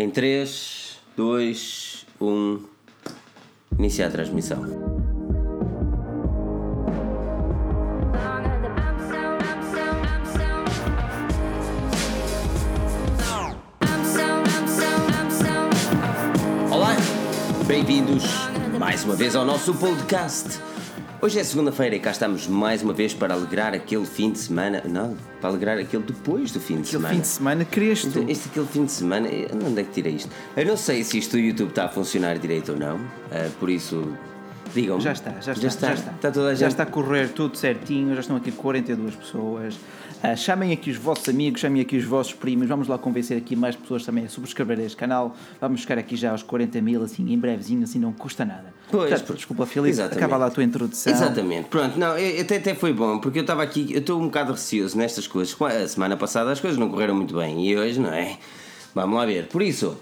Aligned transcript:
Em 0.00 0.08
3, 0.08 0.98
2, 1.14 2.06
1. 2.18 2.64
Iniciar 3.78 4.06
a 4.06 4.10
transmissão. 4.10 4.62
Olá, 16.70 16.96
bem-vindos 17.66 18.24
mais 18.78 19.04
uma 19.04 19.14
vez 19.14 19.36
ao 19.36 19.44
nosso 19.44 19.74
podcast. 19.74 20.58
Hoje 21.22 21.38
é 21.38 21.44
segunda-feira 21.44 21.94
e 21.96 22.00
cá 22.00 22.12
estamos 22.12 22.46
mais 22.46 22.82
uma 22.82 22.94
vez 22.94 23.12
para 23.12 23.34
alegrar 23.34 23.74
aquele 23.74 24.06
fim 24.06 24.30
de 24.32 24.38
semana. 24.38 24.82
Não, 24.88 25.14
para 25.38 25.50
alegrar 25.50 25.78
aquele 25.78 26.02
depois 26.02 26.50
do 26.50 26.58
fim 26.58 26.76
de 26.76 26.80
Aquele 26.80 26.92
semana. 26.92 27.14
fim 27.14 27.20
de 27.20 27.26
semana 27.26 27.64
querias 27.66 28.02
tu. 28.04 28.24
Este 28.26 28.48
aquele 28.48 28.66
fim 28.66 28.84
de 28.86 28.92
semana, 28.92 29.28
eu- 29.28 29.50
onde 29.66 29.80
é 29.80 29.84
que 29.84 29.90
tirei 29.90 30.14
isto? 30.14 30.30
Eu 30.56 30.64
não 30.64 30.78
sei 30.78 31.04
se 31.04 31.18
isto 31.18 31.32
do 31.32 31.38
YouTube 31.38 31.68
está 31.70 31.84
a 31.84 31.88
funcionar 31.90 32.38
direito 32.38 32.72
ou 32.72 32.78
não, 32.78 32.98
ah, 33.30 33.50
por 33.60 33.68
isso, 33.68 34.02
digam-me. 34.74 35.02
Já 35.02 35.12
está, 35.12 35.32
já 35.42 35.52
está, 35.52 35.54
Já 35.54 35.68
está, 35.68 35.86
já 35.88 35.94
está. 35.94 36.10
Está 36.12 36.30
toda 36.30 36.46
a 36.48 36.50
gente. 36.52 36.60
Já 36.60 36.68
está 36.68 36.82
a 36.84 36.86
correr 36.86 37.28
tudo 37.28 37.54
certinho, 37.54 38.14
já 38.14 38.20
estão 38.20 38.36
aqui 38.36 38.50
42 38.50 39.14
pessoas. 39.14 39.74
Ah, 40.22 40.36
chamem 40.36 40.70
aqui 40.72 40.90
os 40.90 40.98
vossos 40.98 41.26
amigos, 41.30 41.60
chamem 41.62 41.80
aqui 41.80 41.96
os 41.96 42.04
vossos 42.04 42.34
primos, 42.34 42.68
vamos 42.68 42.86
lá 42.88 42.98
convencer 42.98 43.38
aqui 43.38 43.56
mais 43.56 43.74
pessoas 43.74 44.04
também 44.04 44.26
a 44.26 44.28
subscrever 44.28 44.78
este 44.80 44.94
canal. 44.96 45.34
Vamos 45.58 45.80
chegar 45.80 45.96
aqui 45.98 46.14
já 46.14 46.32
aos 46.32 46.42
40 46.42 46.80
mil, 46.82 47.02
assim, 47.02 47.32
em 47.32 47.38
brevezinho, 47.38 47.82
assim, 47.84 47.98
não 47.98 48.12
custa 48.12 48.44
nada. 48.44 48.74
Pois, 48.90 49.08
Portanto, 49.10 49.34
desculpa, 49.36 49.64
Filipe, 49.64 49.88
exatamente. 49.90 50.18
acaba 50.18 50.36
lá 50.36 50.46
a 50.46 50.50
tua 50.50 50.62
introdução. 50.62 51.10
Exatamente, 51.10 51.68
pronto, 51.68 51.98
não, 51.98 52.18
eu- 52.18 52.42
até, 52.42 52.56
até 52.56 52.74
foi 52.74 52.92
bom, 52.92 53.18
porque 53.18 53.38
eu 53.38 53.42
estava 53.42 53.62
aqui, 53.62 53.88
eu 53.92 54.00
estou 54.00 54.20
um 54.20 54.24
bocado 54.26 54.52
receoso 54.52 54.98
nestas 54.98 55.26
coisas. 55.26 55.56
A 55.62 55.88
semana 55.88 56.16
passada 56.18 56.50
as 56.52 56.60
coisas 56.60 56.78
não 56.78 56.90
correram 56.90 57.14
muito 57.14 57.34
bem 57.36 57.66
e 57.66 57.76
hoje, 57.76 57.98
não 57.98 58.12
é? 58.12 58.36
Vamos 58.94 59.16
lá 59.16 59.24
ver. 59.24 59.46
Por 59.46 59.62
isso, 59.62 59.96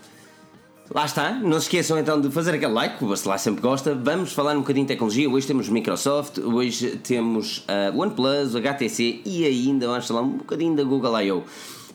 lá 0.95 1.05
está. 1.05 1.33
Não 1.33 1.59
se 1.60 1.66
esqueçam 1.66 1.98
então 1.98 2.20
de 2.20 2.30
fazer 2.30 2.55
aquele 2.55 2.73
like, 2.73 2.98
que 2.98 3.05
o 3.05 3.09
Bacelar 3.09 3.38
sempre 3.38 3.60
gosta. 3.60 3.94
Vamos 3.94 4.33
falar 4.33 4.55
um 4.55 4.61
bocadinho 4.61 4.86
de 4.86 4.92
tecnologia. 4.92 5.28
Hoje 5.28 5.47
temos 5.47 5.69
Microsoft, 5.69 6.39
hoje 6.39 6.97
temos 6.97 7.64
a 7.69 7.97
OnePlus, 7.97 8.55
o 8.55 8.58
HTC 8.58 9.22
e 9.25 9.45
ainda 9.45 9.86
vamos 9.86 10.06
falar 10.06 10.22
um 10.22 10.39
bocadinho 10.39 10.75
da 10.77 10.84
Google 10.84 11.20
I.O. 11.20 11.45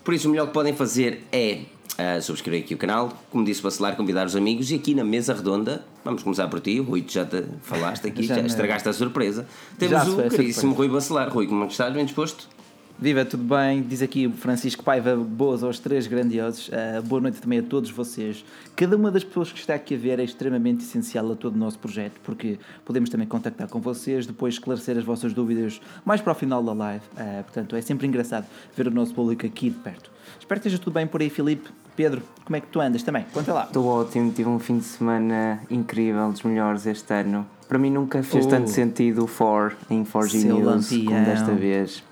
Por 0.03 0.13
isso, 0.13 0.27
o 0.27 0.31
melhor 0.31 0.47
que 0.47 0.53
podem 0.53 0.73
fazer 0.73 1.23
é 1.31 1.61
ah, 1.97 2.19
subscrever 2.19 2.63
aqui 2.63 2.73
o 2.73 2.77
canal, 2.77 3.13
como 3.29 3.45
disse 3.45 3.59
o 3.61 3.63
Bacelar, 3.63 3.95
convidar 3.95 4.25
os 4.25 4.35
amigos 4.35 4.71
e 4.71 4.75
aqui 4.75 4.95
na 4.95 5.03
mesa 5.03 5.33
redonda, 5.33 5.85
vamos 6.03 6.23
começar 6.23 6.47
por 6.47 6.59
ti, 6.59 6.79
Rui, 6.79 7.03
tu 7.03 7.13
já 7.13 7.23
te 7.23 7.43
falaste 7.61 8.07
aqui, 8.07 8.23
já, 8.23 8.35
Já 8.35 8.41
estragaste 8.41 8.89
a 8.89 8.93
surpresa. 8.93 9.45
Temos 9.77 10.03
Já 10.03 10.11
o 10.11 10.29
caríssimo 10.29 10.73
Rui 10.73 10.89
Bacelar. 10.89 11.31
Rui, 11.31 11.47
como 11.47 11.63
é 11.63 11.67
estás? 11.67 11.93
Bem 11.93 12.03
disposto? 12.03 12.49
Viva, 12.99 13.25
tudo 13.25 13.43
bem? 13.43 13.81
Diz 13.81 14.01
aqui 14.01 14.27
o 14.27 14.31
Francisco 14.31 14.81
Paiva, 14.83 15.15
boas 15.17 15.61
aos 15.61 15.77
três 15.77 16.07
grandiosos. 16.07 16.69
Ah, 16.71 17.01
boa 17.01 17.19
noite 17.19 17.41
também 17.41 17.59
a 17.59 17.63
todos 17.63 17.89
vocês. 17.89 18.45
Cada 18.77 18.95
uma 18.95 19.11
das 19.11 19.23
pessoas 19.25 19.51
que 19.51 19.59
está 19.59 19.73
aqui 19.73 19.95
a 19.95 19.97
ver 19.97 20.19
é 20.19 20.23
extremamente 20.23 20.81
essencial 20.83 21.29
a 21.31 21.35
todo 21.35 21.55
o 21.55 21.57
nosso 21.57 21.77
projeto, 21.79 22.21
porque 22.23 22.57
podemos 22.85 23.09
também 23.09 23.27
contactar 23.27 23.67
com 23.67 23.81
vocês, 23.81 24.25
depois 24.25 24.53
esclarecer 24.53 24.97
as 24.97 25.03
vossas 25.03 25.33
dúvidas 25.33 25.81
mais 26.05 26.21
para 26.21 26.31
o 26.31 26.35
final 26.35 26.63
da 26.63 26.71
live. 26.71 27.03
Ah, 27.17 27.41
portanto, 27.43 27.75
é 27.75 27.81
sempre 27.81 28.07
engraçado 28.07 28.45
ver 28.75 28.87
o 28.87 28.91
nosso 28.91 29.13
público 29.13 29.45
aqui 29.45 29.69
de 29.69 29.79
perto. 29.79 30.09
Espero 30.39 30.61
que 30.61 30.67
esteja 30.67 30.81
tudo 30.81 30.93
bem 30.93 31.05
por 31.07 31.19
aí, 31.19 31.29
Filipe. 31.29 31.69
Pedro, 31.97 32.21
como 32.45 32.55
é 32.55 32.61
que 32.61 32.67
tu 32.67 32.79
andas 32.79 33.03
também? 33.03 33.25
Conta 33.33 33.53
lá. 33.53 33.63
Estou 33.65 33.85
ótimo, 33.85 34.31
tive 34.31 34.47
um 34.49 34.59
fim 34.59 34.77
de 34.77 34.85
semana 34.85 35.59
incrível, 35.69 36.31
dos 36.31 36.41
melhores 36.43 36.85
este 36.85 37.13
ano. 37.13 37.45
Para 37.67 37.77
mim 37.77 37.89
nunca 37.91 38.23
fez 38.23 38.45
Oh. 38.45 38.49
tanto 38.49 38.69
sentido 38.69 39.25
o 39.25 39.27
4 39.27 39.75
em 39.89 40.03
4G 40.05 40.41
Seu 40.41 40.57
News 40.59 40.89
como 40.89 41.25
desta 41.25 41.51
vez. 41.51 42.03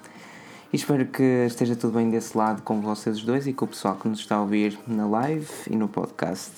E 0.74 0.76
espero 0.78 1.06
que 1.06 1.22
esteja 1.48 1.76
tudo 1.76 1.98
bem 1.98 2.10
desse 2.10 2.38
lado 2.38 2.62
com 2.62 2.80
vocês 2.80 3.18
os 3.18 3.24
dois 3.24 3.46
e 3.46 3.52
com 3.54 3.66
o 3.66 3.68
pessoal 3.68 3.96
que 3.96 4.08
nos 4.08 4.20
está 4.20 4.36
a 4.38 4.42
ouvir 4.42 4.78
na 4.88 5.06
live 5.06 5.48
e 5.70 5.76
no 5.76 5.88
podcast. 5.90 6.52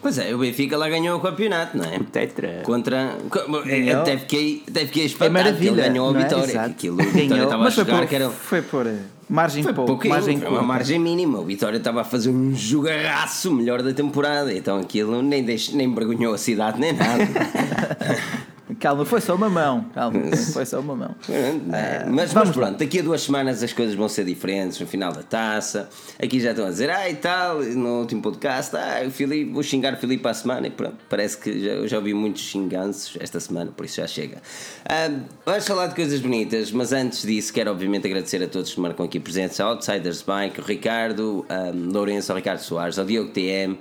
Pois 0.00 0.18
é, 0.18 0.34
o 0.34 0.38
Benfica 0.38 0.76
lá 0.76 0.88
ganhou 0.88 1.16
o 1.18 1.20
campeonato, 1.20 1.76
não 1.76 1.84
é? 1.84 1.96
O 1.96 2.04
Tetra. 2.04 2.62
Contra. 2.64 3.16
Ganhou. 3.64 4.00
Até 4.02 4.18
fiquei, 4.18 4.62
até 4.68 4.80
fiquei 4.86 5.02
É 5.02 5.06
espantado. 5.06 5.32
maravilha. 5.32 5.72
que 5.74 5.78
ele 5.80 5.88
ganhou 5.88 6.08
a 6.14 6.18
é? 6.20 6.22
vitória. 6.24 6.52
Que 6.52 6.58
Aquilo, 6.58 6.94
o 6.94 6.98
Vitória 7.04 7.28
Ganhou, 7.28 7.44
estava 7.44 7.62
a 7.62 7.64
mas 7.64 7.74
foi 7.74 7.84
jogar 7.84 7.98
por, 7.98 8.08
que 8.08 8.14
era. 8.16 8.30
foi 8.30 8.62
por 8.62 8.86
eh, 8.86 8.98
margem 9.28 9.62
Foi 9.62 9.72
pouco. 9.72 9.90
pouquinho, 9.92 10.14
margem 10.14 10.40
foi 10.40 10.48
uma 10.50 10.62
margem 10.62 10.98
mínima. 10.98 11.38
O 11.38 11.44
Vitória 11.44 11.76
estava 11.78 12.00
a 12.00 12.04
fazer 12.04 12.30
um 12.30 12.52
jogarraço 12.54 13.52
melhor 13.52 13.80
da 13.82 13.92
temporada. 13.92 14.52
Então 14.52 14.78
aquilo 14.78 15.22
nem, 15.22 15.44
deix, 15.44 15.72
nem 15.72 15.88
envergonhou 15.88 16.34
a 16.34 16.38
cidade 16.38 16.80
nem 16.80 16.92
nada. 16.92 17.22
Calma, 18.78 19.04
foi 19.04 19.20
só 19.20 19.34
uma 19.34 19.48
mão. 19.48 19.86
Calma, 19.94 20.20
foi 20.52 20.66
só 20.66 20.80
uma 20.80 20.94
mão. 20.94 21.14
É, 21.28 22.04
mas, 22.04 22.12
mas 22.12 22.32
vamos 22.32 22.56
lá. 22.56 22.66
pronto, 22.66 22.78
daqui 22.78 23.00
a 23.00 23.02
duas 23.02 23.22
semanas 23.22 23.62
as 23.62 23.72
coisas 23.72 23.94
vão 23.94 24.08
ser 24.08 24.24
diferentes 24.24 24.78
no 24.80 24.86
final 24.86 25.12
da 25.12 25.22
taça. 25.22 25.88
Aqui 26.22 26.40
já 26.40 26.50
estão 26.50 26.66
a 26.66 26.70
dizer, 26.70 26.90
ah, 26.90 27.08
e 27.08 27.14
tal, 27.14 27.60
no 27.60 28.00
último 28.00 28.22
podcast, 28.22 28.76
ah, 28.76 29.02
o 29.06 29.10
Filipe, 29.10 29.52
vou 29.52 29.62
xingar 29.62 29.94
o 29.94 29.96
Filipe 29.96 30.26
à 30.26 30.34
semana. 30.34 30.66
E 30.66 30.70
pronto, 30.70 30.96
parece 31.08 31.38
que 31.38 31.60
já, 31.60 31.72
eu 31.72 31.88
já 31.88 31.98
ouvi 31.98 32.14
muitos 32.14 32.42
xinganços 32.42 33.16
esta 33.20 33.40
semana, 33.40 33.70
por 33.70 33.84
isso 33.84 33.96
já 33.96 34.06
chega. 34.06 34.38
Ah, 34.84 35.10
vamos 35.44 35.66
falar 35.66 35.88
de 35.88 35.94
coisas 35.94 36.20
bonitas, 36.20 36.70
mas 36.72 36.92
antes 36.92 37.22
disso, 37.22 37.52
quero 37.52 37.70
obviamente 37.70 38.06
agradecer 38.06 38.42
a 38.42 38.48
todos 38.48 38.72
que 38.72 38.80
marcam 38.80 39.04
aqui 39.04 39.20
presentes: 39.20 39.60
ao 39.60 39.72
Outsiders 39.72 40.22
Bike, 40.22 40.60
o 40.60 40.64
Ricardo, 40.64 41.46
um, 41.48 41.92
Lourenço, 41.92 42.32
ao 42.32 42.36
Ricardo 42.36 42.60
Soares, 42.60 42.98
ao 42.98 43.04
Diogo 43.04 43.30
TM, 43.30 43.78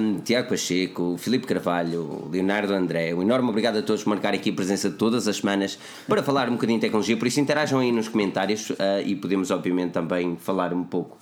um, 0.00 0.20
Tiago 0.20 0.48
Pacheco, 0.48 1.14
o 1.14 1.18
Filipe 1.18 1.46
Carvalho, 1.46 2.02
o 2.02 2.28
Leonardo 2.30 2.72
André. 2.72 3.14
Um 3.14 3.22
enorme 3.22 3.48
obrigado 3.48 3.78
a 3.78 3.82
todos 3.82 4.02
por 4.02 4.10
marcar 4.10 4.25
aqui 4.34 4.50
a 4.50 4.52
presença 4.52 4.90
todas 4.90 5.28
as 5.28 5.36
semanas 5.36 5.78
para 6.06 6.22
falar 6.22 6.48
um 6.48 6.52
bocadinho 6.52 6.78
de 6.78 6.86
tecnologia. 6.86 7.16
Por 7.16 7.26
isso, 7.26 7.40
interajam 7.40 7.78
aí 7.78 7.92
nos 7.92 8.08
comentários 8.08 8.72
ah, 8.78 9.00
e 9.02 9.14
podemos, 9.14 9.50
obviamente, 9.50 9.92
também 9.92 10.36
falar 10.36 10.72
um 10.72 10.84
pouco. 10.84 11.18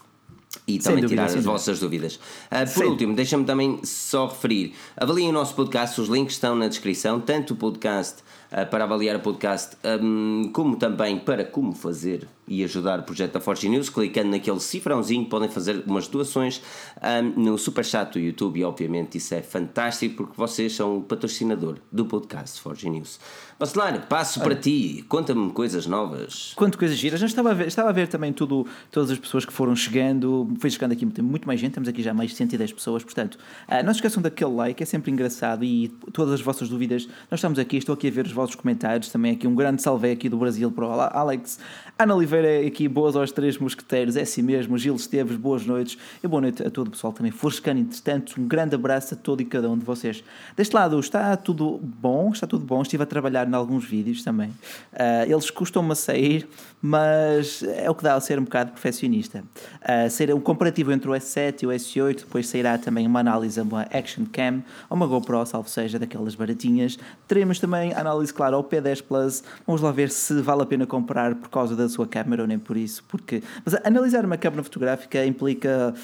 E 0.67 0.79
também 0.79 1.03
dúvida, 1.03 1.09
tirar 1.09 1.25
as 1.25 1.33
dúvida. 1.33 1.51
vossas 1.51 1.81
dúvidas. 1.81 2.21
Ah, 2.51 2.65
por 2.65 2.87
último, 2.87 3.15
deixa-me 3.15 3.45
também 3.45 3.81
só 3.83 4.27
referir: 4.27 4.75
avaliem 4.97 5.29
o 5.29 5.33
nosso 5.33 5.55
podcast, 5.55 6.01
os 6.01 6.09
links 6.09 6.35
estão 6.35 6.55
na 6.55 6.69
descrição, 6.69 7.21
tanto 7.21 7.55
o 7.55 7.57
podcast 7.57 8.23
para 8.71 8.85
avaliar 8.85 9.17
o 9.17 9.21
podcast, 9.21 9.77
hum, 10.01 10.51
como 10.53 10.77
também 10.77 11.19
para 11.19 11.45
como 11.45 11.75
fazer 11.75 12.29
e 12.47 12.63
ajudar 12.63 13.01
o 13.01 13.03
projeto 13.03 13.33
da 13.33 13.41
Forge 13.41 13.69
News. 13.69 13.89
Clicando 13.89 14.31
naquele 14.31 14.61
cifrãozinho, 14.61 15.25
podem 15.25 15.49
fazer 15.49 15.83
umas 15.87 16.07
doações 16.07 16.63
hum, 17.03 17.43
no 17.43 17.59
Superchat 17.59 18.13
do 18.13 18.19
YouTube, 18.19 18.61
e 18.61 18.65
obviamente 18.65 19.19
isso 19.19 19.35
é 19.35 19.43
fantástico 19.43 20.17
porque 20.17 20.35
vocês 20.37 20.75
são 20.75 20.99
o 20.99 21.03
patrocinador 21.03 21.79
do 21.91 22.05
podcast 22.05 22.61
Forge 22.61 22.89
News. 22.89 23.19
Bacelar, 23.59 24.07
passo 24.09 24.41
para 24.41 24.55
ti, 24.55 25.05
conta-me 25.09 25.51
coisas 25.53 25.87
novas. 25.87 26.53
Quanto 26.57 26.77
coisas 26.77 26.99
giras. 26.99 27.23
Estava 27.23 27.53
a 27.53 27.55
ver, 27.55 27.69
estava 27.69 27.89
a 27.89 27.93
ver 27.93 28.09
também 28.09 28.33
tudo, 28.33 28.67
todas 28.91 29.11
as 29.13 29.19
pessoas 29.19 29.45
que 29.45 29.53
foram 29.53 29.77
chegando. 29.77 30.53
Foi 30.59 30.69
chegando 30.69 30.93
aqui 30.93 31.05
muito, 31.05 31.23
muito 31.23 31.47
mais 31.47 31.61
gente. 31.61 31.73
Temos 31.73 31.89
aqui 31.89 32.03
já 32.03 32.13
mais 32.13 32.31
de 32.31 32.37
110 32.37 32.73
pessoas. 32.73 33.05
Portanto, 33.05 33.39
ah, 33.69 33.83
não 33.83 33.93
se 33.93 33.99
esqueçam 33.99 34.21
daquele 34.21 34.51
like, 34.51 34.83
é 34.83 34.87
sempre 34.87 35.11
engraçado. 35.11 35.65
E 35.65 35.89
todas 36.13 36.35
as 36.35 36.41
vossas 36.41 36.69
dúvidas. 36.69 37.07
Nós 37.31 37.39
estamos 37.39 37.59
aqui, 37.59 37.77
estou 37.77 37.95
aqui 37.95 38.09
a 38.09 38.11
ver 38.11 38.27
os 38.27 38.33
vossos 38.33 38.44
comentários. 38.53 39.13
Também 39.13 39.33
aqui 39.33 39.47
um 39.47 39.55
grande 39.55 39.81
salve 39.81 40.11
aqui 40.11 40.29
do 40.29 40.37
Brasil 40.37 40.73
para 40.73 40.85
o 40.85 40.91
Alex. 41.01 41.61
Ana 41.97 42.17
Oliveira 42.17 42.67
aqui, 42.67 42.89
boas 42.89 43.15
aos 43.15 43.31
três 43.31 43.57
mosqueteiros. 43.57 44.17
É 44.17 44.23
assim 44.23 44.43
mesmo. 44.43 44.77
Gil 44.77 44.97
Esteves, 44.97 45.37
boas 45.37 45.65
noites. 45.65 45.97
E 46.25 46.27
boa 46.27 46.41
noite 46.41 46.61
a 46.67 46.69
todo 46.69 46.89
o 46.89 46.91
pessoal 46.91 47.13
também 47.13 47.31
for 47.31 47.53
chegando. 47.53 47.79
Entretanto, 47.79 48.35
um 48.41 48.49
grande 48.49 48.75
abraço 48.75 49.15
a 49.15 49.17
todo 49.17 49.41
e 49.41 49.45
cada 49.45 49.71
um 49.71 49.79
de 49.79 49.85
vocês. 49.85 50.25
Deste 50.57 50.75
lado, 50.75 50.99
está 50.99 51.37
tudo 51.37 51.79
bom, 51.81 52.33
está 52.33 52.49
tudo 52.49 52.65
bom. 52.67 52.83
Estive 52.83 53.05
a 53.05 53.07
trabalhar 53.07 53.49
em 53.49 53.55
alguns 53.55 53.85
vídeos 53.85 54.25
também. 54.25 54.51
Ah, 54.93 55.25
eles 55.25 55.51
custam-me 55.51 55.93
a 55.93 55.95
sair, 55.95 56.49
mas 56.83 57.63
é 57.63 57.89
o 57.89 57.95
que 57.95 58.03
dá 58.03 58.17
a 58.17 58.21
ser 58.21 58.41
um 58.41 58.45
bocado 58.45 58.73
perfeccionista. 58.73 59.45
Ah, 59.81 60.11
ser 60.11 60.35
um 60.35 60.41
comparativo 60.41 60.91
entre 60.91 61.09
o 61.09 61.13
S7 61.13 61.63
e 61.63 61.67
o 61.67 61.71
S8, 61.71 62.17
depois 62.21 62.49
sairá 62.49 62.77
também 62.77 63.07
uma 63.07 63.21
análise 63.21 63.61
a 63.61 63.63
uma 63.63 63.83
Action 63.83 64.25
Cam, 64.33 64.65
uma 64.91 65.07
GoPro, 65.07 65.47
salvo 65.47 65.69
seja, 65.69 65.97
daquelas 65.97 66.35
baratinhas. 66.35 66.99
Teremos 67.29 67.61
também 67.61 67.95
análise, 67.95 68.34
claro, 68.35 68.57
ao 68.57 68.65
P10 68.65 69.03
Plus. 69.03 69.43
Vamos 69.67 69.81
lá 69.81 69.91
ver 69.93 70.11
se 70.11 70.41
vale 70.43 70.63
a 70.63 70.67
pena 70.67 70.87
comprar 70.87 71.35
por 71.35 71.49
causa 71.49 71.75
da 71.77 71.89
sua 71.89 72.07
câmera 72.07 72.43
ou 72.43 72.49
nem 72.49 72.59
por 72.59 72.77
isso, 72.77 73.05
porque... 73.09 73.43
Mas 73.65 73.75
analisar 73.85 74.25
uma 74.25 74.37
câmera 74.37 74.63
fotográfica 74.63 75.25
implica 75.25 75.95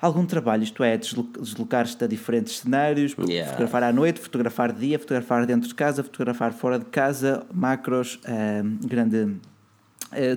algum 0.00 0.26
trabalho, 0.26 0.62
isto 0.62 0.84
é, 0.84 0.96
deslo- 0.98 1.28
deslocar-te 1.40 2.04
a 2.04 2.06
diferentes 2.06 2.58
cenários, 2.58 3.14
Yeah. 3.18 3.50
fotografar 3.50 3.82
à 3.82 3.92
noite, 3.92 4.20
fotografar 4.20 4.72
de 4.72 4.80
dia, 4.80 4.98
fotografar 4.98 5.46
dentro 5.46 5.68
de 5.68 5.74
casa, 5.74 6.02
fotografar 6.02 6.52
fora 6.52 6.78
de 6.78 6.84
casa, 6.86 7.46
macros, 7.52 8.20
ah, 8.26 8.62
grande. 8.86 9.36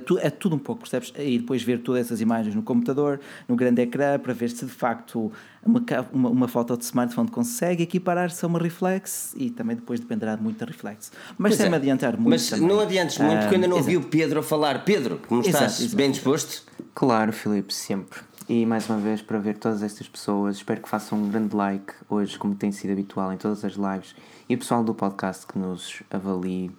Tu- 0.06 0.18
é 0.18 0.30
tudo 0.30 0.56
um 0.56 0.60
pouco, 0.60 0.82
percebes? 0.82 1.14
E 1.18 1.38
depois 1.38 1.62
ver 1.62 1.80
todas 1.80 2.06
essas 2.08 2.22
imagens 2.22 2.56
no 2.56 2.64
computador, 2.64 3.20
no 3.48 3.56
grande 3.56 3.82
ecrã, 3.82 4.18
para 4.18 4.34
ver 4.34 4.50
se 4.50 4.66
de 4.66 4.72
facto 4.72 5.32
uma, 5.64 5.84
uma, 6.12 6.30
uma 6.30 6.48
foto 6.48 6.76
de 6.78 6.84
smartphone 6.84 7.30
consegue 7.30 7.84
equiparar-se 7.84 8.44
a 8.44 8.48
uma 8.48 8.58
reflex 8.60 9.34
e 9.38 9.50
também 9.50 9.76
depois 9.76 10.00
dependerá 10.00 10.36
muito 10.38 10.58
da 10.58 10.66
reflex. 10.66 11.12
Mas 11.38 11.52
Pois 11.52 11.56
sem 11.58 11.66
é. 11.68 11.70
me 11.70 11.76
adiantar 11.76 12.14
muito. 12.18 12.30
Mas 12.30 12.50
também. 12.50 12.68
não 12.68 12.80
adiantes 12.80 13.18
muito, 13.20 13.40
porque 13.42 13.56
ainda 13.56 13.68
não 13.68 13.78
ouvi 13.78 13.96
o 13.98 14.02
Pedro 14.04 14.40
a 14.40 14.44
falar. 14.44 14.84
Pedro, 14.86 15.20
como 15.28 15.42
Exato, 15.42 15.56
estás? 15.66 15.80
exato. 15.82 15.96
Bem 15.96 16.12
disposto? 16.12 16.64
Claro, 16.96 17.32
Filipe, 17.32 17.74
sempre. 17.74 18.20
E 18.48 18.66
mais 18.66 18.90
uma 18.90 18.98
vez, 18.98 19.22
para 19.22 19.38
ver 19.38 19.58
todas 19.58 19.84
estas 19.84 20.08
pessoas, 20.08 20.56
espero 20.56 20.82
que 20.82 20.90
façam 20.90 21.20
um 21.20 21.30
grande 21.30 21.56
like 21.56 21.94
hoje, 22.10 22.38
como 22.40 22.56
tem 22.56 22.72
sido 22.72 22.92
habitual 22.94 23.32
em 23.32 23.38
todas 23.38 23.64
as 23.64 23.74
lives. 23.74 24.16
E 24.50 24.56
o 24.56 24.58
pessoal 24.58 24.84
do 24.84 24.96
podcast 24.96 25.46
que 25.46 25.60
nos 25.60 26.02
avalie 26.10 26.72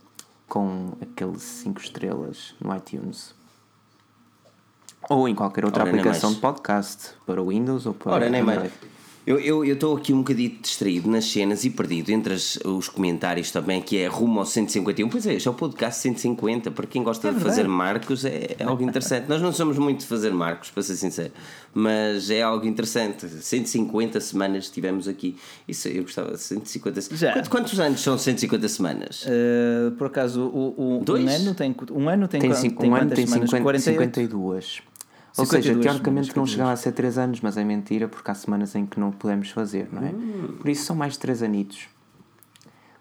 com 0.51 0.93
aqueles 1.01 1.43
5 1.43 1.81
estrelas 1.81 2.55
no 2.61 2.77
iTunes. 2.77 3.35
Ou 5.09 5.27
em 5.27 5.35
qualquer 5.35 5.65
outra 5.65 5.85
Ora, 5.85 5.91
aplicação 5.91 6.35
de 6.35 6.41
podcast, 6.41 7.15
para 7.25 7.41
o 7.41 7.49
Windows 7.49 7.87
ou 7.87 7.95
para 7.95 8.13
Ora, 8.13 8.29
nem 8.29 8.43
mais. 8.43 8.71
Eu 9.31 9.39
estou 9.39 9.65
eu, 9.65 9.73
estou 9.75 9.97
aqui 9.97 10.13
um 10.13 10.19
bocadinho 10.19 10.57
distraído 10.61 11.09
nas 11.11 11.25
cenas 11.25 11.65
e 11.65 11.71
perdido 11.71 12.11
entre 12.11 12.35
as- 12.35 12.57
os 12.65 12.89
comentários 12.89 13.51
também, 13.51 13.81
que 13.81 13.97
é 13.99 14.07
rumo 14.07 14.41
ao 14.41 14.47
151. 14.47 15.09
Pois 15.09 15.27
é, 15.27 15.39
já 15.39 15.51
é 15.51 15.53
o 15.53 15.57
podcast 15.57 16.01
150. 16.03 16.71
Para 16.71 16.87
quem 16.87 17.03
gosta 17.03 17.29
de 17.29 17.35
verdade. 17.35 17.57
fazer 17.57 17.69
marcos, 17.69 18.25
é, 18.25 18.57
é 18.59 18.65
algo 18.65 18.83
interessante. 18.83 19.29
Nós 19.29 19.41
não 19.41 19.53
somos 19.53 19.79
muito 19.79 20.01
de 20.01 20.07
fazer 20.07 20.33
marcos, 20.33 20.71
para 20.71 20.83
ser 20.83 20.97
sincero, 20.97 21.33
mas 21.75 22.31
é 22.31 22.43
algo 22.43 22.67
interessante. 22.67 23.27
150 23.29 24.21
semanas 24.21 24.65
estivemos 24.65 25.07
aqui. 25.07 25.37
Isso 25.69 25.89
eu 25.89 26.03
gostava 26.03 26.33
de 26.33 26.41
150 26.41 27.01
se- 27.01 27.17
Já. 27.17 27.33
Quanto- 27.33 27.51
Quantos 27.51 27.81
anos 27.81 28.01
são 28.01 28.17
150 28.19 28.69
semanas? 28.69 29.25
Uh, 29.27 29.91
por 29.93 30.07
acaso, 30.09 30.43
o, 30.43 30.99
o, 31.01 31.05
Dois? 31.05 31.25
um 31.25 31.29
ano 31.29 31.55
tem, 31.55 31.77
um 31.93 32.09
ano 32.09 32.27
tem, 32.29 32.41
Tem, 32.41 32.55
cinco, 32.55 32.81
tem 32.81 32.91
um 32.91 32.95
ano 32.95 33.03
quantas 33.05 33.17
tem 33.17 33.27
semanas? 33.27 33.51
50, 33.51 33.63
48? 33.95 34.83
52. 35.33 35.39
Ou 35.39 35.47
52 35.47 35.65
seja, 35.65 35.81
teoricamente 35.81 36.27
semanas, 36.27 36.37
não 36.37 36.47
52. 36.47 36.51
chegava 36.51 36.73
a 36.73 36.77
ser 36.77 36.93
3 36.93 37.19
anos, 37.19 37.41
mas 37.41 37.57
é 37.57 37.65
mentira 37.65 38.09
porque 38.09 38.31
há 38.31 38.35
semanas 38.35 38.75
em 38.75 38.87
que 38.87 38.99
não 39.01 39.11
podemos 39.13 39.51
fazer, 39.51 39.89
não 39.93 40.03
é? 40.05 40.11
Hum. 40.11 40.57
Por 40.61 40.69
isso 40.69 40.85
são 40.85 40.95
mais 40.97 41.17
3 41.17 41.43
anitos. 41.43 41.89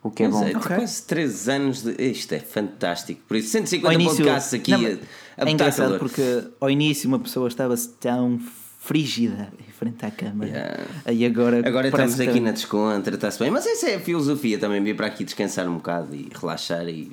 O 0.01 0.09
que 0.09 0.23
é 0.23 0.29
Pois 0.29 0.39
bom. 0.41 0.47
é, 0.47 0.55
Ok. 0.57 0.75
Quase 0.77 1.03
3 1.03 1.49
anos 1.49 1.81
de. 1.83 1.91
Isto 2.01 2.33
é 2.33 2.39
fantástico. 2.39 3.21
Por 3.27 3.35
isso, 3.35 3.47
Ao 3.57 3.63
150 3.63 3.93
início, 3.93 4.15
podcasts 4.17 4.53
aqui 4.53 4.71
Não, 4.71 4.77
a, 4.79 4.81
mas 4.81 4.99
a 5.37 5.49
é 5.49 5.51
engraçado 5.51 5.85
calor. 5.87 5.99
porque 5.99 6.43
ao 6.61 6.69
início 6.69 7.07
uma 7.09 7.19
pessoa 7.19 7.47
estava-se 7.49 7.89
tão 7.99 8.39
frígida 8.79 9.49
em 9.59 9.71
frente 9.71 10.05
à 10.05 10.09
câmara 10.11 10.49
Yeah. 10.49 10.83
e 11.11 11.25
agora, 11.25 11.61
Agora 11.67 11.89
estamos 11.89 12.15
que 12.15 12.21
aqui 12.23 12.39
tá- 12.39 12.45
na 12.45 12.51
descontra, 12.51 13.15
está-se 13.15 13.39
bem. 13.39 13.51
Mas 13.51 13.65
essa 13.65 13.89
é 13.89 13.95
a 13.95 13.99
filosofia 13.99 14.57
também, 14.57 14.81
vir 14.81 14.95
para 14.95 15.07
aqui 15.07 15.25
descansar 15.25 15.67
um 15.67 15.75
bocado 15.75 16.15
e 16.15 16.29
relaxar. 16.33 16.87
E... 16.87 17.11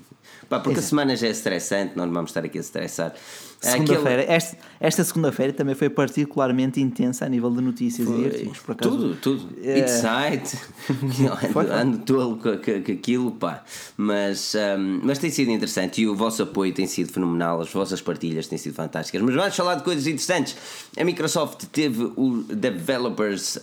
Pá, 0.49 0.59
porque 0.61 0.71
a 0.71 0.73
Exato. 0.75 0.89
semana 0.89 1.17
já 1.17 1.27
é 1.27 1.31
estressante, 1.31 1.93
nós 1.97 2.07
não 2.07 2.15
vamos 2.15 2.31
estar 2.31 2.45
aqui 2.45 2.59
a 2.59 2.61
estressar. 2.61 3.13
Segunda-feira, 3.59 4.23
esta, 4.29 4.57
esta 4.79 5.03
segunda-feira 5.03 5.53
também 5.53 5.75
foi 5.75 5.89
particularmente 5.89 6.79
intensa 6.81 7.25
a 7.25 7.29
nível 7.29 7.51
de 7.51 7.63
notícias 7.63 8.07
e 8.07 8.25
artigos, 8.27 8.59
por 8.59 8.73
acaso. 8.73 8.91
Tudo, 8.97 9.17
tudo. 9.17 9.49
É. 9.63 9.79
It's 9.79 9.93
site. 9.93 10.59
ando, 10.93 11.53
Foi, 11.53 11.65
foi. 11.67 11.71
ando 11.75 11.99
tolo 11.99 12.37
com, 12.37 12.51
com- 12.59 12.83
com 12.83 12.93
aquilo, 12.93 13.31
pá. 13.33 13.65
Mas, 13.97 14.55
hum, 14.55 15.01
mas 15.03 15.19
tem 15.19 15.31
sido 15.31 15.51
interessante 15.51 16.03
e 16.03 16.07
o 16.07 16.15
vosso 16.15 16.43
apoio 16.43 16.73
tem 16.75 16.87
sido 16.87 17.11
fenomenal, 17.11 17.61
as 17.63 17.73
vossas 17.73 18.01
partilhas 18.03 18.47
têm 18.47 18.59
sido 18.59 18.75
fantásticas. 18.75 19.23
Mas 19.23 19.35
vamos 19.35 19.57
falar 19.57 19.77
de 19.77 19.83
coisas 19.85 20.07
interessantes. 20.07 20.55
A 20.97 21.03
Microsoft 21.03 21.65
teve 21.73 22.13
o 22.15 22.45
Developers, 22.53 23.59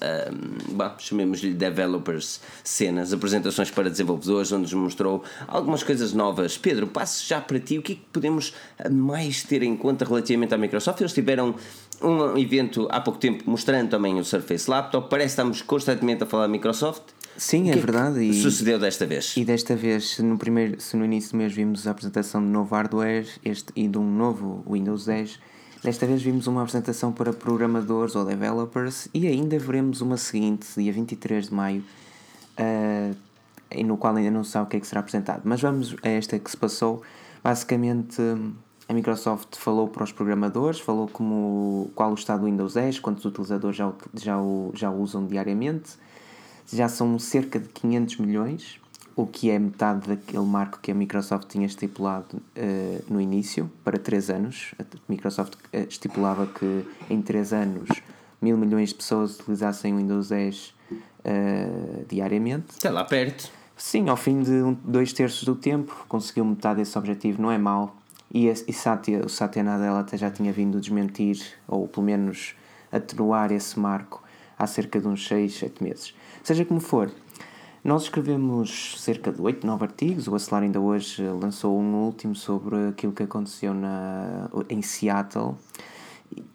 bom, 0.70 0.92
chamemos-lhe 0.98 1.54
Developers 1.54 2.42
Cenas, 2.64 3.14
apresentações 3.14 3.70
para 3.70 3.90
desenvolvedores, 3.92 4.52
onde 4.52 4.64
nos 4.64 4.74
mostrou 4.74 5.24
algumas 5.48 5.84
coisas 5.84 6.14
novas. 6.14 6.58
Pedro, 6.58 6.73
passo 6.88 7.26
já 7.28 7.40
para 7.40 7.60
ti. 7.60 7.78
O 7.78 7.82
que 7.82 7.94
é 7.94 7.96
que 7.96 8.02
podemos 8.12 8.54
mais 8.92 9.44
ter 9.44 9.64
em 9.64 9.76
conta 9.76 10.06
relativamente 10.06 10.54
à 10.54 10.58
Microsoft? 10.58 11.00
Eles 11.02 11.14
tiveram 11.14 11.56
um 12.02 12.38
evento 12.38 12.88
há 12.92 13.00
pouco 13.00 13.20
tempo 13.20 13.50
mostrando 13.50 13.90
também 13.90 14.20
o 14.20 14.26
Surface 14.26 14.70
Laptop. 14.70 15.10
Parece 15.10 15.28
que 15.28 15.32
estamos 15.42 15.62
constantemente 15.62 16.24
a 16.24 16.26
falar 16.26 16.44
da 16.44 16.50
Microsoft. 16.50 17.04
Sim, 17.38 17.70
é 17.70 17.74
que 17.74 17.80
verdade. 17.80 18.20
que 18.20 18.26
E, 18.26 18.42
sucedeu 18.42 18.78
desta 18.78 19.06
vez? 19.06 19.36
e 19.36 19.44
desta 19.44 19.76
vez, 19.76 20.12
se 20.12 20.22
no, 20.22 20.38
primeiro, 20.38 20.80
se 20.80 20.96
no 20.96 21.04
início 21.04 21.32
do 21.32 21.38
mês 21.38 21.52
vimos 21.54 21.88
a 21.88 21.92
apresentação 21.92 22.42
de 22.42 22.48
novo 22.48 22.76
hardware 22.76 23.28
este, 23.44 23.72
e 23.76 23.88
de 23.88 23.98
um 23.98 24.16
novo 24.16 24.64
Windows 24.70 25.06
10, 25.06 25.40
desta 25.84 26.06
vez 26.06 26.22
vimos 26.22 26.46
uma 26.46 26.62
apresentação 26.62 27.12
para 27.12 27.34
programadores 27.34 28.16
ou 28.16 28.24
developers 28.24 29.08
e 29.14 29.26
ainda 29.28 29.58
veremos 29.58 30.00
uma 30.02 30.16
seguinte, 30.16 30.68
dia 30.78 30.94
23 30.94 31.50
de 31.50 31.54
maio, 31.54 31.84
ah, 32.58 33.12
e 33.74 33.84
no 33.84 33.98
qual 33.98 34.16
ainda 34.16 34.32
não 34.32 34.44
se 34.44 34.52
sabe 34.52 34.66
o 34.66 34.70
que 34.70 34.78
é 34.78 34.80
que 34.80 34.88
será 34.88 35.02
apresentado. 35.02 35.42
Mas 35.44 35.62
vamos 35.62 35.96
a 36.04 36.10
esta 36.10 36.38
que 36.40 36.50
se 36.50 36.58
passou. 36.58 37.02
Basicamente, 37.44 38.22
a 38.88 38.94
Microsoft 38.94 39.56
falou 39.58 39.88
para 39.88 40.04
os 40.04 40.12
programadores, 40.12 40.80
falou 40.80 41.08
como, 41.08 41.92
qual 41.96 42.12
o 42.12 42.14
estado 42.14 42.42
do 42.42 42.46
Windows 42.46 42.74
10, 42.74 43.00
quantos 43.00 43.26
utilizadores 43.26 43.76
já, 43.76 43.92
já, 44.14 44.40
o, 44.40 44.72
já 44.74 44.90
o 44.90 45.02
usam 45.02 45.26
diariamente. 45.26 45.92
Já 46.72 46.88
são 46.88 47.20
cerca 47.20 47.60
de 47.60 47.68
500 47.70 48.18
milhões, 48.18 48.80
o 49.16 49.28
que 49.28 49.50
é 49.52 49.60
metade 49.60 50.08
daquele 50.08 50.46
marco 50.46 50.80
que 50.82 50.92
a 50.92 50.96
Microsoft 50.96 51.48
tinha 51.50 51.66
estipulado 51.66 52.42
eh, 52.56 53.02
no 53.10 53.20
início, 53.20 53.70
para 53.84 53.98
3 53.98 54.30
anos. 54.30 54.74
A 54.80 54.84
Microsoft 55.10 55.56
eh, 55.72 55.86
estipulava 55.90 56.48
que 56.48 56.86
em 57.10 57.22
3 57.22 57.54
anos 57.54 57.90
mil 58.44 58.58
milhões 58.58 58.90
de 58.90 58.96
pessoas 58.96 59.40
utilizassem 59.40 59.94
o 59.94 59.98
Windows 59.98 60.30
10 60.30 60.76
eh, 61.24 61.68
diariamente. 62.10 62.72
Está 62.72 62.92
lá 62.92 63.06
perto. 63.06 63.50
Sim, 63.76 64.08
ao 64.10 64.16
fim 64.18 64.42
de 64.42 64.52
um, 64.52 64.74
dois 64.74 65.14
terços 65.14 65.44
do 65.44 65.56
tempo 65.56 66.06
conseguiu 66.08 66.46
metade 66.46 66.78
desse 66.78 66.98
objetivo, 66.98 67.42
não 67.42 67.52
é 67.52 67.58
mau. 67.58 67.96
E, 68.34 68.48
esse- 68.48 68.66
e 68.68 68.74
Satya, 68.74 69.26
o 69.26 69.30
Satya 69.30 69.64
Nadella 69.64 70.00
até 70.00 70.18
já 70.18 70.30
tinha 70.32 70.52
vindo 70.52 70.80
desmentir, 70.80 71.40
ou 71.68 71.88
pelo 71.88 72.06
menos 72.06 72.56
atenuar 72.92 73.52
esse 73.52 73.80
marco 73.80 74.24
há 74.58 74.66
cerca 74.68 75.00
de 75.00 75.08
uns 75.08 75.28
6, 75.28 75.54
7 75.56 75.84
meses. 75.84 76.14
Seja 76.44 76.64
como 76.66 76.80
for, 76.80 77.12
nós 77.84 78.04
escrevemos 78.04 78.96
cerca 79.02 79.32
de 79.32 79.42
8, 79.42 79.66
9 79.66 79.84
artigos. 79.86 80.28
O 80.28 80.36
Acelar 80.36 80.64
ainda 80.64 80.80
hoje 80.80 81.24
lançou 81.28 81.78
um 81.80 81.96
último 82.06 82.36
sobre 82.36 82.88
aquilo 82.90 83.12
que 83.12 83.24
aconteceu 83.24 83.74
na, 83.74 84.50
em 84.70 84.82
Seattle. 84.82 85.56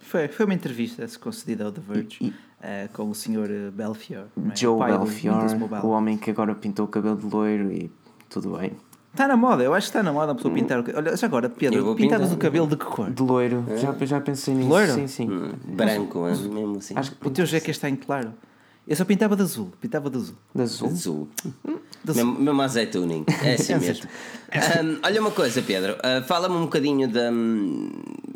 Foi, 0.01 0.27
foi 0.29 0.47
uma 0.47 0.55
entrevista 0.55 1.07
concedida 1.21 1.65
ao 1.65 1.73
The 1.73 1.81
Verge 1.81 2.35
eh, 2.63 2.89
com 2.93 3.11
o 3.11 3.15
Sr. 3.15 3.71
Belfior, 3.73 4.27
não 4.37 4.53
é? 4.53 4.57
Joe 4.57 4.75
O 4.75 4.79
pai 4.79 4.93
do 4.93 4.99
Belfior, 4.99 5.57
Mobile. 5.59 5.81
o 5.83 5.89
homem 5.89 6.17
que 6.17 6.31
agora 6.31 6.55
pintou 6.55 6.85
o 6.87 6.89
cabelo 6.89 7.17
de 7.17 7.27
loiro 7.27 7.73
e 7.73 7.91
tudo 8.29 8.57
bem. 8.57 8.73
Está 9.13 9.27
na 9.27 9.37
moda, 9.37 9.65
eu 9.65 9.75
acho 9.75 9.87
que 9.87 9.91
está 9.91 10.03
na 10.03 10.13
moda 10.13 10.33
a 10.33 10.35
pessoa 10.35 10.53
pintar 10.55 10.79
o 10.79 10.85
cabelo. 10.85 11.07
Olha, 11.09 11.17
já 11.17 11.27
agora, 11.27 11.49
Pedro, 11.49 11.95
pintavas 11.97 12.33
o 12.33 12.37
cabelo 12.37 12.67
de 12.67 12.77
que 12.77 12.85
cor? 12.85 13.11
De 13.11 13.23
loiro, 13.23 13.65
já, 13.77 13.93
já 14.07 14.21
pensei 14.21 14.55
nisso. 14.55 14.69
Loiro? 14.69 14.95
Sim, 14.95 15.07
sim. 15.07 15.29
Hum, 15.31 15.53
Branco, 15.75 16.27
é 16.27 16.31
mesmo 16.31 16.77
assim. 16.79 16.95
Acho 16.97 17.13
que 17.17 17.27
O 17.27 17.31
teu 17.31 17.45
já 17.47 17.57
é 17.57 17.61
castanho 17.61 17.97
claro. 17.97 18.33
Eu 18.89 18.97
só 18.97 19.05
pintava 19.05 19.37
de 19.37 19.43
azul, 19.43 19.71
pintava 19.81 20.09
de 20.09 20.17
azul. 20.17 20.35
de 20.55 20.63
azul. 20.63 20.89
Azul. 20.89 21.29
De 22.03 22.15
Mesmo, 22.15 22.41
mesmo 22.41 22.63
azeituning. 22.63 23.25
É 23.45 23.55
assim 23.55 23.75
mesmo. 23.79 24.09
Ahm, 24.51 24.99
olha 25.05 25.21
uma 25.21 25.31
coisa, 25.31 25.61
Pedro. 25.61 25.97
ah, 26.03 26.23
Fala-me 26.23 26.55
um 26.57 26.63
bocadinho 26.63 27.07
da, 27.07 27.31
hum, 27.31 27.91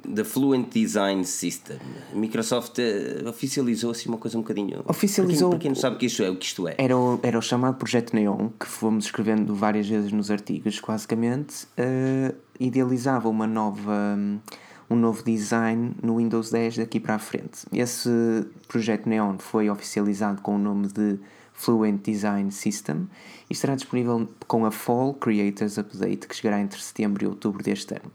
da 0.06 0.24
Fluent 0.26 0.68
Design 0.70 1.24
System. 1.24 1.78
A 2.12 2.16
Microsoft 2.16 2.76
ah, 2.80 3.28
oficializou 3.30 3.92
assim 3.92 4.10
uma 4.10 4.18
coisa 4.18 4.36
um 4.36 4.42
bocadinho. 4.42 4.82
Oficializou- 4.86 5.50
Para 5.50 5.58
quem, 5.58 5.58
para 5.58 5.62
quem 5.62 5.70
não 5.70 5.80
sabe 5.80 5.96
o 5.96 5.98
que 5.98 6.06
isto 6.06 6.22
é, 6.22 6.28
o 6.28 6.36
que 6.36 6.44
isto 6.44 6.68
é. 6.68 6.74
Era 6.76 6.98
o, 6.98 7.18
era 7.22 7.38
o 7.38 7.42
chamado 7.42 7.76
Projeto 7.78 8.12
Neon, 8.14 8.50
que 8.60 8.66
fomos 8.66 9.06
escrevendo 9.06 9.54
várias 9.54 9.88
vezes 9.88 10.12
nos 10.12 10.30
artigos, 10.30 10.78
basicamente, 10.86 11.66
eh, 11.78 12.34
idealizava 12.60 13.26
uma 13.28 13.46
nova, 13.46 14.16
um 14.18 14.38
novo 14.90 15.22
design 15.22 15.94
no 16.02 16.16
Windows 16.16 16.50
10 16.50 16.78
daqui 16.78 17.00
para 17.00 17.14
a 17.14 17.18
frente. 17.18 17.66
Esse 17.72 18.10
Projeto 18.68 19.08
Neon 19.08 19.38
foi 19.38 19.70
oficializado 19.70 20.40
com 20.42 20.56
o 20.56 20.58
nome 20.58 20.88
de 20.88 21.18
Fluent 21.52 22.02
Design 22.02 22.50
System 22.50 23.08
e 23.48 23.52
estará 23.52 23.74
disponível 23.74 24.28
com 24.46 24.64
a 24.64 24.70
Fall 24.70 25.14
Creators 25.14 25.78
Update, 25.78 26.26
que 26.26 26.34
chegará 26.34 26.60
entre 26.60 26.80
setembro 26.80 27.24
e 27.24 27.26
outubro 27.26 27.62
deste 27.62 27.94
ano. 27.94 28.10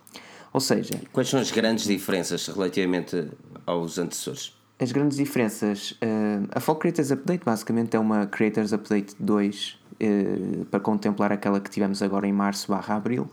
Ou 0.53 0.59
seja, 0.59 0.99
Quais 1.11 1.29
são 1.29 1.39
as 1.39 1.51
grandes 1.51 1.85
diferenças 1.85 2.47
relativamente 2.47 3.27
aos 3.65 3.97
antecessores? 3.97 4.55
As 4.79 4.91
grandes 4.91 5.17
diferenças. 5.17 5.95
eh, 6.01 6.39
a 6.51 6.59
Fall 6.59 6.75
Creators 6.75 7.11
Update 7.11 7.43
basicamente 7.43 7.95
é 7.95 7.99
uma 7.99 8.27
Creators 8.27 8.73
Update 8.73 9.15
2 9.19 9.79
eh, 9.99 10.65
para 10.69 10.79
contemplar 10.79 11.31
aquela 11.31 11.59
que 11.59 11.69
tivemos 11.69 12.01
agora 12.01 12.27
em 12.27 12.33
março 12.33 12.71
barra 12.71 12.95
abril 12.95 13.27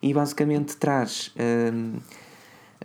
e 0.00 0.12
basicamente 0.14 0.76
traz 0.76 1.32
ehm, 1.36 1.96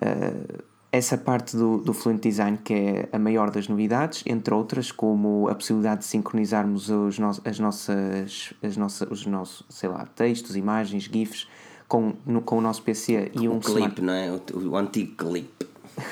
eh, 0.01 0.63
essa 0.91 1.17
parte 1.17 1.55
do, 1.55 1.77
do 1.77 1.93
Fluent 1.93 2.21
Design 2.21 2.57
que 2.57 2.73
é 2.73 3.09
a 3.11 3.19
maior 3.19 3.51
das 3.51 3.67
novidades, 3.67 4.23
entre 4.25 4.53
outras, 4.53 4.91
como 4.91 5.47
a 5.47 5.55
possibilidade 5.55 6.01
de 6.01 6.07
sincronizarmos 6.07 6.89
os 6.89 7.19
no, 7.19 7.29
as 7.45 7.59
nossas, 7.59 8.53
as 8.63 8.75
nossas, 8.75 9.11
os 9.11 9.25
nossos, 9.25 9.65
sei 9.69 9.89
lá, 9.89 10.05
textos, 10.05 10.55
imagens, 10.55 11.03
GIFs 11.03 11.47
com, 11.87 12.13
no, 12.25 12.41
com 12.41 12.57
o 12.57 12.61
nosso 12.61 12.81
PC 12.81 13.31
e 13.39 13.47
um 13.47 13.57
O 13.57 13.59
clipe, 13.59 14.01
não 14.01 14.13
é? 14.13 14.31
O, 14.31 14.69
o 14.69 14.75
antigo 14.75 15.15
clipe. 15.15 15.67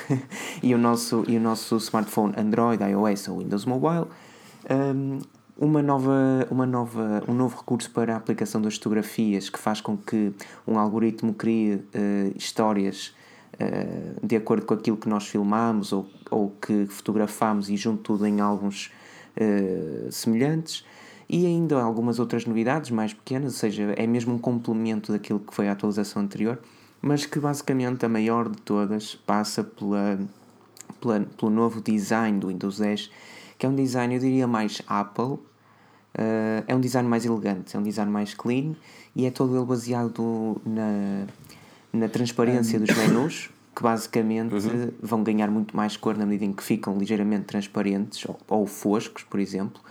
e 0.61 0.73
o 0.75 0.77
nosso, 0.77 1.23
e 1.27 1.37
o 1.37 1.39
nosso 1.39 1.77
smartphone 1.77 2.33
Android, 2.37 2.83
iOS 2.83 3.29
ou 3.29 3.39
Windows 3.39 3.65
Mobile, 3.65 4.07
um, 4.69 5.19
uma 5.57 5.81
nova, 5.81 6.47
uma 6.51 6.65
nova, 6.65 7.23
um 7.27 7.33
novo 7.33 7.57
recurso 7.57 7.89
para 7.91 8.13
a 8.13 8.17
aplicação 8.17 8.61
das 8.61 8.75
fotografias 8.75 9.49
que 9.49 9.57
faz 9.57 9.81
com 9.81 9.97
que 9.97 10.31
um 10.67 10.77
algoritmo 10.77 11.33
crie 11.33 11.83
eh, 11.93 12.31
histórias 12.35 13.15
de 14.23 14.35
acordo 14.35 14.65
com 14.65 14.73
aquilo 14.73 14.97
que 14.97 15.09
nós 15.09 15.27
filmamos 15.27 15.91
ou, 15.91 16.07
ou 16.29 16.51
que 16.61 16.85
fotografamos 16.85 17.69
e 17.69 17.77
junto 17.77 18.03
tudo 18.03 18.25
em 18.25 18.39
álbuns 18.39 18.91
eh, 19.39 20.07
semelhantes. 20.09 20.83
E 21.29 21.45
ainda 21.45 21.79
algumas 21.79 22.17
outras 22.17 22.45
novidades 22.45 22.89
mais 22.89 23.13
pequenas, 23.13 23.53
ou 23.53 23.59
seja, 23.59 23.93
é 23.95 24.07
mesmo 24.07 24.33
um 24.33 24.39
complemento 24.39 25.11
daquilo 25.11 25.39
que 25.39 25.53
foi 25.53 25.67
a 25.67 25.73
atualização 25.73 26.23
anterior, 26.23 26.59
mas 27.01 27.25
que 27.25 27.39
basicamente 27.39 28.03
a 28.05 28.09
maior 28.09 28.49
de 28.49 28.57
todas 28.61 29.13
passa 29.13 29.63
pela, 29.63 30.19
pela, 30.99 31.19
pelo 31.19 31.51
novo 31.51 31.81
design 31.81 32.39
do 32.39 32.47
Windows 32.47 32.79
10, 32.79 33.11
que 33.59 33.65
é 33.65 33.69
um 33.69 33.75
design, 33.75 34.15
eu 34.15 34.21
diria, 34.21 34.47
mais 34.47 34.81
Apple. 34.87 35.39
Uh, 36.15 36.63
é 36.65 36.75
um 36.75 36.79
design 36.79 37.07
mais 37.07 37.25
elegante, 37.25 37.75
é 37.75 37.79
um 37.79 37.83
design 37.83 38.09
mais 38.09 38.33
clean 38.33 38.73
e 39.15 39.27
é 39.27 39.31
todo 39.31 39.55
ele 39.55 39.65
baseado 39.65 40.59
na, 40.65 41.27
na 41.93 42.07
transparência 42.09 42.79
dos 42.79 42.95
menus, 42.95 43.49
que 43.75 43.83
basicamente 43.83 44.49
vão 45.01 45.23
ganhar 45.23 45.49
muito 45.51 45.75
mais 45.75 45.95
cor 45.97 46.17
na 46.17 46.25
medida 46.25 46.45
em 46.45 46.53
que 46.53 46.63
ficam 46.63 46.97
ligeiramente 46.97 47.45
transparentes 47.45 48.25
ou, 48.27 48.37
ou 48.47 48.65
foscos, 48.65 49.23
por 49.23 49.39
exemplo. 49.39 49.81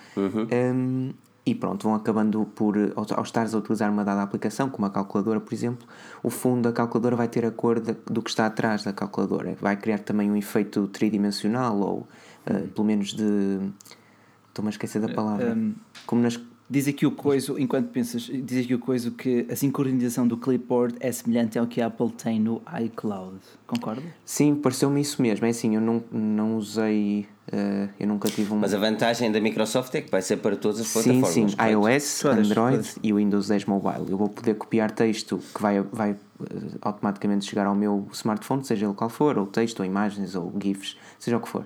Um, 0.53 1.13
e 1.49 1.55
pronto, 1.55 1.85
vão 1.85 1.95
acabando 1.95 2.45
por, 2.57 2.77
ao, 2.97 3.07
ao 3.17 3.23
estares 3.23 3.55
a 3.55 3.59
utilizar 3.59 3.89
uma 3.93 4.05
dada 4.05 4.21
aplicação, 4.21 4.69
como 4.69 4.85
a 4.87 4.91
calculadora, 4.91 5.39
por 5.41 5.55
exemplo, 5.55 5.87
o 6.21 6.29
fundo 6.29 6.63
da 6.63 6.73
calculadora 6.73 7.15
vai 7.15 7.29
ter 7.29 7.45
a 7.45 7.53
cor 7.53 7.79
de- 7.79 7.97
do 8.11 8.21
que 8.21 8.31
está 8.31 8.47
atrás 8.47 8.83
da 8.83 8.93
calculadora. 8.93 9.57
Vai 9.61 9.77
criar 9.77 10.01
também 10.01 10.29
um 10.29 10.37
efeito 10.37 10.89
tridimensional 10.89 11.79
ou 11.79 11.99
uh, 12.51 12.69
pelo 12.75 12.85
menos 12.85 13.13
de. 13.15 13.61
Estou-me 14.49 14.69
a 14.69 14.71
esquecer 14.71 15.01
da 15.01 15.09
palavra. 15.15 15.55
um, 15.55 15.75
como 16.05 16.23
nas. 16.23 16.41
Diz 16.69 16.89
aqui 16.89 17.07
o 17.07 17.13
coiso, 17.13 17.57
enquanto 17.61 17.91
pensas, 17.91 18.23
diz 18.23 18.65
aqui 18.65 18.75
o 18.75 18.79
coiso 18.81 19.13
que 19.13 19.47
a 19.49 19.55
sincronização 19.55 20.27
do 20.27 20.37
clipboard 20.37 20.97
é 20.99 21.13
semelhante 21.13 21.57
ao 21.57 21.65
que 21.69 21.81
a 21.81 21.87
Apple 21.87 22.11
tem 22.11 22.41
no 22.41 22.61
iCloud. 22.83 23.37
Concorda? 23.69 24.03
Sim, 24.25 24.57
pareceu-me 24.57 25.01
isso 25.01 25.23
mesmo. 25.23 25.47
É 25.47 25.51
assim, 25.51 25.77
eu 25.77 25.81
não, 25.81 26.03
não 26.11 26.57
usei. 26.57 27.29
uh, 27.53 27.89
eu 28.01 28.09
nunca 28.09 28.29
tive 28.29 28.53
um. 28.53 28.57
Mas 28.59 28.75
a 28.75 28.79
vantagem 28.79 29.31
da 29.31 29.41
Microsoft 29.41 29.95
é 29.95 30.01
que 30.01 30.11
vai 30.11 30.21
ser 30.21 30.39
para 30.39 30.57
todas 30.57 30.81
as 30.81 30.89
Sim, 30.89 31.03
plataformas. 31.21 31.31
sim, 31.53 31.57
correto? 31.57 31.73
iOS, 31.89 32.19
Todas, 32.21 32.47
Android 32.51 32.77
todas. 32.79 32.99
e 33.01 33.13
o 33.13 33.17
Windows 33.17 33.47
10 33.47 33.65
Mobile. 33.67 34.07
Eu 34.11 34.19
vou 34.19 34.29
poder 34.29 34.55
copiar 34.55 34.91
texto 34.91 35.39
que 35.55 35.63
vai, 35.63 35.81
vai 35.81 36.11
eh, 36.11 36.55
automaticamente 36.83 37.45
chegar 37.45 37.67
ao 37.67 37.77
meu 37.77 38.09
smartphone, 38.13 38.65
seja 38.65 38.87
ele 38.87 38.95
qual 38.95 39.09
for, 39.09 39.39
ou 39.39 39.47
texto, 39.47 39.79
ou 39.79 39.87
imagens, 39.87 40.35
ou 40.35 40.53
GIFs, 40.61 40.97
seja 41.21 41.37
o 41.37 41.41
que 41.41 41.49
for. 41.49 41.65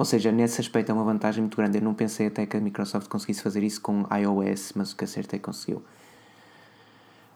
Ou 0.00 0.04
seja, 0.06 0.32
nesse 0.32 0.58
aspecto 0.62 0.88
é 0.88 0.94
uma 0.94 1.04
vantagem 1.04 1.42
muito 1.42 1.58
grande. 1.58 1.76
Eu 1.76 1.82
não 1.82 1.92
pensei 1.92 2.28
até 2.28 2.46
que 2.46 2.56
a 2.56 2.60
Microsoft 2.60 3.06
conseguisse 3.06 3.42
fazer 3.42 3.62
isso 3.62 3.82
com 3.82 4.06
iOS, 4.10 4.72
mas 4.74 4.92
o 4.92 4.96
que 4.96 5.04
acertei 5.04 5.38
conseguiu. 5.38 5.82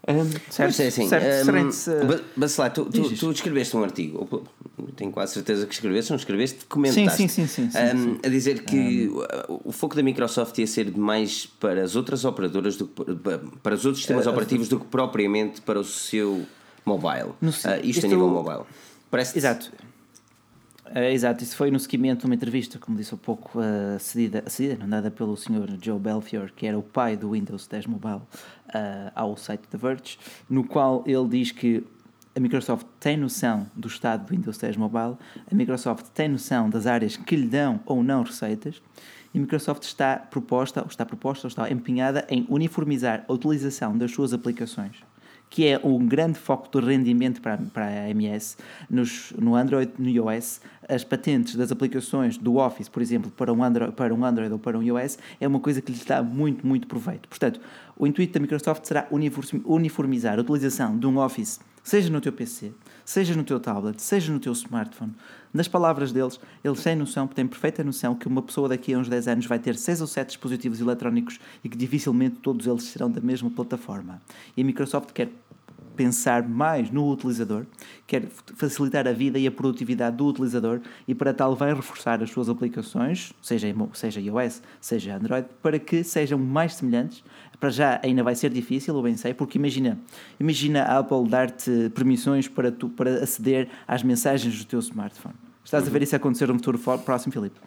Um, 0.09 0.31
Certo, 0.51 0.81
é 0.81 0.87
assim, 0.87 1.07
certo, 1.09 1.51
hum, 1.51 2.07
Ba- 2.09 2.21
Bacelar, 2.37 2.73
tu, 2.73 2.87
tu, 2.87 3.15
tu 3.17 3.31
escreveste 3.33 3.77
um 3.77 3.83
artigo, 3.85 4.49
tenho 4.97 5.11
quase 5.11 5.35
certeza 5.35 5.67
que 5.67 5.75
escreveste, 5.75 6.11
não 6.11 6.17
escreveste, 6.17 6.65
comentaste. 6.65 7.17
Sim, 7.19 7.29
sim, 7.29 7.47
sim, 7.47 7.71
sim, 7.71 7.71
sim, 7.71 7.97
hum, 7.97 8.19
A 8.25 8.29
dizer 8.31 8.65
que 8.65 9.09
o- 9.49 9.61
o 9.69 9.73
foco 9.73 9.95
da 9.95 10.03
Microsoft 10.03 10.57
ia 10.59 10.67
ser 10.67 10.91
mais 10.97 11.45
para 11.45 11.83
as 11.83 11.95
outras 11.97 12.25
operadoras, 12.25 12.77
do 12.77 12.87
que, 12.87 13.03
para- 13.63 13.75
os 13.75 13.85
outros 13.85 13.99
sistemas 14.03 14.27
Eh, 14.27 14.31
operativos 14.31 14.69
do 14.69 14.81
que 14.81 14.87
propriamente 14.87 15.61
para 15.61 15.79
o 15.81 15.85
seu 15.85 16.47
mobile. 16.85 17.33
No 17.43 17.53
si- 17.53 17.67
Ah, 17.69 17.77
isto 17.77 17.89
isto- 17.91 18.07
a 18.07 18.09
nível 18.09 18.29
mobile. 18.29 18.63
Parece 19.11 19.37
Exato. 19.39 19.71
É, 20.87 21.13
exato, 21.13 21.43
isso 21.43 21.57
foi 21.57 21.71
no 21.71 21.79
seguimento 21.81 22.21
de 22.21 22.27
uma 22.27 22.35
entrevista, 22.35 22.79
como 22.79 22.97
disse 22.97 23.15
há 23.15 23.17
pouco, 23.17 23.59
uh, 23.59 23.99
cedida, 23.99 24.45
cedida, 24.49 24.87
dada 24.87 25.11
pelo 25.11 25.37
Sr. 25.37 25.79
Joe 25.81 25.99
Belfior, 25.99 26.53
que 26.55 26.67
era 26.67 26.79
o 26.79 26.83
pai 26.83 27.17
do 27.17 27.31
Windows 27.31 27.67
10 27.67 27.87
Mobile, 27.87 28.17
uh, 28.17 29.11
ao 29.15 29.37
site 29.37 29.67
The 29.69 29.79
Verge, 29.79 30.19
no 30.49 30.63
qual 30.63 31.03
ele 31.07 31.27
diz 31.29 31.53
que 31.53 31.83
a 32.37 32.41
Microsoft 32.41 32.87
tem 33.01 33.17
noção 33.17 33.67
do 33.75 33.89
estado 33.89 34.27
do 34.27 34.31
Windows 34.31 34.59
10 34.59 34.77
Mobile, 34.77 35.17
a 35.51 35.55
Microsoft 35.55 36.07
tem 36.13 36.29
noção 36.29 36.69
das 36.69 36.87
áreas 36.87 37.17
que 37.17 37.35
lhe 37.35 37.47
dão 37.47 37.81
ou 37.87 38.03
não 38.03 38.23
receitas, 38.23 38.83
e 39.33 39.39
a 39.39 39.41
Microsoft 39.41 39.85
está 39.85 40.17
proposta, 40.17 40.83
ou 40.83 40.89
está 40.89 41.07
proposta, 41.07 41.47
ou 41.47 41.49
está 41.49 41.71
empenhada 41.71 42.27
em 42.29 42.47
uniformizar 42.49 43.25
a 43.27 43.33
utilização 43.33 43.97
das 43.97 44.11
suas 44.11 44.35
aplicações 44.35 45.03
que 45.55 45.69
é 45.69 45.81
um 45.85 46.05
grande 46.05 46.37
foco 46.37 46.69
de 46.69 46.85
rendimento 46.85 47.41
para, 47.41 47.59
para 47.59 47.87
a 47.87 48.07
AMS 48.09 48.57
nos, 48.91 49.33
no 49.39 49.55
Android 49.55 49.93
no 49.97 50.09
iOS. 50.09 50.61
As 50.89 51.05
patentes 51.05 51.55
das 51.55 51.71
aplicações 51.71 52.37
do 52.37 52.57
Office, 52.57 52.89
por 52.89 53.01
exemplo, 53.01 53.31
para 53.31 53.53
um, 53.53 53.63
Android, 53.63 53.93
para 53.93 54.13
um 54.13 54.25
Android 54.25 54.53
ou 54.53 54.59
para 54.59 54.77
um 54.77 54.83
iOS, 54.83 55.17
é 55.41 55.47
uma 55.47 55.61
coisa 55.61 55.81
que 55.81 55.93
lhes 55.93 56.05
dá 56.05 56.25
muito, 56.25 56.67
muito 56.67 56.89
proveito. 56.89 57.29
Portanto, 57.29 57.61
o 57.97 58.05
intuito 58.05 58.33
da 58.33 58.41
Microsoft 58.41 58.85
será 58.85 59.07
uniform- 59.13 59.63
uniformizar 59.65 60.37
a 60.39 60.43
utilização 60.43 60.99
de 60.99 61.07
um 61.07 61.19
Office, 61.19 61.61
seja 61.85 62.11
no 62.11 62.21
teu 62.21 62.33
PC, 62.33 62.73
seja 63.05 63.37
no 63.37 63.45
teu 63.45 63.61
tablet, 63.61 64.03
seja 64.03 64.33
no 64.33 64.41
teu 64.41 64.53
smartphone. 64.53 65.13
Nas 65.53 65.69
palavras 65.69 66.11
deles, 66.11 66.41
eles 66.65 66.83
têm 66.83 66.97
noção, 66.97 67.29
têm 67.29 67.47
perfeita 67.47 67.85
noção 67.85 68.17
que 68.17 68.27
uma 68.27 68.43
pessoa 68.43 68.69
daqui 68.69 68.93
a 68.93 68.99
uns 68.99 69.09
10 69.09 69.29
anos 69.29 69.47
vai 69.47 69.61
ter 69.61 69.77
6 69.77 70.01
ou 70.01 70.07
7 70.09 70.27
dispositivos 70.27 70.81
eletrónicos 70.81 71.39
e 71.63 71.69
que 71.69 71.77
dificilmente 71.77 72.39
todos 72.43 72.67
eles 72.67 72.83
serão 72.83 73.09
da 73.09 73.21
mesma 73.21 73.49
plataforma. 73.49 74.21
E 74.57 74.63
a 74.63 74.65
Microsoft 74.65 75.13
quer 75.13 75.29
pensar 75.97 76.47
mais 76.49 76.91
no 76.91 77.11
utilizador, 77.11 77.67
quer 78.07 78.27
facilitar 78.57 79.07
a 79.07 79.13
vida 79.13 79.39
e 79.39 79.47
a 79.47 79.51
produtividade 79.51 80.17
do 80.17 80.27
utilizador 80.27 80.81
e 81.07 81.15
para 81.15 81.33
tal 81.33 81.55
vai 81.55 81.73
reforçar 81.73 82.23
as 82.23 82.31
suas 82.31 82.49
aplicações, 82.49 83.33
seja, 83.41 83.75
seja 83.93 84.21
iOS, 84.21 84.63
seja 84.81 85.17
Android, 85.17 85.47
para 85.63 85.79
que 85.79 86.05
sejam 86.05 86.39
mais 86.39 86.75
semelhantes. 86.75 87.25
Para 87.59 87.71
já 87.71 88.01
ainda 88.03 88.23
vai 88.23 88.35
ser 88.35 88.51
difícil, 88.51 88.95
eu 88.95 89.03
bem 89.03 89.17
sei, 89.17 89.33
porque 89.33 89.59
imagina, 89.59 89.99
imagina 90.39 90.83
a 90.83 90.99
Apple 90.99 91.27
dar-te 91.29 91.91
permissões 91.95 92.49
para, 92.49 92.71
tu, 92.71 92.89
para 92.89 93.23
aceder 93.23 93.69
às 93.87 94.03
mensagens 94.03 94.59
do 94.59 94.65
teu 94.67 94.81
smartphone. 94.81 95.35
Estás 95.65 95.87
a 95.87 95.91
ver 95.91 96.03
isso 96.03 96.15
acontecer 96.15 96.47
no 96.49 96.55
futuro 96.55 96.79
próximo, 96.79 97.33
Filipe? 97.33 97.59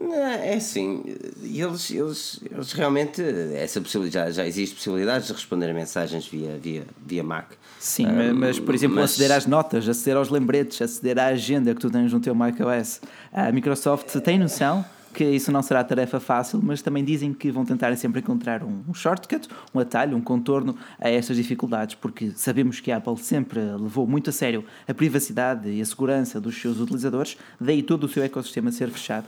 É 0.00 0.54
assim, 0.54 1.02
eles, 1.42 1.90
eles, 1.90 2.40
eles 2.50 2.72
realmente, 2.72 3.22
essa 3.54 3.80
possibilidade, 3.80 4.32
já, 4.32 4.44
existe 4.46 4.74
possibilidades 4.74 5.28
de 5.28 5.32
responder 5.32 5.70
a 5.70 5.74
mensagens 5.74 6.26
via, 6.26 6.58
via, 6.60 6.84
via 7.06 7.22
Mac. 7.22 7.52
Sim, 7.78 8.06
Ah, 8.06 8.34
mas 8.34 8.58
por 8.58 8.74
exemplo, 8.74 8.96
mas- 8.96 9.12
aceder 9.12 9.30
às 9.30 9.46
notas, 9.46 9.88
aceder 9.88 10.16
aos 10.16 10.30
lembretes, 10.30 10.82
aceder 10.82 11.18
à 11.18 11.26
agenda 11.26 11.72
que 11.74 11.80
tu 11.80 11.90
tens 11.90 12.12
no 12.12 12.18
teu 12.18 12.34
macOS. 12.34 13.00
A 13.32 13.52
Microsoft 13.52 14.12
tem 14.20 14.38
noção 14.38 14.84
que 15.12 15.22
isso 15.24 15.52
não 15.52 15.62
será 15.62 15.84
tarefa 15.84 16.18
fácil, 16.18 16.60
mas 16.60 16.82
também 16.82 17.04
dizem 17.04 17.32
que 17.32 17.48
vão 17.52 17.64
tentar 17.64 17.94
sempre 17.96 18.18
encontrar 18.20 18.64
um, 18.64 18.82
um 18.88 18.92
shortcut, 18.92 19.46
um 19.72 19.78
atalho, 19.78 20.16
um 20.16 20.20
contorno 20.20 20.76
a 20.98 21.08
estas 21.08 21.36
dificuldades, 21.36 21.94
porque 21.94 22.32
sabemos 22.34 22.80
que 22.80 22.90
a 22.90 22.96
Apple 22.96 23.16
sempre 23.18 23.60
levou 23.60 24.08
muito 24.08 24.30
a 24.30 24.32
sério 24.32 24.64
a 24.88 24.92
privacidade 24.92 25.70
e 25.70 25.80
a 25.80 25.84
segurança 25.84 26.40
dos 26.40 26.60
seus 26.60 26.80
utilizadores, 26.80 27.36
daí 27.60 27.80
todo 27.80 28.04
o 28.04 28.08
seu 28.08 28.24
ecossistema 28.24 28.72
ser 28.72 28.90
fechado. 28.90 29.26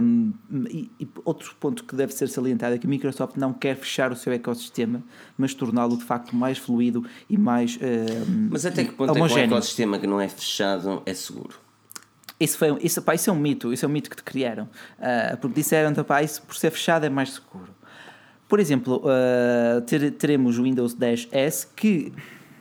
Um, 0.00 0.32
e, 0.70 0.88
e 1.00 1.08
outro 1.24 1.56
ponto 1.58 1.82
que 1.82 1.96
deve 1.96 2.12
ser 2.14 2.28
salientado 2.28 2.74
é 2.76 2.78
que 2.78 2.86
a 2.86 2.90
Microsoft 2.90 3.36
não 3.36 3.52
quer 3.52 3.76
fechar 3.76 4.12
o 4.12 4.16
seu 4.16 4.32
ecossistema, 4.32 5.02
mas 5.36 5.54
torná-lo 5.54 5.96
de 5.96 6.04
facto 6.04 6.36
mais 6.36 6.56
fluido 6.56 7.04
e 7.28 7.36
mais 7.36 7.76
um, 7.76 8.48
Mas 8.50 8.64
até 8.64 8.84
que 8.84 8.92
ponto 8.92 9.10
é 9.10 9.12
que 9.14 9.18
um 9.18 9.24
homogéneo. 9.24 9.54
ecossistema 9.56 9.98
que 9.98 10.06
não 10.06 10.20
é 10.20 10.28
fechado 10.28 11.02
é 11.04 11.12
seguro? 11.12 11.56
Isso, 12.38 12.58
foi, 12.58 12.78
isso, 12.82 13.02
pá, 13.02 13.14
isso 13.14 13.28
é 13.28 13.32
um 13.32 13.38
mito, 13.40 13.72
isso 13.72 13.84
é 13.84 13.88
um 13.88 13.92
mito 13.92 14.08
que 14.10 14.16
te 14.16 14.22
criaram. 14.22 14.68
Ah, 15.00 15.36
porque 15.40 15.56
disseram 15.60 15.92
pá, 16.04 16.22
isso 16.22 16.42
por 16.42 16.54
ser 16.54 16.70
fechado 16.70 17.04
é 17.04 17.08
mais 17.08 17.30
seguro. 17.32 17.74
Por 18.48 18.60
exemplo, 18.60 19.02
ah, 19.06 19.80
ter- 19.80 20.12
teremos 20.12 20.58
o 20.58 20.62
Windows 20.62 20.94
10S 20.94 21.66
que 21.74 22.12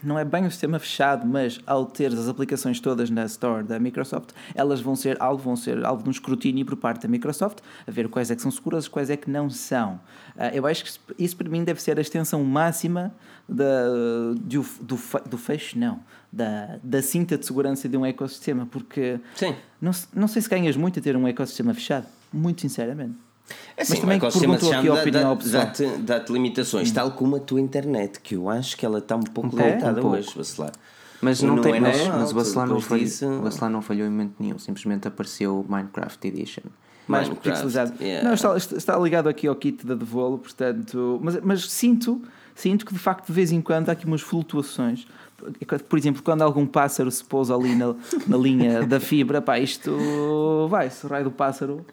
não 0.06 0.18
é 0.20 0.24
bem 0.24 0.46
um 0.46 0.50
sistema 0.50 0.80
fechado, 0.80 1.26
mas 1.26 1.60
ao 1.66 1.86
ter 1.86 2.12
as 2.14 2.28
aplicações 2.28 2.80
todas 2.80 3.10
na 3.10 3.26
Store 3.26 3.64
da 3.64 3.80
Microsoft, 3.80 4.30
elas 4.54 4.80
vão 4.80 4.96
ser 4.96 5.22
alvo, 5.22 5.44
vão 5.44 5.56
ser 5.56 5.84
alvo 5.84 6.04
de 6.04 6.10
um 6.10 6.12
escrutínio 6.12 6.66
por 6.66 6.76
parte 6.76 7.02
da 7.02 7.08
Microsoft, 7.08 7.60
a 7.88 7.92
ver 7.92 8.08
quais 8.08 8.30
é 8.30 8.36
que 8.36 8.42
são 8.42 8.52
seguras 8.52 8.86
e 8.86 8.90
quais 8.90 9.10
é 9.10 9.18
que 9.18 9.30
não 9.30 9.50
são. 9.50 10.00
Ah, 10.38 10.50
eu 10.50 10.66
acho 10.66 10.84
que 10.84 10.92
isso 11.18 11.36
para 11.36 11.50
mim 11.50 11.64
deve 11.64 11.82
ser 11.82 11.98
a 11.98 12.02
extensão 12.02 12.44
máxima 12.44 13.14
da, 13.48 13.90
do, 14.36 14.66
do, 14.82 15.00
do 15.30 15.38
fecho, 15.38 15.78
não, 15.78 16.00
da, 16.32 16.78
da 16.84 17.02
cinta 17.02 17.38
de 17.38 17.46
segurança 17.46 17.90
de 17.90 17.98
um 17.98 18.06
ecossistema, 18.06 18.66
porque 18.66 19.20
Sim. 19.36 19.56
não, 19.82 19.92
não 20.14 20.28
sei 20.28 20.42
se 20.42 20.50
ganhas 20.50 20.76
muito 20.76 21.00
a 21.00 21.02
ter 21.02 21.16
um 21.16 21.28
ecossistema 21.28 21.74
fechado, 21.74 22.06
muito 22.32 22.62
sinceramente. 22.62 23.25
É 23.78 23.82
assim, 23.84 24.00
também 24.02 24.16
o 24.16 24.18
ecossistema 24.18 24.58
perguntou 24.58 24.80
aqui 24.80 24.88
a 24.88 24.96
fechado 24.96 25.02
opinião 25.02 25.36
dá- 25.36 25.44
dá- 25.44 25.66
dá-te 25.66 25.88
dá-te 26.02 26.32
limitações, 26.34 26.92
tal 26.92 27.12
como 27.12 27.36
a 27.36 27.40
tua 27.40 27.62
internet, 27.62 28.20
que 28.20 28.36
eu 28.36 28.50
acho 28.50 28.76
que 28.78 28.86
ela 28.86 29.00
está 29.00 29.16
um 29.16 29.22
pouco 29.24 29.60
É? 29.60 29.70
limitada 29.70 30.00
Um 30.00 30.02
pouco. 30.02 30.18
hoje, 30.18 30.30
vacilar. 30.36 30.72
Mas 31.22 31.42
E 31.42 31.46
não, 31.46 31.60
tem, 31.62 31.76
é 31.76 31.80
mas, 31.80 31.98
normal, 32.00 32.20
mas 32.20 32.32
o 32.32 32.36
Bacelar 32.36 32.68
não, 32.68 32.80
falhou, 32.82 33.04
disso- 33.06 33.40
Bacelar 33.44 33.70
não 33.72 33.82
falhou 33.82 34.06
em 34.06 34.10
momento 34.10 34.34
nenhum, 34.40 34.60
simplesmente 34.60 35.08
apareceu 35.08 35.60
o 35.62 35.66
Minecraft 35.72 36.28
Edition. 36.28 36.64
mais 37.08 37.30
pixelizado. 37.30 37.94
yeah. 38.02 38.28
Não, 38.28 38.34
está, 38.34 38.56
está 38.58 38.98
ligado 39.00 39.30
aqui 39.30 39.48
ao 39.48 39.56
kit 39.56 39.86
da 39.86 39.94
Devolo, 39.96 40.38
portanto, 40.40 41.20
mas, 41.24 41.40
mas 41.42 41.72
sinto, 41.72 42.22
sinto 42.56 42.86
que 42.86 42.94
de 42.94 43.00
facto 43.00 43.28
de 43.28 43.34
vez 43.34 43.52
em 43.52 43.62
quando 43.62 43.90
há 43.90 43.92
aqui 43.94 44.06
umas 44.06 44.22
flutuações. 44.22 45.08
Por 45.88 45.98
exemplo, 46.00 46.24
quando 46.24 46.42
algum 46.42 46.66
pássaro 46.66 47.12
se 47.12 47.24
pousa 47.24 47.54
ali 47.56 47.76
na, 47.76 47.94
na 48.28 48.38
linha 48.38 48.86
da 48.88 49.00
fibra, 49.00 49.42
pá, 49.42 49.60
isto 49.60 50.68
vai, 50.70 50.90
se 50.90 51.06
o 51.06 51.10
raio 51.10 51.26
do 51.26 51.32
pássaro. 51.32 51.86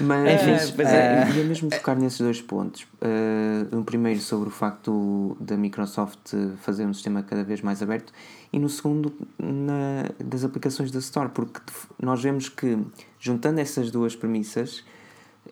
Mas, 0.00 0.70
pois 0.70 0.88
eh, 0.88 1.24
é, 1.26 1.30
eu 1.30 1.36
ia 1.36 1.44
mesmo 1.44 1.70
tocar 1.70 1.96
nesses 1.96 2.18
dois 2.18 2.40
pontos. 2.40 2.86
Eh, 3.00 3.66
no 3.70 3.84
primeiro, 3.84 4.20
sobre 4.20 4.48
o 4.48 4.52
facto 4.52 5.36
da 5.40 5.56
Microsoft 5.56 6.32
fazer 6.58 6.86
um 6.86 6.92
sistema 6.92 7.22
cada 7.22 7.44
vez 7.44 7.60
mais 7.60 7.82
aberto, 7.82 8.12
e 8.52 8.58
no 8.58 8.68
segundo, 8.68 9.12
na, 9.38 10.10
das 10.22 10.44
aplicações 10.44 10.90
da 10.90 10.98
Store, 10.98 11.28
porque 11.30 11.60
nós 12.00 12.22
vemos 12.22 12.48
que, 12.48 12.78
juntando 13.18 13.60
essas 13.60 13.90
duas 13.90 14.14
premissas, 14.14 14.84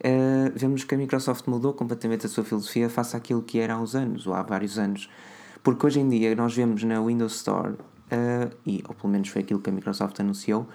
eh, 0.01 0.53
vemos 0.55 0.85
que 0.85 0.95
a 0.95 0.99
Microsoft 0.99 1.47
mudou 1.47 1.73
completamente 1.73 2.27
a 2.27 2.29
sua 2.29 2.45
filosofia 2.45 2.89
face 2.89 3.17
àquilo 3.17 3.43
que 3.43 3.59
era 3.59 3.75
há 3.75 3.81
uns 3.81 3.95
anos, 3.95 4.27
ou 4.27 4.35
há 4.35 4.43
vários 4.43 4.79
anos. 4.79 5.09
Porque 5.63 5.87
hoje 5.87 6.01
em 6.01 6.09
dia 6.09 6.35
nós 6.35 6.55
vemos 6.55 6.83
na 6.83 7.01
Windows 7.01 7.37
Store, 7.37 7.75
eh, 8.11 8.51
e, 8.67 8.83
ou 8.89 8.95
pelo 8.95 9.09
menos 9.13 9.29
foi 9.29 9.43
aquilo 9.43 9.61
que 9.61 9.71
a 9.71 9.73
Microsoft 9.73 10.19
anunciou, 10.21 10.69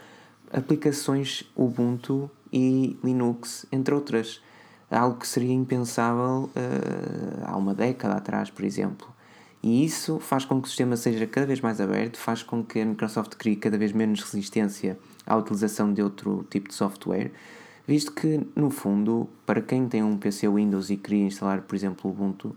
aplicações 0.52 1.44
Ubuntu 1.56 2.32
e 2.52 2.98
Linux, 3.04 3.66
entre 3.72 3.94
outras. 3.94 4.42
Algo 4.90 5.18
que 5.18 5.28
seria 5.28 5.54
impensável 5.54 6.50
eh, 6.56 7.44
há 7.44 7.58
uma 7.58 7.74
década 7.74 8.16
atrás, 8.16 8.50
por 8.50 8.64
exemplo. 8.64 9.08
E 9.62 9.84
isso 9.84 10.20
faz 10.20 10.46
com 10.46 10.62
que 10.62 10.68
o 10.68 10.70
sistema 10.70 10.96
seja 10.96 11.28
cada 11.28 11.46
vez 11.46 11.60
mais 11.60 11.82
aberto, 11.82 12.18
faz 12.18 12.42
com 12.42 12.64
que 12.64 12.80
a 12.80 12.86
Microsoft 12.86 13.36
crie 13.36 13.58
cada 13.58 13.78
vez 13.78 13.92
menos 13.92 14.22
resistência 14.22 14.98
à 15.26 15.36
utilização 15.36 15.92
de 15.92 16.02
outro 16.02 16.46
tipo 16.50 16.70
de 16.70 16.76
software, 16.76 17.32
visto 17.86 18.14
que, 18.14 18.48
no 18.56 18.70
fundo, 18.70 19.28
para 19.46 19.62
quem 19.62 19.90
tem 19.90 20.04
um 20.04 20.18
PC 20.18 20.48
Windows 20.48 20.90
e 20.90 20.96
queria 20.96 21.26
instalar, 21.26 21.64
por 21.64 21.76
exemplo, 21.76 22.10
Ubuntu, 22.10 22.56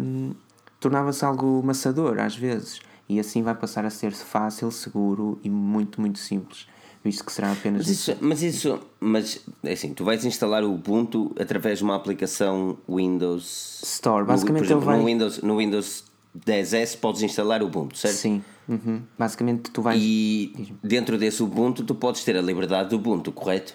hum, 0.00 0.32
tornava-se 0.80 1.24
algo 1.24 1.62
maçador 1.62 2.18
às 2.18 2.34
vezes, 2.34 2.80
e 3.08 3.20
assim 3.20 3.42
vai 3.42 3.54
passar 3.54 3.84
a 3.84 3.90
ser 3.90 4.12
fácil, 4.12 4.70
seguro 4.72 5.38
e 5.44 5.50
muito, 5.50 6.00
muito 6.00 6.18
simples 6.18 6.66
visto 7.06 7.24
que 7.24 7.32
será 7.32 7.52
apenas 7.52 7.86
mas 7.86 7.88
isso, 7.88 8.16
mas 8.20 8.42
isso, 8.42 8.80
mas 8.98 9.40
é 9.62 9.72
assim, 9.72 9.94
tu 9.94 10.04
vais 10.04 10.24
instalar 10.24 10.64
o 10.64 10.74
Ubuntu 10.74 11.32
através 11.38 11.78
de 11.78 11.84
uma 11.84 11.94
aplicação 11.94 12.76
Windows 12.88 13.80
Store. 13.84 14.24
Basicamente, 14.24 14.62
no, 14.62 14.66
por 14.66 14.72
exemplo, 14.72 14.84
vai... 14.84 14.98
no, 14.98 15.04
Windows, 15.04 15.42
no 15.42 15.56
Windows 15.58 16.04
10S 16.44 16.98
podes 16.98 17.22
instalar 17.22 17.62
o 17.62 17.66
Ubuntu, 17.66 17.96
certo? 17.96 18.16
Sim. 18.16 18.42
Uhum. 18.68 19.02
Basicamente, 19.16 19.70
tu 19.70 19.80
vais. 19.80 20.02
E 20.02 20.74
dentro 20.82 21.16
desse 21.16 21.42
Ubuntu, 21.42 21.84
tu 21.84 21.94
podes 21.94 22.24
ter 22.24 22.36
a 22.36 22.42
liberdade 22.42 22.90
do 22.90 22.96
Ubuntu, 22.96 23.30
correto? 23.30 23.74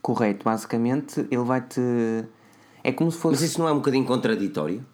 Correto. 0.00 0.44
Basicamente, 0.44 1.20
ele 1.30 1.44
vai-te. 1.44 1.80
É 2.82 2.90
como 2.92 3.12
se 3.12 3.18
fosse. 3.18 3.42
Mas 3.42 3.50
isso 3.50 3.60
não 3.60 3.68
é 3.68 3.72
um 3.72 3.76
bocadinho 3.76 4.06
contraditório? 4.06 4.84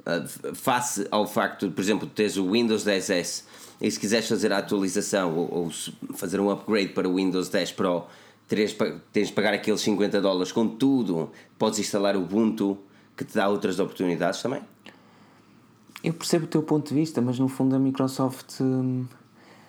Uh, 0.00 0.54
face 0.54 1.06
ao 1.10 1.26
facto 1.26 1.68
de, 1.68 1.74
por 1.74 1.80
exemplo, 1.80 2.06
teres 2.06 2.36
o 2.36 2.50
Windows 2.50 2.84
10S 2.84 3.44
e 3.80 3.90
se 3.90 3.98
quiseres 3.98 4.28
fazer 4.28 4.52
a 4.52 4.58
atualização 4.58 5.36
ou, 5.36 5.52
ou 5.52 5.70
fazer 6.14 6.40
um 6.40 6.50
upgrade 6.50 6.88
para 6.88 7.08
o 7.08 7.16
Windows 7.16 7.48
10 7.48 7.72
Pro, 7.72 8.04
tens, 8.48 8.76
tens 9.12 9.28
de 9.28 9.32
pagar 9.32 9.54
aqueles 9.54 9.80
50 9.80 10.20
dólares. 10.20 10.52
Contudo, 10.52 11.30
podes 11.58 11.78
instalar 11.78 12.16
o 12.16 12.22
Ubuntu 12.22 12.78
que 13.16 13.24
te 13.24 13.34
dá 13.34 13.48
outras 13.48 13.78
oportunidades 13.78 14.42
também. 14.42 14.62
Eu 16.04 16.14
percebo 16.14 16.44
o 16.44 16.48
teu 16.48 16.62
ponto 16.62 16.88
de 16.88 16.94
vista, 16.94 17.20
mas 17.20 17.38
no 17.38 17.48
fundo 17.48 17.74
a 17.74 17.78
Microsoft. 17.78 18.60
Hum, 18.60 19.06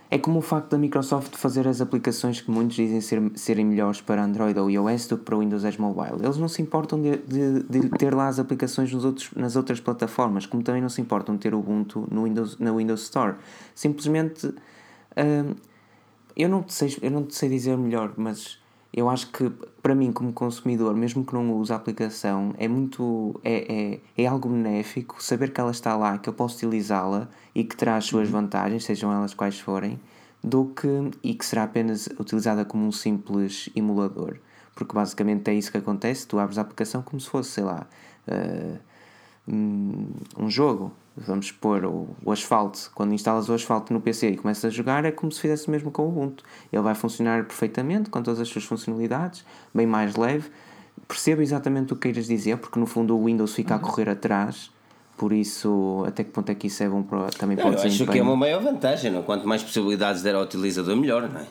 é 0.10 0.18
como 0.18 0.40
o 0.40 0.42
facto 0.42 0.72
da 0.72 0.78
Microsoft 0.78 1.36
fazer 1.36 1.68
as 1.68 1.82
aplicações 1.82 2.40
que 2.40 2.50
muitos 2.50 2.78
dizem 2.78 3.02
ser, 3.02 3.22
serem 3.36 3.66
melhores 3.66 4.00
para 4.00 4.24
Android 4.24 4.58
ou 4.58 4.70
iOS 4.70 5.08
do 5.08 5.18
que 5.18 5.26
para 5.26 5.38
Windows 5.38 5.64
10 5.64 5.78
Mobile. 5.78 6.24
Eles 6.24 6.38
não 6.38 6.48
se 6.48 6.62
importam 6.62 7.02
de, 7.02 7.18
de, 7.18 7.64
de, 7.64 7.90
ter 7.90 8.14
lá 8.16 8.28
as 8.28 8.40
aplicações 8.40 8.94
outros, 8.94 9.30
nas 9.36 9.56
outras 9.58 9.82
plataformas, 9.82 10.46
como 10.46 10.64
também 10.64 10.82
não 10.82 10.90
se 10.90 11.02
importam 11.02 11.36
de 11.36 11.42
ter 11.42 11.54
Ubuntu 11.54 12.08
no 12.10 12.24
Windows, 12.24 12.58
na 12.58 12.72
Windows 12.72 13.04
Store. 13.04 13.36
Simplesmente. 13.76 14.48
Hum, 14.48 15.56
eu, 16.36 16.48
não 16.48 16.64
sei, 16.68 16.96
eu 17.02 17.12
não 17.12 17.28
sei 17.30 17.50
dizer 17.50 17.76
melhor, 17.78 18.14
mas 18.16 18.60
eu 18.98 19.08
acho 19.12 19.28
que 19.28 19.48
para 19.80 19.94
mim 19.94 20.12
como 20.12 20.34
consumidor, 20.34 20.96
mesmo 20.96 21.24
que 21.24 21.32
não 21.32 21.54
use 21.54 21.72
a 21.72 21.76
aplicação, 21.76 22.56
é 22.58 22.68
muito 22.68 23.40
é, 23.44 24.00
é, 24.18 24.24
é 24.24 24.26
algo 24.26 24.50
benéfico 24.50 25.24
saber 25.24 25.54
que 25.54 25.62
ela 25.62 25.70
está 25.70 25.96
lá, 25.96 26.18
que 26.18 26.28
eu 26.28 26.34
posso 26.34 26.56
utilizá-la 26.56 27.30
e 27.54 27.64
que 27.64 27.78
terá 27.78 27.96
as 27.96 28.06
suas 28.06 28.26
uhum. 28.28 28.42
vantagens, 28.42 28.86
sejam 28.86 29.14
elas 29.14 29.36
quais 29.36 29.60
forem, 29.60 30.00
do 30.44 30.66
que 30.66 31.12
e 31.24 31.36
que 31.36 31.46
será 31.46 31.66
apenas 31.66 32.10
utilizada 32.20 32.66
como 32.66 32.88
um 32.88 32.92
simples 32.92 33.70
emulador. 33.76 34.40
Porque 34.74 34.96
basicamente 34.96 35.48
é 35.52 35.54
isso 35.54 35.72
que 35.72 35.78
acontece, 35.78 36.26
tu 36.26 36.40
abres 36.40 36.58
a 36.58 36.62
aplicação 36.62 37.04
como 37.04 37.22
se 37.22 37.30
fosse, 37.30 37.52
sei 37.52 37.66
lá, 37.66 37.86
uh, 38.28 38.80
um 39.48 40.50
jogo 40.50 40.92
vamos 41.18 41.52
pôr 41.52 41.84
o, 41.86 42.08
o 42.24 42.32
asfalto, 42.32 42.92
quando 42.94 43.14
instalas 43.14 43.50
o 43.50 43.54
asfalto 43.54 43.92
no 43.92 44.00
PC 44.00 44.30
e 44.30 44.38
começas 44.38 44.66
a 44.66 44.70
jogar, 44.70 45.04
é 45.04 45.12
como 45.12 45.32
se 45.32 45.42
fizesse 45.42 45.70
mesmo 45.70 45.90
com 45.92 46.04
o 46.04 46.10
Ubuntu. 46.10 46.44
Ele 46.72 46.82
vai 46.82 46.94
funcionar 46.94 47.44
perfeitamente, 47.46 48.10
com 48.10 48.22
todas 48.22 48.40
as 48.40 48.48
suas 48.48 48.66
funcionalidades, 48.66 49.44
bem 49.74 49.88
mais 49.88 50.16
leve. 50.16 50.50
Percebo 51.08 51.42
exatamente 51.42 51.94
o 51.94 51.96
que 51.96 52.04
queiras 52.04 52.28
dizer, 52.28 52.58
porque 52.58 52.80
no 52.80 52.86
fundo 52.86 53.18
o 53.18 53.26
Windows 53.26 53.54
fica 53.54 53.74
a 53.74 53.78
uhum. 53.78 53.84
correr 53.84 54.10
atrás, 54.10 54.70
por 55.16 55.34
isso, 55.34 56.04
até 56.06 56.24
que 56.24 56.30
ponto 56.30 56.52
é 56.52 56.56
que 56.56 56.68
isso 56.68 56.84
é 56.84 56.90
bom 56.90 57.02
para, 57.02 57.28
também 57.30 57.58
para 57.58 57.68
o 57.68 57.72
desempenho? 57.72 58.04
acho 58.04 58.12
que 58.12 58.20
é 58.20 58.24
uma 58.24 58.36
maior 58.36 58.62
vantagem, 58.62 59.12
não? 59.12 59.24
quanto 59.24 59.48
mais 59.48 59.64
possibilidades 59.64 60.22
der 60.22 60.36
ao 60.36 60.44
utilizador, 60.44 60.96
melhor, 60.96 61.28
não 61.28 61.42
é? 61.42 61.48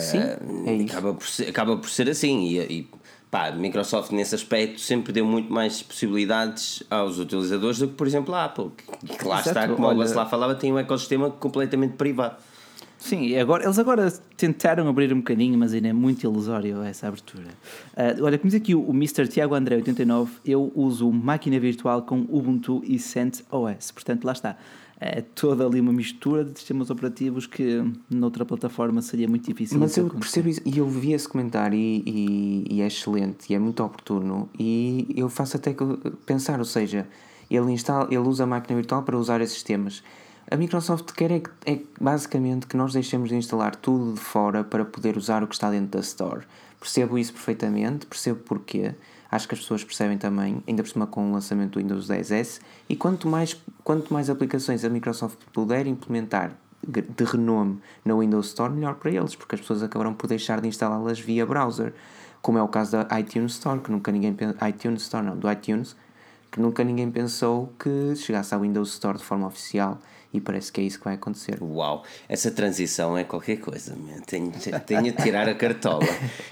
Sim, 0.00 0.18
é, 0.18 0.38
é. 0.66 0.84
Acaba 0.84 1.14
por 1.14 1.28
ser, 1.28 1.48
acaba 1.48 1.76
por 1.76 1.88
ser 1.88 2.10
assim, 2.10 2.40
e, 2.40 2.58
e 2.58 2.90
pá, 3.34 3.50
Microsoft 3.50 4.12
nesse 4.12 4.32
aspecto 4.36 4.80
sempre 4.80 5.12
deu 5.12 5.26
muito 5.26 5.52
mais 5.52 5.82
possibilidades 5.82 6.84
aos 6.88 7.18
utilizadores 7.18 7.80
do 7.80 7.88
que, 7.88 7.94
por 7.94 8.06
exemplo, 8.06 8.32
a 8.32 8.44
Apple, 8.44 8.70
que, 8.76 9.26
lá 9.26 9.40
Exato. 9.40 9.48
está, 9.48 9.66
como 9.66 9.88
Olha... 9.88 10.08
o 10.08 10.14
lá 10.14 10.24
falava, 10.24 10.54
tem 10.54 10.72
um 10.72 10.78
ecossistema 10.78 11.28
completamente 11.28 11.94
privado. 11.94 12.36
Sim, 12.96 13.36
agora, 13.36 13.64
eles 13.64 13.76
agora 13.76 14.08
tentaram 14.36 14.86
abrir 14.86 15.12
um 15.12 15.16
bocadinho, 15.16 15.58
mas 15.58 15.74
ainda 15.74 15.88
é 15.88 15.92
muito 15.92 16.22
ilusório 16.22 16.80
essa 16.82 17.08
abertura. 17.08 17.48
Uh, 17.96 18.22
olha, 18.22 18.38
como 18.38 18.52
diz 18.52 18.60
aqui 18.60 18.72
o, 18.72 18.80
o 18.80 18.90
Mr. 18.90 19.26
Tiago 19.26 19.56
André 19.56 19.74
89, 19.74 20.30
eu 20.46 20.70
uso 20.72 21.10
máquina 21.10 21.58
virtual 21.58 22.02
com 22.02 22.20
Ubuntu 22.28 22.84
e 22.86 23.00
CentOS, 23.00 23.90
portanto 23.90 24.24
lá 24.24 24.32
está 24.32 24.56
é 25.06 25.20
toda 25.20 25.66
ali 25.66 25.80
uma 25.80 25.92
mistura 25.92 26.42
de 26.42 26.58
sistemas 26.58 26.88
operativos 26.88 27.46
que 27.46 27.84
noutra 28.08 28.42
plataforma 28.44 29.02
seria 29.02 29.28
muito 29.28 29.46
difícil. 29.46 29.78
Mas 29.78 29.94
eu 29.98 30.08
percebo 30.08 30.48
isso, 30.48 30.62
e 30.64 30.78
eu 30.78 30.88
vi 30.88 31.12
esse 31.12 31.28
comentário 31.28 31.78
e, 31.78 32.02
e, 32.06 32.76
e, 32.76 32.80
é 32.80 32.86
excelente 32.86 33.50
e 33.50 33.54
é 33.54 33.58
muito 33.58 33.84
oportuno 33.84 34.48
e 34.58 35.06
eu 35.14 35.28
faço 35.28 35.58
até 35.58 35.76
pensar, 36.24 36.58
ou 36.58 36.64
seja, 36.64 37.06
ele, 37.50 37.70
instala, 37.70 38.06
ele 38.10 38.26
usa 38.26 38.44
a 38.44 38.46
máquina 38.46 38.76
virtual 38.76 39.02
para 39.02 39.18
usar 39.18 39.42
esses 39.42 39.54
sistemas. 39.54 40.02
A 40.50 40.56
Microsoft 40.56 41.12
quer 41.12 41.30
é, 41.32 41.42
é 41.66 41.80
basicamente 42.00 42.66
que 42.66 42.76
nós 42.76 42.94
deixemos 42.94 43.28
de 43.28 43.36
instalar 43.36 43.76
tudo 43.76 44.14
de 44.14 44.20
fora 44.20 44.64
para 44.64 44.86
poder 44.86 45.18
usar 45.18 45.42
o 45.42 45.46
que 45.46 45.54
está 45.54 45.70
dentro 45.70 45.88
da 45.88 46.00
Store. 46.00 46.44
Percebo 46.80 47.18
isso 47.18 47.32
perfeitamente, 47.34 48.06
percebo 48.06 48.40
porquê 48.40 48.94
acho 49.34 49.48
que 49.48 49.54
as 49.54 49.60
pessoas 49.60 49.82
percebem 49.82 50.16
também, 50.16 50.62
ainda 50.66 50.82
por 50.82 50.88
cima 50.88 51.08
com 51.08 51.28
o 51.28 51.32
lançamento 51.32 51.72
do 51.72 51.80
Windows 51.80 52.08
10S, 52.08 52.60
e 52.88 52.94
quanto 52.94 53.26
mais, 53.26 53.60
quanto 53.82 54.14
mais 54.14 54.30
aplicações 54.30 54.84
a 54.84 54.88
Microsoft 54.88 55.38
puder 55.52 55.88
implementar 55.88 56.52
de 56.86 57.24
renome 57.24 57.80
na 58.04 58.14
Windows 58.14 58.46
Store, 58.46 58.72
melhor 58.72 58.94
para 58.94 59.10
eles, 59.10 59.34
porque 59.34 59.56
as 59.56 59.60
pessoas 59.60 59.82
acabarão 59.82 60.14
por 60.14 60.28
deixar 60.28 60.60
de 60.60 60.68
instalá-las 60.68 61.18
via 61.18 61.44
browser, 61.44 61.92
como 62.40 62.58
é 62.58 62.62
o 62.62 62.68
caso 62.68 62.92
da 62.92 63.18
iTunes 63.18 63.54
Store, 63.54 63.80
que 63.80 63.90
nunca 63.90 64.12
ninguém 64.12 64.36
iTunes 64.68 65.02
Store 65.02 65.26
não, 65.26 65.36
do 65.36 65.50
iTunes, 65.50 65.96
que 66.52 66.60
nunca 66.60 66.84
ninguém 66.84 67.10
pensou 67.10 67.72
que 67.76 68.14
chegasse 68.14 68.54
ao 68.54 68.60
Windows 68.60 68.90
Store 68.90 69.18
de 69.18 69.24
forma 69.24 69.48
oficial 69.48 69.98
e 70.34 70.40
parece 70.40 70.72
que 70.72 70.80
é 70.80 70.84
isso 70.84 70.98
que 70.98 71.04
vai 71.04 71.14
acontecer. 71.14 71.62
Uau, 71.62 72.02
essa 72.28 72.50
transição 72.50 73.16
é 73.16 73.22
qualquer 73.22 73.58
coisa, 73.58 73.94
man. 73.94 74.20
Tenho, 74.26 74.52
tenho 74.84 75.02
de 75.04 75.12
tirar 75.12 75.48
a 75.48 75.54
cartola. 75.54 76.04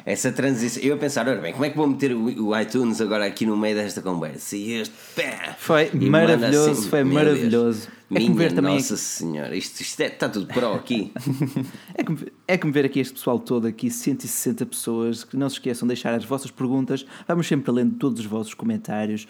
Essa 0.06 0.30
transição. 0.30 0.80
Eu 0.84 0.94
a 0.94 0.98
pensar, 0.98 1.28
ora 1.28 1.40
bem, 1.40 1.52
como 1.52 1.64
é 1.64 1.70
que 1.70 1.76
vou 1.76 1.88
meter 1.88 2.14
o, 2.14 2.56
iTunes 2.56 3.00
agora 3.00 3.26
aqui 3.26 3.44
no 3.44 3.56
meio 3.56 3.74
desta 3.74 4.00
conversa? 4.00 4.56
E 4.56 4.74
este 4.74 4.94
pé. 5.16 5.56
Foi 5.58 5.90
e 5.92 6.08
maravilhoso, 6.08 6.70
assim, 6.70 6.88
foi 6.88 7.02
maravilhoso. 7.02 7.88
É 8.14 8.20
como 8.20 8.34
ver 8.34 8.52
também. 8.52 8.74
Nossa 8.74 8.96
Senhora, 8.96 9.56
isto, 9.56 9.80
isto 9.80 10.00
é, 10.00 10.06
está 10.06 10.28
tudo 10.28 10.46
pro 10.46 10.74
aqui. 10.74 11.12
é, 11.94 12.04
como, 12.04 12.18
é 12.46 12.58
como 12.58 12.72
ver 12.72 12.84
aqui 12.84 13.00
este 13.00 13.14
pessoal 13.14 13.38
todo, 13.38 13.66
aqui 13.66 13.90
160 13.90 14.64
pessoas, 14.66 15.24
que 15.24 15.36
não 15.36 15.48
se 15.48 15.56
esqueçam 15.56 15.88
de 15.88 15.94
deixar 15.94 16.14
as 16.14 16.24
vossas 16.24 16.52
perguntas. 16.52 17.04
Vamos 17.26 17.48
sempre 17.48 17.72
lendo 17.72 17.96
todos 17.96 18.20
os 18.20 18.26
vossos 18.26 18.54
comentários. 18.54 19.26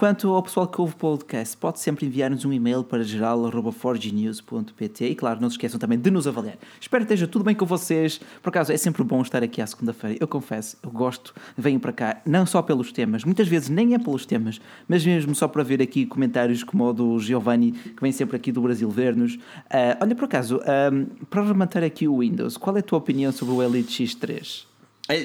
Quanto 0.00 0.32
ao 0.32 0.42
pessoal 0.42 0.66
que 0.66 0.80
ouve 0.80 0.94
o 0.94 0.96
podcast, 0.96 1.54
pode 1.58 1.78
sempre 1.78 2.06
enviar-nos 2.06 2.46
um 2.46 2.52
e-mail 2.54 2.82
para 2.82 3.04
geral.forgenews.pt 3.04 5.04
e, 5.04 5.14
claro, 5.14 5.42
não 5.42 5.50
se 5.50 5.56
esqueçam 5.56 5.78
também 5.78 5.98
de 5.98 6.10
nos 6.10 6.26
avaliar. 6.26 6.56
Espero 6.80 7.04
que 7.04 7.12
esteja 7.12 7.30
tudo 7.30 7.44
bem 7.44 7.54
com 7.54 7.66
vocês. 7.66 8.18
Por 8.42 8.48
acaso, 8.48 8.72
é 8.72 8.78
sempre 8.78 9.04
bom 9.04 9.20
estar 9.20 9.42
aqui 9.42 9.60
à 9.60 9.66
segunda-feira. 9.66 10.16
Eu 10.18 10.26
confesso, 10.26 10.78
eu 10.82 10.90
gosto, 10.90 11.34
venho 11.54 11.78
para 11.78 11.92
cá, 11.92 12.22
não 12.24 12.46
só 12.46 12.62
pelos 12.62 12.90
temas, 12.92 13.24
muitas 13.24 13.46
vezes 13.46 13.68
nem 13.68 13.92
é 13.92 13.98
pelos 13.98 14.24
temas, 14.24 14.58
mas 14.88 15.04
mesmo 15.04 15.34
só 15.34 15.46
para 15.46 15.62
ver 15.62 15.82
aqui 15.82 16.06
comentários 16.06 16.64
como 16.64 16.88
o 16.88 16.94
do 16.94 17.18
Giovanni, 17.18 17.72
que 17.72 18.00
vem 18.00 18.10
sempre 18.10 18.38
aqui 18.38 18.50
do 18.50 18.62
Brasil 18.62 18.88
ver-nos. 18.88 19.34
Uh, 19.34 20.00
olha, 20.00 20.14
por 20.14 20.24
acaso, 20.24 20.62
um, 20.90 21.04
para 21.26 21.44
rematar 21.44 21.84
aqui 21.84 22.08
o 22.08 22.20
Windows, 22.20 22.56
qual 22.56 22.74
é 22.74 22.80
a 22.80 22.82
tua 22.82 22.96
opinião 22.96 23.32
sobre 23.32 23.52
o 23.52 23.62
Elite 23.62 24.02
X3? 24.02 24.64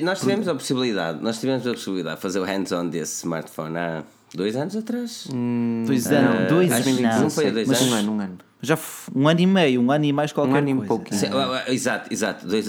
Nós 0.02 0.20
tivemos 0.20 0.50
a 0.50 0.54
possibilidade, 0.54 1.24
nós 1.24 1.40
tivemos 1.40 1.66
a 1.66 1.72
possibilidade 1.72 2.18
de 2.18 2.22
fazer 2.22 2.40
o 2.40 2.44
hands-on 2.44 2.90
desse 2.90 3.20
smartphone 3.20 3.78
há 3.78 4.04
Dois 4.36 4.56
anos 4.56 4.76
atrás? 4.76 5.28
Hum, 5.34 5.84
dois 5.88 6.08
anos, 6.08 6.46
uh, 6.46 6.48
dois 6.50 6.72
anos. 6.72 7.00
Não, 7.00 7.22
não 7.22 7.30
foi 7.30 7.52
dois 7.52 7.68
mas 7.68 7.82
anos. 7.82 7.94
Um 7.94 7.96
ano, 7.96 8.12
um 8.12 8.20
ano. 8.20 8.38
Já 8.62 8.80
um 9.16 9.28
ano 9.28 9.40
e 9.40 9.48
meio, 9.48 9.82
um 9.82 9.92
ano 9.92 10.06
e 10.06 10.14
mais 10.14 10.32
qualquer 10.32 10.54
um 10.54 10.58
ano 10.58 10.68
coisa. 10.68 10.84
E 10.84 10.88
pouquinho. 10.88 11.20
Sim, 11.20 11.28
exato, 11.74 12.14
exato. 12.14 12.48
Dois, 12.48 12.68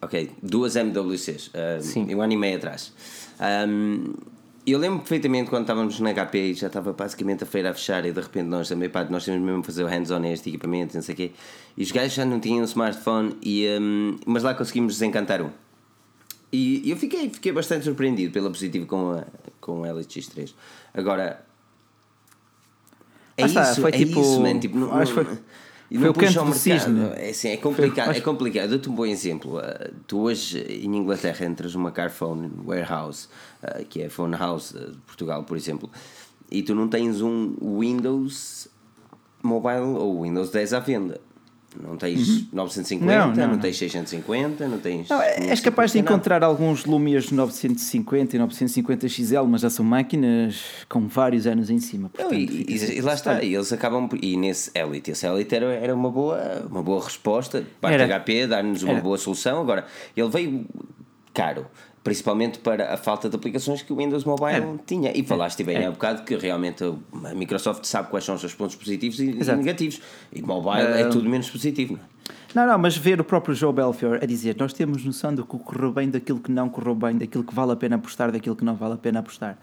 ok, 0.00 0.30
duas 0.42 0.76
MWCs. 0.76 1.48
Uh, 1.48 1.50
Sim. 1.80 2.14
Um 2.14 2.22
ano 2.22 2.32
e 2.32 2.36
meio 2.36 2.56
atrás. 2.56 2.92
Um, 3.68 4.12
eu 4.66 4.78
lembro 4.78 4.98
perfeitamente 4.98 5.48
quando 5.48 5.62
estávamos 5.62 5.98
na 6.00 6.12
HP 6.12 6.38
e 6.38 6.54
já 6.54 6.66
estava 6.66 6.92
basicamente 6.92 7.42
a 7.42 7.46
feira 7.46 7.70
a 7.70 7.74
fechar 7.74 8.04
e 8.04 8.12
de 8.12 8.20
repente 8.20 8.46
nós 8.46 8.68
também, 8.68 8.88
pá, 8.88 9.04
nós 9.04 9.24
temos 9.24 9.40
mesmo 9.40 9.62
fazer 9.62 9.82
o 9.82 9.86
hands-on 9.86 10.24
este 10.26 10.50
equipamento, 10.50 10.94
não 10.94 11.02
sei 11.02 11.14
o 11.14 11.16
quê. 11.16 11.32
E 11.76 11.82
os 11.82 11.90
gajos 11.90 12.12
já 12.12 12.24
não 12.24 12.38
tinham 12.38 12.60
um 12.60 12.64
smartphone, 12.64 13.36
e, 13.42 13.66
um, 13.80 14.16
mas 14.26 14.42
lá 14.42 14.54
conseguimos 14.54 14.94
desencantar 14.94 15.40
um. 15.40 15.50
E 16.52 16.90
eu 16.90 16.96
fiquei, 16.96 17.30
fiquei 17.30 17.52
bastante 17.52 17.84
surpreendido 17.84 18.32
pela 18.32 18.50
positiva 18.50 18.84
com, 18.84 19.12
a, 19.12 19.24
com 19.60 19.82
o 19.82 19.84
LX3. 19.84 20.52
Agora, 20.92 21.44
é 23.36 23.46
está, 23.46 23.62
isso, 23.62 23.80
foi 23.80 23.90
é 23.90 23.98
tipo, 23.98 24.20
isso, 24.20 24.40
man. 24.40 24.58
Tipo, 24.58 24.78
não, 24.78 24.92
acho 24.94 25.14
não, 25.14 25.24
foi, 25.24 25.38
foi 25.98 26.08
o 26.08 26.14
canto 26.14 26.44
do 26.44 26.52
cisne. 26.52 27.00
É, 27.16 27.30
assim, 27.30 27.48
é 27.48 27.56
complicado. 27.56 28.06
Foi, 28.06 28.16
é 28.16 28.20
complicado. 28.20 28.70
Dou-te 28.70 28.88
um 28.90 28.94
bom 28.94 29.06
exemplo. 29.06 29.58
Uh, 29.58 29.94
tu 30.06 30.20
hoje 30.22 30.58
em 30.58 30.96
Inglaterra 30.96 31.46
entras 31.46 31.74
numa 31.74 31.92
Carphone 31.92 32.50
Warehouse, 32.64 33.28
uh, 33.62 33.84
que 33.84 34.02
é 34.02 34.06
a 34.06 34.10
Phone 34.10 34.36
House 34.36 34.72
de 34.72 34.98
Portugal, 35.06 35.44
por 35.44 35.56
exemplo, 35.56 35.90
e 36.50 36.62
tu 36.62 36.74
não 36.74 36.88
tens 36.88 37.20
um 37.20 37.54
Windows 37.78 38.68
Mobile 39.42 39.96
ou 39.96 40.22
Windows 40.22 40.50
10 40.50 40.74
à 40.74 40.80
venda. 40.80 41.20
Não 41.80 41.96
tens 41.96 42.50
950, 42.52 43.04
Não, 43.06 43.28
não, 43.28 43.34
não, 43.36 43.48
não. 43.52 43.58
tens 43.60 43.78
650, 43.78 44.66
não 44.66 44.78
tens. 44.78 45.08
Não, 45.08 45.22
é- 45.22 45.50
és 45.50 45.60
capaz 45.60 45.92
de 45.92 45.98
550, 45.98 46.02
nada. 46.02 46.14
encontrar 46.14 46.42
alguns 46.44 46.84
Lumias 46.84 47.30
950 47.30 48.34
e 48.34 48.38
950 48.40 49.08
XL, 49.08 49.44
mas 49.48 49.60
já 49.60 49.70
são 49.70 49.84
máquinas 49.84 50.60
com 50.88 51.06
vários 51.06 51.46
anos 51.46 51.70
em 51.70 51.78
cima. 51.78 52.08
Portanto, 52.08 52.34
e, 52.34 52.64
e- 52.68 52.98
e 52.98 53.00
lá 53.00 53.14
está, 53.14 53.42
e 53.42 53.54
eles 53.54 53.72
acabam 53.72 54.08
e 54.20 54.36
nesse 54.36 54.70
Elite, 54.74 55.12
esse 55.12 55.26
Elite 55.26 55.54
era, 55.54 55.66
era 55.66 55.94
uma, 55.94 56.10
boa, 56.10 56.66
uma 56.68 56.82
boa 56.82 57.04
resposta, 57.04 57.64
parte 57.80 57.94
Era. 57.94 58.06
HP, 58.20 58.46
dar-nos 58.48 58.82
uma 58.82 58.94
Era. 58.94 59.00
boa 59.02 59.16
solução. 59.16 59.60
Agora, 59.60 59.86
ele 60.16 60.28
veio 60.28 60.66
caro, 61.32 61.66
principalmente 62.02 62.58
para 62.60 62.94
a 62.94 62.96
falta 62.96 63.28
de 63.28 63.36
aplicações 63.36 63.82
que 63.82 63.92
o 63.92 63.96
Windows 63.96 64.24
Mobile 64.24 64.52
Era. 64.56 64.78
tinha. 64.86 65.12
E 65.16 65.22
falaste 65.24 65.62
bem 65.62 65.76
Era. 65.76 65.88
há 65.88 65.90
bocado 65.90 66.22
que 66.22 66.34
realmente 66.36 66.82
a 66.84 67.34
Microsoft 67.34 67.84
sabe 67.84 68.08
quais 68.08 68.24
são 68.24 68.34
os 68.34 68.40
seus 68.40 68.54
pontos 68.54 68.74
positivos 68.76 69.18
e 69.20 69.38
Exato. 69.38 69.58
negativos. 69.58 70.00
E 70.32 70.40
mobile 70.40 70.80
é 70.82 71.02
Ah, 71.02 71.08
tudo 71.10 71.28
menos 71.28 71.50
positivo. 71.50 71.94
não 71.94 72.00
é? 72.00 72.10
Não, 72.54 72.66
não, 72.66 72.78
mas 72.78 72.96
ver 72.96 73.20
o 73.20 73.24
próprio 73.24 73.54
Joe 73.54 73.72
Belfior 73.72 74.18
a 74.22 74.26
dizer 74.26 74.56
nós 74.58 74.72
temos 74.72 75.04
noção 75.04 75.34
do 75.34 75.44
que 75.44 75.56
correu 75.58 75.92
bem, 75.92 76.08
daquilo 76.10 76.40
que 76.40 76.50
não 76.50 76.68
correu 76.68 76.94
bem, 76.94 77.16
daquilo 77.16 77.44
que 77.44 77.54
vale 77.54 77.72
a 77.72 77.76
pena 77.76 77.96
apostar, 77.96 78.32
daquilo 78.32 78.56
que 78.56 78.64
não 78.64 78.74
vale 78.74 78.94
a 78.94 78.96
pena 78.96 79.20
apostar. 79.20 79.56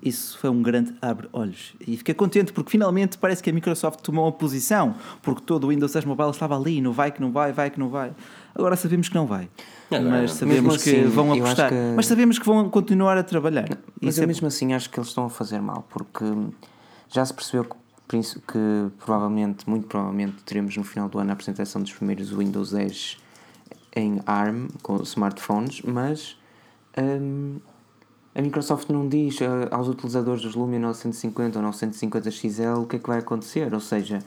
Isso 0.00 0.38
foi 0.38 0.48
um 0.48 0.62
grande 0.62 0.94
abre-olhos. 1.02 1.74
E 1.84 1.96
fiquei 1.96 2.14
contente 2.14 2.52
porque 2.52 2.70
finalmente 2.70 3.18
parece 3.18 3.42
que 3.42 3.50
a 3.50 3.52
Microsoft 3.52 4.00
tomou 4.00 4.26
uma 4.26 4.32
posição, 4.32 4.94
porque 5.22 5.42
todo 5.44 5.64
o 5.64 5.68
Windows 5.70 5.92
10 5.92 6.04
Mobile 6.04 6.30
estava 6.30 6.56
ali, 6.56 6.80
não 6.80 6.92
vai 6.92 7.10
que 7.10 7.20
não 7.20 7.32
vai, 7.32 7.52
vai 7.52 7.68
que 7.68 7.80
não 7.80 7.88
vai. 7.88 8.12
Agora 8.54 8.76
sabemos 8.76 9.08
que 9.08 9.14
não 9.16 9.26
vai. 9.26 9.48
Agora 9.90 10.10
mas 10.10 10.30
não. 10.30 10.36
sabemos 10.38 10.62
Mesmo 10.64 10.82
que 10.82 10.90
assim, 10.90 11.04
vão 11.08 11.32
apostar. 11.32 11.68
que- 11.70 11.92
Mas 11.96 12.06
sabemos 12.06 12.38
que 12.38 12.44
vão 12.46 12.68
continuar 12.68 13.16
a 13.16 13.22
trabalhar. 13.22 13.68
Mas 14.00 14.14
Isso 14.14 14.20
eu 14.20 14.24
é- 14.24 14.26
mesmo 14.26 14.46
assim 14.46 14.72
acho 14.74 14.90
que 14.90 14.98
eles 14.98 15.08
estão 15.08 15.24
a 15.26 15.30
fazer 15.30 15.60
mal, 15.60 15.86
porque 15.90 16.24
já 17.10 17.24
se 17.24 17.32
percebeu 17.32 17.64
que, 17.64 18.20
que 18.20 18.90
provavelmente, 18.98 19.68
muito 19.68 19.86
provavelmente, 19.86 20.42
teremos 20.44 20.76
no 20.76 20.84
final 20.84 21.08
do 21.08 21.18
ano 21.18 21.30
a 21.30 21.32
apresentação 21.32 21.80
dos 21.82 21.92
primeiros 21.92 22.30
Windows 22.30 22.70
10 22.72 23.16
em 23.96 24.20
ARM 24.26 24.68
com 24.82 24.96
smartphones, 25.02 25.80
mas 25.82 26.36
hum, 26.96 27.56
a 28.34 28.42
Microsoft 28.42 28.88
não 28.90 29.08
diz 29.08 29.40
eh, 29.40 29.46
aos 29.70 29.88
utilizadores 29.88 30.42
dos 30.42 30.54
Lumia 30.54 30.78
950 30.78 31.58
ou 31.58 31.62
950 31.64 32.30
XL 32.30 32.80
o 32.82 32.86
que 32.86 32.96
é 32.96 32.98
que 32.98 33.08
vai 33.08 33.18
acontecer, 33.18 33.72
ou 33.74 33.80
seja, 33.80 34.20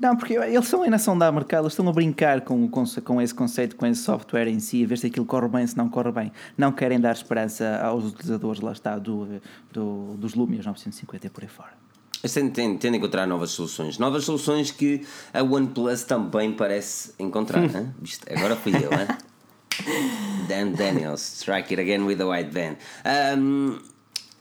Não, 0.00 0.16
porque 0.16 0.34
eles 0.34 0.68
são 0.68 0.82
ainda 0.82 0.98
são 0.98 1.18
da 1.18 1.30
mercado, 1.32 1.62
eles 1.64 1.72
estão 1.72 1.88
a 1.88 1.92
brincar 1.92 2.42
com, 2.42 2.68
conce- 2.68 3.00
com 3.00 3.20
esse 3.20 3.34
conceito, 3.34 3.74
com 3.76 3.84
esse 3.86 4.00
software 4.02 4.46
em 4.46 4.60
si, 4.60 4.84
a 4.84 4.86
ver 4.86 4.96
se 4.98 5.06
aquilo 5.08 5.26
corre 5.26 5.48
bem, 5.48 5.66
se 5.66 5.76
não 5.76 5.88
corre 5.88 6.12
bem. 6.12 6.32
Não 6.56 6.70
querem 6.70 7.00
dar 7.00 7.12
esperança 7.12 7.80
aos 7.82 8.04
utilizadores, 8.04 8.60
lá 8.60 8.72
está, 8.72 8.96
do, 8.98 9.40
do, 9.72 10.14
dos 10.16 10.34
Lumias 10.34 10.64
950 10.66 11.26
e 11.26 11.30
por 11.30 11.42
aí 11.42 11.48
fora. 11.48 11.72
Têm 12.52 12.76
de 12.76 12.88
encontrar 12.88 13.26
novas 13.26 13.50
soluções. 13.50 13.98
Novas 13.98 14.24
soluções 14.24 14.70
que 14.70 15.04
a 15.32 15.42
OnePlus 15.42 16.02
também 16.04 16.52
parece 16.52 17.12
encontrar. 17.18 17.62
Viste? 18.00 18.24
Agora 18.32 18.54
fui 18.56 18.72
eu, 18.74 18.90
hein? 18.92 19.06
Dan 20.48 20.72
Daniels, 20.72 21.20
strike 21.22 21.72
it 21.72 21.80
again 21.80 22.04
with 22.04 22.16
the 22.18 22.24
white 22.24 22.50
van. 22.50 22.76
Um, 23.36 23.78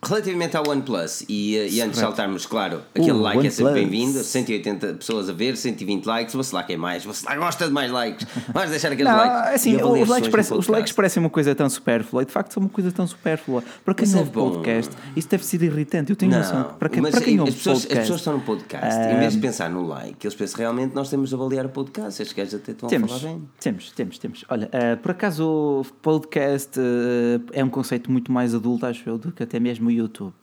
relativamente 0.04 0.56
ao 0.56 0.68
OnePlus, 0.70 1.24
e, 1.28 1.56
e 1.56 1.82
antes 1.82 1.96
de 1.96 2.00
saltarmos, 2.00 2.46
claro, 2.46 2.82
aquele 2.94 3.12
Uh, 3.12 3.22
like 3.22 3.48
é 3.48 3.50
sempre 3.50 3.74
bem-vindo. 3.74 4.24
180 4.24 4.94
pessoas 4.96 5.30
a 5.30 5.34
ver, 5.34 5.58
120 5.58 6.06
likes. 6.06 6.36
Você 6.36 6.56
lá 6.56 6.64
quer 6.64 6.78
mais, 6.78 7.04
você 7.04 7.26
lá 7.26 7.36
gosta 7.36 7.66
de 7.68 7.74
mais 7.74 7.92
likes. 7.92 8.26
Vamos 8.54 8.70
deixar 8.70 8.92
aqueles 8.92 9.12
Não, 9.12 9.18
likes. 9.18 9.56
assim, 9.56 9.72
E 9.72 9.84
os 9.84 10.08
likes, 10.08 10.28
no 10.28 10.32
parecem, 10.32 10.58
os 10.58 10.68
likes 10.68 10.92
parecem 10.94 11.24
uma 11.24 11.30
coisa 11.30 11.56
tão 11.56 11.70
supérflua, 11.70 12.22
e 12.22 12.26
de 12.26 12.32
facto 12.32 12.54
são 12.54 12.62
uma 12.62 12.70
coisa 12.70 12.92
tão 12.92 13.08
supérflua. 13.08 13.64
Para 13.84 13.94
quem 13.94 14.12
é 14.14 14.18
ouve 14.18 14.30
bom. 14.30 14.52
podcast, 14.52 14.96
isso 15.16 15.28
deve 15.30 15.46
ser 15.46 15.62
irritante. 15.64 16.12
Eu 16.12 16.16
tenho 16.16 16.32
noção. 16.32 16.64
que 16.66 16.74
Para 16.76 16.90
quem, 16.90 17.02
mas 17.02 17.12
para 17.12 17.22
quem 17.22 17.40
as 17.40 17.56
pessoas, 17.56 17.80
podcast, 17.80 17.94
as 17.94 18.00
pessoas 18.02 18.20
estão 18.20 18.34
no 18.34 18.42
podcast, 18.42 18.96
em 19.00 19.20
vez 19.20 19.34
de 19.34 19.40
pensar 19.40 19.70
no 19.70 19.88
like, 19.88 20.26
eles 20.26 20.36
pensam 20.36 20.58
realmente 20.60 20.94
nós 20.96 21.10
temos 21.10 21.30
de 21.30 21.36
avaliar 21.36 21.66
o 21.66 21.70
podcast. 21.70 22.22
Estes 22.22 22.36
gajos 22.38 22.56
até 22.56 22.72
estão 22.72 22.88
a 22.88 22.90
Temos, 22.90 23.12
falar 23.12 23.34
bem. 23.34 23.42
temos, 23.60 23.92
temos, 23.92 24.18
temos. 24.18 24.46
Olha, 24.50 24.70
eh, 24.72 24.96
por 24.96 25.12
acaso 25.12 25.44
o 25.46 25.86
podcast 26.02 26.80
eh, 26.80 27.40
é 27.54 27.64
um 27.64 27.70
conceito 27.70 28.12
muito 28.12 28.32
mais 28.32 28.54
adulto, 28.56 28.86
acho 28.86 29.08
eu, 29.10 29.18
do 29.18 29.32
que 29.32 29.44
até 29.44 29.60
mesmo 29.60 29.87
o 29.88 29.92
YouTube. 29.92 30.34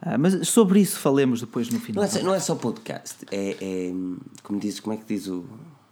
Ah, 0.00 0.16
mas 0.16 0.46
sobre 0.48 0.80
isso 0.80 0.98
falemos 1.00 1.40
depois 1.40 1.68
no 1.70 1.80
final. 1.80 2.02
Não 2.04 2.08
é, 2.08 2.12
só- 2.12 2.22
não 2.22 2.34
é 2.34 2.38
só 2.40 2.54
podcast, 2.54 3.16
é, 3.32 3.56
é, 3.60 3.92
como, 4.44 4.60
diz, 4.60 4.78
como 4.78 4.94
é 4.94 4.96
que 4.96 5.04
diz 5.12 5.26
o 5.26 5.44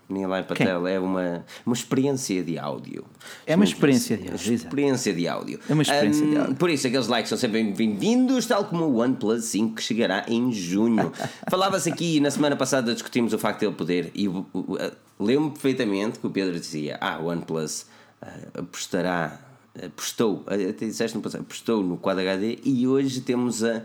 Nilay 0.09 0.45
Patel? 0.45 0.87
É 0.87 1.01
uma, 1.01 1.45
uma 1.67 1.75
experiência 1.75 2.41
de 2.45 2.57
áudio. 2.57 3.05
É 3.45 3.57
uma 3.57 3.65
experiência 3.65 4.17
de 4.17 4.29
áudio. 4.31 4.53
Experiência 4.55 5.13
de 5.13 5.27
áudio. 5.27 5.59
É 5.69 5.73
uma 5.73 5.83
experiência 5.83 6.25
de 6.25 6.37
Hum, 6.37 6.41
áudio. 6.41 6.55
Por 6.55 6.71
isso, 6.71 6.87
aqueles 6.87 7.09
likes 7.09 7.29
são 7.29 7.37
sempre 7.37 7.65
bem-vindos, 7.73 8.47
tal 8.47 8.65
como 8.67 8.85
o 8.85 8.99
OnePlus 9.01 9.45
5 9.47 9.75
que 9.75 9.83
chegará 9.83 10.25
em 10.29 10.53
junho. 10.53 11.13
Falava-se 11.51 11.91
aqui, 11.91 12.21
na 12.21 12.31
semana 12.31 12.55
passada 12.55 12.93
discutimos 12.95 13.33
o 13.33 13.39
facto 13.41 13.59
de 13.59 13.67
ele 13.67 13.75
poder, 13.75 14.13
e 14.15 14.29
o- 14.29 14.47
o- 14.55 14.77
a- 14.77 14.93
lembro-me 15.19 15.51
perfeitamente 15.51 16.21
que 16.21 16.27
o 16.29 16.31
Pedro 16.31 16.61
dizia: 16.61 16.97
Ah, 17.01 17.19
o 17.21 17.27
OnePlus 17.27 17.87
ah, 18.23 18.29
apostará 18.61 19.41
apostou, 19.85 20.45
até 20.47 20.87
disseste 20.87 21.17
no 21.17 21.23
passado, 21.23 21.43
apostou 21.43 21.83
no 21.83 21.97
Quad 21.97 22.19
HD 22.19 22.59
e 22.65 22.87
hoje 22.87 23.21
temos 23.21 23.63
a, 23.65 23.83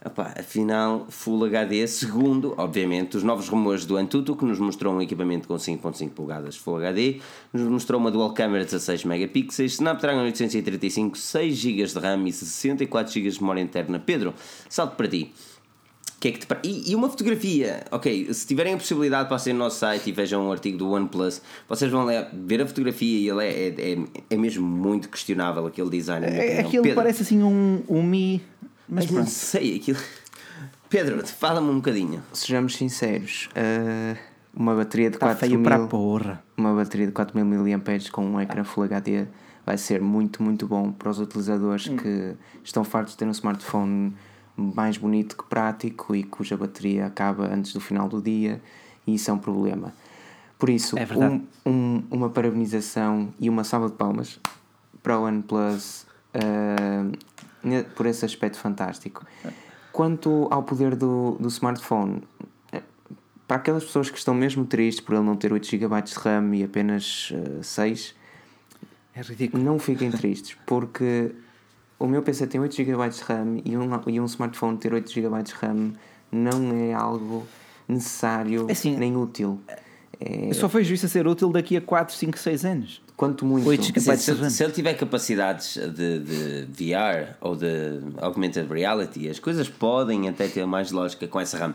a 0.00 0.42
final 0.42 1.06
Full 1.08 1.44
HD, 1.46 1.86
segundo, 1.86 2.54
obviamente, 2.56 3.16
os 3.16 3.22
novos 3.22 3.48
rumores 3.48 3.84
do 3.84 3.96
Antutu, 3.96 4.36
que 4.36 4.44
nos 4.44 4.58
mostrou 4.58 4.94
um 4.94 5.02
equipamento 5.02 5.48
com 5.48 5.54
5.5 5.54 6.10
polegadas 6.10 6.56
Full 6.56 6.76
HD, 6.76 7.20
nos 7.52 7.68
mostrou 7.68 8.00
uma 8.00 8.10
dual 8.10 8.32
camera 8.32 8.64
de 8.64 8.70
16 8.70 9.04
megapixels, 9.04 9.72
Snapdragon 9.72 10.22
835, 10.22 11.18
6 11.18 11.56
GB 11.56 11.84
de 11.84 11.98
RAM 11.98 12.28
e 12.28 12.32
64 12.32 13.12
GB 13.12 13.30
de 13.30 13.40
memória 13.40 13.60
interna. 13.60 13.98
Pedro, 13.98 14.34
salto 14.68 14.96
para 14.96 15.08
ti. 15.08 15.32
Que 16.20 16.28
é 16.28 16.32
que 16.32 16.38
te 16.40 16.46
e, 16.64 16.90
e 16.90 16.94
uma 16.96 17.08
fotografia, 17.08 17.84
ok, 17.92 18.32
se 18.34 18.46
tiverem 18.46 18.74
a 18.74 18.76
possibilidade 18.76 19.28
passem 19.28 19.52
no 19.52 19.60
nosso 19.60 19.78
site 19.78 20.08
e 20.08 20.12
vejam 20.12 20.48
um 20.48 20.50
artigo 20.50 20.76
do 20.76 20.90
OnePlus, 20.90 21.40
vocês 21.68 21.90
vão 21.90 22.04
lá 22.04 22.28
ver 22.32 22.60
a 22.60 22.66
fotografia 22.66 23.18
e 23.18 23.28
ele 23.28 23.44
é, 23.44 23.68
é, 23.68 23.92
é, 23.92 23.98
é 24.30 24.36
mesmo 24.36 24.66
muito 24.66 25.08
questionável 25.08 25.66
aquele 25.66 25.90
design. 25.90 26.26
É, 26.26 26.60
aquilo 26.60 26.82
Pedro, 26.82 26.96
parece 26.96 27.22
assim 27.22 27.42
um, 27.42 27.82
um 27.88 28.02
Mi. 28.02 28.42
Mas 28.88 29.08
não 29.10 29.26
sei, 29.26 29.76
aquilo. 29.76 29.98
Pedro, 30.88 31.24
fala-me 31.26 31.68
um 31.70 31.76
bocadinho. 31.76 32.22
Sejamos 32.32 32.74
sinceros, 32.74 33.48
eh, 33.54 34.16
uma 34.54 34.74
bateria 34.74 35.10
de 35.10 35.18
4 35.18 35.38
feio 35.38 35.62
para 35.62 35.74
a 35.76 35.78
mil, 35.78 35.88
porra. 35.88 36.42
uma 36.56 36.74
bateria 36.74 37.06
de 37.06 37.12
4000 37.12 37.44
mAh 37.44 38.10
com 38.10 38.24
um 38.24 38.40
ecrã 38.40 38.64
Full 38.64 38.84
HD 38.84 39.26
vai 39.66 39.76
ser 39.76 40.00
muito, 40.00 40.42
muito 40.42 40.66
bom 40.66 40.90
para 40.90 41.10
os 41.10 41.20
utilizadores 41.20 41.86
Hum. 41.88 41.96
que 41.98 42.34
estão 42.64 42.82
fartos 42.82 43.12
de 43.12 43.18
ter 43.18 43.26
um 43.26 43.30
smartphone 43.32 44.14
mais 44.58 44.96
bonito 44.96 45.36
que 45.36 45.44
prático 45.44 46.14
e 46.14 46.22
cuja 46.24 46.56
bateria 46.56 47.06
acaba 47.06 47.46
antes 47.52 47.72
do 47.72 47.80
final 47.80 48.08
do 48.08 48.20
dia 48.20 48.60
e 49.06 49.14
isso 49.14 49.30
é 49.30 49.34
um 49.34 49.38
problema. 49.38 49.92
Por 50.58 50.68
isso, 50.68 50.98
É 50.98 51.06
um- 51.16 51.46
um- 51.64 52.02
uma 52.10 52.28
parabenização 52.28 53.32
e 53.38 53.48
uma 53.48 53.62
salva 53.62 53.88
de 53.88 53.94
palmas 53.94 54.40
para 55.02 55.16
o 55.18 55.22
OnePlus 55.24 56.06
eh, 56.34 57.04
ne- 57.62 57.84
por 57.84 58.06
esse 58.06 58.24
aspecto 58.24 58.58
fantástico. 58.58 59.24
Quanto 59.92 60.46
ao 60.50 60.62
poder 60.62 60.94
do, 60.96 61.36
do 61.40 61.48
smartphone, 61.48 62.22
eh, 62.72 62.82
para 63.46 63.56
aquelas 63.56 63.84
pessoas 63.84 64.10
que 64.10 64.18
estão 64.18 64.34
mesmo 64.34 64.64
tristes 64.66 65.00
por 65.04 65.14
ele 65.14 65.24
não 65.24 65.36
ter 65.36 65.52
8 65.52 65.66
GB 65.66 66.02
de 66.02 66.14
RAM 66.14 66.54
e 66.56 66.64
apenas 66.64 67.32
eh, 67.32 67.62
6, 67.62 68.14
É 69.14 69.22
ridículo. 69.22 69.62
não 69.62 69.78
fiquem 69.78 70.10
tristes, 70.10 70.56
porque 70.66 71.32
o 71.98 72.06
meu 72.06 72.22
PC 72.22 72.46
tem 72.46 72.60
8 72.60 72.74
GB 72.76 73.08
de 73.08 73.20
RAM 73.22 73.58
e 73.64 73.76
um, 73.76 73.88
e 74.06 74.20
um 74.20 74.24
smartphone 74.26 74.76
ter 74.78 74.92
8 74.94 75.10
GB 75.12 75.42
de 75.42 75.52
RAM 75.52 75.92
não 76.30 76.74
é 76.76 76.92
algo 76.94 77.46
necessário 77.88 78.66
É 78.68 78.72
assim, 78.72 78.96
nem 78.96 79.16
útil. 79.16 79.58
É, 80.20 80.50
Eu 80.50 80.54
só 80.54 80.68
vejo 80.68 80.92
isso 80.94 81.06
a 81.06 81.08
ser 81.08 81.26
útil 81.26 81.50
daqui 81.50 81.76
a 81.76 81.80
4, 81.80 82.14
5, 82.14 82.38
6 82.38 82.64
anos. 82.64 83.02
quanto 83.16 83.44
muito. 83.44 83.66
8 83.68 83.82
Se, 83.84 83.92
GB 84.00 84.16
se, 84.16 84.32
RAM. 84.32 84.50
se 84.50 84.64
ele 84.64 84.72
tiver 84.72 84.94
capacidades 84.94 85.74
de, 85.94 86.18
de 86.18 86.66
VR 86.92 87.34
ou 87.40 87.54
de 87.56 88.00
augmented 88.18 88.66
reality, 88.72 89.28
as 89.28 89.38
coisas 89.38 89.68
podem 89.68 90.28
até 90.28 90.46
ter 90.48 90.66
mais 90.66 90.90
lógica 90.90 91.26
com 91.26 91.40
essa 91.40 91.56
RAM. 91.58 91.74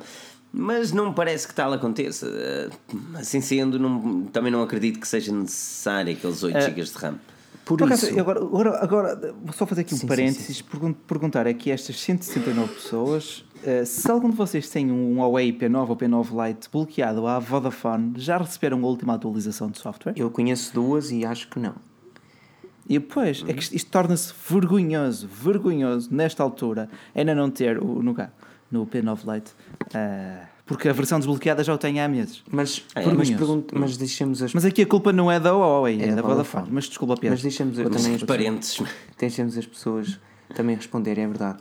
Mas 0.56 0.92
não 0.92 1.10
me 1.10 1.16
parece 1.16 1.48
que 1.48 1.56
tal 1.56 1.74
aconteça. 1.74 2.28
Eh, 2.28 2.70
Assim 3.16 3.42
sendo, 3.42 3.80
não- 3.80 4.24
também 4.26 4.52
não 4.52 4.62
acredito 4.62 5.00
que 5.00 5.08
seja 5.08 5.32
necessário 5.32 6.14
aqueles 6.14 6.44
8 6.44 6.60
GB 6.62 6.82
de 6.84 6.92
RAM. 6.92 7.16
Por, 7.66 7.78
Por 7.78 7.88
acaso, 7.88 8.08
isso, 8.10 8.20
agora, 8.20 8.40
agora, 8.40 8.84
agora, 8.84 9.36
vou 9.44 9.54
só 9.54 9.66
fazer 9.66 9.82
aqui 9.82 9.94
um 9.94 9.98
Sim, 9.98 10.02
sim, 10.02 10.08
parênteses, 10.08 10.62
pergun- 10.62 10.94
perguntar 10.94 11.48
aqui 11.48 11.72
a 11.72 11.74
estas 11.74 11.98
169 12.00 12.74
pessoas 12.74 13.46
eh, 13.66 13.86
se 13.86 14.12
algum 14.12 14.30
de 14.30 14.36
vocês 14.36 14.70
tem 14.70 14.92
um 14.92 15.20
Huawei 15.20 15.54
P9 15.58 15.90
ou 15.90 15.96
P9 15.96 16.48
Lite 16.48 16.70
bloqueado 16.70 17.26
à 17.26 17.40
Vodafone, 17.40 18.14
já 18.18 18.38
receberam 18.38 18.84
a 18.84 18.88
última 18.88 19.14
atualização 19.14 19.70
de 19.72 19.78
software? 19.78 20.14
eu 20.18 20.30
conheço 20.30 20.74
duas 20.74 21.12
e 21.12 21.26
acho 21.26 21.48
que 21.50 21.60
não. 21.60 21.76
E 22.90 23.00
depois, 23.00 23.44
é 23.48 23.54
que 23.54 23.64
isto, 23.76 23.90
torna-se 23.90 24.34
vergonhoso, 24.50 25.26
vergonhoso, 25.28 26.14
nesta 26.14 26.44
altura, 26.44 26.90
ainda 27.16 27.34
não 27.34 27.50
ter, 27.50 27.82
o, 27.82 28.04
no, 28.04 28.14
no 28.70 28.86
P9 28.86 29.34
Lite, 29.34 29.52
eh, 29.94 30.42
porque 30.66 30.88
a 30.88 30.94
versão 30.94 31.20
desbloqueada 31.20 31.64
já 31.64 31.74
o 31.74 31.78
tem 31.78 32.00
há 32.00 32.08
meses. 32.08 32.44
Mas, 32.50 32.86
É, 32.96 33.06
mas, 33.06 33.30
pergunto, 33.30 33.78
mas 33.78 33.98
deixemos 33.98 34.42
as 34.42 34.54
Mas 34.54 34.66
aqui 34.66 34.82
a 34.82 34.86
culpa 34.86 35.12
não 35.12 35.32
é 35.32 35.40
da 35.40 35.52
Huawei, 35.52 36.00
é, 36.02 36.06
É 36.06 36.08
da 36.10 36.16
da 36.16 36.22
Vodafone. 36.22 36.36
Vodafone. 36.36 36.70
Mas 36.72 36.86
desculpa, 36.86 37.16
Pedro. 37.16 37.32
Mas 37.32 37.42
deixamos 37.42 37.78
Mas 37.78 37.90
também 37.90 38.16
Os 38.16 38.24
parentes. 38.24 38.82
deixemos 39.18 39.58
as 39.58 39.66
pessoas 39.66 40.20
também 40.56 40.76
responderem, 40.76 41.26
é 41.26 41.28
verdade. 41.28 41.60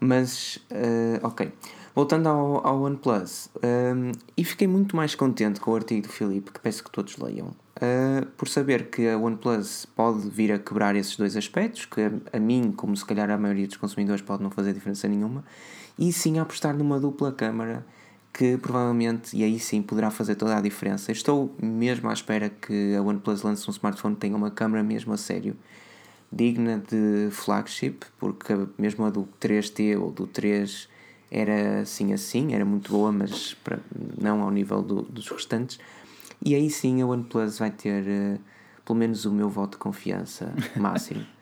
Mas, 0.00 0.58
eh, 0.70 1.20
ok. 1.22 1.52
Voltando 1.94 2.26
ao, 2.26 2.66
ao 2.66 2.82
OnePlus, 2.82 3.50
um, 3.62 4.12
e 4.34 4.42
fiquei 4.44 4.66
muito 4.66 4.96
mais 4.96 5.14
contente 5.14 5.60
com 5.60 5.72
o 5.72 5.74
artigo 5.74 6.06
do 6.06 6.12
Filipe, 6.12 6.50
que 6.50 6.58
peço 6.58 6.82
que 6.82 6.90
todos 6.90 7.18
leiam, 7.18 7.48
uh, 7.48 8.26
por 8.34 8.48
saber 8.48 8.88
que 8.88 9.06
a 9.10 9.18
OnePlus 9.18 9.84
pode 9.94 10.26
vir 10.30 10.52
a 10.52 10.58
quebrar 10.58 10.96
esses 10.96 11.14
dois 11.18 11.36
aspectos, 11.36 11.84
que 11.84 12.00
a, 12.00 12.10
a, 12.32 12.40
mim, 12.40 12.72
como 12.74 12.96
se 12.96 13.04
calhar 13.04 13.30
a 13.30 13.36
maioria 13.36 13.66
dos 13.66 13.76
consumidores, 13.76 14.22
pode 14.22 14.42
não 14.42 14.50
fazer 14.50 14.72
diferença 14.72 15.06
nenhuma, 15.06 15.44
e 15.98 16.10
sim 16.14 16.38
apostar 16.38 16.74
numa 16.74 16.98
dupla 16.98 17.30
câmara 17.30 17.84
que 18.32 18.56
provavelmente, 18.56 19.36
e 19.36 19.44
aí 19.44 19.58
sim, 19.58 19.82
poderá 19.82 20.10
fazer 20.10 20.36
toda 20.36 20.56
a 20.56 20.60
diferença. 20.60 21.12
Estou 21.12 21.54
mesmo 21.62 22.08
à 22.08 22.12
espera 22.12 22.48
que 22.48 22.94
a 22.96 23.02
OnePlus 23.02 23.42
lance 23.42 23.68
um 23.68 23.72
smartphone 23.72 24.14
que 24.14 24.22
tenha 24.22 24.36
uma 24.36 24.50
câmera 24.50 24.82
mesmo 24.82 25.12
a 25.12 25.16
sério, 25.18 25.56
digna 26.30 26.78
de 26.78 27.30
flagship, 27.30 27.98
porque 28.18 28.54
mesmo 28.78 29.04
a 29.04 29.10
do 29.10 29.28
3T 29.40 30.00
ou 30.00 30.10
do 30.10 30.26
3 30.26 30.88
era 31.30 31.80
assim 31.80 32.12
assim, 32.12 32.54
era 32.54 32.64
muito 32.64 32.90
boa, 32.90 33.12
mas 33.12 33.54
para, 33.54 33.78
não 34.18 34.42
ao 34.42 34.50
nível 34.50 34.82
do, 34.82 35.02
dos 35.02 35.28
restantes. 35.28 35.78
E 36.44 36.54
aí 36.54 36.70
sim 36.70 37.02
a 37.02 37.06
OnePlus 37.06 37.58
vai 37.58 37.70
ter 37.70 38.02
uh, 38.02 38.40
pelo 38.84 38.98
menos 38.98 39.26
o 39.26 39.30
meu 39.30 39.48
voto 39.48 39.72
de 39.72 39.78
confiança 39.78 40.52
máximo. 40.76 41.24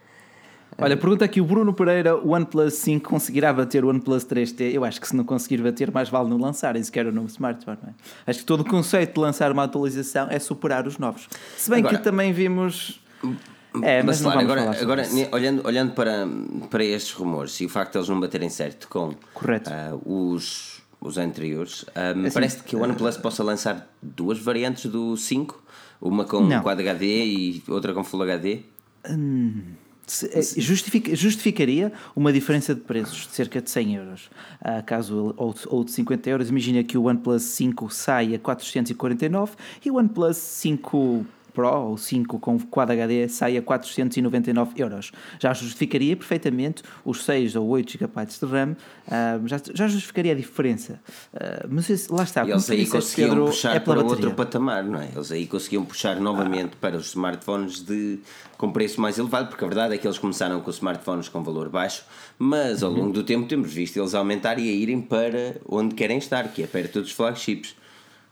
Olha, 0.79 0.97
pergunta 0.97 1.25
aqui 1.25 1.41
o 1.41 1.45
Bruno 1.45 1.73
Pereira: 1.73 2.17
o 2.17 2.31
OnePlus 2.31 2.75
5 2.75 3.09
conseguirá 3.09 3.53
bater 3.53 3.85
o 3.85 3.89
OnePlus 3.89 4.25
3T? 4.25 4.73
Eu 4.73 4.85
acho 4.85 5.01
que 5.01 5.09
se 5.09 5.17
não 5.17 5.25
conseguir 5.25 5.63
bater, 5.63 5.91
mais 5.91 6.09
vale 6.09 6.29
não 6.29 6.39
lançarem 6.39 6.83
sequer 6.83 7.07
o 7.07 7.13
novo 7.13 7.29
smartphone. 7.29 7.79
É? 7.87 8.31
Acho 8.31 8.41
que 8.41 8.45
todo 8.45 8.61
o 8.61 8.65
conceito 8.65 9.15
de 9.15 9.21
lançar 9.21 9.53
uma 9.53 9.65
atualização 9.65 10.29
é 10.31 10.39
superar 10.39 10.87
os 10.87 10.99
novos. 10.99 11.29
Se 11.57 11.71
bem 11.71 11.81
Agora, 11.81 11.97
que 11.97 12.05
também 12.05 12.33
vimos. 12.33 13.01
É, 13.83 14.03
mas, 14.03 14.21
mas 14.21 14.33
claro, 14.33 14.41
agora, 14.41 14.81
agora 14.81 15.09
olhando, 15.31 15.65
olhando 15.65 15.93
para, 15.93 16.27
para 16.69 16.85
estes 16.85 17.13
rumores 17.13 17.61
e 17.61 17.67
o 17.67 17.69
facto 17.69 17.93
de 17.93 17.99
eles 17.99 18.09
não 18.09 18.19
baterem 18.19 18.49
certo 18.49 18.89
com 18.89 19.11
uh, 19.11 19.15
os, 20.05 20.83
os 21.01 21.17
anteriores, 21.17 21.85
um, 21.95 22.27
assim, 22.27 22.35
parece 22.35 22.63
que 22.65 22.75
o 22.75 22.83
OnePlus 22.83 23.17
uh, 23.17 23.21
possa 23.21 23.45
lançar 23.45 23.89
duas 24.03 24.41
variantes 24.41 24.91
do 24.91 25.17
5, 25.17 25.63
uma 26.01 26.25
com 26.25 26.41
não. 26.41 26.63
Quad 26.63 26.81
HD 26.81 27.25
e 27.27 27.63
outra 27.69 27.95
com 27.95 28.03
Full 28.03 28.23
HD. 28.23 28.63
Hum, 29.09 29.63
eh, 30.25 30.61
justifica, 30.61 31.15
justificaria 31.15 31.93
uma 32.15 32.33
diferença 32.33 32.75
de 32.75 32.81
preços 32.81 33.27
de 33.27 33.35
cerca 33.35 33.61
de 33.61 33.71
100 33.71 33.95
euros, 33.97 34.31
uh, 34.61 34.85
caso, 34.85 35.35
ou, 35.37 35.55
ou 35.69 35.85
de 35.85 35.93
50 35.93 36.31
euros. 36.31 36.51
Imagina 36.51 36.83
que 36.83 36.99
o 36.99 37.05
OnePlus 37.05 37.43
5 37.43 37.91
sai 37.91 38.35
a 38.35 38.39
449 38.39 39.53
e 39.85 39.91
o 39.91 39.97
OnePlus 39.97 40.37
5 40.37 41.27
Pro 41.51 41.71
ou 41.71 41.97
5 41.97 42.39
com 42.39 42.59
Quad 42.59 42.91
HD 42.91 43.29
sai 43.29 43.57
a 43.57 43.63
499 43.63 44.73
euros. 44.77 45.13
Já 45.39 45.53
justificaria 45.53 46.17
perfeitamente 46.17 46.83
os 47.05 47.25
6 47.25 47.57
ou 47.57 47.69
8 47.69 47.99
GB 47.99 48.27
de 48.27 48.47
RAM, 48.47 48.73
uh, 48.73 49.49
já, 49.49 49.61
já 49.75 49.89
justificaria 49.89 50.33
a 50.33 50.35
diferença. 50.35 51.01
Uh, 51.35 51.69
mas 51.69 52.09
lá 52.09 52.23
está, 52.23 52.45
e 52.45 52.51
eles 52.51 52.71
aí 52.71 52.87
conseguiam 52.87 53.31
Pedro, 53.31 53.47
puxar 53.47 53.77
é 53.77 53.81
para 53.81 53.95
bateria. 53.95 54.11
outro 54.11 54.35
patamar, 54.35 54.85
não 54.85 55.01
é? 55.01 55.09
Eles 55.15 55.33
aí 55.33 55.47
conseguiam 55.47 55.85
puxar 55.85 56.21
novamente 56.21 56.71
ah. 56.73 56.79
para 56.81 56.97
os 56.97 57.09
smartphones 57.09 57.81
de, 57.81 58.19
com 58.57 58.71
preço 58.73 59.01
mais 59.01 59.19
elevado, 59.19 59.49
porque 59.49 59.65
a 59.65 59.69
verdade 59.69 59.95
é 59.95 59.99
que 59.99 60.07
eles 60.07 60.19
começaram 60.19 60.61
com 60.61 60.71
smartphones 60.71 61.29
com 61.29 61.43
valor 61.43 61.69
baixo, 61.69 62.05
mas 62.39 62.83
ao 62.83 62.91
uhum. 62.91 62.99
longo 62.99 63.13
do 63.13 63.23
tempo 63.23 63.47
temos 63.47 63.73
visto 63.73 63.99
eles 63.99 64.15
aumentar 64.15 64.59
e 64.59 64.69
a 64.69 64.73
irem 64.73 65.01
para 65.01 65.57
onde 65.69 65.95
querem 65.95 66.19
estar, 66.19 66.49
que 66.49 66.63
é 66.63 66.67
perto 66.67 67.01
dos 67.01 67.13
flagships. 67.13 67.75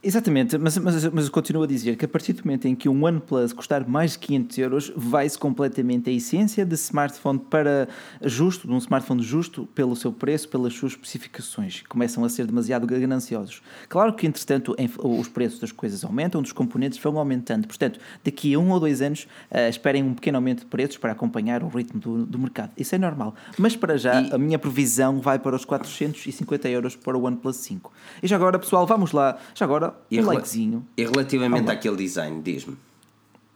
Exatamente, 0.00 0.56
mas, 0.58 0.78
mas, 0.78 1.04
mas 1.06 1.24
eu 1.24 1.32
continuo 1.32 1.64
a 1.64 1.66
dizer 1.66 1.96
que 1.96 2.04
a 2.04 2.08
partir 2.08 2.32
do 2.32 2.44
momento 2.44 2.68
em 2.68 2.74
que 2.76 2.88
um 2.88 3.04
OnePlus 3.04 3.52
custar 3.52 3.86
mais 3.88 4.12
de 4.12 4.20
500 4.20 4.58
euros, 4.58 4.92
vai-se 4.94 5.36
completamente 5.36 6.08
a 6.08 6.12
essência 6.12 6.64
de 6.64 6.76
smartphone 6.76 7.40
para 7.40 7.88
justo, 8.22 8.68
de 8.68 8.72
um 8.72 8.78
smartphone 8.78 9.20
justo 9.20 9.66
pelo 9.74 9.96
seu 9.96 10.12
preço, 10.12 10.48
pelas 10.48 10.72
suas 10.72 10.92
especificações. 10.92 11.82
Começam 11.88 12.24
a 12.24 12.28
ser 12.28 12.46
demasiado 12.46 12.86
gananciosos. 12.86 13.60
Claro 13.88 14.12
que, 14.12 14.24
entretanto, 14.24 14.76
os 15.02 15.26
preços 15.26 15.58
das 15.58 15.72
coisas 15.72 16.04
aumentam, 16.04 16.42
dos 16.42 16.52
componentes 16.52 16.96
vão 17.00 17.18
aumentando. 17.18 17.66
Portanto, 17.66 17.98
daqui 18.24 18.54
a 18.54 18.58
um 18.60 18.70
ou 18.70 18.78
dois 18.78 19.02
anos, 19.02 19.26
uh, 19.50 19.68
esperem 19.68 20.04
um 20.04 20.14
pequeno 20.14 20.38
aumento 20.38 20.60
de 20.60 20.66
preços 20.66 20.96
para 20.96 21.10
acompanhar 21.10 21.64
o 21.64 21.68
ritmo 21.68 21.98
do, 21.98 22.24
do 22.24 22.38
mercado. 22.38 22.70
Isso 22.76 22.94
é 22.94 22.98
normal. 22.98 23.34
Mas 23.58 23.74
para 23.74 23.96
já, 23.98 24.22
e... 24.22 24.32
a 24.32 24.38
minha 24.38 24.60
previsão 24.60 25.20
vai 25.20 25.40
para 25.40 25.56
os 25.56 25.64
450 25.64 26.68
euros 26.68 26.94
para 26.94 27.18
o 27.18 27.24
OnePlus 27.24 27.56
5. 27.56 27.92
E 28.22 28.28
já 28.28 28.36
agora, 28.36 28.60
pessoal, 28.60 28.86
vamos 28.86 29.10
lá. 29.10 29.36
Já 29.56 29.64
agora, 29.64 29.87
e 30.10 30.20
um 30.20 30.24
likezinho. 30.24 30.86
E 30.96 31.04
relativamente 31.04 31.70
àquele 31.70 31.96
design, 31.96 32.40
diz-me. 32.42 32.76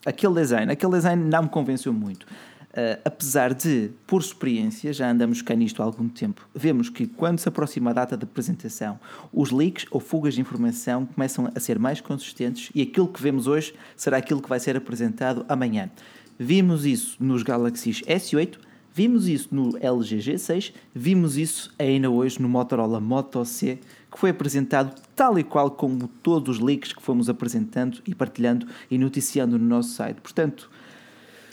Aquele 0.04 0.34
design, 0.34 0.72
aquele 0.72 0.92
design 0.92 1.24
não 1.24 1.44
me 1.44 1.48
convenceu 1.48 1.92
muito. 1.92 2.26
Uh, 2.72 2.96
apesar 3.04 3.52
de, 3.52 3.90
por 4.06 4.22
experiência, 4.22 4.94
já 4.94 5.10
andamos 5.10 5.42
cá 5.42 5.54
nisto 5.54 5.82
há 5.82 5.84
algum 5.84 6.08
tempo, 6.08 6.48
vemos 6.54 6.88
que 6.88 7.06
quando 7.06 7.38
se 7.38 7.46
aproxima 7.46 7.90
a 7.90 7.92
data 7.92 8.16
de 8.16 8.24
apresentação, 8.24 8.98
os 9.30 9.50
leaks 9.50 9.84
ou 9.90 10.00
fugas 10.00 10.32
de 10.34 10.40
informação 10.40 11.04
começam 11.04 11.50
a 11.54 11.60
ser 11.60 11.78
mais 11.78 12.00
consistentes 12.00 12.70
e 12.74 12.80
aquilo 12.80 13.08
que 13.08 13.22
vemos 13.22 13.46
hoje 13.46 13.74
será 13.94 14.16
aquilo 14.16 14.40
que 14.40 14.48
vai 14.48 14.58
ser 14.58 14.74
apresentado 14.74 15.44
amanhã. 15.50 15.90
Vimos 16.38 16.86
isso 16.86 17.16
nos 17.20 17.42
Galaxy 17.42 17.90
S8, 17.90 18.54
vimos 18.90 19.28
isso 19.28 19.50
no 19.52 19.76
LG 19.76 20.32
G6, 20.32 20.72
vimos 20.94 21.36
isso 21.36 21.74
ainda 21.78 22.10
hoje 22.10 22.40
no 22.40 22.48
Motorola 22.48 22.98
Moto 22.98 23.44
C 23.44 23.80
que 24.12 24.18
foi 24.18 24.30
apresentado 24.30 24.94
tal 25.16 25.38
e 25.38 25.42
qual 25.42 25.70
como 25.70 26.06
todos 26.22 26.58
os 26.58 26.62
leaks 26.62 26.92
que 26.92 27.02
fomos 27.02 27.28
apresentando 27.28 27.98
e 28.06 28.14
partilhando 28.14 28.66
e 28.90 28.98
noticiando 28.98 29.58
no 29.58 29.64
nosso 29.64 29.94
site. 29.94 30.20
Portanto, 30.20 30.70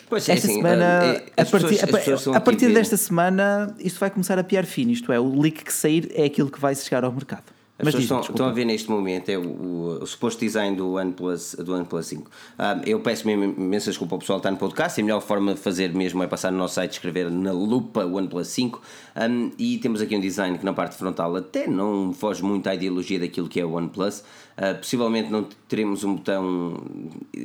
Pois 0.09 0.27
esta 0.27 0.47
assim, 0.47 0.55
semana, 0.55 0.83
é, 0.83 1.31
a 1.37 1.45
partir, 1.45 1.87
pessoas, 1.87 2.27
a, 2.29 2.37
a 2.37 2.41
partir 2.41 2.73
desta 2.73 2.97
semana, 2.97 3.75
isto 3.79 3.99
vai 3.99 4.09
começar 4.09 4.39
a 4.39 4.43
piar 4.43 4.65
fino. 4.65 4.91
Isto 4.91 5.11
é, 5.13 5.19
o 5.19 5.39
leak 5.39 5.63
que 5.63 5.71
sair 5.71 6.11
é 6.15 6.25
aquilo 6.25 6.49
que 6.49 6.59
vai 6.59 6.73
chegar 6.75 7.03
ao 7.03 7.11
mercado. 7.11 7.58
As 7.79 7.85
Mas 7.85 7.95
pessoas 7.95 8.19
estão, 8.23 8.35
estão, 8.35 8.45
a 8.47 8.51
ver 8.51 8.65
neste 8.65 8.91
momento 8.91 9.29
é 9.29 9.37
o, 9.37 9.41
o, 9.41 10.03
o, 10.03 10.05
suposto 10.05 10.41
design 10.41 10.75
do 10.75 10.95
OnePlus, 10.95 11.55
do 11.55 11.73
OnePlus 11.73 12.07
5. 12.07 12.21
Um, 12.21 12.29
ah, 12.57 12.81
eu 12.85 12.99
peço 12.99 13.25
mesmo 13.25 13.45
imensa 13.45 13.89
desculpa 13.89 14.15
ao 14.15 14.19
pessoal 14.19 14.37
que 14.37 14.41
está 14.41 14.51
no 14.51 14.57
podcast. 14.57 14.99
A 14.99 15.03
melhor 15.03 15.21
forma 15.21 15.53
de 15.53 15.61
fazer 15.61 15.93
mesmo 15.93 16.21
é 16.21 16.27
passar 16.27 16.51
no 16.51 16.57
nosso 16.57 16.73
site, 16.75 16.91
escrever 16.91 17.31
na 17.31 17.53
lupa 17.53 18.05
OnePlus 18.05 18.49
5. 18.49 18.81
Um, 19.15 19.51
e 19.57 19.77
temos 19.77 20.01
aqui 20.01 20.13
um 20.13 20.19
design 20.19 20.57
que 20.57 20.65
na 20.65 20.73
parte 20.73 20.97
frontal 20.97 21.33
até 21.37 21.67
não 21.67 22.11
foge 22.11 22.43
muito 22.43 22.67
à 22.67 22.75
ideologia 22.75 23.17
daquilo 23.17 23.47
que 23.47 23.61
é 23.61 23.65
o 23.65 23.71
OnePlus. 23.71 24.25
Uh, 24.57 24.75
possivelmente 24.77 25.31
não 25.31 25.47
teremos 25.69 26.03
um 26.03 26.15
botão 26.15 26.83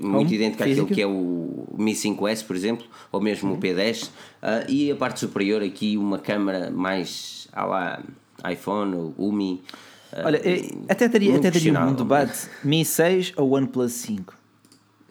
muito 0.03 0.35
idêntico 0.35 0.65
àquilo 0.65 0.89
que 0.89 1.01
é 1.01 1.07
o 1.07 1.65
Mi 1.79 1.93
5S, 1.93 2.45
por 2.45 2.57
exemplo, 2.57 2.85
ou 3.13 3.21
mesmo 3.21 3.51
uhum. 3.51 3.57
o 3.57 3.61
P10. 3.61 4.07
Uh, 4.07 4.11
ah, 4.43 4.65
e 4.69 4.91
a 4.91 4.97
parte 4.97 5.21
superior 5.21 5.63
aqui 5.63 5.97
uma 5.97 6.19
câmera 6.19 6.73
mais 6.73 7.47
à 7.53 7.65
lá 7.65 8.03
iPhone 8.51 8.97
ou 8.97 9.15
UMI. 9.17 9.63
Olha, 10.23 10.41
até 10.89 11.09
daria, 11.09 11.37
até 11.37 11.51
daria 11.51 11.81
um 11.81 11.95
debate: 11.95 12.49
Mi 12.63 12.85
6 12.85 13.33
ou 13.37 13.55
OnePlus 13.55 13.93
5? 13.93 14.35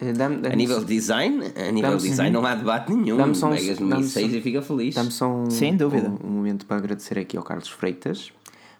Eh, 0.00 0.12
a 0.52 0.56
nível 0.56 0.80
de 0.80 0.86
design, 0.86 1.52
a 1.56 1.70
nível 1.70 1.96
de 1.96 2.08
design 2.08 2.30
não 2.32 2.44
há 2.44 2.54
debate 2.54 2.92
nenhum. 2.92 3.16
Dá-me 3.16 3.34
só 3.34 3.48
um, 3.48 3.54
Pegas 3.54 3.78
Mi 3.78 4.02
6 4.02 4.34
e 4.34 4.40
fica 4.40 4.62
feliz. 4.62 4.94
Dá-me 4.94 5.10
só 5.10 5.28
um, 5.28 5.50
Sem 5.50 5.76
dúvida. 5.76 6.08
Um, 6.08 6.26
um 6.26 6.30
momento 6.30 6.66
para 6.66 6.78
agradecer 6.78 7.18
aqui 7.18 7.36
ao 7.36 7.42
Carlos 7.42 7.68
Freitas, 7.68 8.32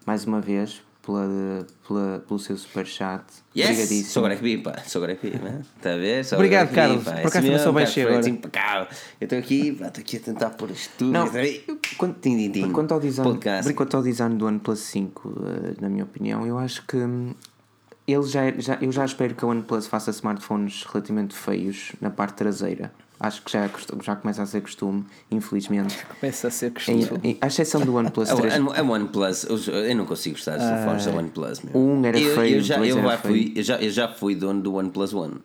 mais 0.06 0.24
uma 0.24 0.40
vez, 0.40 0.82
pela, 1.04 1.66
pela, 1.86 2.24
pelo 2.26 2.38
seu 2.38 2.56
superchat. 2.56 3.24
Yes! 3.56 3.70
Obrigadíssimo. 3.70 4.10
Sou 4.10 4.22
Greco 4.22 4.62
pá. 4.62 4.82
Sou 4.86 5.02
Greco 5.02 5.26
né? 5.26 5.62
Está 5.76 5.92
a 5.92 5.96
ver? 5.96 6.26
Obrigado, 6.32 6.74
Carlos. 6.74 7.04
Por 7.04 7.12
acaso 7.12 7.32
também 7.32 7.58
sou 7.58 7.72
baixo 7.72 8.00
agora. 8.00 8.28
Impecável. 8.28 8.88
Eu 9.20 9.24
estou 9.24 9.38
aqui, 9.38 9.68
estou 9.68 9.88
aqui 9.88 10.16
a 10.16 10.20
tentar 10.20 10.50
pôr 10.50 10.70
isto 10.70 10.92
tudo. 10.98 11.12
Não. 11.12 11.28
Quanto, 11.96 12.20
tim, 12.20 12.36
tim, 12.36 12.50
tim. 12.50 12.72
Quanto, 12.72 12.92
ao 12.92 13.00
design, 13.00 13.38
quanto 13.74 13.96
ao 13.96 14.02
design 14.02 14.36
do 14.36 14.46
OnePlus 14.46 14.80
5, 14.80 15.34
eh, 15.46 15.74
na 15.80 15.88
minha 15.88 16.04
opinião, 16.04 16.46
eu 16.46 16.58
acho 16.58 16.84
que 16.86 16.96
hum, 16.96 17.34
ele 18.06 18.22
já, 18.24 18.50
já, 18.58 18.78
eu 18.80 18.90
já 18.90 19.04
espero 19.04 19.34
que 19.34 19.44
a 19.44 19.48
OnePlus 19.48 19.86
faça 19.86 20.10
smartphones 20.10 20.84
relativamente 20.84 21.34
feios 21.34 21.92
na 22.00 22.10
parte 22.10 22.34
traseira. 22.34 22.92
Acho 23.18 23.42
que 23.42 23.52
já, 23.52 23.64
é 23.64 23.70
já 24.02 24.16
começa 24.16 24.42
a 24.42 24.46
ser 24.46 24.60
costume, 24.60 25.04
infelizmente. 25.30 26.04
Começa 26.20 26.48
a 26.48 26.50
ser 26.50 26.72
costume. 26.72 27.08
Em, 27.22 27.38
a 27.40 27.46
exceção 27.46 27.80
do 27.80 27.94
OnePlus 27.94 28.28
3. 28.28 28.54
A, 28.54 28.80
a 28.80 28.82
OnePlus, 28.82 29.44
eu 29.68 29.96
não 29.96 30.04
consigo 30.04 30.36
gostar 30.36 30.56
dos 30.56 30.66
telefones 30.66 31.06
da 31.06 31.12
OnePlus. 31.12 31.60
Meu. 31.62 31.76
Um 31.76 32.04
era 32.04 32.18
eu, 32.18 32.34
feio, 32.34 32.56
eu 32.56 32.60
já, 32.60 32.84
eu, 32.84 33.02
já 33.02 33.18
fui, 33.18 33.52
eu, 33.54 33.62
já, 33.62 33.76
eu 33.76 33.90
já 33.90 34.08
fui 34.08 34.34
dono 34.34 34.60
do 34.60 34.74
OnePlus 34.74 35.14
One. 35.14 35.36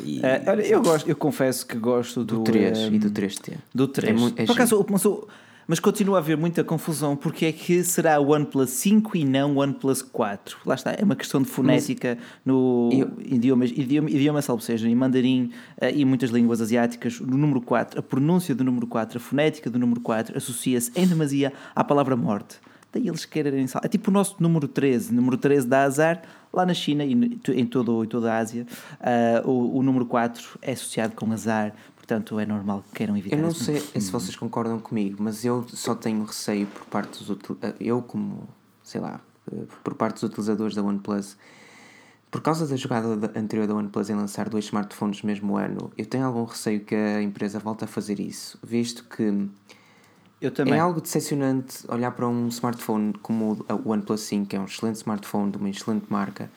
E... 0.00 0.20
Uh, 0.20 0.22
olha, 0.46 0.62
eu, 0.62 0.82
gosto, 0.82 1.08
eu 1.08 1.16
confesso 1.16 1.66
que 1.66 1.76
gosto 1.76 2.24
do, 2.24 2.38
do 2.38 2.44
3 2.44 2.78
um, 2.78 2.94
e 2.94 2.98
do 2.98 3.10
3T. 3.10 3.58
Do 3.74 3.88
3. 3.88 4.08
É 4.08 4.12
muito, 4.18 4.40
é 4.40 4.46
Por 4.46 4.52
acaso, 4.52 4.86
mas 4.88 5.04
o, 5.04 5.28
mas 5.66 5.80
continua 5.80 6.16
a 6.16 6.18
haver 6.18 6.36
muita 6.36 6.64
confusão 6.64 7.16
porque 7.16 7.46
é 7.46 7.52
que 7.52 7.82
será 7.84 8.18
o 8.20 8.30
OnePlus 8.30 8.70
5 8.70 9.16
e 9.16 9.24
não 9.24 9.54
o 9.54 9.58
OnePlus 9.58 10.02
4. 10.02 10.58
Lá 10.66 10.74
está, 10.74 10.92
é 10.92 11.04
uma 11.04 11.16
questão 11.16 11.40
de 11.40 11.48
fonética 11.48 12.18
Mas 12.18 12.44
no 12.44 12.90
eu... 12.92 13.10
idioma, 13.24 13.64
idioma, 13.64 14.10
idioma 14.10 14.42
salvo 14.42 14.62
seja, 14.62 14.88
em 14.88 14.94
mandarim 14.94 15.50
uh, 15.80 15.86
e 15.94 16.04
muitas 16.04 16.30
línguas 16.30 16.60
asiáticas. 16.60 17.20
No 17.20 17.36
número 17.36 17.60
4, 17.60 17.98
a 17.98 18.02
pronúncia 18.02 18.54
do 18.54 18.64
número 18.64 18.86
4, 18.86 19.18
a 19.18 19.20
fonética 19.20 19.70
do 19.70 19.78
número 19.78 20.00
4 20.00 20.36
associa-se 20.36 20.90
em 20.94 21.06
demasia 21.06 21.52
à 21.74 21.84
palavra 21.84 22.16
morte. 22.16 22.60
Daí 22.92 23.08
eles 23.08 23.24
quererem. 23.24 23.64
É 23.82 23.88
tipo 23.88 24.10
o 24.10 24.12
nosso 24.12 24.36
número 24.38 24.68
13. 24.68 25.14
Número 25.14 25.38
13 25.38 25.66
dá 25.66 25.84
azar. 25.84 26.22
Lá 26.52 26.66
na 26.66 26.74
China 26.74 27.02
e 27.02 27.12
em, 27.12 27.64
todo, 27.64 28.04
em 28.04 28.06
toda 28.06 28.30
a 28.30 28.36
Ásia, 28.36 28.66
uh, 29.00 29.48
o, 29.48 29.78
o 29.78 29.82
número 29.82 30.04
4 30.04 30.58
é 30.60 30.72
associado 30.72 31.14
com 31.14 31.32
azar, 31.32 31.72
portanto 32.02 32.38
é 32.40 32.44
normal 32.44 32.82
que 32.88 32.96
queiram 32.96 33.16
evitar 33.16 33.36
Eu 33.36 33.42
não 33.42 33.54
sei 33.54 33.78
se 33.80 34.10
vocês 34.10 34.34
concordam 34.34 34.80
comigo, 34.80 35.22
mas 35.22 35.44
eu 35.44 35.64
só 35.68 35.94
tenho 35.94 36.24
receio 36.24 36.66
por 36.66 36.84
parte 36.86 37.22
dos 37.24 37.38
eh, 37.62 37.74
eu 37.80 38.02
como, 38.02 38.48
sei 38.82 39.00
lá, 39.00 39.20
uh, 39.50 39.66
por 39.84 39.94
parte 39.94 40.14
dos 40.14 40.24
utilizadores 40.24 40.74
da 40.74 40.82
OnePlus. 40.82 41.36
Por 42.28 42.40
causa 42.40 42.66
da 42.66 42.74
jogada 42.76 43.16
da- 43.16 43.38
anterior 43.38 43.68
da 43.68 43.74
OnePlus 43.74 44.10
em 44.10 44.14
lançar 44.16 44.48
dois 44.48 44.64
smartphones 44.64 45.22
no 45.22 45.28
mesmo 45.28 45.56
ano, 45.56 45.92
eu 45.96 46.04
tenho 46.04 46.24
algum 46.26 46.44
receio 46.44 46.80
que 46.80 46.94
a 46.94 47.22
empresa 47.22 47.58
volte 47.60 47.84
a 47.84 47.86
fazer 47.86 48.18
isso, 48.18 48.58
visto 48.64 49.04
que 49.04 49.48
Eu 50.40 50.50
também. 50.50 50.74
é 50.74 50.78
algo 50.80 51.00
decepcionante 51.00 51.84
olhar 51.88 52.10
para 52.10 52.26
um 52.26 52.48
smartphone 52.48 53.12
como 53.22 53.64
o 53.84 53.90
OnePlus 53.90 54.22
5, 54.22 54.46
que 54.48 54.56
é 54.56 54.60
um 54.60 54.64
excelente 54.64 54.96
smartphone 54.96 55.52
de 55.52 55.58
uma 55.58 55.70
excelente 55.70 56.06
marca, 56.10 56.50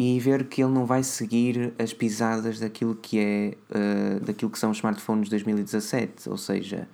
e 0.00 0.20
ver 0.20 0.44
que 0.44 0.62
ele 0.62 0.72
não 0.72 0.86
vai 0.86 1.02
seguir 1.02 1.72
as 1.78 1.92
pisadas 1.92 2.60
daquilo 2.60 2.94
que 2.94 3.18
é 3.18 3.54
uh, 3.74 4.24
daquilo 4.24 4.50
que 4.50 4.58
são 4.58 4.70
os 4.70 4.76
smartphones 4.78 5.24
de 5.24 5.30
2017, 5.30 6.28
ou 6.28 6.36
seja, 6.36 6.88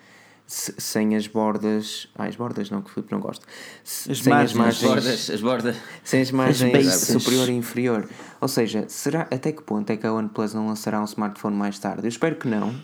se- 0.46 0.74
sem 0.78 1.14
as 1.16 1.26
bordas, 1.26 2.08
ah, 2.14 2.24
as 2.24 2.36
bordas 2.36 2.70
não 2.70 2.80
que 2.80 2.90
o 2.90 2.92
Filipe 2.94 3.12
não 3.12 3.20
gosta, 3.20 3.44
Se- 3.82 4.10
As 4.10 4.18
sem 4.20 4.32
margens. 4.32 4.58
As 4.66 4.80
bordas, 4.82 5.30
as 5.30 5.40
bordas. 5.42 5.76
sem 6.02 6.20
as 6.22 6.30
margens 6.30 6.72
bases. 6.72 7.08
superior 7.22 7.48
e 7.48 7.52
inferior. 7.52 8.08
Ou 8.40 8.48
seja, 8.48 8.84
será 8.88 9.22
até 9.30 9.52
que 9.52 9.62
ponto 9.62 9.90
é 9.90 9.96
que 9.96 10.06
a 10.06 10.12
OnePlus 10.12 10.54
não 10.54 10.66
lançará 10.66 11.00
um 11.00 11.04
smartphone 11.04 11.56
mais 11.56 11.78
tarde? 11.78 12.04
Eu 12.04 12.08
espero 12.08 12.36
que 12.36 12.48
não. 12.48 12.74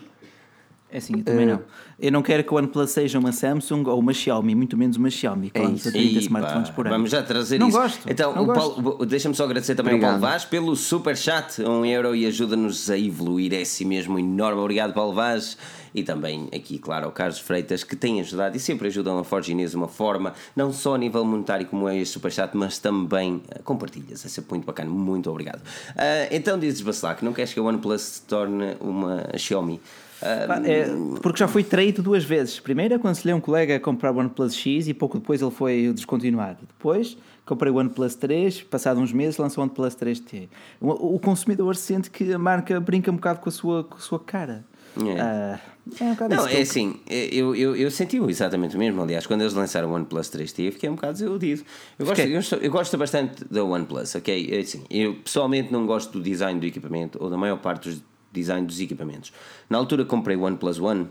É 0.93 0.97
assim, 0.97 1.13
eu 1.19 1.23
também 1.23 1.43
Eh, 1.47 1.53
não. 1.53 1.61
Eu 1.97 2.11
não 2.11 2.21
quero 2.21 2.43
que 2.43 2.53
o 2.53 2.57
OnePlus 2.57 2.89
seja 2.91 3.17
uma 3.17 3.31
Samsung 3.31 3.85
ou 3.87 3.97
uma 3.99 4.11
Xiaomi, 4.11 4.53
muito 4.55 4.75
menos 4.75 4.97
uma 4.97 5.09
Xiaomi, 5.09 5.49
que 5.51 5.59
É 5.59 5.63
lança 5.63 5.75
isso. 5.87 5.91
30 5.91 6.05
Ih, 6.15 6.17
smartphones 6.19 6.69
por 6.71 6.85
ano. 6.87 6.95
Vamos 6.95 7.11
já 7.11 7.21
trazer 7.23 7.59
Não 7.59 7.69
isso. 7.69 7.77
gosto, 7.77 8.09
Então, 8.11 8.35
não 8.35 8.43
o 8.43 8.53
Paulo- 8.53 9.05
deixa-me 9.05 9.33
só 9.35 9.45
agradecer 9.45 9.75
também 9.75 9.93
ao 9.93 9.97
Obrigado. 9.99 10.19
Paulo 10.19 10.31
Vaz 10.33 10.43
pelo 10.43 10.75
super 10.75 11.15
chat, 11.15 11.61
um 11.61 11.85
euro 11.85 12.13
e 12.15 12.25
ajuda-nos 12.25 12.89
a 12.89 12.97
evoluir. 12.97 13.53
É 13.53 13.61
assim 13.61 13.85
mesmo, 13.85 14.19
enorme. 14.19 14.59
Obrigado, 14.59 14.93
Paulo 14.93 15.13
Vaz. 15.13 15.57
E 15.93 16.03
também 16.03 16.47
aqui, 16.55 16.77
claro, 16.79 17.05
ao 17.05 17.11
Carlos 17.11 17.39
Freitas, 17.39 17.83
que 17.83 17.95
tem 17.97 18.19
ajudado 18.21 18.55
e 18.55 18.59
sempre 18.59 18.87
ajudam 18.87 19.17
a 19.19 19.23
Forge 19.25 19.51
Inês 19.51 19.71
de 19.71 19.77
uma 19.77 19.89
forma, 19.89 20.33
não 20.55 20.71
só 20.73 20.95
a 20.95 20.97
nível 20.97 21.23
monetário, 21.25 21.65
como 21.67 21.87
é 21.87 21.97
este 21.97 22.13
super 22.13 22.31
chat, 22.31 22.55
mas 22.55 22.79
também 22.79 23.41
eh, 23.51 23.59
com 23.63 23.75
partilhas. 23.77 24.25
É 24.25 24.29
sempre 24.29 24.51
muito 24.51 24.65
bacana. 24.65 24.89
Muito 24.89 25.29
obrigado. 25.29 25.61
Ah, 25.95 26.27
então, 26.31 26.57
dizes, 26.57 26.81
Bacelar, 26.81 27.17
não 27.21 27.31
queres 27.33 27.53
que 27.53 27.59
a 27.59 27.63
OnePlus 27.63 28.01
se 28.01 28.21
torne 28.23 28.75
uma 28.81 29.37
Xiaomi? 29.37 29.79
É, 30.21 30.87
porque 31.21 31.39
já 31.39 31.47
foi 31.47 31.63
traído 31.63 32.01
duas 32.01 32.23
vezes. 32.23 32.59
Primeiro, 32.59 32.95
aconselhei 32.95 33.33
um 33.33 33.39
colega 33.39 33.75
a 33.75 33.79
comprar 33.79 34.11
o 34.13 34.17
OnePlus 34.17 34.55
X 34.55 34.87
e 34.87 34.93
pouco 34.93 35.17
depois 35.17 35.41
ele 35.41 35.51
foi 35.51 35.91
descontinuado. 35.93 36.59
Depois, 36.67 37.17
comprei 37.45 37.71
o 37.71 37.75
OnePlus 37.75 38.15
3, 38.15 38.61
passado 38.63 38.99
uns 38.99 39.11
meses 39.11 39.37
lançou 39.37 39.63
o 39.63 39.67
OnePlus 39.67 39.95
3T. 39.95 40.47
O, 40.79 41.15
o 41.15 41.19
consumidor 41.19 41.75
sente 41.75 42.09
que 42.09 42.31
a 42.31 42.39
marca 42.39 42.79
brinca 42.79 43.11
um 43.11 43.15
bocado 43.15 43.39
com 43.39 43.49
a 43.49 43.51
sua, 43.51 43.83
com 43.83 43.95
a 43.95 43.99
sua 43.99 44.19
cara. 44.19 44.63
É. 44.97 45.21
Ah, 45.21 45.59
é 45.99 46.03
um 46.03 46.09
bocado 46.11 46.35
Não, 46.35 46.47
é 46.47 46.61
assim, 46.61 46.99
eu, 47.09 47.55
eu, 47.55 47.75
eu 47.75 47.89
senti 47.89 48.17
exatamente 48.17 48.75
o 48.75 48.79
mesmo. 48.79 49.01
Aliás, 49.01 49.25
quando 49.25 49.41
eles 49.41 49.53
lançaram 49.53 49.89
o 49.89 49.93
OnePlus 49.93 50.29
3T, 50.29 50.65
eu 50.65 50.71
fiquei 50.71 50.89
um 50.89 50.95
bocado 50.95 51.13
desiludido. 51.13 51.63
Eu 51.97 52.05
gosto, 52.05 52.21
eu, 52.21 52.61
eu 52.61 52.71
gosto 52.71 52.97
bastante 52.97 53.43
da 53.45 53.63
OnePlus, 53.63 54.15
ok? 54.15 54.49
É 54.51 54.59
assim, 54.59 54.83
eu 54.89 55.15
pessoalmente 55.15 55.71
não 55.71 55.85
gosto 55.85 56.11
do 56.11 56.21
design 56.21 56.59
do 56.59 56.65
equipamento 56.65 57.17
ou 57.21 57.29
da 57.29 57.37
maior 57.37 57.57
parte 57.57 57.89
dos 57.89 58.03
design 58.31 58.65
dos 58.65 58.79
equipamentos. 58.79 59.31
Na 59.69 59.77
altura 59.77 60.05
comprei 60.05 60.35
o 60.35 60.41
OnePlus 60.41 60.79
One, 60.79 61.07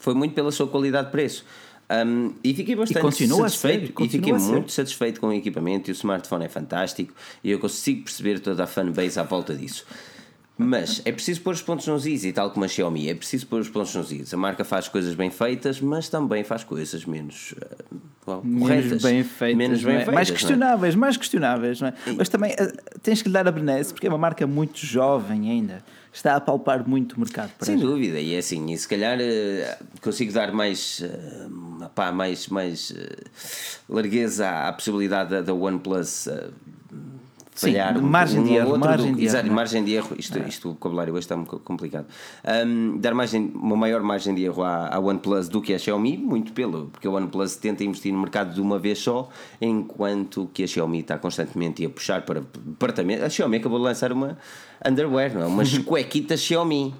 foi 0.00 0.14
muito 0.14 0.34
pela 0.34 0.50
sua 0.50 0.66
qualidade 0.66 1.06
de 1.06 1.12
preço. 1.12 1.44
Um, 1.90 2.34
e 2.44 2.52
fiquei 2.52 2.76
bastante 2.76 3.00
continua 3.00 3.46
a 3.46 3.48
satisfeito 3.48 3.98
ser, 3.98 4.04
e 4.04 4.08
fiquei 4.10 4.32
muito 4.34 4.70
satisfeito 4.72 5.18
com 5.20 5.28
o 5.28 5.32
equipamento 5.32 5.90
e 5.90 5.92
o 5.92 5.94
smartphone 5.94 6.44
é 6.44 6.48
fantástico 6.48 7.14
e 7.42 7.50
eu 7.50 7.58
consigo 7.58 8.04
perceber 8.04 8.40
toda 8.40 8.64
a 8.64 8.66
fanbase 8.66 9.18
à 9.18 9.22
volta 9.22 9.54
disso. 9.54 9.86
Mas 10.60 11.00
é 11.04 11.12
preciso 11.12 11.40
pôr 11.40 11.54
os 11.54 11.62
pontos 11.62 11.86
nos 11.86 12.04
is 12.04 12.24
e 12.24 12.32
tal 12.32 12.50
como 12.50 12.64
a 12.64 12.68
Xiaomi, 12.68 13.08
é 13.08 13.14
preciso 13.14 13.46
pôr 13.46 13.60
os 13.60 13.68
pontos 13.68 13.94
nos 13.94 14.10
is. 14.10 14.34
A 14.34 14.36
marca 14.36 14.64
faz 14.64 14.88
coisas 14.88 15.14
bem 15.14 15.30
feitas, 15.30 15.80
mas 15.80 16.08
também 16.08 16.42
faz 16.42 16.64
coisas 16.64 17.04
menos 17.04 17.54
uh, 18.26 18.40
menos 18.44 19.00
bem 19.00 19.22
feitas, 19.22 19.56
menos 19.56 19.82
não 19.82 19.86
bem 19.86 19.94
é? 19.94 19.98
feitas. 20.00 20.14
mais 20.14 20.28
não 20.28 20.34
é? 20.34 20.38
questionáveis, 20.38 20.94
mais 20.96 21.16
questionáveis, 21.16 21.80
não 21.80 21.88
é? 21.88 21.94
Mas 22.18 22.28
também 22.28 22.56
ah, 22.58 22.72
tens 23.00 23.22
que 23.22 23.28
lhe 23.28 23.32
dar 23.32 23.46
a 23.46 23.52
benesse 23.52 23.94
porque 23.94 24.08
é 24.08 24.10
uma 24.10 24.18
marca 24.18 24.46
muito 24.46 24.84
jovem 24.84 25.48
ainda. 25.48 25.82
Está 26.12 26.36
a 26.36 26.40
palpar 26.40 26.88
muito 26.88 27.14
o 27.14 27.20
mercado 27.20 27.50
para 27.56 27.66
Sem 27.66 27.78
já. 27.78 27.84
dúvida, 27.84 28.18
e 28.18 28.34
é 28.34 28.38
assim, 28.38 28.72
e 28.72 28.78
se 28.78 28.88
calhar 28.88 29.18
eh, 29.20 29.78
consigo 30.00 30.32
dar 30.32 30.52
mais, 30.52 31.02
eh, 31.02 31.88
pá, 31.94 32.10
mais, 32.10 32.48
mais 32.48 32.92
eh, 32.96 33.24
largueza 33.88 34.48
à, 34.68 34.72
possibilidade 34.72 35.30
da, 35.30 35.42
da 35.42 35.54
OnePlus 35.54 36.28
Sim, 37.58 37.72
falhar. 37.72 38.00
margem 38.00 38.42
de 38.44 38.50
ou 38.50 38.56
erro, 38.56 38.66
outro 38.70 38.80
margem 38.88 39.10
do- 39.12 39.16
de 39.16 39.22
erro, 39.24 39.28
Exato, 39.30 39.46
não 39.46 39.52
é? 39.52 39.56
margem 39.56 39.84
de 39.84 39.92
erro, 39.92 40.16
isto, 40.16 40.38
isto 40.46 40.68
o 40.68 40.72
vocabulário 40.74 41.12
hoje 41.12 41.24
está 41.24 41.34
um 41.34 41.42
bocado 41.42 41.62
complicado. 41.64 42.06
Um, 42.66 42.98
dar 42.98 43.14
margem, 43.14 43.50
uma 43.54 43.76
maior 43.76 44.00
margem 44.02 44.32
de 44.34 44.44
erro 44.44 44.62
à, 44.62 44.94
à 44.94 45.00
OnePlus 45.00 45.48
do 45.48 45.60
que 45.60 45.74
a 45.74 45.78
Xiaomi, 45.78 46.16
muito 46.16 46.52
pelo, 46.52 46.86
porque 46.92 47.08
a 47.08 47.10
OnePlus 47.10 47.56
tenta 47.56 47.82
investir 47.82 48.12
no 48.12 48.20
mercado 48.20 48.54
de 48.54 48.60
uma 48.60 48.78
vez 48.78 48.98
só, 49.00 49.28
enquanto 49.60 50.48
que 50.54 50.62
a 50.62 50.66
Xiaomi 50.68 51.00
está 51.00 51.18
constantemente 51.18 51.84
a 51.84 51.90
puxar 51.90 52.22
para 52.22 52.40
departamento. 52.40 53.24
A 53.24 53.28
Xiaomi 53.28 53.56
acabou 53.56 53.78
de 53.78 53.84
lançar 53.86 54.12
uma 54.12 54.38
underwear, 54.86 55.34
não 55.34 55.42
é? 55.42 55.46
Umas 55.46 55.76
cuequitas 55.82 56.40
Xiaomi. 56.40 56.94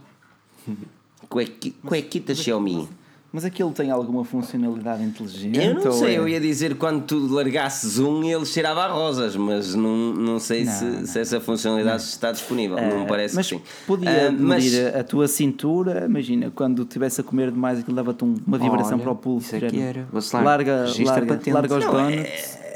Cuequi, 1.29 1.71
cuequita 1.85 2.35
Xiaomi. 2.35 2.89
Mas 3.31 3.45
aquilo 3.45 3.71
tem 3.73 3.91
alguma 3.91 4.25
funcionalidade 4.25 5.03
inteligente? 5.03 5.59
Eu 5.63 5.75
não 5.75 5.93
sei, 5.93 6.15
é- 6.15 6.19
eu 6.19 6.27
ia 6.27 6.41
dizer 6.41 6.75
quando 6.77 7.03
tu 7.05 7.27
largasses 7.27 7.99
um 7.99 8.25
ele 8.25 8.47
cheirava 8.47 8.85
a 8.85 8.89
rosas, 8.89 9.37
mas 9.37 9.75
não, 9.75 10.15
não 10.15 10.39
sei 10.39 10.65
Não, 10.65 10.73
se, 10.73 10.85
não. 10.87 11.07
se 11.07 11.19
essa 11.21 11.39
funcionalidade 11.39 12.03
está 12.05 12.33
disponível. 12.33 12.79
não 12.81 13.01
me 13.01 13.07
parece 13.07 13.37
mas 13.37 13.47
que 13.51 13.57
sim. 13.57 13.63
podia 13.87 14.29
Ah, 14.29 14.33
mas 14.33 14.65
medir 14.65 14.97
a 14.97 15.05
tua 15.05 15.29
cintura, 15.29 16.07
imagina, 16.07 16.51
quando 16.55 16.83
estivesse 16.85 17.21
a 17.21 17.25
comer 17.25 17.51
demais, 17.51 17.81
aquilo 17.81 17.95
dava-te 17.97 18.25
um- 18.25 18.35
uma 18.47 18.57
vibração 18.57 18.95
Olha, 18.95 19.03
para 19.03 19.13
o 19.13 19.17
pulso. 19.17 19.55
isso 19.55 19.57
aqui 19.57 19.77
género. 19.77 20.07
era. 20.11 20.43
Larga, 20.43 20.87
larga, 21.05 21.39
larga 21.53 21.77
os 21.77 21.85
Não, 21.85 21.93
donuts. 21.93 22.17
é, 22.25 22.68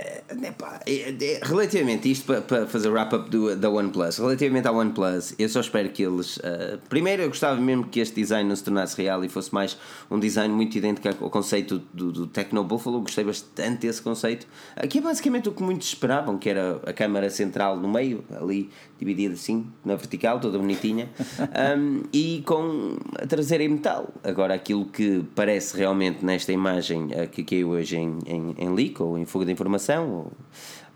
pá, 0.59 0.81
é- 0.87 1.11
é- 1.11 1.41
relativamente 1.43 2.11
isto 2.11 2.27
para, 2.27 2.41
para 2.41 2.67
fazer 2.67 2.89
wrap-up 2.89 3.29
do- 3.31 3.57
da 3.57 3.69
OnePlus, 3.71 4.19
relativamente 4.19 4.67
à 4.69 4.73
OnePlus, 4.73 5.35
eu 5.39 5.49
só 5.49 5.61
espero 5.61 5.89
que 5.91 6.03
eles. 6.03 6.39
ah, 6.43 6.79
primeiro, 6.89 7.23
eu 7.23 7.29
gostava 7.29 7.61
mesmo 7.61 7.85
que 7.85 8.01
este 8.01 8.15
design 8.15 8.49
não 8.49 8.57
se 8.57 8.65
tornasse 8.65 8.97
real 9.01 9.25
e 9.25 9.29
fosse 9.29 9.53
mais 9.53 9.77
um 10.11 10.19
design 10.19 10.53
muito 10.55 10.77
idêntico 10.77 11.09
ao 11.25 11.31
conceito 11.31 11.83
do, 11.93 12.13
do 12.13 12.27
Tecno 12.27 12.63
Buffalo. 12.65 13.01
Gostei 13.01 13.25
bastante 13.25 13.87
desse 13.87 14.01
conceito. 14.03 14.47
Aqui 14.77 14.99
é 14.99 15.01
basicamente 15.01 15.49
o 15.49 15.53
que 15.53 15.63
muitos 15.63 15.89
esperavam, 15.89 16.39
que 16.39 16.49
era 16.49 16.81
a 16.87 16.93
câmara 16.93 17.29
central 17.31 17.77
no 17.77 17.89
meio, 17.89 18.25
ali 18.41 18.71
dividida 18.99 19.35
assim, 19.35 19.67
na 19.85 19.97
vertical, 19.97 20.39
toda 20.39 20.57
bonitinha, 20.59 21.11
um, 21.77 22.03
e 22.13 22.41
com 22.47 22.97
a 23.21 23.27
traseira 23.27 23.65
em 23.65 23.69
metal. 23.69 24.09
Agora, 24.23 24.55
aquilo 24.55 24.85
que 24.87 25.25
parece 25.35 25.77
realmente 25.77 26.25
nesta 26.25 26.53
imagem 26.53 27.09
ah, 27.21 27.27
que 27.27 27.43
caiu 27.43 27.71
hoje 27.71 27.97
em, 27.97 28.19
em, 28.27 28.55
em 28.59 28.73
leak 28.75 29.03
ou 29.03 29.19
em 29.19 29.25
fuga 29.25 29.45
de 29.45 29.51
informação, 29.53 30.22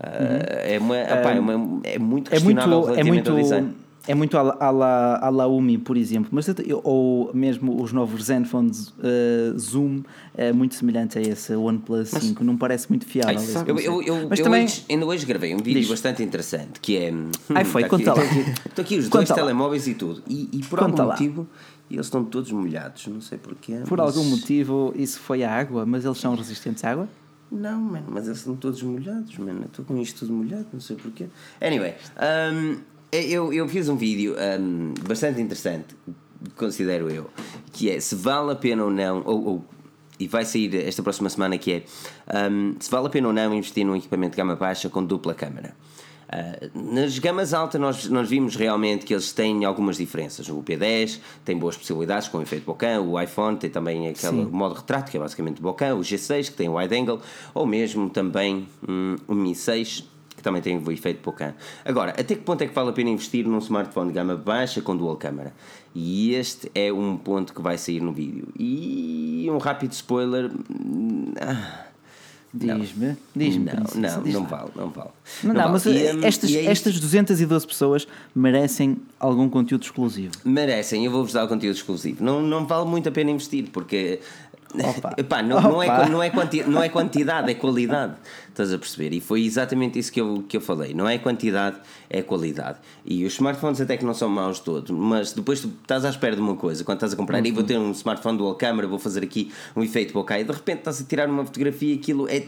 ah, 0.01 0.09
é, 0.65 0.79
uma, 0.79 0.97
epá, 0.99 1.31
é, 1.33 1.41
uma- 1.41 1.81
é 1.85 1.99
muito 1.99 2.35
É 2.35 2.39
muito, 2.41 2.61
é 2.61 2.65
relativamente 2.65 3.31
muito, 3.31 3.77
é 4.09 4.15
muito 4.15 4.39
à 4.39 4.43
la- 4.43 4.57
à 4.61 4.71
la, 4.71 5.17
à 5.21 5.29
la 5.31 5.47
Umi, 5.49 5.79
por 5.79 5.97
exemplo, 5.97 6.29
mas 6.31 6.47
ou 6.85 7.31
mesmo 7.35 7.83
os 7.83 7.93
novos 7.93 8.23
Zenfone 8.27 8.71
eh, 9.03 9.53
Zoom 9.59 10.03
é 10.37 10.53
muito 10.53 10.77
semelhante 10.77 11.19
a 11.19 11.23
esse 11.23 11.53
OnePlus 11.57 12.11
5, 12.11 12.45
não 12.45 12.57
parece 12.57 12.89
muito 12.89 13.05
fiável. 13.05 13.37
Ai, 13.37 13.65
eu, 13.67 13.81
eu, 13.81 14.03
eu, 14.03 14.29
mas 14.29 14.39
eu 14.39 14.45
também 14.45 14.65
hoje, 14.65 14.85
ainda 14.89 15.07
hoje 15.07 15.27
gravei 15.27 15.55
um 15.55 15.59
vídeo 15.59 15.81
Diz. 15.81 15.89
bastante 15.89 16.23
interessante 16.23 16.79
que 16.79 16.97
é. 16.97 17.13
Ai, 17.53 17.65
foi, 17.65 17.83
aqui- 17.83 17.91
conta 17.91 18.15
lá. 18.15 18.23
Estou 18.25 18.45
aqui, 18.45 18.81
aqui 18.81 18.99
os 18.99 19.07
Conta 19.07 19.17
dois 19.19 19.29
lá. 19.31 19.35
telemóveis 19.37 19.89
e 19.89 19.95
tudo. 19.95 20.23
E, 20.29 20.51
e 20.53 20.59
por 20.59 20.79
Conta 20.79 21.03
algum 21.03 21.09
lá. 21.09 21.15
motivo 21.15 21.47
eles 21.91 22.07
estão 22.07 22.25
todos 22.25 22.53
molhados. 22.53 23.07
Não 23.09 23.21
sei 23.21 23.39
porquê. 23.39 23.79
por 23.89 23.99
mas- 23.99 24.17
algum 24.17 24.29
motivo 24.31 24.93
isso 24.97 25.19
foi 25.19 25.43
a 25.43 25.53
água, 25.53 25.85
mas 25.85 26.05
eles 26.05 26.19
são 26.19 26.35
resistentes 26.37 26.85
à 26.85 26.93
água? 26.93 27.09
Não, 27.51 27.81
mano, 27.81 28.07
mas 28.09 28.27
eles 28.27 28.39
estão 28.39 28.57
todos 28.57 28.83
molhados, 28.83 29.37
mano. 29.39 29.67
Estou 29.67 29.85
com 29.85 29.97
isto 29.99 30.21
tudo 30.21 30.33
molhado, 30.33 30.67
não 30.73 30.81
sei 30.81 30.97
porquê. 30.97 31.27
Anyway, 31.61 31.95
um, 32.53 32.79
eu, 33.13 33.53
eu 33.53 33.69
fiz 33.69 33.89
um 33.89 33.97
vídeo 33.97 34.35
um, 34.61 34.95
bastante 35.07 35.41
interessante, 35.41 35.95
considero 36.57 37.09
eu, 37.11 37.31
que 37.73 37.89
é 37.91 38.01
se 38.01 38.15
vale 38.15 38.53
a 38.53 38.57
pena 38.57 38.85
ou 38.85 38.91
não, 38.91 39.23
ou, 39.25 39.45
ou- 39.47 39.65
e 40.19 40.27
vai 40.27 40.45
sair 40.47 40.75
esta 40.75 41.03
próxima 41.03 41.29
semana, 41.29 41.57
que 41.59 41.73
é 41.73 41.85
um, 42.51 42.75
se 42.81 42.91
vale 42.91 43.07
a 43.07 43.11
pena 43.11 43.29
ou 43.29 43.33
não 43.35 43.55
investir 43.55 43.85
num 43.85 43.95
equipamento 43.95 44.33
de 44.33 44.37
gama 44.39 44.57
baixa 44.57 44.89
com 44.89 45.05
dupla 45.05 45.35
câmara. 45.35 45.77
Uh, 46.27 46.93
nas 46.93 47.19
gamas 47.19 47.55
altas 47.55 47.81
nós, 47.81 48.09
nós 48.09 48.29
vimos 48.29 48.57
realmente 48.57 49.07
que 49.07 49.15
eles 49.15 49.33
têm 49.33 49.65
algumas 49.65 49.97
diferenças. 49.97 50.49
O 50.49 50.63
P10 50.63 51.21
tem 51.45 51.57
boas 51.57 51.77
possibilidades 51.77 52.29
com 52.29 52.39
o 52.39 52.43
efeito 52.43 52.65
bokeh, 52.65 52.99
o 52.99 53.21
iPhone 53.21 53.57
tem 53.57 53.71
também 53.71 54.09
aquele 54.09 54.45
Sim. 54.45 54.49
modo 54.51 54.75
retrato 54.75 55.11
que 55.11 55.17
é 55.17 55.21
basicamente 55.21 55.63
bokeh, 55.63 55.93
o 55.93 56.01
G6 56.01 56.51
que 56.51 56.57
tem 56.57 56.69
o 56.69 56.77
wide 56.77 56.95
angle, 56.97 57.21
ou 57.55 57.65
mesmo 57.67 58.11
também 58.11 58.67
hum, 58.89 59.17
o 59.29 59.35
Mi 59.35 59.55
6 59.55 60.09
que 60.37 60.43
também 60.43 60.61
tem 60.61 60.77
o 60.77 60.93
efeito 60.93 61.23
bokeh. 61.23 61.55
Agora, 61.85 62.11
até 62.11 62.35
que 62.35 62.43
ponto 62.43 62.63
é 62.63 62.67
que 62.67 62.75
vale 62.75 62.91
a 62.91 62.93
pena 62.93 63.09
investir 63.09 63.47
num 63.47 63.59
smartphone 63.59 64.09
de 64.09 64.15
gama 64.15 64.37
baixa 64.37 64.83
com 64.83 64.97
dual 64.97 65.17
câmara? 65.17 65.55
E 65.95 66.35
este 66.35 66.71
é 66.75 66.93
um 66.93 67.17
ponto 67.17 67.55
que 67.55 67.63
vai 67.63 67.79
sair 67.79 68.01
no 68.03 68.13
vídeo. 68.13 68.49
E 68.59 69.49
um 69.51 69.57
rápido 69.57 69.93
spoiler. 69.93 70.51
hum, 70.71 71.33
ah, 71.41 71.87
Diz-me, 72.59 73.17
diz-me. 73.35 73.65
não, 73.67 74.01
não, 74.11 74.23
diz 74.23 74.35
não 74.35 74.45
vale, 74.45 74.71
não 74.75 74.89
vale. 74.89 75.11
Não, 75.43 75.53
não, 75.53 75.61
vale. 75.61 75.73
mas 75.73 75.87
E, 75.87 75.99
eh, 75.99 76.15
hum, 76.15 76.21
estas, 76.23 76.51
e 76.51 76.57
é 76.57 76.65
estas 76.67 76.99
212 76.99 77.67
pessoas 77.67 78.09
merecem 78.35 78.97
algum 79.21 79.49
conteúdo 79.49 79.83
exclusivo. 79.83 80.33
Merecem, 80.45 81.05
eu 81.05 81.11
vou-vos 81.11 81.33
dar 81.33 81.47
conteúdo 81.47 81.77
exclusivo. 81.77 82.25
Não, 82.25 82.41
não 82.41 82.67
vale 82.67 82.87
muito 82.89 83.09
a 83.09 83.13
pena 83.13 83.31
investir, 83.31 83.69
porque. 83.73 84.21
Epá, 85.17 85.43
não, 85.43 85.61
não, 85.61 85.83
é, 85.83 86.09
não, 86.09 86.23
é 86.23 86.31
quanti, 86.31 86.63
não 86.65 86.83
é 86.83 86.89
quantidade, 86.89 87.51
é 87.51 87.55
qualidade. 87.55 88.15
Estás 88.49 88.73
a 88.73 88.79
perceber? 88.79 89.15
E 89.15 89.21
foi 89.21 89.45
exatamente 89.45 89.99
isso 89.99 90.11
que 90.11 90.21
eu, 90.21 90.45
que 90.49 90.57
eu 90.57 90.61
falei. 90.61 90.95
Não 90.95 91.09
é 91.09 91.19
quantidade, 91.19 91.77
é 92.09 92.23
qualidade. 92.23 92.79
E 93.05 93.25
os 93.25 93.35
smartphones 93.35 93.81
até 93.81 93.97
que 93.97 94.05
não 94.05 94.15
são 94.15 94.29
maus 94.29 94.61
todos, 94.61 94.91
mas 94.91 95.33
depois 95.33 95.61
tu 95.61 95.73
estás 95.83 96.05
à 96.05 96.11
espera 96.11 96.35
de 96.35 96.41
uma 96.41 96.57
coisa, 96.57 96.85
quando 96.85 96.97
estás 96.97 97.13
a 97.13 97.17
comprar, 97.17 97.45
e 97.45 97.51
vou 97.51 97.63
ter 97.63 97.79
um 97.79 97.91
smartphone 97.93 98.39
dual 98.39 98.55
camera, 98.55 98.87
vou 98.87 98.99
fazer 98.99 99.23
aqui 99.23 99.53
um 99.75 99.83
efeito 99.83 100.13
bokeh, 100.13 100.41
e 100.41 100.45
de 100.45 100.53
repente 100.53 100.79
estás 100.79 101.01
a 101.01 101.05
tirar 101.05 101.29
uma 101.29 101.45
fotografia 101.45 101.95
e 101.95 101.99
aquilo 101.99 102.27
é. 102.29 102.43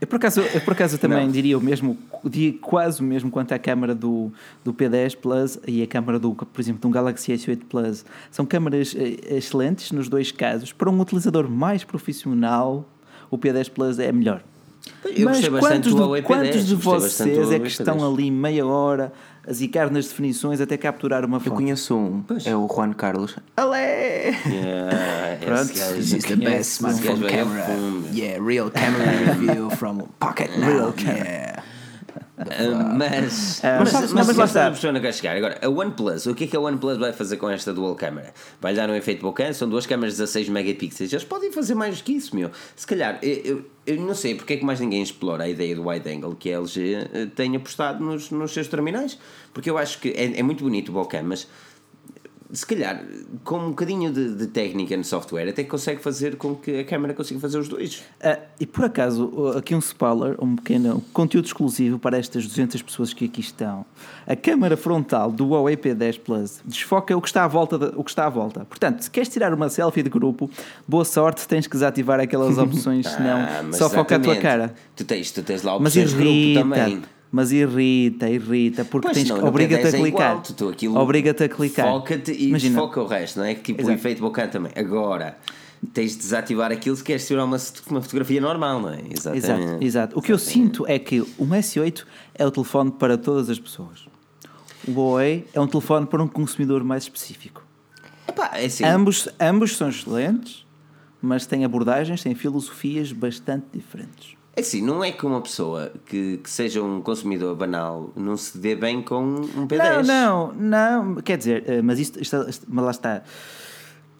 Eu 0.00 0.06
por 0.06 0.16
acaso, 0.16 0.40
eu 0.42 0.60
por 0.60 0.72
acaso 0.72 0.98
também 0.98 1.24
Não. 1.24 1.32
diria 1.32 1.56
o 1.56 1.60
mesmo, 1.60 1.96
diria 2.24 2.52
quase 2.60 3.00
o 3.00 3.04
mesmo 3.04 3.30
quanto 3.30 3.52
à 3.52 3.58
câmara 3.58 3.94
do, 3.94 4.30
do 4.62 4.74
P10 4.74 5.16
Plus 5.16 5.58
e 5.66 5.82
a 5.82 5.86
câmara 5.86 6.18
do, 6.18 6.34
por 6.34 6.60
exemplo, 6.60 6.80
de 6.82 6.86
um 6.86 6.90
Galaxy 6.90 7.32
S8 7.32 7.60
Plus. 7.68 8.04
São 8.30 8.44
câmaras 8.44 8.94
eh, 8.94 9.36
excelentes 9.36 9.92
nos 9.92 10.08
dois 10.08 10.30
casos. 10.30 10.70
Para 10.70 10.90
um 10.90 11.00
utilizador 11.00 11.48
mais 11.48 11.82
profissional, 11.82 12.84
o 13.30 13.38
P10 13.38 13.70
Plus 13.70 13.98
é 13.98 14.12
melhor. 14.12 14.42
Eu 15.04 15.24
Mas 15.24 15.48
quantos, 15.48 15.92
do 15.92 15.96
de, 15.96 16.02
Huawei 16.02 16.22
P10, 16.22 16.26
quantos 16.26 16.66
de 16.66 16.74
vocês 16.74 17.50
é 17.50 17.58
que 17.58 17.64
P10? 17.64 17.66
estão 17.66 18.06
ali 18.06 18.30
meia 18.30 18.66
hora 18.66 19.12
a 19.48 19.52
zicar 19.52 19.90
nas 19.90 20.06
definições 20.08 20.60
até 20.60 20.76
capturar 20.76 21.24
uma 21.24 21.36
Eu 21.36 21.40
foto? 21.40 21.54
conheço 21.54 21.96
um, 21.96 22.24
é 22.44 22.54
o 22.56 22.66
Juan 22.68 22.92
Carlos. 22.92 23.36
Alé! 23.56 24.30
Yeah, 24.46 25.38
Pronto. 25.44 25.72
This 25.72 26.12
is 26.12 26.24
the 26.24 26.36
best 26.36 26.82
esse 26.82 26.82
gajo 26.82 26.98
smartphone 26.98 27.30
camera. 27.30 27.62
fundo. 27.64 28.08
Yeah, 28.12 28.42
real 28.44 28.70
camera 28.70 29.04
review 29.34 29.70
from 29.70 30.02
Pocket 30.18 30.50
Real 30.58 30.92
Yeah. 30.98 31.62
Ah, 32.38 32.44
mas, 32.94 33.64
Ah, 33.64 33.78
mas, 33.80 33.92
mas- 33.92 34.12
mas, 34.12 34.26
mas 34.26 34.36
lá 34.36 34.44
está. 34.44 35.00
quer 35.00 35.14
chegar. 35.14 35.36
Agora, 35.36 35.58
a 35.62 35.68
OnePlus, 35.68 36.26
o 36.26 36.34
que 36.34 36.44
é 36.44 36.46
que 36.46 36.56
a 36.56 36.60
OnePlus 36.60 36.98
vai 36.98 37.12
fazer 37.12 37.38
com 37.38 37.48
esta 37.48 37.72
dual 37.72 37.94
câmera? 37.94 38.34
Vai 38.60 38.74
dar 38.74 38.90
um 38.90 38.94
efeito 38.94 39.22
bokeh, 39.22 39.54
são 39.54 39.66
duas 39.68 39.86
câmeras 39.86 40.14
de 40.14 40.18
16 40.20 40.48
megapixels. 40.50 41.12
Eles 41.12 41.24
podem 41.24 41.50
fazer 41.50 41.74
mais 41.74 41.96
do 41.98 42.04
que 42.04 42.12
isso, 42.12 42.36
meu. 42.36 42.50
Se 42.74 42.86
calhar, 42.86 43.18
eu, 43.22 43.32
eu, 43.44 43.64
eu 43.86 43.96
não 44.02 44.14
sei 44.14 44.34
porque 44.34 44.52
é 44.52 44.56
que 44.58 44.64
mais 44.66 44.80
ninguém 44.80 45.02
explora 45.02 45.44
a 45.44 45.48
ideia 45.48 45.74
do 45.74 45.88
wide 45.88 46.08
angle 46.10 46.34
que 46.36 46.52
a 46.52 46.58
LG 46.58 47.08
eh, 47.12 47.26
tem 47.34 47.56
apostado 47.56 48.04
nos, 48.04 48.30
nos 48.30 48.52
seus 48.52 48.68
terminais. 48.68 49.18
Porque 49.54 49.70
eu 49.70 49.78
acho 49.78 49.98
que 49.98 50.10
é, 50.10 50.38
é 50.38 50.42
muito 50.42 50.62
bonito 50.62 50.90
o 50.90 50.92
bokeh, 50.92 51.22
mas 51.22 51.48
se 52.56 52.66
calhar, 52.66 53.04
com 53.44 53.58
um 53.58 53.68
bocadinho 53.70 54.12
de, 54.12 54.34
de 54.34 54.46
técnica 54.46 54.96
no 54.96 55.04
software, 55.04 55.48
até 55.48 55.62
consegue 55.64 56.02
fazer 56.02 56.36
com 56.36 56.54
que 56.54 56.80
a 56.80 56.84
câmera 56.84 57.12
consiga 57.14 57.38
fazer 57.38 57.58
os 57.58 57.68
dois. 57.68 58.02
Ah, 58.20 58.38
e 58.58 58.66
por 58.66 58.84
acaso, 58.84 59.52
aqui 59.56 59.74
um 59.74 59.78
spoiler, 59.78 60.36
um 60.42 60.56
pequeno 60.56 61.02
conteúdo 61.12 61.44
exclusivo 61.46 61.98
para 61.98 62.16
estas 62.18 62.46
200 62.46 62.80
pessoas 62.82 63.12
que 63.12 63.26
aqui 63.26 63.40
estão. 63.40 63.84
A 64.26 64.34
câmara 64.34 64.76
frontal 64.76 65.30
do 65.30 65.46
Huawei 65.48 65.76
P10 65.76 66.18
Plus 66.20 66.60
desfoca 66.64 67.16
o 67.16 67.20
que 67.20 67.28
está 67.28 67.44
à 67.44 67.48
volta. 67.48 67.78
de- 67.78 67.92
o 67.96 68.02
que 68.02 68.10
está 68.10 68.26
à 68.26 68.30
volta. 68.30 68.64
Portanto, 68.64 69.02
se 69.02 69.10
queres 69.10 69.28
tirar 69.28 69.52
uma 69.52 69.68
selfie 69.68 70.02
de 70.02 70.08
grupo, 70.10 70.50
boa 70.88 71.04
sorte, 71.04 71.46
tens 71.46 71.66
que 71.66 71.72
desativar 71.74 72.18
aquelas 72.20 72.56
opções, 72.58 73.06
senão 73.06 73.36
Ah, 73.38 73.62
mas 73.64 73.76
só 73.76 73.90
foca 73.90 74.16
a 74.16 74.18
tua 74.18 74.32
exatamente. 74.34 74.42
cara. 74.42 74.74
Tu 74.96 75.04
tens, 75.04 75.30
tu 75.30 75.42
tens 75.42 75.62
lá 75.62 75.78
Mas 75.78 75.96
opções 75.96 76.10
de 76.10 76.16
grupo 76.16 76.68
também. 76.68 77.02
Mas 77.36 77.52
irrita, 77.52 78.30
irrita, 78.30 78.82
porque 78.82 79.08
Pois 79.08 79.18
tens 79.18 79.28
não, 79.28 79.44
obriga-te 79.46 79.88
a 79.88 79.90
P10 79.90 79.94
é 79.94 79.98
clicar. 79.98 80.42
igual, 80.80 81.02
Obriga-te 81.02 81.44
a 81.44 81.48
clicar. 81.50 81.86
Foca-te 81.86 82.32
e 82.32 82.48
Imagina, 82.48 82.76
desfoca 82.76 83.02
o 83.02 83.06
resto, 83.06 83.40
não 83.40 83.44
é? 83.44 83.54
Que 83.54 83.60
tipo 83.60 83.80
o 83.80 83.82
Exato. 83.82 83.98
efeito 83.98 84.22
bocã 84.22 84.48
também. 84.48 84.72
Agora, 84.74 85.36
tens 85.92 86.12
de 86.12 86.16
desativar 86.16 86.72
aquilo 86.72 86.96
se 86.96 87.04
queres 87.04 87.26
tirar 87.26 87.44
uma, 87.44 87.58
uma 87.90 88.00
fotografia 88.00 88.40
normal, 88.40 88.80
não 88.80 88.88
é? 88.88 89.02
Exatamente. 89.10 89.44
Exato, 89.44 89.84
exato. 89.84 90.18
O 90.18 90.22
que 90.22 90.32
eu 90.32 90.38
sinto 90.38 90.86
é 90.88 90.98
que 90.98 91.20
um 91.38 91.48
S8 91.50 92.06
é 92.34 92.46
o 92.46 92.50
telefone 92.50 92.90
para 92.90 93.18
todas 93.18 93.50
as 93.50 93.58
pessoas. 93.58 94.08
O 94.88 94.92
Huawei 94.92 95.44
é 95.52 95.60
um 95.60 95.66
telefone 95.66 96.06
para 96.06 96.22
um 96.22 96.28
consumidor 96.28 96.82
mais 96.82 97.02
específico. 97.02 97.62
Epá, 98.26 98.52
é 98.54 98.64
assim, 98.64 98.82
Ambos, 98.82 99.28
ambos 99.38 99.76
são 99.76 99.90
excelentes, 99.90 100.64
mas 101.20 101.44
têm 101.44 101.66
abordagens, 101.66 102.22
têm 102.22 102.34
filosofias 102.34 103.12
bastante 103.12 103.66
diferentes. 103.74 104.38
É 104.56 104.60
assim, 104.60 104.80
não 104.82 105.04
é 105.04 105.12
que 105.12 105.24
uma 105.26 105.40
pessoa 105.42 105.92
que, 106.06 106.38
que 106.38 106.48
seja 106.50 106.82
um 106.82 107.00
consumidor 107.02 107.54
banal 107.54 108.10
não 108.16 108.36
se 108.36 108.56
dê 108.56 108.74
bem 108.74 109.02
com 109.02 109.22
um 109.22 109.68
P10. 109.68 110.04
Não, 110.06 110.52
não, 110.54 111.04
não. 111.04 111.14
Quer 111.22 111.36
dizer, 111.36 111.64
eh, 111.68 111.82
mas 111.82 111.98
isto, 112.00 112.20
isto- 112.20 112.48
isto- 112.48 112.66
mas 112.68 112.84
lá 112.84 112.90
está. 112.90 113.22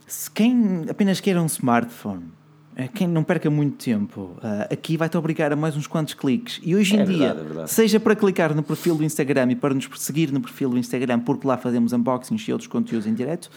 Se 0.06 0.30
quem 0.30 0.84
apenas 0.88 1.20
queira 1.20 1.42
um 1.42 1.46
smartphone, 1.46 2.24
eh, 2.76 2.86
quem 2.86 3.08
não 3.08 3.24
perca 3.24 3.48
muito 3.50 3.82
tempo, 3.82 4.36
eh, 4.42 4.68
aqui 4.74 4.96
vai-te 4.96 5.16
obrigar 5.16 5.52
a 5.52 5.56
mais 5.56 5.76
uns 5.76 5.86
quantos 5.86 6.14
cliques. 6.14 6.60
E 6.62 6.76
hoje 6.76 6.94
em 6.96 7.00
É 7.00 7.04
dia, 7.04 7.34
verdade, 7.34 7.60
é 7.62 7.66
seja 7.66 7.98
para 7.98 8.14
clicar 8.14 8.54
no 8.54 8.62
perfil 8.62 8.94
do 8.94 9.02
Instagram 9.04 9.50
e 9.52 9.56
para 9.56 9.72
nos 9.74 9.88
seguir 9.96 10.30
no 10.30 10.40
perfil 10.40 10.68
do 10.70 10.78
Instagram, 10.78 11.20
porque 11.20 11.46
lá 11.46 11.56
fazemos 11.56 11.92
unboxings 11.92 12.46
e 12.46 12.52
outros 12.52 12.68
conteúdos 12.68 13.06
em 13.06 13.14
direto, 13.14 13.50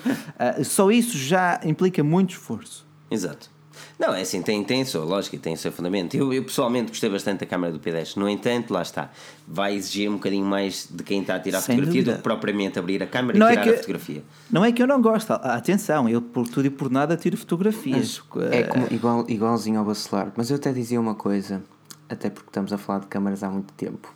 só 0.63 0.89
isso 0.89 1.17
já 1.17 1.59
implica 1.65 2.03
muito 2.03 2.32
esforço. 2.32 2.88
Exato. 3.11 3.51
Não, 3.97 4.13
é 4.13 4.21
assim, 4.21 4.41
tem, 4.41 4.63
tem 4.63 4.82
a 4.82 4.86
sua 4.86 5.03
lógica 5.03 5.36
e 5.36 5.39
tem 5.39 5.53
o 5.53 5.57
seu 5.57 5.71
fundamento. 5.71 6.15
Eu, 6.15 6.32
eu 6.34 6.43
pessoalmente 6.43 6.89
gostei 6.89 7.09
bastante 7.09 7.39
da 7.41 7.45
câmera 7.45 7.73
do 7.73 7.80
P10. 7.80 8.15
No 8.15 8.30
entanto, 8.30 8.71
lá 8.73 8.82
está. 8.82 9.09
Vai 9.47 9.75
exigir 9.75 10.09
um 10.09 10.13
bocadinho 10.13 10.45
mais 10.45 10.88
de 10.89 11.03
quem 11.03 11.21
está 11.21 11.36
a 11.36 11.39
tirar 11.39 11.57
a 11.57 11.61
Sem 11.61 11.75
fotografia 11.75 12.01
dúvida. 12.01 12.11
do 12.13 12.17
que 12.17 12.23
propriamente 12.23 12.80
abrir 12.80 13.03
a 13.03 13.07
câmera 13.07 13.38
Não 13.38 13.47
e 13.47 13.49
é 13.49 13.51
tirar 13.51 13.63
que- 13.63 13.69
a 13.69 13.73
fotografia. 13.77 14.23
Não 14.49 14.63
é 14.65 14.71
que 14.71 14.82
eu 14.82 14.88
não 14.88 15.01
gosto, 15.01 15.32
atenção, 15.34 16.07
eu 16.07 16.21
por 16.21 16.47
tudo 16.47 16.65
e 16.67 16.69
por 16.69 16.89
nada 16.89 17.17
tiro 17.17 17.36
fotografias. 17.38 18.21
É 18.51 18.59
Eh, 18.59 18.63
como, 18.63 18.88
igual, 18.91 19.25
igualzinho 19.27 19.80
ao 19.80 19.86
bacelar. 19.86 20.32
Mas 20.36 20.49
eu 20.49 20.55
até 20.55 20.71
dizia 20.71 20.99
uma 20.99 21.15
coisa, 21.15 21.61
até 22.07 22.30
porque 22.30 22.49
estamos 22.49 22.71
a 22.73 22.77
falar 22.77 22.99
de 22.99 23.07
câmaras 23.07 23.43
há 23.43 23.49
muito 23.49 23.73
tempo. 23.73 24.13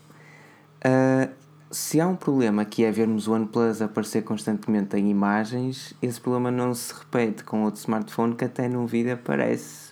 Ah, 0.84 1.30
se 1.74 2.00
há 2.00 2.08
um 2.08 2.16
problema 2.16 2.64
que 2.64 2.84
é 2.84 2.92
vermos 2.92 3.28
o 3.28 3.34
OnePlus 3.34 3.82
aparecer 3.82 4.24
constantemente 4.24 4.96
em 4.96 5.10
imagens, 5.10 5.94
esse 6.02 6.22
problema 6.22 6.52
não 6.52 6.74
se 6.74 6.94
repete 6.94 7.44
com 7.44 7.64
outro 7.64 7.80
smartphone 7.82 8.36
que 8.36 8.46
até 8.46 8.70
num 8.70 8.86
vídeo 8.86 9.14
aparece. 9.14 9.92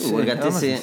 O 0.00 0.04
Sim, 0.04 0.20
HTC. 0.20 0.82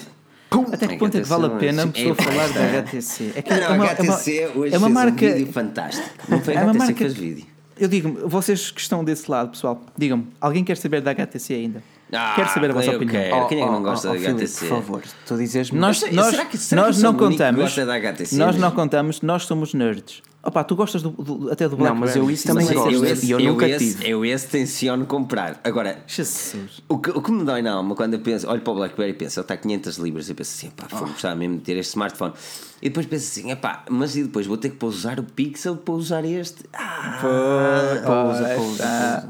Até 0.71 0.87
que 0.87 0.97
ponto 0.97 1.17
é 1.17 1.21
que 1.21 1.27
vale 1.27 1.45
a 1.45 1.49
pena 1.49 1.83
uma 1.83 1.91
pessoa 1.91 2.15
falar 2.15 2.47
da 2.47 2.81
HTC? 2.81 3.33
É 3.35 3.41
que 3.41 3.49
Não, 3.53 3.57
é 3.57 3.69
uma, 3.69 3.85
HTC 3.85 4.37
é 4.37 4.47
uma, 4.47 4.57
hoje 4.57 4.75
é 4.75 4.77
uma 4.77 4.89
marca. 4.89 5.25
um 5.25 5.33
vídeo 5.33 5.53
fantástico. 5.53 6.09
Não 6.29 6.41
foi 6.41 6.55
a 6.55 6.61
é 6.61 6.63
uma 6.63 6.71
HTC 6.71 6.79
marca 6.79 6.93
que 6.93 6.99
fez 6.99 7.13
vídeo. 7.13 7.45
Eu 7.77 7.87
digo, 7.87 8.27
vocês 8.27 8.71
que 8.71 8.81
estão 8.81 9.03
desse 9.03 9.29
lado, 9.29 9.51
pessoal, 9.51 9.81
digam-me, 9.97 10.27
alguém 10.39 10.63
quer 10.63 10.77
saber 10.77 11.01
da 11.01 11.11
HTC 11.11 11.53
ainda? 11.53 11.83
Ah, 12.11 12.33
Quero 12.35 12.49
saber 12.49 12.71
a 12.71 12.73
vossa 12.73 12.89
opinião. 12.91 13.07
quero. 13.23 13.47
Quem 13.47 13.61
é 13.61 13.65
que 13.65 13.71
não 13.71 13.83
gosta 13.83 14.07
da 14.07 14.13
Filipe, 14.15 14.31
HTC? 14.31 14.59
Por 14.65 14.67
favor, 14.69 15.01
tu 15.27 15.37
dizes 15.37 15.71
Nós, 15.71 16.01
nós, 16.11 16.27
será 16.27 16.45
que- 16.45 16.57
será 16.57 16.81
que 16.81 16.87
nós 16.87 16.95
sou 16.95 17.03
não 17.03 17.13
que 17.13 17.25
contamos. 17.25 17.61
gosta 17.61 17.85
da 17.85 17.93
HTC 17.95 18.35
nós 18.37 18.55
não 18.57 18.71
contamos, 18.71 19.21
nós 19.21 19.43
somos 19.43 19.73
nerds. 19.75 20.23
Opa, 20.41 20.63
tu 20.63 20.73
gostas 20.75 21.01
do, 21.03 21.09
do- 21.11 21.51
até 21.51 21.67
do 21.67 21.75
Blackberry? 21.75 21.99
mas 21.99 22.15
eu 22.15 22.31
isso 22.31 22.47
também 22.47 22.65
Mas 22.65 22.73
gosto. 22.73 22.91
eu 22.93 23.05
e 23.05 23.11
esse, 23.11 23.29
eu 23.29 23.39
eu 23.41 23.51
nunca 23.51 23.67
esse, 23.67 23.93
tive. 23.93 24.09
Eu 24.09 24.25
esse 24.25 24.47
tenciono 24.47 25.05
comprar. 25.05 25.59
Agora, 25.65 25.99
Jesus. 26.07 26.81
o 26.87 26.97
que, 26.97 27.09
o 27.11 27.21
que 27.21 27.29
me 27.31 27.43
dói 27.43 27.61
na 27.61 27.73
alma 27.73 27.93
quando 27.93 28.13
eu 28.13 28.21
penso, 28.21 28.49
olho 28.49 28.61
para 28.61 28.71
o 28.71 28.75
Blackberry 28.77 29.11
e 29.11 29.13
penso, 29.13 29.39
ele 29.39 29.43
está 29.43 29.53
a 29.53 29.57
500 29.57 29.97
libras, 29.97 30.29
eu 30.29 30.35
penso 30.35 30.51
assim, 30.57 30.69
pá, 30.71 30.87
vou 30.89 31.09
gostar 31.09 31.35
mesmo 31.35 31.57
de 31.57 31.61
ter 31.63 31.75
este 31.77 31.89
smartphone. 31.89 32.33
E 32.81 32.87
depois 32.87 33.05
penso 33.05 33.27
assim, 33.39 33.51
epá, 33.51 33.83
mas 33.89 34.15
e 34.15 34.23
depois 34.23 34.47
vou 34.47 34.55
ter 34.57 34.69
que 34.69 34.77
pousar 34.77 35.19
o 35.19 35.23
Pixel 35.23 35.75
para 35.75 35.93
usar 35.93 36.23
este? 36.23 36.63
Ah, 36.73 37.17
Pousa, 37.21 38.01
pousa, 38.05 38.55
pousa. 38.55 39.29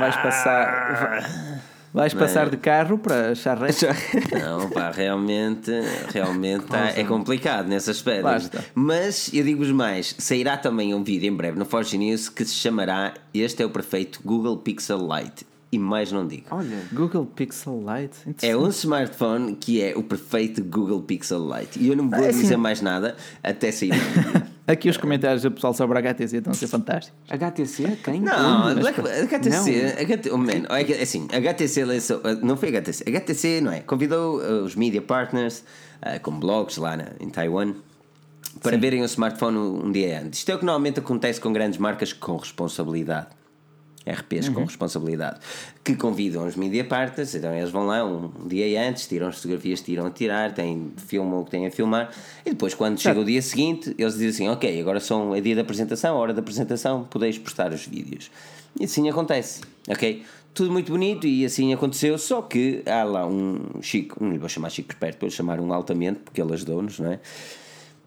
Vais 0.00 0.16
passar. 0.16 1.60
Vai- 1.94 2.08
Vais 2.10 2.14
passar 2.14 2.50
de 2.50 2.56
carro 2.58 2.98
para 2.98 3.34
Charrete. 3.34 3.86
Não, 4.38 4.68
pá, 4.68 4.90
realmente, 4.90 5.70
realmente 6.12 6.66
tá- 6.66 6.90
é 6.96 7.04
complicado 7.04 7.66
nesse 7.68 7.90
aspecto. 7.90 8.26
Mas 8.74 9.32
eu 9.32 9.44
digo-vos 9.44 9.70
mais: 9.70 10.14
sairá 10.18 10.56
também 10.58 10.92
um 10.92 11.02
vídeo 11.04 11.28
em 11.28 11.34
breve 11.34 11.58
no 11.58 11.64
Forge 11.64 11.96
News 11.96 12.28
que 12.28 12.44
se 12.44 12.54
chamará 12.54 13.14
Este 13.32 13.62
é 13.62 13.66
o 13.66 13.70
perfeito 13.70 14.20
Google 14.24 14.56
Pixel 14.58 14.98
Lite. 15.08 15.46
E 15.72 15.78
mais 15.78 16.12
não 16.12 16.24
digo. 16.24 16.44
Olha, 16.52 16.76
Google 16.92 17.26
Pixel 17.26 17.82
Lite. 17.84 18.46
É 18.46 18.56
um 18.56 18.68
smartphone 18.68 19.56
que 19.56 19.82
é 19.82 19.92
o 19.96 20.04
perfeito 20.04 20.62
Google 20.62 21.02
Pixel 21.02 21.40
Lite. 21.52 21.80
E 21.80 21.88
eu 21.88 21.96
não 21.96 22.08
vou 22.08 22.20
é 22.24 22.28
assim- 22.28 22.42
dizer 22.42 22.56
mais 22.56 22.80
nada 22.80 23.16
até 23.42 23.72
sair. 23.72 23.90
Aqui 24.66 24.88
os 24.88 24.96
comentários 24.96 25.42
do 25.42 25.50
pessoal 25.50 25.74
sobre 25.74 25.98
a 25.98 26.00
HTC 26.00 26.38
estão 26.38 26.50
a 26.50 26.54
ser 26.54 26.68
fantásticos. 26.68 27.18
HTC? 27.28 27.98
Quem? 28.02 28.20
Não, 28.20 28.68
Onde? 28.68 28.80
Black, 28.80 28.98
HTC, 28.98 29.94
HT, 30.06 30.30
oh 30.30 30.38
man, 30.38 30.64
é 30.70 30.84
que, 30.84 30.94
assim, 30.94 31.28
HTC 31.30 31.84
lançou, 31.84 32.22
não 32.42 32.56
foi 32.56 32.70
HTC, 32.70 33.04
HTC 33.06 33.60
não 33.60 33.70
é, 33.70 33.80
convidou 33.80 34.40
uh, 34.40 34.64
os 34.64 34.74
media 34.74 35.02
partners, 35.02 35.62
uh, 36.00 36.18
com 36.22 36.38
blogs 36.38 36.78
lá 36.78 36.96
na, 36.96 37.08
em 37.20 37.28
Taiwan, 37.28 37.74
para 38.62 38.78
verem 38.78 39.02
o 39.02 39.04
smartphone 39.04 39.58
um 39.58 39.92
dia 39.92 40.22
antes. 40.22 40.38
Isto 40.38 40.52
é 40.52 40.54
o 40.54 40.58
que 40.58 40.64
normalmente 40.64 40.98
acontece 40.98 41.38
com 41.38 41.52
grandes 41.52 41.78
marcas 41.78 42.14
com 42.14 42.36
responsabilidade. 42.36 43.26
RPs 44.06 44.48
com 44.48 44.64
responsabilidade 44.64 45.40
que 45.82 45.94
convidam 45.96 46.46
os 46.46 46.56
media 46.56 46.84
partners, 46.84 47.34
então 47.34 47.54
eles 47.54 47.70
vão 47.70 47.86
lá 47.86 48.04
um 48.04 48.30
dia 48.46 48.88
antes, 48.88 49.06
tiram 49.06 49.28
as 49.28 49.36
fotografias, 49.36 49.80
tiram 49.80 50.06
a 50.06 50.10
tirar, 50.10 50.52
têm, 50.52 50.92
filmam 50.96 51.40
o 51.40 51.44
que 51.44 51.50
têm 51.50 51.66
a 51.66 51.70
filmar 51.70 52.10
e 52.44 52.50
depois, 52.50 52.74
quando 52.74 52.98
chega 52.98 53.20
o 53.20 53.24
dia 53.24 53.40
seguinte, 53.42 53.94
eles 53.98 54.14
dizem 54.14 54.48
assim: 54.48 54.48
Ok, 54.48 54.80
agora 54.80 55.00
são, 55.00 55.34
é 55.34 55.40
dia 55.40 55.54
da 55.54 55.62
apresentação, 55.62 56.16
hora 56.16 56.32
da 56.32 56.40
apresentação, 56.40 57.06
podeis 57.10 57.38
postar 57.38 57.72
os 57.72 57.86
vídeos. 57.86 58.30
E 58.78 58.84
assim 58.84 59.08
acontece, 59.08 59.62
ok? 59.88 60.22
Tudo 60.52 60.70
muito 60.70 60.92
bonito 60.92 61.26
e 61.26 61.44
assim 61.44 61.72
aconteceu, 61.72 62.16
só 62.16 62.42
que 62.42 62.82
há 62.86 63.02
lá 63.02 63.26
um 63.26 63.80
Chico, 63.80 64.22
não 64.22 64.32
lhe 64.32 64.38
vou 64.38 64.48
chamar 64.48 64.70
Chico 64.70 64.88
por 64.88 64.96
perto, 64.96 65.20
vou 65.20 65.30
chamar 65.30 65.60
um 65.60 65.72
altamente, 65.72 66.20
porque 66.20 66.40
ele 66.40 66.52
ajudou-nos, 66.52 66.98
não 66.98 67.12
é? 67.12 67.20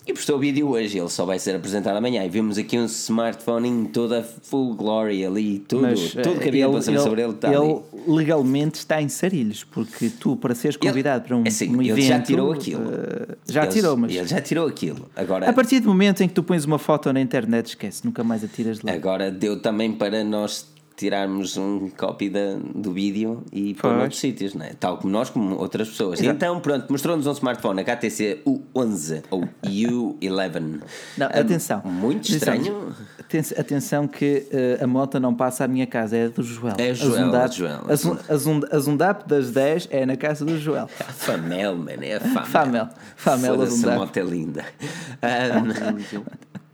E 0.07 0.13
postou 0.13 0.37
o 0.37 0.39
vídeo 0.39 0.69
hoje, 0.69 0.97
ele 0.97 1.09
só 1.09 1.25
vai 1.25 1.37
ser 1.37 1.53
apresentado 1.55 1.97
amanhã. 1.97 2.23
E 2.23 2.29
vemos 2.29 2.57
aqui 2.57 2.77
um 2.77 2.85
smartphone 2.85 3.67
em 3.67 3.85
toda 3.85 4.19
a 4.19 4.23
full 4.23 4.73
glory 4.73 5.25
ali, 5.25 5.59
tudo, 5.59 5.81
Mas 5.81 6.11
tudo 6.11 6.29
eh, 6.29 6.39
que 6.39 6.47
havia 6.47 6.69
para 6.69 6.81
saber 6.81 6.99
sobre 6.99 7.21
ele 7.23 7.31
está 7.33 7.49
ele 7.53 7.57
ali. 7.57 7.81
legalmente 8.07 8.75
está 8.75 9.01
em 9.01 9.09
sarilhos, 9.09 9.65
porque 9.65 10.09
tu, 10.09 10.37
para 10.37 10.55
seres 10.55 10.77
convidado 10.77 11.25
para 11.25 11.35
um, 11.35 11.43
é 11.43 11.49
assim, 11.49 11.75
um 11.75 11.81
ele 11.81 11.91
evento. 11.91 12.05
já 12.07 12.19
tirou 12.21 12.53
aquilo. 12.53 12.83
eh, 12.89 13.35
já 13.49 13.63
Ele- 13.63 13.71
tirou, 13.73 13.97
mas. 13.97 14.15
Ele 14.15 14.27
já 14.27 14.39
tirou 14.39 14.65
aquilo. 14.65 15.09
Agora, 15.13 15.49
A 15.49 15.51
partir 15.51 15.81
do 15.81 15.89
momento 15.89 16.23
em 16.23 16.27
que 16.29 16.33
tu 16.33 16.41
pões 16.41 16.63
uma 16.63 16.79
foto 16.79 17.11
na 17.11 17.19
internet, 17.19 17.67
esquece, 17.67 18.05
nunca 18.05 18.23
mais 18.23 18.41
a 18.45 18.47
tiras 18.47 18.79
de 18.79 18.85
lá. 18.85 18.93
agora 18.93 19.29
deu 19.29 19.59
também 19.61 19.91
para 19.91 20.23
nós 20.23 20.65
tirarmos 20.97 21.55
um 21.57 21.89
copy 21.91 22.27
da, 22.27 22.55
do 22.75 22.91
vídeo 22.91 23.43
e 23.53 23.75
pôr 23.75 23.93
noutros 23.93 24.19
sítios, 24.19 24.55
não 24.55 24.65
é? 24.65 24.73
Tal 24.79 24.97
como 24.97 25.13
nós, 25.13 25.29
como 25.29 25.55
outras 25.55 25.87
pessoas. 25.89 26.19
Exato. 26.19 26.35
Então, 26.35 26.59
pronto, 26.59 26.87
mostrou-nos 26.89 27.27
um 27.27 27.31
smartphone 27.33 27.81
HTC 27.81 28.41
U11 28.45 29.23
ou 29.29 29.47
U11. 29.63 30.81
Não, 31.17 31.27
Ah, 31.27 31.39
atenção. 31.39 31.81
Muito 31.85 32.27
Atenção. 32.35 32.55
estranho. 32.55 32.95
Aten- 33.19 33.59
Atenção 33.59 34.07
que 34.07 34.47
eh, 34.51 34.79
a 34.81 34.87
moto 34.87 35.19
não 35.19 35.35
passa 35.35 35.65
à 35.65 35.67
minha 35.67 35.85
casa, 35.85 36.17
é 36.17 36.29
do 36.29 36.41
Joel. 36.41 36.73
É 36.79 36.89
A 36.89 36.93
Joel, 36.93 37.25
Zundap- 37.25 37.49
é 37.51 37.55
Joel. 37.55 37.81
A, 37.87 37.95
Zun- 37.95 38.17
a, 38.29 38.35
Zund- 38.35 38.65
a 38.71 38.79
Zundap 38.79 39.27
das 39.27 39.51
10 39.51 39.87
é 39.91 40.05
na 40.05 40.17
casa 40.17 40.43
do 40.45 40.57
Joel. 40.57 40.87
Famel, 40.87 41.75
man, 41.75 41.91
é 42.01 42.15
a 42.15 42.19
Famel. 42.21 42.45
Famel. 42.47 42.89
Famel 43.15 43.55
Foda-se, 43.55 43.73
Azundap. 43.73 43.95
a 43.95 43.99
moto 43.99 44.17
é 44.17 44.23
linda. 44.23 44.65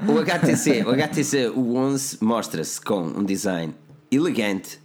Um, 0.07 0.13
o 0.13 0.19
HTC, 0.19 0.83
o 0.85 0.91
HTC 0.91 1.49
U11 1.49 2.17
mostra-se 2.21 2.79
com 2.79 3.01
um 3.01 3.23
design 3.23 3.73
elegante, 4.15 4.79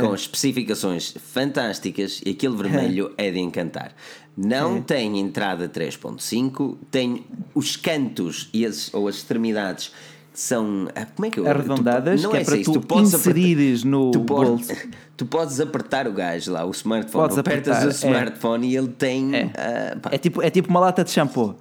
com 0.00 0.14
especificações 0.14 1.14
fantásticas 1.32 2.20
e 2.24 2.30
aquele 2.30 2.56
vermelho 2.56 3.12
é 3.18 3.30
de 3.30 3.38
encantar. 3.38 3.94
Não 4.36 4.80
tem 4.82 5.18
entrada 5.20 5.68
3.5, 5.68 6.76
tem 6.90 7.24
os 7.54 7.76
cantos 7.76 8.48
e 8.52 8.64
as, 8.66 8.92
ou 8.92 9.06
as 9.08 9.16
extremidades 9.16 9.92
que 10.32 10.40
são 10.40 10.88
ah, 10.96 11.06
como 11.14 11.26
é 11.26 11.30
que 11.30 11.38
eu 11.38 11.48
Arredondadas, 11.48 12.20
tu, 12.22 12.28
que 12.30 12.36
é 12.36 12.40
só 12.44 12.50
para 12.50 12.60
isso, 12.60 12.72
tu 12.72 12.80
podes 12.80 13.14
apertar- 13.14 13.30
inserires 13.38 13.84
no 13.84 14.10
tu 14.10 14.20
podes, 14.22 14.66
bolso. 14.66 14.88
tu 15.16 15.26
podes 15.26 15.60
apertar 15.60 16.08
o 16.08 16.12
gajo 16.12 16.50
lá, 16.50 16.64
o 16.64 16.72
smartphone, 16.72 17.22
Podes 17.22 17.38
apertas 17.38 17.76
apertar, 17.76 17.86
o 17.86 17.90
é. 17.90 17.92
smartphone 17.92 18.68
e 18.68 18.76
ele 18.76 18.88
tem 18.88 19.30
É. 19.36 19.94
pá, 19.94 20.10
É 20.12 20.18
tipo, 20.18 20.42
é 20.42 20.50
tipo 20.50 20.68
uma 20.70 20.80
lata 20.80 21.04
de 21.04 21.10
shampoo. 21.12 21.54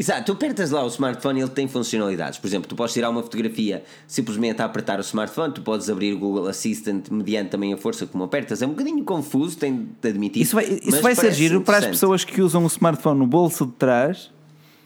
Exato, 0.00 0.26
tu 0.26 0.32
apertas 0.32 0.70
lá 0.70 0.84
o 0.84 0.86
smartphone 0.88 1.40
e 1.40 1.42
ele 1.42 1.50
tem 1.50 1.66
funcionalidades. 1.66 2.38
Por 2.38 2.46
exemplo, 2.46 2.68
tu 2.68 2.76
podes 2.76 2.94
tirar 2.94 3.10
uma 3.10 3.20
fotografia 3.22 3.82
simplesmente 4.06 4.62
a 4.62 4.64
apertar 4.64 4.98
o 4.98 5.02
smartphone, 5.02 5.52
tu 5.52 5.60
podes 5.62 5.90
abrir 5.90 6.12
o 6.12 6.18
Google 6.18 6.46
Assistant 6.46 7.08
mediante 7.10 7.50
também 7.50 7.72
a 7.72 7.76
força 7.76 8.06
como 8.06 8.22
apertas. 8.22 8.62
É 8.62 8.66
um 8.66 8.70
bocadinho 8.70 9.02
confuso, 9.04 9.56
tenho 9.56 9.88
de 10.00 10.08
admitir. 10.08 10.42
Isso 10.42 10.54
vai, 10.54 10.66
isso 10.66 11.02
vai 11.02 11.14
ser 11.16 11.32
giro 11.32 11.62
para 11.62 11.78
as 11.78 11.86
pessoas 11.86 12.22
que 12.24 12.40
usam 12.40 12.62
o 12.62 12.66
smartphone 12.68 13.18
no 13.18 13.26
bolso 13.26 13.66
de 13.66 13.72
trás, 13.72 14.30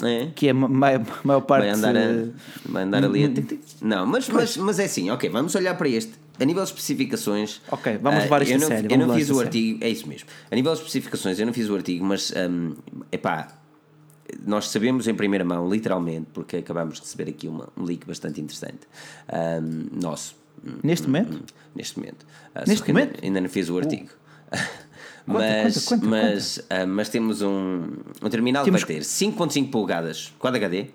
É? 0.03 0.29
que 0.35 0.47
é 0.49 0.51
a 0.51 0.55
ma- 0.55 0.69
ma- 0.69 1.07
maior 1.23 1.41
parte. 1.43 1.65
Vai 1.67 1.71
andar, 1.71 1.95
a, 1.97 2.27
vai 2.65 2.83
andar 2.85 3.05
ali 3.05 3.25
a. 3.25 3.29
tic, 3.29 3.47
tic. 3.49 3.61
Não, 3.83 4.07
mas, 4.07 4.29
mas, 4.31 4.57
mas 4.57 4.79
é 4.79 4.85
assim, 4.87 5.11
ok, 5.11 5.29
vamos 5.29 5.55
olhar 5.55 5.75
para 5.77 5.89
este. 5.91 6.13
A 6.41 6.45
nível 6.47 6.63
de 6.65 6.71
especificações. 6.71 7.61
Ok, 7.71 7.99
vamos 8.01 8.21
ah, 8.21 8.23
levar 8.23 8.43
isto 8.43 8.53
eu 8.53 8.57
a 8.57 8.61
não, 8.61 8.69
sério, 8.69 8.91
Eu 8.91 8.99
não 9.07 9.15
fiz 9.15 9.25
o 9.29 9.35
sério. 9.35 9.43
artigo, 9.47 9.85
é 9.85 9.89
isso 9.91 10.09
mesmo. 10.09 10.27
A 10.51 10.55
nível 10.55 10.73
de 10.73 10.79
especificações, 10.79 11.39
eu 11.39 11.45
não 11.45 11.53
fiz 11.53 11.69
o 11.69 11.75
artigo, 11.77 12.03
mas 12.05 12.33
é 12.35 12.49
epá, 13.13 13.49
nós 14.47 14.68
sabemos 14.68 15.07
em 15.09 15.14
primeira 15.14 15.45
mão, 15.45 15.68
literalmente, 15.70 16.28
porque 16.33 16.57
acabamos 16.57 16.97
de 16.97 17.01
receber 17.03 17.30
aqui 17.30 17.49
uma, 17.49 17.68
um 17.76 17.85
leak 17.85 18.07
bastante 18.07 18.41
interessante. 18.41 18.80
ahm, 19.28 19.87
nosso. 19.93 20.35
Neste 20.83 21.07
momento? 21.07 21.37
Hum, 21.37 21.43
Neste 21.74 21.99
momento. 21.99 22.24
Ah, 22.55 22.64
Neste 22.66 22.83
ainda- 22.89 22.93
momento? 22.93 23.18
Uh. 23.20 23.24
Ainda, 23.24 23.41
não 23.41 23.49
fiz 23.49 23.68
o 23.70 23.78
artigo. 23.78 24.09
Conta, 25.24 25.39
mas, 25.39 25.85
conta, 25.87 26.01
conta, 26.03 26.07
mas, 26.11 26.61
ah, 26.68 26.85
mas 26.87 27.09
temos 27.09 27.43
um, 27.43 27.85
um 28.20 28.28
terminal 28.28 28.64
Temos- 28.64 28.83
que 28.85 28.93
vai 28.93 29.01
ter 29.01 29.07
5.5 29.07 29.70
polegadas 29.70 30.33
Quad 30.39 30.55
HD. 30.57 30.87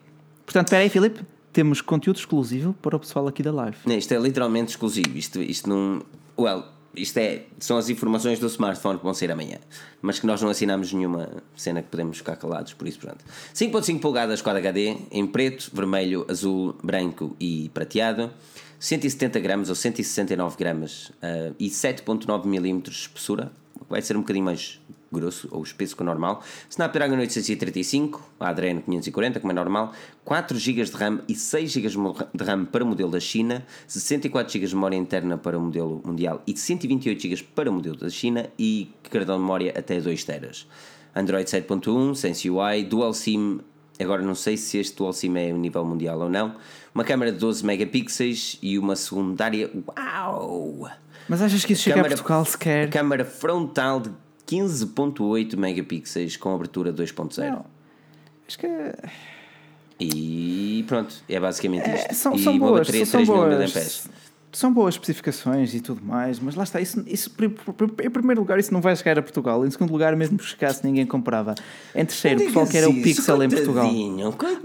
Portanto, 0.46 0.68
espera 0.68 0.84
aí, 0.84 0.90
Filipe. 0.90 1.22
Temos 1.54 1.80
conteúdo 1.82 2.18
exclusivo 2.18 2.74
para 2.82 2.96
o 2.96 3.00
pessoal 3.00 3.26
aqui 3.28 3.42
da 3.42 3.52
live. 3.54 3.78
Não, 3.86 3.98
isto 3.98 4.14
é 4.14 4.18
literalmente 4.20 4.72
exclusivo. 4.72 5.18
Isto, 5.18 5.42
isto 5.42 5.68
não. 5.70 6.02
Well, 6.38 6.66
isto 6.98 7.18
é, 7.18 7.44
são 7.60 7.78
as 7.78 7.90
informações 7.90 8.40
do 8.40 8.48
smartphone 8.48 8.98
que 8.98 9.04
vão 9.04 9.14
sair 9.14 9.32
amanhã. 9.32 9.58
Mas 10.02 10.20
que 10.20 10.26
nós 10.26 10.42
não 10.42 10.50
assinamos 10.50 10.92
nenhuma 10.92 11.30
cena 11.56 11.82
que 11.82 11.90
podemos 11.90 12.18
ficar 12.18 12.36
calados, 12.36 12.74
por 12.74 12.88
isso 12.88 13.00
pronto. 13.00 13.24
5.5 13.54 14.00
polegadas 14.00 14.42
Quad 14.42 14.58
HD 14.58 14.98
em 15.12 15.26
preto, 15.26 15.72
vermelho, 15.74 16.26
azul, 16.30 16.76
branco 16.84 17.36
e 17.40 17.70
prateado. 17.74 18.32
170 18.80 19.40
gramas 19.40 19.70
ou 19.70 19.76
169 19.76 20.56
gramas 20.58 21.12
ah, 21.22 21.52
e 21.60 21.70
7.9 21.70 22.46
milímetros 22.46 22.96
de 22.96 23.02
espessura. 23.04 23.52
Vai 23.90 24.02
ser 24.02 24.18
um 24.18 24.22
bocadinho 24.22 24.46
mais 24.46 24.80
grosso 25.12 25.48
ou 25.52 25.64
espesso 25.64 25.96
que 25.96 26.02
o 26.02 26.06
normal. 26.06 26.44
Snapdragon 26.70 27.18
835, 27.18 28.22
a 28.40 28.50
Adreno 28.50 28.82
540, 28.82 29.40
como 29.40 29.52
é 29.52 29.56
normal. 29.56 29.94
4 30.24 30.58
GB 30.58 30.84
de 30.84 30.92
RAM 30.92 31.22
e 31.28 31.36
6 31.36 31.72
GB 31.72 31.90
de 32.34 32.44
RAM 32.44 32.66
para 32.66 32.84
o 32.84 32.88
modelo 32.88 33.12
da 33.12 33.20
China. 33.20 33.66
64 33.88 34.52
GB 34.52 34.68
de 34.68 34.76
memória 34.76 34.98
interna 34.98 35.38
para 35.38 35.58
o 35.58 35.62
modelo 35.62 36.02
mundial 36.06 36.42
e 36.46 36.56
128 36.56 37.22
GB 37.22 37.44
para 37.56 37.70
o 37.70 37.74
modelo 37.74 37.98
da 37.98 38.10
China. 38.10 38.50
E 38.58 38.92
cartão 39.10 39.36
de 39.36 39.42
memória 39.42 39.74
até 39.78 40.00
2 40.00 40.24
teras. 40.24 40.68
Android 41.16 41.50
7.1, 41.50 42.16
Sense 42.16 42.50
UI, 42.50 42.84
Dual 42.84 43.14
SIM 43.14 43.60
Agora 44.00 44.22
não 44.22 44.36
sei 44.36 44.58
se 44.58 44.78
este 44.78 44.96
Dual 44.96 45.12
SIM 45.12 45.36
é 45.38 45.52
o 45.52 45.58
nível 45.58 45.84
mundial 45.84 46.20
ou 46.20 46.30
não. 46.30 46.56
Uma 46.94 47.04
câmera 47.04 47.32
de 47.32 47.40
12 47.40 47.66
megapixels 47.66 48.60
e 48.62 48.78
uma 48.78 48.96
secundária. 48.96 49.72
Uau! 49.88 50.88
Mas 51.28 51.42
achas 51.42 51.66
que 51.66 51.74
isso 51.74 51.84
chega 51.84 52.02
a 52.02 52.06
Portugal 52.06 52.46
sequer? 52.46 52.90
Câmara 52.90 53.26
frontal 53.26 54.00
de 54.00 54.12
15.8 54.48 55.58
megapixels 55.58 56.38
com 56.38 56.54
abertura 56.54 56.94
2.0. 56.94 57.50
Não. 57.52 57.66
Acho 58.48 58.58
que 58.60 58.68
E 60.00 60.86
pronto, 60.88 61.16
é 61.28 61.40
basicamente 61.40 61.90
isto. 61.90 62.12
é, 62.12 62.14
são, 62.14 62.36
e 62.36 62.44
são 62.44 62.54
uma 62.54 62.68
boas. 62.68 62.80
bateria 62.88 63.06
São 63.06 63.26
3000 63.26 63.58
boas. 63.58 64.10
São 64.54 64.74
boas 64.74 64.96
especificações 64.96 65.76
e 65.76 65.82
tudo 65.82 66.04
mais, 66.04 66.40
mas 66.40 66.56
lá 66.56 66.64
está, 66.64 66.80
isso, 66.80 67.04
isso 67.06 67.30
em 68.04 68.10
primeiro 68.10 68.40
lugar 68.40 68.58
isso 68.58 68.74
não 68.74 68.80
vai 68.80 68.96
chegar 68.96 69.20
a 69.20 69.22
Portugal, 69.22 69.64
em 69.66 69.70
segundo 69.70 69.92
lugar 69.92 70.16
mesmo 70.16 70.38
que 70.38 70.46
chegasse 70.46 70.84
ninguém 70.86 71.06
comprava. 71.06 71.54
Em 71.94 72.06
terceiro, 72.06 72.42
o 72.42 72.46
pessoal 72.46 72.66
quer 72.66 72.84
é 72.84 72.88
o 72.88 72.94
Pixel 72.94 73.44
em 73.44 73.50
Portugal. 73.50 73.92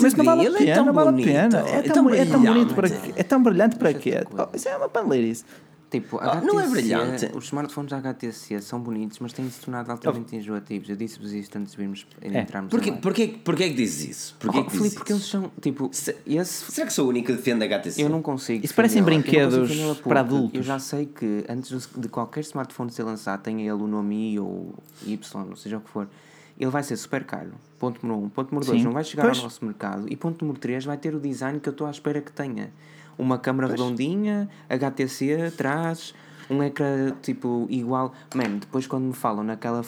Mas 0.00 0.14
não 0.14 0.24
vale 0.24 0.46
a 0.46 0.50
é 0.50 0.56
pena, 0.56 0.74
tão 0.76 0.84
não 0.86 0.92
vale 0.94 1.08
a 1.08 1.12
bonito, 1.12 1.26
pena. 1.26 1.58
É 1.68 1.82
tão, 1.82 2.10
é 2.10 2.24
tão 2.24 2.42
bonito 2.42 2.74
para 2.74 2.88
brilhante. 2.88 3.06
quê? 3.08 3.14
É 3.16 3.22
tão 3.22 3.42
brilhante 3.42 3.76
para 3.76 3.92
quê? 3.94 4.14
Oh, 4.32 4.56
Isso 4.56 4.68
é 4.68 4.76
uma 4.76 4.88
panleirice. 4.88 5.44
Tipo, 5.92 6.18
Ah, 6.22 6.40
não 6.40 6.58
é 6.58 6.62
HTC, 6.64 6.70
brilhante. 6.72 7.30
Os 7.36 7.44
smartphones 7.44 7.90
da 7.90 7.98
HTC 7.98 8.62
são 8.62 8.80
bonitos, 8.80 9.18
mas 9.18 9.30
têm 9.34 9.46
se 9.50 9.60
tornado 9.60 9.92
altamente 9.92 10.34
enjoativos. 10.34 10.88
Eu 10.88 10.96
disse-vos 10.96 11.32
isto 11.34 11.54
antes 11.58 11.72
de 11.72 11.76
virmos 11.76 12.06
É. 12.22 12.40
entrarmos 12.40 12.70
Porquê, 12.70 12.92
porquê, 12.92 13.28
porquê 13.44 13.68
que 13.68 13.74
dizes 13.74 14.08
isso? 14.08 14.36
Porquê 14.40 14.58
Oh, 14.60 14.64
que 14.64 14.70
Filipe, 14.70 14.94
porque 14.96 15.12
eles 15.12 15.24
são, 15.26 15.52
tipo, 15.60 15.90
Se- 15.92 16.16
esse... 16.26 16.72
Será 16.72 16.86
que 16.86 16.94
sou 16.94 17.04
o 17.04 17.08
único 17.10 17.26
que 17.26 17.34
defende 17.34 17.62
a 17.62 17.66
HTC? 17.66 18.02
Eu 18.02 18.08
não 18.08 18.22
consigo. 18.22 18.64
Isso 18.64 18.74
parecem 18.74 19.02
brinquedos 19.02 20.00
para 20.00 20.20
adultos. 20.20 20.54
Eu 20.54 20.62
já 20.62 20.78
sei 20.78 21.04
que 21.04 21.44
antes 21.46 21.86
de 21.94 22.08
qualquer 22.08 22.40
smartphone 22.40 22.90
ser 22.90 23.02
lançado, 23.02 23.42
tenha 23.42 23.60
ele 23.62 23.82
o 23.82 23.86
nome 23.86 24.32
I 24.32 24.38
ou 24.40 24.74
Y, 25.06 25.18
ou 25.50 25.56
seja 25.56 25.76
o 25.76 25.80
que 25.82 25.90
for, 25.90 26.08
ele 26.58 26.70
vai 26.70 26.82
ser 26.82 26.96
super 26.96 27.22
caro. 27.24 27.52
Ponto 27.78 28.06
número 28.06 28.24
um. 28.24 28.28
Ponto 28.30 28.50
número 28.50 28.64
dois, 28.66 28.78
Sim. 28.78 28.84
não 28.86 28.92
vai 28.92 29.04
chegar 29.04 29.24
Pois. 29.24 29.36
ao 29.36 29.44
nosso 29.44 29.62
mercado. 29.62 30.06
E 30.10 30.16
ponto 30.16 30.42
número 30.42 30.58
três, 30.58 30.86
vai 30.86 30.96
ter 30.96 31.14
o 31.14 31.20
design 31.20 31.60
que 31.60 31.68
eu 31.68 31.72
estou 31.72 31.86
à 31.86 31.90
espera 31.90 32.22
que 32.22 32.32
tenha. 32.32 32.72
Uma 33.18 33.38
câmera 33.38 33.68
redondinha, 33.68 34.48
HTC 34.68 35.46
atrás, 35.48 36.14
um 36.50 36.62
ecrã 36.62 37.12
tipo 37.22 37.66
igual. 37.70 38.12
Man, 38.34 38.58
depois 38.58 38.86
quando 38.86 39.04
me 39.04 39.14
falam 39.14 39.44
naquela 39.44 39.82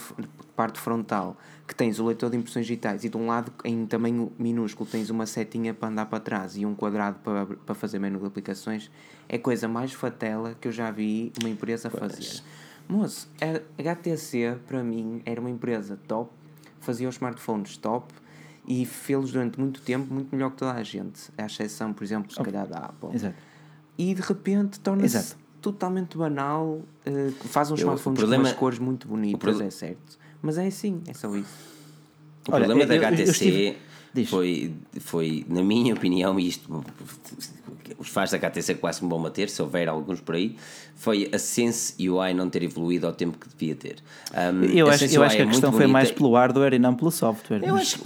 parte 0.55 0.79
frontal 0.79 1.37
que 1.67 1.75
tens 1.75 1.99
o 1.99 2.07
leitor 2.07 2.31
de 2.31 2.37
impressões 2.37 2.67
digitais 2.67 3.05
e 3.05 3.09
de 3.09 3.17
um 3.17 3.27
lado 3.27 3.53
em 3.65 3.87
tamanho 3.87 4.31
minúsculo 4.39 4.89
tens 4.89 5.11
uma 5.11 5.27
setinha 5.27 5.73
para 5.73 5.89
andar 5.89 6.07
para 6.07 6.21
trás 6.21 6.57
e 6.57 6.67
um 6.67 6.75
quadrado 6.75 7.19
para, 7.25 7.47
para 7.47 7.75
fazer 7.75 7.99
menu 7.99 8.21
de 8.21 8.27
aplicações, 8.27 8.91
é 9.29 9.39
coisa 9.39 9.67
mais 9.67 9.93
fatela 9.93 10.55
que 10.61 10.69
eu 10.69 10.73
já 10.73 10.91
vi 10.91 11.33
uma 11.41 11.49
empresa 11.49 11.89
fazer. 11.89 12.43
Moço, 12.87 13.29
a 13.41 13.83
HTC 13.83 14.59
para 14.67 14.83
mim 14.83 15.23
era 15.25 15.41
uma 15.41 15.51
empresa 15.51 15.99
top, 16.07 16.31
fazia 16.81 17.09
os 17.09 17.15
smartphones 17.15 17.79
top 17.79 18.13
e 18.67 18.85
fê-los 18.87 19.33
durante 19.33 19.59
muito 19.61 19.81
tempo 19.83 20.13
muito 20.13 20.35
melhor 20.35 20.51
que 20.51 20.57
toda 20.57 20.73
a 20.73 20.83
gente, 20.83 21.31
à 21.37 21.47
exceção, 21.47 21.93
por 21.93 22.03
exemplo, 22.05 22.33
se 22.33 22.41
calhar 22.43 22.67
da 22.67 22.79
Apple. 22.79 23.11
Exato. 23.15 23.35
E 23.99 24.15
de 24.15 24.23
repente 24.23 24.81
torna-se 24.81 25.35
totalmente 25.61 26.17
banal, 26.19 26.81
eh, 27.07 27.31
faz 27.45 27.71
uns 27.71 27.81
Eu- 27.81 27.85
smartphones 27.87 28.19
problema- 28.19 28.43
com 28.45 28.49
umas 28.51 28.59
cores 28.59 28.79
muito 28.79 29.07
bonitas, 29.09 29.57
pro- 29.57 29.63
é 29.67 29.71
certo. 29.71 30.19
Mas 30.43 30.59
é 30.59 30.67
assim, 30.67 31.01
é 31.07 31.15
só 31.15 31.35
isso. 31.37 31.49
O 32.49 32.53
Olha, 32.53 32.67
problema 32.67 32.83
eu- 32.83 32.87
da 32.89 32.95
eu- 32.97 33.03
eu 33.03 33.09
HTC 33.09 33.31
estive- 33.31 34.27
foi, 34.27 34.75
foi, 35.01 35.47
na 35.49 35.63
minha 35.63 35.95
opinião, 35.95 36.39
isto 36.39 36.85
os 37.99 38.09
fãs 38.09 38.31
da 38.31 38.37
HTC 38.37 38.75
quase 38.77 39.03
me 39.03 39.11
vão 39.11 39.23
bater, 39.23 39.49
se 39.49 39.61
houver 39.61 39.89
alguns 39.89 40.21
por 40.21 40.35
aí, 40.35 40.57
foi 40.95 41.29
a 41.33 41.39
Sense 41.39 41.95
UI 42.09 42.35
não 42.35 42.49
ter 42.49 42.63
evoluído 42.63 43.07
ao 43.07 43.13
tempo 43.13 43.39
que 43.39 43.49
devia 43.49 43.75
ter. 43.75 43.97
Um, 44.33 44.65
Eu 44.65 44.89
acho, 44.89 45.05
eu 45.05 45.23
acho 45.23 45.37
que 45.37 45.43
é 45.43 45.45
a 45.45 45.47
muito 45.47 45.61
questão 45.61 45.73
foi 45.73 45.87
mais 45.87 46.11
pelo 46.11 46.35
hardware 46.35 46.75
e 46.75 46.79
não 46.79 46.95
pelo 46.95 47.11
software. 47.11 47.61
Eu 47.63 47.77
acho 47.77 47.99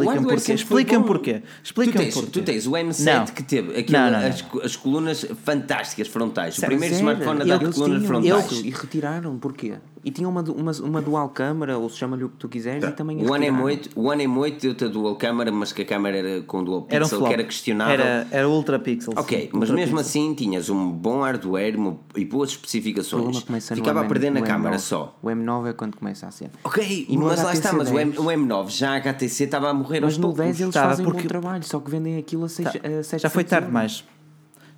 porquê. 1.03 1.43
Explica-me. 1.63 1.99
Tu 1.99 2.03
tens, 2.05 2.15
porquê. 2.15 2.31
tu 2.31 2.43
tens 2.43 2.67
o 2.67 2.71
M7 2.73 3.05
Não. 3.05 3.25
que 3.27 3.43
teve 3.43 3.79
aquilo, 3.79 3.99
Não, 3.99 4.11
não, 4.11 4.19
as, 4.19 4.45
as 4.65 4.77
colunas 4.77 5.27
fantásticas 5.45 6.09
frontais. 6.09 6.59
O 6.59 6.63
primeiro 6.67 6.95
smartphone 6.95 7.43
a 7.43 7.45
dar 7.45 7.73
colunas 7.73 8.07
frontais. 8.07 8.51
E 8.65 8.71
retiraram, 8.71 9.39
porquê? 9.39 9.75
E 10.05 10.11
tinha 10.11 10.29
uma, 10.29 10.41
uma, 10.43 10.73
uma 10.73 11.03
dual 11.03 11.29
câmara, 11.31 11.77
ou 11.79 11.89
se 11.89 11.97
chama-lhe 11.97 12.25
o 12.25 12.29
que 12.29 12.37
tu 12.37 12.49
quiseres, 12.49 12.85
e 12.85 12.93
também 12.93 13.17
O 13.19 13.33
One 13.33 13.47
retiraram. 13.47 13.67
M8, 13.69 13.91
o 13.97 14.03
One 14.09 14.25
M8 14.27 14.61
deu-te 14.61 14.85
a 14.85 14.89
dual 14.89 15.17
câmara, 15.17 15.51
mas 15.51 15.73
que 15.73 15.83
a 15.83 15.85
câmara 15.85 16.17
era 16.17 16.41
com 16.43 16.63
dual 16.63 16.87
Era 16.89 17.05
um 17.05 17.09
pixel, 17.09 17.19
flop. 17.19 17.29
que 17.29 17.35
era 17.35 17.45
questionável. 17.45 17.95
Era, 18.05 18.27
era 18.31 18.49
ultra 18.49 18.79
pixels. 18.79 19.17
Ok, 19.19 19.51
mas 19.53 19.63
Ultra 19.71 19.77
mesmo 19.77 19.97
pixels. 19.97 20.07
assim 20.09 20.35
tinhas 20.35 20.69
um 20.71 20.91
bom 20.91 21.23
hardware 21.23 21.77
uma- 21.77 21.99
e 22.17 22.25
boas 22.25 22.51
especificações. 22.51 23.45
Ficava 23.75 24.01
a 24.03 24.05
perder 24.05 24.31
na 24.31 24.43
câmara 24.43 24.77
M9. 24.77 24.81
só. 24.81 25.19
O 25.23 25.29
M9 25.29 25.71
é 25.71 25.73
quando 25.73 25.97
começa 25.97 26.27
a 26.27 26.31
ser. 26.31 26.51
Ok, 26.65 27.07
E 27.09 27.17
mas 27.19 27.43
lá 27.43 27.53
está, 27.53 27.73
mas 27.73 27.91
o, 27.91 27.99
M, 27.99 28.13
10? 28.13 28.19
o 28.25 28.31
M9 28.31 28.69
já 28.71 28.93
a 28.93 28.97
HTC 28.97 29.45
estava 29.45 29.71
a 29.71 29.75
morrer 29.75 30.01
Mas 30.01 30.15
aos 30.15 30.19
no 30.19 30.23
poucos. 30.29 30.39
10 30.45 30.61
eles 30.61 30.69
Estava 30.71 30.89
fazem 30.91 31.05
um 31.07 31.09
porque- 31.11 31.23
bom 31.23 31.29
trabalho, 31.29 31.65
só 31.65 31.79
que 31.81 31.91
vendem 31.91 32.17
aquilo 32.19 32.45
a 32.45 32.49
6 32.49 32.65
Tá. 32.73 32.79
a 32.79 33.03
700 33.03 33.23
Já 33.23 33.31
foi 33.31 33.45
tarde 33.45 33.67
demais. 33.67 34.05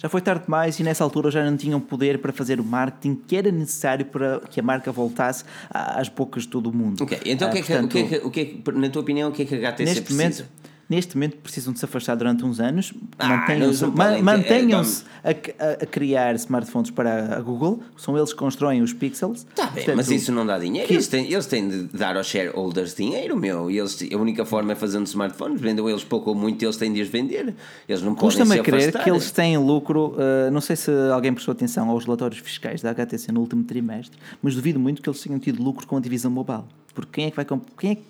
Já 0.03 0.09
foi 0.09 0.23
tarde 0.23 0.45
demais 0.47 0.81
e 0.81 0.83
nessa 0.83 1.05
altura 1.05 1.31
já 1.31 1.45
não 1.45 1.57
tinham 1.59 1.79
poder 1.79 2.19
para 2.21 2.33
fazer 2.33 2.59
o 2.59 2.65
marketing 2.65 3.17
que 3.27 3.37
era 3.37 3.51
necessário 3.53 4.07
para 4.07 4.41
que 4.41 4.59
a 4.59 4.63
marca 4.63 4.91
voltasse 4.91 5.45
às 5.69 6.09
bocas 6.09 6.45
de 6.45 6.49
todo 6.49 6.71
o 6.71 6.73
mundo. 6.73 7.03
Ok, 7.05 7.21
então 7.27 7.49
o, 7.49 7.51
Ah, 7.51 7.53
que 7.53 7.59
é 7.59 7.63
que, 7.63 7.73
o, 7.75 7.89
que 7.89 7.99
é 7.99 8.03
portanto, 8.03 8.09
que, 8.21 8.27
o 8.27 8.31
que 8.31 8.41
é 8.41 8.45
que, 8.47 8.73
na 8.79 8.89
tua 8.89 9.03
opinião, 9.03 9.29
o 9.29 9.33
que 9.33 9.43
é 9.43 9.45
que 9.45 9.55
a 9.55 9.59
HTC 9.59 9.85
neste 9.85 10.01
precisa? 10.03 10.23
momento, 10.23 10.45
neste 10.91 11.17
momento 11.17 11.37
precisam 11.39 11.73
de 11.73 11.79
se 11.79 11.85
afastar 11.85 12.17
durante 12.17 12.45
uns 12.45 12.59
anos, 12.61 12.93
Ah, 13.19 13.29
mantenham-se 13.29 13.83
não 13.83 13.91
ma- 13.93 13.97
podem 14.05 14.17
ter- 14.19 14.23
mantenham-se 14.25 15.05
a, 15.25 15.31
a- 15.31 15.73
a 15.83 15.87
criar 15.87 16.35
smartphones 16.35 16.91
para 16.91 17.37
a 17.37 17.41
Google, 17.41 17.81
são 17.97 18.17
eles 18.19 18.33
que 18.33 18.39
constroem 18.39 18.83
os 18.83 18.93
pixels. 18.93 19.47
Tá 19.55 19.67
bem, 19.67 19.75
Portanto, 19.77 19.97
mas 19.97 20.11
isso 20.11 20.33
não 20.33 20.45
dá 20.45 20.59
dinheiro. 20.59 20.87
que- 20.89 20.95
Eles, 20.95 21.07
têm, 21.09 21.33
eles 21.33 21.47
têm 21.47 21.69
de 21.69 21.83
dar 21.85 22.17
aos 22.17 22.27
shareholders 22.27 22.95
dinheiro, 22.95 23.37
meu. 23.37 23.71
E 23.71 23.79
eles, 23.79 23.97
a 24.13 24.17
única 24.17 24.45
forma 24.45 24.73
é 24.73 24.75
fazendo 24.75 25.07
smartphones. 25.07 25.61
Vendam 25.61 25.89
eles 25.89 26.03
pouco 26.03 26.31
ou 26.31 26.37
muito, 26.37 26.63
eles 26.65 26.77
têm 26.77 26.93
de 26.93 27.01
os 27.01 27.09
vender. 27.09 27.55
Eles 27.89 28.03
não 28.03 28.15
podem 28.15 28.29
Custa-me 28.39 28.59
a 28.59 28.63
crer 28.63 28.93
que 28.93 29.09
eles 29.11 29.31
têm 29.31 29.57
lucro. 29.57 30.17
uh, 30.17 30.51
não 30.51 30.61
sei 30.61 30.75
se 30.75 30.91
alguém 31.13 31.33
prestou 31.33 31.53
atenção 31.53 31.89
aos 31.89 32.05
relatórios 32.05 32.41
fiscais 32.41 32.83
da 32.83 32.91
HTC 32.91 33.31
no 33.31 33.41
último 33.41 33.63
trimestre, 33.63 34.19
mas 34.43 34.55
duvido 34.57 34.81
muito 34.81 35.01
que 35.01 35.09
eles 35.09 35.21
tenham 35.21 35.39
tido 35.39 35.63
lucro 35.63 35.87
com 35.87 35.97
a 35.97 36.01
divisão 36.01 36.31
mobile. 36.31 36.65
Porque 36.93 37.11
quem 37.13 37.27
é 37.27 37.31
que 37.31 37.37
vai 37.37 37.45
quem 37.79 37.91
é 37.93 37.95
que- 37.95 38.03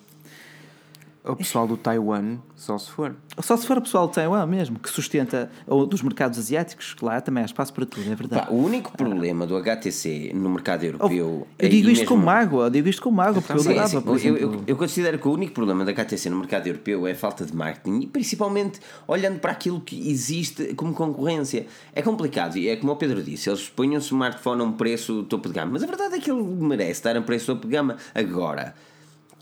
O 1.22 1.36
pessoal 1.36 1.66
do 1.68 1.76
Taiwan, 1.76 2.38
só 2.56 2.78
se 2.78 2.90
for. 2.90 3.14
Só 3.42 3.54
se 3.54 3.66
for 3.66 3.76
o 3.76 3.82
pessoal 3.82 4.08
de 4.08 4.14
Taiwan 4.14 4.46
mesmo, 4.46 4.78
que 4.78 4.88
sustenta, 4.88 5.50
ou 5.66 5.84
dos 5.84 6.00
mercados 6.00 6.38
asiáticos, 6.38 6.94
que 6.94 7.04
lá 7.04 7.20
também 7.20 7.42
há 7.42 7.46
espaço 7.46 7.74
para 7.74 7.84
tudo, 7.84 8.10
é 8.10 8.14
verdade. 8.14 8.46
Pá, 8.46 8.50
o 8.50 8.56
único 8.56 8.90
problema 8.96 9.46
do 9.46 9.54
HTC 9.54 10.32
no 10.34 10.48
mercado 10.48 10.80
Oh, 10.82 10.86
europeu. 10.86 11.10
eu 11.10 11.46
é- 11.58 11.68
digo 11.68 11.90
isto 11.90 12.06
com 12.06 12.14
mesmo- 12.14 12.24
mágoa, 12.26 12.66
eu 12.66 12.70
digo 12.70 12.88
isto 12.88 13.02
com 13.02 13.10
mágoa, 13.10 13.42
porque 13.42 13.52
eu 13.52 13.58
Sim, 13.58 13.68
adorava, 13.68 13.88
sim, 13.90 14.00
por 14.00 14.18
eu, 14.24 14.36
eu, 14.38 14.64
eu 14.66 14.76
considero 14.76 15.18
que 15.18 15.28
o 15.28 15.32
único 15.32 15.52
problema 15.52 15.84
da 15.84 15.90
HTC 15.92 16.30
no 16.30 16.38
mercado 16.38 16.66
europeu 16.68 17.06
é 17.06 17.12
a 17.12 17.14
falta 17.14 17.44
de 17.44 17.54
marketing 17.54 18.00
e 18.00 18.06
principalmente 18.06 18.80
olhando 19.06 19.40
para 19.40 19.52
aquilo 19.52 19.78
que 19.78 20.10
existe 20.10 20.72
como 20.74 20.94
concorrência. 20.94 21.66
É 21.94 22.00
complicado 22.00 22.56
e 22.56 22.66
é 22.66 22.76
como 22.76 22.92
o 22.92 22.96
Pedro 22.96 23.22
disse, 23.22 23.50
eles 23.50 23.68
põem 23.68 23.94
um 23.94 23.98
smartphone 23.98 24.62
a 24.62 24.64
um 24.64 24.72
preço 24.72 25.22
topo 25.24 25.48
de 25.48 25.54
gama, 25.54 25.72
mas 25.72 25.82
a 25.82 25.86
verdade 25.86 26.14
é 26.14 26.18
que 26.18 26.30
ele 26.30 26.42
merece 26.42 26.92
estar 26.92 27.14
a 27.14 27.20
um 27.20 27.24
preço 27.24 27.44
topo 27.44 27.66
de 27.66 27.72
gama 27.74 27.96
agora. 28.14 28.74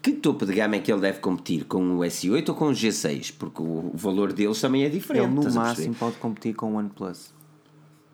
Que 0.01 0.12
topo 0.12 0.46
de 0.46 0.55
gama 0.55 0.76
é 0.76 0.78
que 0.80 0.92
ele 0.92 1.01
deve 1.01 1.18
competir? 1.18 1.64
Com 1.64 1.96
o 1.96 1.99
S8 2.01 2.49
ou 2.51 2.55
com 2.55 2.66
o 2.66 2.70
G6? 2.72 3.32
Porque 3.38 3.61
o 3.62 3.90
valor 3.94 4.32
deles 4.32 4.61
também 4.61 4.84
é 4.84 4.88
diferente. 4.88 5.24
Ele 5.26 5.34
no 5.34 5.53
máximo 5.53 5.94
pode 5.94 6.16
competir 6.16 6.55
com 6.55 6.72
o 6.72 6.76
OnePlus. 6.76 7.32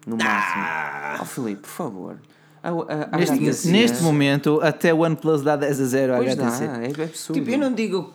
No 0.07 0.16
Ah! 0.20 0.24
máximo. 0.24 1.22
Oh 1.22 1.24
Filipe, 1.24 1.62
por 1.62 1.68
favor. 1.70 2.16
A, 2.62 2.68
a, 2.70 3.09
a 3.12 3.18
Neste, 3.18 3.68
neste 3.68 4.03
momento, 4.03 4.59
até 4.62 4.93
o 4.95 5.01
OnePlus 5.01 5.43
dá 5.43 5.55
10 5.57 5.80
a 5.80 5.85
0 5.85 6.14
à 6.14 6.16
Pois 6.16 6.35
dá, 6.35 6.47
HTC. 6.47 6.64
é 6.64 7.05
absurdo. 7.05 7.39
Tipo, 7.39 7.51
eu 7.51 7.59
não 7.59 7.72
digo. 7.72 8.12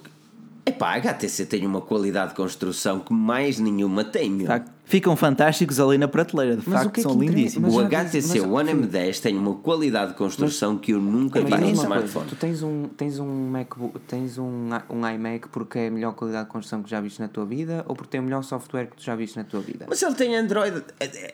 Epá, 0.69 0.89
a 0.93 0.95
HTC 0.95 1.45
tem 1.45 1.65
uma 1.65 1.81
qualidade 1.81 2.29
de 2.29 2.35
construção 2.35 2.99
que 2.99 3.11
mais 3.13 3.59
nenhuma 3.59 4.03
tem, 4.03 4.29
meu. 4.29 4.47
Tá? 4.47 4.63
Ficam 4.85 5.15
fantásticos 5.15 5.79
ali 5.79 5.99
na 5.99 6.07
prateleira, 6.07 6.55
de 6.57 6.63
Mas 6.67 6.81
o 6.81 6.83
facto, 6.83 6.93
que 6.93 6.99
é 7.01 7.03
que 7.03 7.09
são 7.09 7.11
interessa? 7.17 7.35
lindíssimos. 7.37 7.75
Mas 7.75 7.83
o 7.83 7.85
HTC 7.85 8.41
mas- 8.41 8.51
One 8.51 8.71
M10 8.73 9.19
tem 9.21 9.37
uma 9.37 9.53
qualidade 9.55 10.11
de 10.13 10.17
construção 10.17 10.77
que 10.77 10.93
eu 10.93 10.99
nunca 10.99 11.39
vi 11.43 11.49
Mas 11.51 11.59
num 11.59 11.65
coisa, 11.67 11.81
smartphone. 11.83 12.25
Tu 12.27 12.35
tens 12.35 12.63
um, 12.63 12.83
tens 12.97 13.19
um 13.19 13.49
MacBook, 13.51 13.99
tens 14.07 14.37
um, 14.39 14.69
um 14.89 15.07
iMac 15.07 15.47
porque 15.49 15.77
é 15.77 15.87
a 15.87 15.91
melhor 15.91 16.13
qualidade 16.13 16.45
de 16.45 16.51
construção 16.51 16.81
que 16.81 16.89
já 16.89 16.99
viste 16.99 17.19
na 17.19 17.27
tua 17.27 17.45
vida 17.45 17.85
ou 17.87 17.95
porque 17.95 18.09
tem 18.09 18.19
o 18.19 18.23
melhor 18.23 18.43
software 18.43 18.87
que 18.87 18.95
tu 18.97 19.03
já 19.03 19.15
viste 19.15 19.37
na 19.37 19.43
tua 19.43 19.59
vida? 19.61 19.85
Mas 19.87 20.01
ele 20.01 20.15
tem 20.15 20.35
Android. 20.35 20.83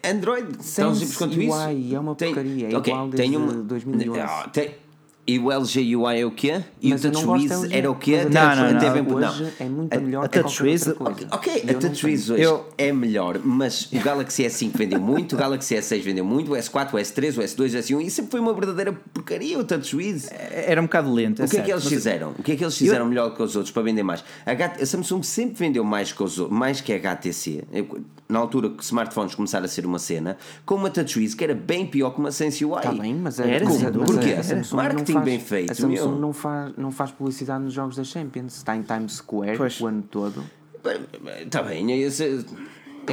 Android 0.03 0.47
tão 0.75 0.93
simples 0.93 1.17
quanto 1.17 1.37
UI 1.37 1.45
isso. 1.45 1.95
é 1.95 1.99
uma 1.99 2.15
Tem- 2.15 2.33
porcaria, 2.33 2.69
é 2.71 2.77
ok, 2.77 2.91
igual 2.93 3.09
tem 3.09 3.17
desde 3.31 3.37
uma- 3.37 3.53
2011. 3.63 4.19
Ah, 4.19 4.49
tem- 4.51 4.75
E 5.27 5.39
o 5.39 5.51
LG 5.51 5.95
UI 5.95 6.19
é 6.21 6.23
o 6.25 6.29
quê? 6.29 6.61
E 6.79 6.91
Mas 6.91 7.03
o 7.03 7.07
eu 7.07 7.11
não 7.11 7.21
TouchWiz 7.23 7.71
era 7.71 7.89
o 7.89 7.95
quê? 7.95 8.25
Não, 8.25 8.55
não, 8.55 8.69
não. 8.71 8.77
até 8.77 8.89
bem- 8.91 9.11
Hoje 9.11 9.53
é 9.59 9.65
muito 9.65 9.93
A- 9.97 9.99
melhor 9.99 10.25
a 10.25 10.27
que 10.29 10.39
TouchWiz-. 10.39 10.87
Ok, 11.31 11.51
a 11.51 11.57
eu 11.67 11.73
não 11.73 11.79
TouchWiz 11.79 12.29
hoje 12.29 12.41
Eu- 12.43 12.65
é 12.77 12.91
melhor, 12.91 13.39
mas 13.43 13.89
o 13.91 13.99
Galaxy 14.01 14.43
S5 14.43 14.71
vendeu 14.77 14.99
muito, 14.99 15.33
o 15.35 15.39
Galaxy 15.39 15.73
S6 15.75 16.03
vendeu 16.03 16.23
muito, 16.23 16.51
o 16.51 16.55
S4, 16.55 16.93
o 16.93 16.97
S3, 16.99 17.37
o 17.39 17.41
S2, 17.41 17.73
o 17.73 17.77
S1 17.79 18.01
e 18.05 18.11
sempre 18.11 18.29
foi 18.31 18.39
uma 18.39 18.53
verdadeira 18.53 18.93
porcaria 19.13 19.57
o 19.57 19.63
TouchWiz. 19.63 20.29
Era 20.31 20.79
um 20.79 20.85
bocado 20.85 21.11
lento. 21.11 21.43
O 21.43 21.49
que 21.49 21.57
é 21.57 21.61
que 21.63 21.71
eles 21.71 21.87
fizeram? 21.87 22.29
O 22.37 22.43
que 22.43 22.51
é 22.51 22.55
que 22.55 22.63
eles 22.63 22.77
fizeram 22.77 23.07
melhor 23.07 23.33
que 23.35 23.41
os 23.41 23.55
outros 23.55 23.71
para 23.73 23.81
vender 23.81 24.03
mais? 24.03 24.23
A, 24.45 24.51
H- 24.51 24.77
a 24.79 24.85
Samsung 24.85 25.23
sempre 25.23 25.55
vendeu 25.57 25.83
mais 25.83 26.11
que, 26.13 26.21
os, 26.21 26.37
mais 26.37 26.81
que 26.81 26.93
a 26.93 26.97
HTC. 26.97 27.63
Eu- 27.73 27.99
Na 28.27 28.39
altura 28.39 28.71
que 28.71 28.83
smartphones 28.83 29.35
começaram 29.35 29.65
a 29.65 29.67
ser 29.67 29.85
uma 29.85 29.99
cena, 29.99 30.35
com 30.65 30.73
uma 30.73 30.89
TouchWiz 30.89 31.35
que 31.35 31.43
era 31.43 31.53
bem 31.53 31.85
pior 31.85 32.09
que 32.09 32.19
uma 32.19 32.31
Sense 32.31 32.65
UI. 32.65 32.75
Está 32.77 32.91
Tá 32.91 32.99
bem, 32.99 33.13
mas 33.13 33.39
Era, 33.39 33.63
Porquê? 33.65 34.35
Marketing 34.73 35.11
não 35.13 35.14
faz, 35.15 35.25
bem 35.25 35.39
feito, 35.39 35.71
A 35.71 35.75
Samsung 35.75 35.89
meu. 35.93 36.19
não 36.19 36.33
faz, 36.33 36.73
não 36.77 36.91
faz 36.91 37.11
publicidade 37.11 37.63
nos 37.63 37.73
jogos 37.73 37.95
da 37.95 38.03
Champions. 38.03 38.57
Está 38.57 38.75
em 38.75 38.81
Times 38.83 39.13
Square 39.13 39.57
Pois. 39.57 39.79
o 39.81 39.87
ano 39.87 40.03
todo. 40.03 40.43
Está 41.43 41.63
bem, 41.63 41.91
esse, 42.01 42.45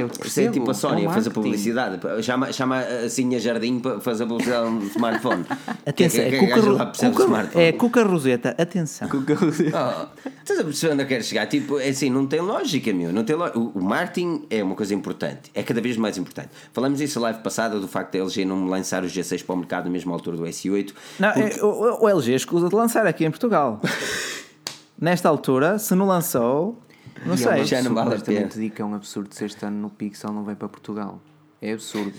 Eu 0.01 0.07
isso 0.07 0.17
é 0.19 0.23
percebo, 0.23 0.53
tipo 0.53 0.71
a 0.71 0.75
Sony 0.75 1.05
é 1.05 1.07
o 1.07 1.11
a 1.11 1.15
fazer 1.15 1.31
publicidade. 1.31 2.01
Chama, 2.23 2.53
chama 2.53 2.79
assim 2.79 3.35
a 3.35 3.39
Jardim 3.39 3.79
para 3.81 4.01
fazer 4.01 4.27
publicidade 4.27 4.71
no 4.71 4.83
smartphone. 4.85 5.45
Atenção, 5.87 6.25
Que- 6.25 6.31
que- 6.31 6.37
é 6.37 6.39
que 6.39 6.53
a 6.53 6.57
gaja 6.57 6.71
Cuca, 6.71 6.87
Cuca- 7.11 7.25
smartphone. 7.25 7.65
é 7.65 7.73
Cuca 7.73 8.03
Roseta, 8.05 8.55
atenção. 8.59 9.09
Oh, 9.13 10.27
estás 10.41 10.61
a 10.61 10.65
perceber 10.65 10.93
onde 10.95 11.03
eu 11.03 11.07
quero 11.09 11.25
chegar? 11.25 11.47
Tipo, 11.47 11.79
é 11.79 11.89
assim, 11.89 12.09
não 12.11 12.27
tem 12.27 12.41
lógica, 12.41 12.93
meu. 12.93 13.13
Não 13.13 13.25
tem 13.25 13.37
lo- 13.37 13.51
o, 13.55 13.79
o 13.79 13.83
marketing 13.83 14.47
é 14.51 14.63
uma 14.63 14.75
coisa 14.75 14.95
importante, 14.95 15.51
é 15.55 15.63
cada 15.63 15.81
vez 15.81 15.97
mais 15.97 16.17
importante. 16.19 16.51
Falamos 16.73 17.01
isso 17.01 17.19
na 17.21 17.25
live 17.29 17.41
passada 17.43 17.79
do 17.81 17.89
facto 17.89 18.13
da 18.13 18.19
LG 18.21 18.45
não 18.45 18.67
lançar 18.67 19.03
o 19.03 19.07
G6 19.07 19.45
para 19.45 19.55
o 19.55 19.59
mercado 19.59 19.85
na 19.87 19.91
mesma 19.91 20.13
altura 20.13 20.37
do 20.37 20.45
S8. 20.45 20.93
Não, 21.19 21.29
é, 21.31 21.63
o, 21.63 22.05
o 22.05 22.09
LG 22.09 22.35
escusa 22.35 22.69
de 22.69 22.75
lançar 22.75 23.07
aqui 23.07 23.25
em 23.25 23.31
Portugal. 23.31 23.81
Nesta 25.01 25.29
altura, 25.29 25.79
se 25.79 25.95
não 25.95 26.07
lançou, 26.07 26.79
não 27.25 27.33
E 27.35 27.35
é 27.35 27.37
sei. 27.37 27.61
um 27.63 27.65
Já 27.65 27.83
não 27.83 27.95
vale 27.95 28.15
a 28.15 28.19
pena. 28.21 28.49
te 28.49 28.59
digo 28.59 28.75
que 28.75 28.83
é 28.83 28.85
um 28.85 28.95
absurdo 28.95 29.35
se 29.35 29.45
este 29.45 29.65
ano 29.65 29.79
no 29.81 29.91
Pixel 29.91 30.33
não 30.33 30.45
vem 30.45 30.55
para 30.55 30.69
Portugal. 30.69 31.21
É 31.61 31.73
absurdo. 31.73 32.13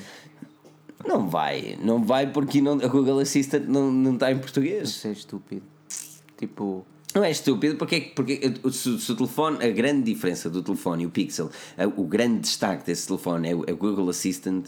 Não 1.05 1.27
vai, 1.27 1.77
não 1.81 2.01
vai 2.03 2.31
porque 2.31 2.61
não, 2.61 2.73
a 2.73 2.87
Google 2.87 3.19
Assistant 3.19 3.65
não, 3.67 3.91
não 3.91 4.13
está 4.13 4.31
em 4.31 4.39
português. 4.39 4.89
Isso 4.89 5.07
é 5.07 5.11
estúpido. 5.11 5.63
Tipo, 6.37 6.85
Não 7.13 7.23
é 7.23 7.29
estúpido, 7.29 7.75
porque, 7.75 7.95
é 7.95 7.99
que- 7.99 8.15
porque 8.15 8.53
o- 8.63 8.71
se, 8.71 8.99
se 8.99 9.11
o 9.11 9.15
telefone, 9.15 9.63
a 9.63 9.69
grande 9.69 10.03
diferença 10.03 10.49
do 10.49 10.63
telefone 10.63 11.03
e 11.03 11.05
o 11.05 11.09
Pixel, 11.11 11.51
a- 11.77 11.85
o 11.87 12.05
grande 12.05 12.39
destaque 12.39 12.85
desse 12.85 13.05
telefone 13.07 13.49
é 13.51 13.55
o, 13.55 13.63
é 13.67 13.73
o 13.73 13.77
Google 13.77 14.09
Assistant. 14.09 14.65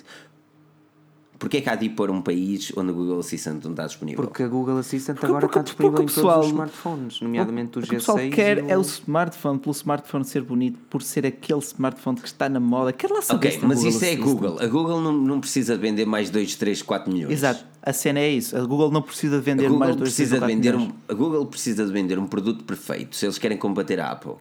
Porque 1.37 1.57
é 1.57 1.61
que 1.61 1.69
há 1.69 1.75
de 1.75 1.85
ir 1.87 1.89
para 1.89 2.11
um 2.11 2.21
país 2.21 2.71
onde 2.77 2.91
o 2.91 2.95
Google 2.95 3.19
Assistant 3.19 3.63
não 3.63 3.71
está 3.71 3.85
disponível? 3.85 4.23
porque 4.23 4.43
a 4.43 4.47
Google 4.47 4.77
Assistant 4.77 5.15
Porque- 5.15 5.25
agora 5.27 5.41
porque- 5.41 5.59
está 5.59 5.63
disponível 5.63 5.97
porque 5.97 6.03
em 6.03 6.05
o 6.05 6.15
todos 6.15 6.15
pessoal- 6.15 6.39
os 6.41 6.47
smartphones, 6.47 7.21
nomeadamente 7.21 7.77
o 7.77 7.81
O 7.81 7.83
que 7.83 7.89
o 7.95 7.97
pessoal 7.99 8.17
G6. 8.17 8.33
quer 8.33 8.57
e 8.57 8.61
o... 8.61 8.69
é 8.69 8.77
o 8.77 8.81
smartphone, 8.81 9.59
pelo 9.59 9.71
smartphone 9.73 10.25
ser 10.25 10.41
bonito, 10.43 10.79
por 10.89 11.01
ser 11.01 11.25
aquele 11.25 11.59
smartphone 11.59 12.17
que 12.21 12.27
está 12.27 12.47
na 12.47 12.59
moda. 12.59 12.93
Quer 12.93 13.11
lá 13.11 13.21
saber 13.21 13.47
Ok, 13.49 13.59
mas 13.63 13.77
Google 13.77 13.89
isso 13.89 14.05
é 14.05 14.07
Assistant. 14.13 14.29
Google. 14.33 14.57
A 14.61 14.67
Google 14.67 15.01
não, 15.01 15.11
não 15.13 15.39
precisa 15.41 15.75
de 15.75 15.81
vender 15.81 16.05
mais 16.05 16.29
2, 16.29 16.55
3, 16.55 16.81
4 16.81 17.11
milhões. 17.11 17.33
Exato, 17.33 17.65
a 17.81 17.91
cena 17.93 18.19
é 18.19 18.29
isso. 18.31 18.55
A 18.57 18.61
Google 18.65 18.89
não 18.91 19.01
precisa 19.01 19.35
de 19.35 19.41
A 19.41 19.53
vender 19.53 19.69
mais 19.69 19.95
dois 19.95 20.09
precisa 20.09 20.35
de 20.35 20.39
três 20.39 20.41
ou 20.41 20.47
vender 20.55 20.71
quatro 20.77 20.93
um, 20.93 20.97
a 21.09 21.13
Google 21.13 21.45
precisa 21.47 21.85
de 21.85 21.91
vender 21.91 22.17
um 22.17 22.27
produto 22.27 22.63
perfeito 22.63 23.15
se 23.15 23.25
eles 23.25 23.37
querem 23.37 23.57
combater 23.57 23.99
a 23.99 24.09
Apple. 24.11 24.35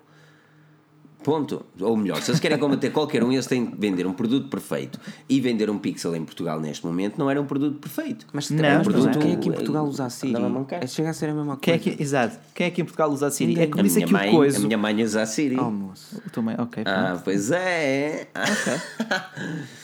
Ponto. 1.25 1.65
Ou 1.81 1.97
melhor, 1.97 2.21
se 2.23 2.31
eles 2.31 2.39
querem 2.41 2.59
combater 2.59 2.91
qualquer 2.91 3.25
um, 3.25 3.33
eles 3.33 3.47
têm 3.47 3.65
de 3.65 3.77
vender 3.77 4.07
um 4.07 4.13
produto 4.13 4.49
perfeito. 4.49 5.01
E 5.29 5.41
vender 5.41 5.69
um 5.71 5.79
Pixel 5.79 6.15
em 6.15 6.25
Portugal 6.25 6.61
neste 6.61 6.85
momento 6.87 7.19
não 7.19 7.29
era 7.31 7.41
um 7.41 7.47
produto 7.47 7.79
perfeito. 7.79 8.27
Mas 8.33 8.51
Não, 8.51 8.65
é 8.65 8.73
um 8.73 8.77
não 8.77 8.83
produto, 8.85 9.19
é. 9.19 9.21
quem 9.21 9.33
é 9.33 9.37
que 9.37 9.49
em 9.49 9.53
Portugal 9.53 9.87
usa 9.87 10.05
a 10.05 10.11
Siri? 10.11 10.37
A 10.37 10.41
mancar. 10.49 10.85
É, 10.85 10.87
chega 10.87 11.11
a 11.11 11.13
ser 11.15 11.31
a 11.31 11.35
mesma 11.35 11.57
Quem 11.57 11.75
é 11.75 11.79
coisa. 11.79 11.97
que, 11.97 12.03
exato. 12.03 12.39
Quem 12.55 12.67
é 12.67 12.71
que 12.71 12.83
em 12.83 12.85
Portugal 12.85 13.11
usa 13.11 13.27
a 13.27 13.31
Siri? 13.31 13.59
É 13.59 13.67
como 13.67 13.81
A 13.81 13.83
disse 13.83 13.97
minha, 13.97 14.05
aqui 14.07 14.13
mãe, 14.13 14.29
o 14.29 14.33
coisa. 14.37 14.59
a 14.59 14.61
minha 14.61 14.79
mãe 14.79 15.03
usa 15.03 15.23
a 15.23 15.27
Siri. 15.27 15.59
Oh, 15.59 15.71
moço. 15.71 16.21
Também, 16.31 16.55
ok. 16.59 16.83
Ah, 16.87 17.19
pois 17.25 17.51
é. 17.51 18.29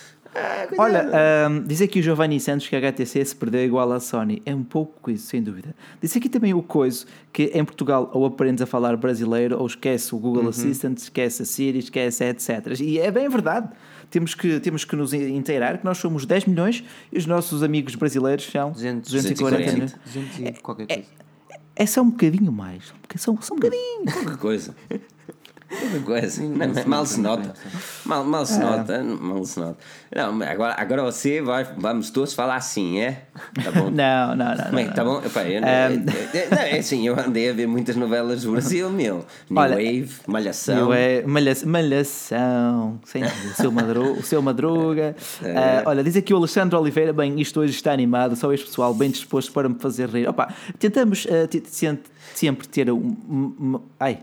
Olha, 0.78 1.10
ahm, 1.46 1.66
diz 1.66 1.80
aqui 1.82 1.98
o 1.98 2.02
Giovanni 2.02 2.38
Santos 2.38 2.68
que 2.68 2.76
a 2.76 2.78
HTC 2.78 3.24
se 3.24 3.34
perdeu 3.34 3.64
igual 3.64 3.90
à 3.92 3.98
Sony. 3.98 4.40
É 4.46 4.54
um 4.54 4.62
pouco 4.62 5.10
isso, 5.10 5.26
sem 5.26 5.42
dúvida. 5.42 5.74
Diz 6.00 6.16
aqui 6.16 6.28
também 6.28 6.54
o 6.54 6.62
Coiso 6.62 7.06
que 7.32 7.50
em 7.54 7.64
Portugal 7.64 8.10
ou 8.14 8.24
aprendes 8.24 8.62
a 8.62 8.66
falar 8.66 8.96
brasileiro 8.96 9.58
ou 9.58 9.66
esquece 9.66 10.14
o 10.14 10.18
Google 10.18 10.48
Assistant, 10.48 10.98
esquece 10.98 11.42
a 11.42 11.44
Siri, 11.44 11.78
esquece 11.80 12.24
etc. 12.24 12.78
E 12.80 12.98
é 12.98 13.10
bem 13.10 13.28
verdade. 13.28 13.68
Temos 14.10 14.34
que, 14.34 14.60
temos 14.60 14.84
que 14.84 14.96
nos 14.96 15.12
inteirar 15.12 15.78
que 15.78 15.84
nós 15.84 15.98
somos 15.98 16.26
10 16.26 16.46
milhões 16.46 16.84
e 17.12 17.18
os 17.18 17.26
nossos 17.26 17.62
amigos 17.62 17.94
brasileiros 17.94 18.44
são 18.44 18.72
200, 18.72 19.10
240 19.10 19.72
milhões. 19.72 19.96
200 20.04 20.38
e 20.38 20.62
qualquer 20.62 20.86
coisa. 20.86 21.02
É 21.76 21.86
só 21.86 22.02
um 22.02 22.10
bocadinho 22.10 22.52
mais. 22.52 22.92
Só, 23.16 23.34
só 23.40 23.54
um 23.54 23.56
bocadinho. 23.56 24.04
Qualquer 24.04 24.36
coisa. 24.36 24.76
Coisa. 26.04 26.42
Não, 26.42 26.56
mas 26.74 26.84
mal 26.84 27.06
se 27.06 27.20
nota. 27.20 27.54
Mal, 28.04 28.24
mal 28.24 28.44
se 28.44 28.58
nota. 28.58 29.02
Mal 29.04 29.44
se 29.44 29.60
nota. 29.60 29.76
Não, 30.14 30.42
agora, 30.42 30.74
agora 30.76 31.02
você 31.04 31.40
vai. 31.40 31.64
Vamos 31.78 32.10
todos 32.10 32.34
falar 32.34 32.56
assim, 32.56 32.98
é? 33.00 33.22
Tá 33.62 33.70
bom? 33.70 33.88
Não, 34.00 34.34
não, 34.34 34.54
não. 34.56 34.70
Bem, 34.72 34.86
não, 34.86 34.92
tá 34.94 35.04
não. 35.04 35.12
bom? 35.20 35.26
Epá, 35.26 35.44
eu, 35.44 35.60
não, 35.60 35.68
é, 35.68 35.88
não, 35.90 36.58
é 36.58 36.78
assim, 36.78 37.06
eu 37.06 37.18
andei 37.18 37.50
a 37.50 37.52
ver 37.52 37.66
muitas 37.68 37.94
novelas 37.96 38.42
do 38.42 38.50
Brasil, 38.52 38.90
meu. 38.90 39.24
New 39.48 39.60
Olha, 39.60 39.76
Wave, 39.76 40.10
Malhação. 40.26 40.76
Eu 40.76 40.92
é 40.92 41.22
malha- 41.22 41.54
malhação, 41.64 42.98
sem 43.04 43.22
o 43.24 43.28
seu, 43.54 43.70
madru, 43.72 44.12
o 44.14 44.22
seu 44.22 44.42
madruga. 44.42 45.14
É. 45.42 45.56
Ah, 45.56 45.82
olha, 45.86 46.02
diz 46.02 46.16
aqui 46.16 46.34
o 46.34 46.36
Alexandre 46.36 46.76
Oliveira: 46.76 47.12
bem, 47.12 47.40
isto 47.40 47.60
hoje 47.60 47.72
está 47.74 47.92
animado, 47.92 48.36
só 48.36 48.52
este 48.52 48.66
pessoal 48.66 48.92
bem 48.92 49.10
disposto 49.10 49.52
para 49.52 49.68
me 49.68 49.76
fazer 49.78 50.08
rir. 50.08 50.28
Opa, 50.28 50.52
tentamos 50.78 51.26
te- 51.48 51.62
se- 51.66 51.98
sempre 52.34 52.66
ter 52.68 52.90
um. 52.90 52.96
um- 53.28 53.54
um- 53.60 53.80
ai, 53.98 54.18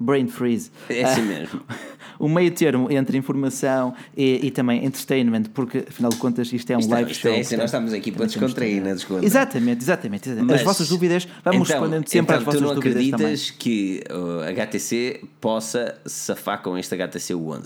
brain 0.00 0.26
freeze. 0.26 0.70
É 0.88 1.04
assim 1.04 1.22
mesmo. 1.22 1.60
um 2.18 2.28
meio 2.28 2.50
termo 2.50 2.90
entre 2.90 3.16
informação 3.16 3.94
e, 4.16 4.46
e 4.46 4.50
também 4.50 4.84
entertainment, 4.84 5.44
porque 5.54 5.84
afinal 5.88 6.10
de 6.10 6.16
contas 6.16 6.52
isto 6.52 6.70
é 6.70 6.76
um 6.76 6.80
Isto 6.80 6.90
é- 6.90 6.94
live 6.94 7.10
é 7.10 7.14
show. 7.14 7.32
assim, 7.38 7.56
nós 7.56 7.66
estamos 7.66 7.92
aqui 7.92 8.10
para 8.10 8.26
descontrair, 8.26 8.82
não 8.82 8.90
é 8.90 8.94
descontra? 8.94 9.24
Exatamente, 9.24 9.82
exatamente. 9.82 10.28
exatamente. 10.28 10.50
Mas- 10.50 10.60
as 10.60 10.66
vossas 10.66 10.88
dúvidas, 10.88 11.28
vamos 11.44 11.68
então, 11.68 11.80
respondendo 11.80 12.08
sempre 12.08 12.34
então, 12.34 12.36
às 12.38 12.44
vossas 12.44 12.60
tu 12.60 12.66
não 12.66 12.74
dúvidas 12.74 12.94
também. 13.10 13.14
acreditas 13.14 13.50
que 13.50 14.02
uh, 14.10 14.40
a 14.42 14.50
HTC 14.50 15.22
possa 15.40 15.98
safar 16.06 16.62
com 16.62 16.76
este 16.78 16.94
HTC 16.94 17.34
One? 17.34 17.62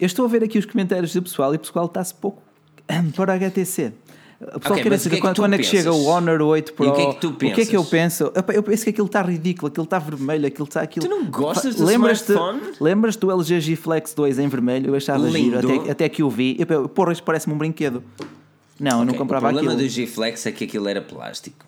Eu 0.00 0.06
estou 0.06 0.24
a 0.24 0.28
ver 0.28 0.42
aqui 0.44 0.58
os 0.58 0.64
comentários 0.66 1.12
do 1.12 1.22
pessoal 1.22 1.52
e 1.52 1.56
o 1.56 1.60
pessoal 1.60 1.86
está-se 1.86 2.14
pouco 2.14 2.42
para 3.16 3.34
a 3.34 3.36
HTC. 3.36 3.92
O 4.40 4.58
pessoal 4.58 4.78
Ok, 4.78 4.82
quer 4.84 4.92
o 4.94 4.98
saber 4.98 5.10
que 5.10 5.14
é 5.14 5.16
que 5.16 5.20
quando, 5.20 5.34
tu 5.36 5.42
quando 5.42 5.52
é 5.54 5.58
que 5.58 5.64
chega 5.64 5.90
o 5.92 5.94
pensas? 5.96 6.06
Honor 6.14 6.40
8 6.42 6.72
Pro. 6.72 6.84
E 6.86 6.88
o 6.88 6.92
que 6.94 7.00
é 7.02 7.12
que 7.12 7.20
tu 7.20 7.28
O 7.28 7.34
que 7.36 7.46
é 7.60 7.66
que 7.66 7.76
eu 7.76 7.84
pensas? 7.84 8.28
penso? 8.30 8.32
Epá, 8.38 8.52
Eu 8.54 8.62
penso 8.62 8.84
que 8.84 8.90
aquilo 8.90 9.06
está 9.06 9.20
ridículo, 9.22 9.68
aquilo 9.68 9.84
está 9.84 9.98
vermelho, 9.98 10.46
aquilo 10.46 10.66
está 10.66 10.80
aquilo. 10.80 11.06
Tu 11.06 11.10
não 11.10 11.24
gostas 11.26 11.74
do 11.74 11.84
Lembras-te- 11.84 12.32
smartphone? 12.32 12.72
Lembras 12.80 13.16
do 13.16 13.30
LG 13.30 13.60
G 13.60 13.76
Flex 13.76 14.14
2 14.14 14.38
em 14.38 14.48
vermelho? 14.48 14.88
Eu 14.88 14.94
achava 14.94 15.18
Lindo. 15.28 15.60
giro, 15.60 15.80
até, 15.82 15.90
até 15.90 16.08
que 16.08 16.22
o 16.22 16.30
vi. 16.30 16.56
Eu, 16.58 16.88
porra, 16.88 17.12
isto 17.12 17.22
parece-me 17.22 17.54
um 17.54 17.58
brinquedo. 17.58 18.02
Não, 18.78 19.00
eu 19.00 19.04
não 19.04 19.12
comprava 19.12 19.48
o 19.48 19.50
problema 19.50 19.72
aquilo. 19.72 19.86
do 19.86 19.92
G-Flex 19.92 20.46
é 20.46 20.52
que 20.52 20.64
aquilo 20.64 20.88
era 20.88 21.02
plástico. 21.02 21.66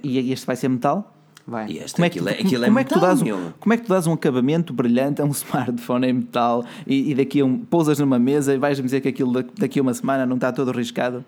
E 0.00 0.30
este 0.32 0.46
vai 0.46 0.54
ser 0.54 0.68
metal? 0.68 1.12
Vai. 1.44 1.66
E 1.72 1.78
este, 1.78 1.94
Como 1.96 2.04
é, 2.04 2.08
que, 2.08 2.20
aquilo, 2.20 2.28
é, 2.28 2.34
como- 2.34 2.46
aquilo 2.46 2.64
é 2.64 2.66
como 2.68 2.78
é 2.78 2.84
que 2.84 2.90
tu 2.90 2.94
metal, 3.00 3.08
dás 3.16 3.22
um, 3.22 3.50
como 3.58 3.72
é 3.72 3.76
que 3.76 3.82
tu 3.82 3.88
dás 3.88 4.06
um 4.06 4.12
acabamento 4.12 4.72
brilhante 4.72 5.20
a 5.20 5.24
um 5.24 5.30
smartphone 5.34 6.06
em 6.06 6.12
metal 6.12 6.64
e, 6.86 7.10
e 7.10 7.14
daqui 7.16 7.40
a 7.40 7.44
um, 7.44 7.58
pousas 7.58 7.98
numa 7.98 8.16
mesa 8.16 8.54
e 8.54 8.58
vais 8.58 8.80
dizer 8.80 9.00
que 9.00 9.08
aquilo 9.08 9.32
da- 9.32 9.44
daqui 9.58 9.80
a 9.80 9.82
uma 9.82 9.92
semana 9.92 10.24
não 10.24 10.36
está 10.36 10.52
todo 10.52 10.70
riscado? 10.70 11.24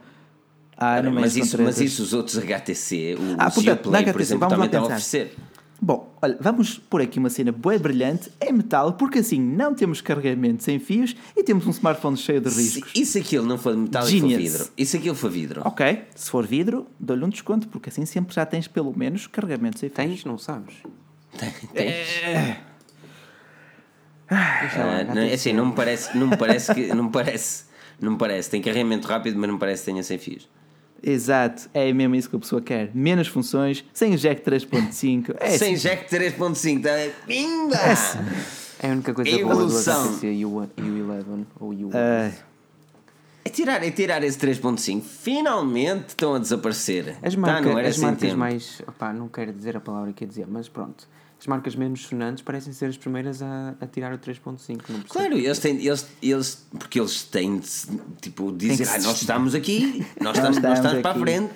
Ah, 0.77 1.01
mas, 1.03 1.37
isso, 1.37 1.61
mas 1.62 1.81
isso 1.81 2.03
os 2.03 2.12
outros 2.12 2.37
HTC, 2.39 3.16
o, 3.18 3.37
Ah, 3.39 3.49
o 3.49 3.53
portanto, 3.53 3.83
Play, 3.91 4.05
na 4.07 4.12
por 4.12 4.20
HTC, 4.20 4.22
exemplo, 4.22 4.49
também 4.49 4.66
está 4.66 4.79
a 4.79 4.83
oferecer. 4.85 5.35
Bom, 5.81 6.16
olha, 6.22 6.39
vamos 6.41 6.79
pôr 6.79 7.03
aqui 7.03 7.18
uma 7.18 7.29
cena 7.29 7.53
bué 7.53 7.79
brilhante 7.79 8.31
em 8.41 8.53
metal, 8.53 8.95
porque 8.95 9.18
assim 9.18 9.39
não 9.39 9.75
temos 9.75 10.01
carregamento 10.01 10.62
sem 10.62 10.79
fios 10.79 11.14
e 11.37 11.43
temos 11.45 11.66
um 11.66 11.70
smartphone 11.70 12.16
cheio 12.16 12.41
de 12.41 12.51
Se, 12.51 12.62
riscos. 12.81 12.93
e 12.95 13.05
se 13.05 13.18
aquilo 13.18 13.45
não 13.47 13.59
for 13.59 13.77
metal 13.77 14.03
e 14.03 14.07
for 14.07 14.29
Genius. 14.31 14.53
vidro? 14.53 14.68
E 14.79 14.87
se 14.87 14.97
aquilo 14.97 15.14
for 15.14 15.31
vidro? 15.31 15.62
Ok, 15.64 16.05
se 16.14 16.31
for 16.31 16.47
vidro, 16.47 16.87
dou-lhe 16.99 17.25
um 17.25 17.29
desconto, 17.29 17.68
porque 17.68 17.91
assim 17.91 18.07
sempre 18.07 18.35
já 18.35 18.47
tens 18.47 18.66
pelo 18.66 18.97
menos 18.97 19.27
carregamento 19.27 19.79
sem 19.79 19.89
fios. 19.91 19.97
Tens? 19.97 20.25
Não 20.25 20.39
sabes? 20.39 20.75
Tem- 21.39 21.53
Deixa 24.62 24.85
lá, 24.85 25.01
Ah, 25.01 25.05
não, 25.14 25.20
é 25.22 25.35
assim, 25.35 25.53
não 25.53 25.66
me 25.66 25.72
parece, 25.75 26.16
não 26.16 26.29
me 26.29 26.37
parece 26.37 26.72
que. 26.75 26.87
Não 26.95 27.05
me 27.05 27.11
parece, 27.11 27.64
não 28.01 28.12
me 28.12 28.18
parece. 28.18 28.49
Tem 28.51 28.62
carregamento 28.62 29.07
rápido, 29.07 29.39
mas 29.39 29.47
não 29.49 29.55
me 29.55 29.61
parece 29.61 29.83
que 29.85 29.91
tenha 29.91 30.03
sem 30.03 30.16
fios. 30.18 30.49
Exato, 31.07 31.69
é 31.75 31.93
mesmo 31.93 32.15
isso 32.15 32.31
que 32.31 32.37
a 32.37 32.39
pessoa 32.39 32.63
quer. 32.63 32.91
Menos 32.95 33.29
funções, 33.29 33.85
sem 33.93 34.17
jack 34.17 34.43
3.5. 34.43 35.35
É 35.39 35.51
Sem 35.59 35.75
assim. 35.75 35.83
jack 35.83 36.09
3.5, 36.09 36.83
tá? 36.83 36.91
Pimba! 37.27 37.77
É 38.83 38.89
a 38.89 38.93
única 38.93 39.13
coisa 39.13 39.31
boa 39.31 39.43
do 39.45 39.51
Evolução. 39.53 40.05
HTC 40.15 40.45
U, 40.47 40.51
U11 40.79 41.45
ou 41.61 41.71
U11. 41.73 41.91
Ah, 41.95 42.31
É 43.45 43.49
tirar, 43.51 43.85
é 43.85 43.91
tirar 43.91 44.23
esse 44.25 44.39
3.5. 44.39 45.03
Finalmente 45.03 46.09
estão 46.09 46.35
a 46.35 46.39
desaparecer. 46.39 47.17
As, 47.23 47.35
Tá, 47.35 47.41
marca, 47.41 47.69
não 47.69 47.79
era 47.79 47.89
as 47.89 47.97
sem 47.97 48.05
marcas 48.05 48.21
tempo. 48.23 48.39
mais. 48.39 48.81
Opá, 48.89 49.13
não 49.13 49.29
quero 49.29 49.53
dizer 49.53 49.77
a 49.77 49.81
palavra 49.81 50.11
que 50.15 50.25
ia 50.25 50.29
dizer, 50.29 50.47
mas 50.49 50.69
pronto. 50.69 51.07
As 51.45 51.47
marcas 51.47 51.74
menos 51.76 52.01
sonantes 52.07 52.42
parecem 52.42 52.72
ser 52.72 52.86
as 52.86 52.97
primeiras 52.97 53.42
a, 53.42 53.74
a 53.78 53.86
tirar 53.86 54.14
o 54.14 54.18
3.5. 54.18 54.40
não 54.49 54.57
percebo 54.57 55.05
Claro, 55.11 55.34
eles 55.36 55.59
têm, 55.59 55.76
eles, 55.76 56.07
eles, 56.22 56.66
porque 56.78 56.99
eles 56.99 57.22
têm 57.24 57.59
de 57.59 57.68
tipo, 58.22 58.51
dizer, 58.51 58.88
ah, 58.88 58.99
nós 59.01 59.20
estamos 59.20 59.55
aqui, 59.55 60.07
nós 60.22 60.36
estamos, 60.38 60.57
nós 60.59 60.78
estamos 60.78 61.03
para 61.03 61.11
a 61.11 61.12
aqui." 61.12 61.20
frente, 61.20 61.53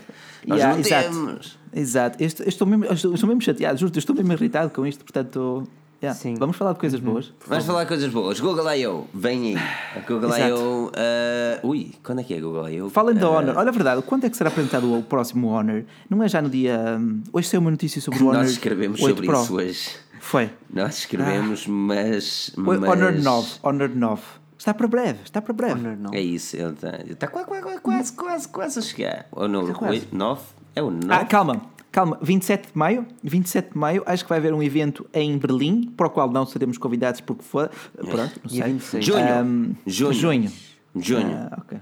nós 0.47 0.59
Yeah, 0.59 0.75
não 0.77 0.81
exato. 0.85 1.09
temos. 1.09 1.59
Exato, 1.73 2.23
eu 2.23 2.27
estou, 2.27 2.45
eu 2.45 2.49
estou 2.51 2.67
mesmo, 2.69 2.85
eu 2.85 2.93
estou, 2.93 3.11
eu 3.13 3.15
estou 3.15 3.29
mesmo 3.29 3.41
chateado, 3.41 3.79
juro, 3.81 3.93
eu 3.95 3.99
estou 3.99 4.15
mesmo 4.15 4.31
irritado 4.35 4.71
com 4.71 4.87
isto, 4.87 5.03
portanto, 5.03 5.67
yeah. 6.03 6.19
Sim. 6.19 6.35
vamos 6.39 6.57
falar 6.57 6.73
de 6.73 6.79
coisas 6.79 7.01
boas. 7.01 7.33
Vamos 7.47 7.65
falar 7.65 7.83
de 7.85 7.89
coisas 7.89 8.13
boas. 8.13 8.41
Google 8.41 8.73
I.O. 8.75 9.07
Vem 9.15 9.57
aí. 9.57 9.63
A 9.97 10.01
Google. 10.09 10.31
I.O. 10.31 10.93
ah, 10.95 11.61
ui, 11.63 11.93
quando 12.03 12.21
é 12.21 12.25
que 12.25 12.35
é 12.35 12.39
a 12.39 12.41
Google 12.41 12.69
I.O.? 12.69 12.91
Falem 12.91 13.15
da 13.17 13.27
Ah, 13.27 13.31
Honor, 13.31 13.57
olha 13.57 13.69
a 13.69 13.73
verdade, 13.73 14.03
quando 14.03 14.25
é 14.25 14.31
que 14.31 14.37
será 14.37 14.49
apresentado 14.51 14.93
o 14.99 15.03
próximo 15.03 15.49
Honor? 15.49 15.85
Não 16.09 16.23
é 16.23 16.29
já 16.29 16.41
no 16.43 16.49
dia. 16.49 16.97
hum, 17.01 17.23
Hoje 17.33 17.49
saiu 17.49 17.61
uma 17.61 17.71
notícia 17.71 18.01
sobre 18.01 18.23
o 18.23 18.27
Honor. 18.29 18.43
Nós 18.43 18.51
escrevemos 18.51 19.01
8 19.01 19.09
sobre 19.15 19.27
Pro. 19.27 19.43
isso 19.43 19.55
hoje. 19.57 19.91
Foi. 20.21 20.51
Nós 20.73 20.99
escrevemos, 20.99 21.67
mas, 21.67 22.49
O 22.57 22.61
mas. 22.63 22.83
Honor 22.83 23.13
9. 23.13 23.49
Honor 23.63 23.89
9. 23.95 24.23
Está 24.59 24.75
para 24.75 24.89
breve, 24.89 25.19
está 25.25 25.41
para 25.41 25.53
breve. 25.55 25.75
Honor 25.81 25.97
não. 25.97 26.11
É 26.13 26.21
isso, 26.21 26.57
ele 26.57 26.73
está 26.73 26.91
tá 27.17 27.27
quase, 27.29 27.47
quase, 27.47 27.81
quase, 27.81 28.13
quase, 28.13 28.49
quase 28.49 28.79
a 28.79 28.83
chegar. 28.83 29.27
Quase. 29.31 29.85
oito, 29.89 30.17
nove? 30.17 30.43
É 30.75 30.83
o 30.83 30.91
9? 30.91 31.07
Ah, 31.11 31.25
calma, 31.25 31.63
calma. 31.91 32.19
27 32.23 32.73
de 32.73 32.79
maio, 32.79 33.07
27 33.23 33.73
de 33.73 33.79
maio, 33.79 34.03
acho 34.07 34.25
que 34.25 34.29
vai 34.29 34.39
haver 34.39 34.53
um 34.55 34.63
evento 34.63 35.07
em 35.13 35.37
Berlim, 35.39 35.93
para 35.97 36.07
o 36.07 36.11
qual 36.11 36.31
não 36.31 36.47
seremos 36.47 36.79
convidados 36.79 37.21
porque 37.21 37.43
foi. 37.43 37.69
Pronto, 37.97 38.41
não 38.43 38.51
sei. 38.51 38.63
26. 38.63 39.05
Junho. 39.05 39.19
Ahm, 39.19 39.73
Junho. 39.87 40.13
Junho. 40.13 40.53
Junho. 40.97 41.37
Ah, 41.51 41.59
ok. 41.59 41.79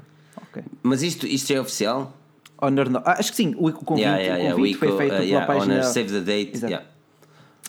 ok. 0.48 0.62
Mas 0.82 1.02
isto, 1.02 1.26
isto 1.26 1.52
é 1.52 1.60
oficial? 1.60 2.12
Honor 2.60 2.88
9. 2.88 3.04
Ah, 3.06 3.16
acho 3.18 3.30
que 3.30 3.36
sim, 3.36 3.54
o, 3.58 3.70
convite, 3.72 4.06
yeah, 4.06 4.18
yeah, 4.18 4.36
o 4.36 4.38
yeah. 4.38 4.56
convite 4.56 4.74
We 4.74 4.78
foi 4.78 4.96
feito 4.96 5.12
uh, 5.12 5.16
pela 5.16 5.24
yeah, 5.24 5.46
página 5.46 5.74
Honor, 5.74 5.84
save 5.84 6.10
the 6.10 6.20
date. 6.20 6.56
Exato. 6.56 6.72
Yeah. 6.72 6.86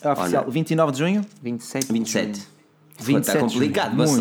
oficial. 0.04 0.42
Honor. 0.42 0.52
29 0.52 0.92
de 0.92 0.98
junho. 0.98 1.26
27. 1.42 1.86
de 1.86 1.92
27. 1.92 2.24
junho. 2.24 2.58
27 3.00 3.18
Está 3.20 3.38
complicado, 3.40 3.94
mas. 3.96 4.20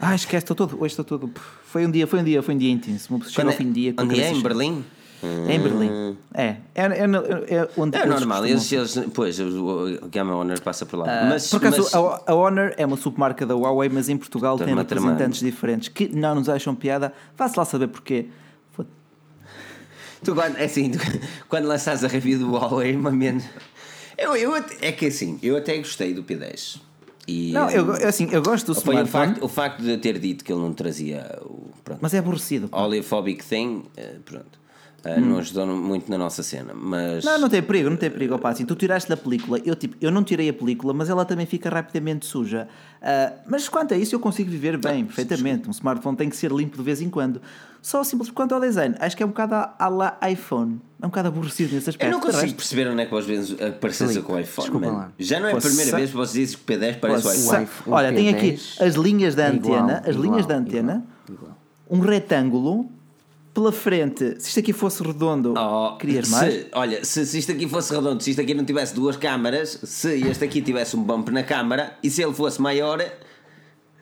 Ah, 0.00 0.14
esquece, 0.14 0.44
estou 0.44 0.56
todo. 0.56 0.76
Hoje 0.76 0.92
estou 0.92 1.04
todo. 1.04 1.30
Foi 1.64 1.84
um 1.84 1.90
dia, 1.90 2.06
foi 2.06 2.20
um 2.20 2.24
dia, 2.24 2.42
foi 2.42 2.54
um 2.54 2.58
dia 2.58 2.70
intenso. 2.70 3.12
Uma 3.12 3.18
pessoa 3.18 3.34
chega 3.34 3.48
Quando 3.48 3.52
ao 3.52 3.58
fim 3.58 3.66
do 3.66 3.72
dia 3.72 3.94
onde 3.98 4.20
é? 4.20 4.30
Em 4.30 4.40
Berlim? 4.40 4.84
É 5.22 5.54
em 5.54 5.60
Berlim. 5.60 6.16
É. 6.32 6.44
É, 6.44 6.56
é, 6.74 6.82
é, 6.82 7.56
é 7.56 7.68
onde 7.76 7.96
É 7.98 8.06
normal, 8.06 8.46
eles, 8.46 8.70
eles, 8.70 8.96
pois, 9.12 9.38
o 9.40 10.08
Gamma 10.10 10.36
Honor 10.36 10.60
passa 10.60 10.86
por 10.86 10.98
lá. 10.98 11.26
mas, 11.28 11.50
Por 11.50 11.56
acaso, 11.56 11.82
mas- 11.82 11.94
a, 11.94 12.22
a 12.26 12.34
Honor 12.34 12.72
é 12.76 12.86
uma 12.86 12.96
submarca 12.96 13.44
da 13.44 13.54
Huawei, 13.56 13.88
mas 13.88 14.08
em 14.08 14.16
Portugal 14.16 14.56
tem 14.58 14.74
representantes 14.74 15.40
diferentes 15.40 15.88
que 15.88 16.08
não 16.08 16.36
nos 16.36 16.48
acham 16.48 16.74
piada. 16.74 17.12
Vá-se 17.36 17.58
lá 17.58 17.64
saber 17.64 17.88
porquê. 17.88 18.26
Tu, 20.22 20.34
é 20.40 20.64
assim, 20.64 20.90
tu, 20.90 20.98
quando 21.48 21.66
lançares 21.66 22.02
a 22.04 22.08
review 22.08 22.38
do 22.40 22.50
Huawei, 22.52 22.94
uma 22.94 23.10
menos. 23.10 23.44
Eu, 24.16 24.36
eu, 24.36 24.56
é 24.80 24.90
que 24.92 25.06
assim, 25.06 25.38
eu 25.42 25.56
até 25.56 25.76
gostei 25.78 26.12
do 26.12 26.24
P10. 26.24 26.80
E, 27.26 27.52
Não, 27.52 27.70
eu, 27.70 27.94
eu, 27.94 28.08
assim, 28.08 28.28
eu 28.32 28.42
gosto 28.42 28.72
do 28.72 28.80
foi 28.80 28.96
o 28.96 29.04
smartphone, 29.04 29.26
facto, 29.34 29.44
o 29.44 29.48
facto 29.48 29.82
de 29.82 29.90
eu 29.90 30.00
ter 30.00 30.18
dito 30.18 30.44
que 30.44 30.50
ele 30.52 30.60
não 30.60 30.72
trazia 30.72 31.38
o. 31.42 31.70
Pronto, 31.84 31.98
mas 32.00 32.14
é 32.14 32.18
aborrecido. 32.18 32.68
pá. 32.68 32.78
Oleophobic 32.80 33.44
thing, 33.44 33.84
eh, 33.96 34.16
pronto. 35.14 35.18
eh, 35.26 35.28
Não 35.28 35.38
ajudou 35.38 35.66
muito 35.66 36.10
na 36.10 36.18
nossa 36.18 36.42
cena, 36.42 36.72
mas. 36.74 37.24
Não, 37.24 37.38
não 37.38 37.48
tem 37.48 37.62
perigo, 37.62 37.90
não 37.90 37.96
tem 37.96 38.10
perigo. 38.10 38.34
Opa, 38.34 38.50
assim, 38.50 38.64
tu 38.64 38.74
tiraste 38.74 39.08
da 39.08 39.16
película, 39.16 39.58
eu, 39.64 39.74
tipo, 39.74 39.96
eu 40.00 40.10
não 40.10 40.22
tirei 40.22 40.48
a 40.48 40.52
película, 40.52 40.92
mas 40.92 41.08
ela 41.08 41.24
também 41.24 41.46
fica 41.46 41.68
rapidamente 41.70 42.26
suja. 42.26 42.68
Ah, 43.02 43.32
mas 43.46 43.68
quanto 43.68 43.94
a 43.94 43.96
isso, 43.96 44.14
eu 44.14 44.20
consigo 44.20 44.50
viver 44.50 44.76
bem, 44.78 45.04
perfeitamente. 45.04 45.68
Um 45.68 45.72
smartphone 45.72 46.16
tem 46.16 46.28
que 46.28 46.36
ser 46.36 46.50
limpo 46.52 46.76
de 46.76 46.82
vez 46.82 47.00
em 47.00 47.08
quando. 47.10 47.40
Só 47.80 48.02
simples 48.02 48.28
quanto 48.30 48.54
ao 48.54 48.60
design, 48.60 48.96
acho 48.98 49.16
que 49.16 49.22
é 49.22 49.26
um 49.26 49.28
bocado 49.28 49.54
à 49.78 49.88
la 49.88 50.18
iPhone. 50.28 50.80
É 51.00 51.06
um 51.06 51.10
bocado 51.10 51.28
aborrecido 51.28 51.74
nesse 51.74 51.90
aspecto. 51.90 52.10
Eu 52.12 52.18
não 52.18 52.20
consigo 52.20 52.54
perceber 52.54 52.88
onde 52.88 53.02
é 53.02 53.06
que 53.06 53.14
às 53.14 53.24
vezes 53.24 53.50
Filipe, 53.50 54.22
com 54.22 54.32
o 54.32 54.38
iPhone. 54.40 55.04
Já 55.16 55.38
não 55.38 55.48
é 55.48 55.52
a 55.52 55.56
primeira 55.56 55.96
vez 55.96 56.10
que 56.10 56.16
vocês 56.16 56.32
dizem 56.48 56.58
que 56.58 56.72
o 56.74 56.76
P10 56.76 56.98
parece 56.98 57.26
o 57.28 57.32
iPhone. 57.32 57.68
Olha, 57.86 58.12
tem 58.12 58.28
aqui 58.30 58.54
P10 58.54 58.84
as 58.84 58.94
linhas 58.96 59.34
da 59.36 59.48
igual, 59.54 59.78
antena, 59.78 59.98
as 60.00 60.08
igual, 60.08 60.22
linhas 60.24 60.46
da 60.46 60.56
antena, 60.56 61.06
igual, 61.28 61.40
igual. 61.52 61.58
um 61.88 62.00
retângulo 62.00 62.90
pela 63.58 63.72
frente. 63.72 64.36
Se 64.38 64.48
isto 64.48 64.60
aqui 64.60 64.72
fosse 64.72 65.02
redondo, 65.02 65.54
Oh, 65.56 65.96
querias 65.96 66.26
se- 66.26 66.32
mais? 66.32 66.66
Olha, 66.72 67.04
se, 67.04 67.26
se 67.26 67.38
isto 67.38 67.52
aqui 67.52 67.68
fosse 67.68 67.92
redondo, 67.94 68.22
se 68.22 68.30
isto 68.30 68.40
aqui 68.40 68.54
não 68.54 68.64
tivesse 68.64 68.94
duas 68.94 69.16
câmaras, 69.16 69.78
se 69.82 70.20
este 70.28 70.44
aqui 70.44 70.62
tivesse 70.62 70.96
um 70.96 71.02
bump 71.02 71.28
na 71.30 71.42
câmara 71.42 71.94
e 72.02 72.10
se 72.10 72.22
ele 72.22 72.32
fosse 72.34 72.60
maior, 72.62 72.98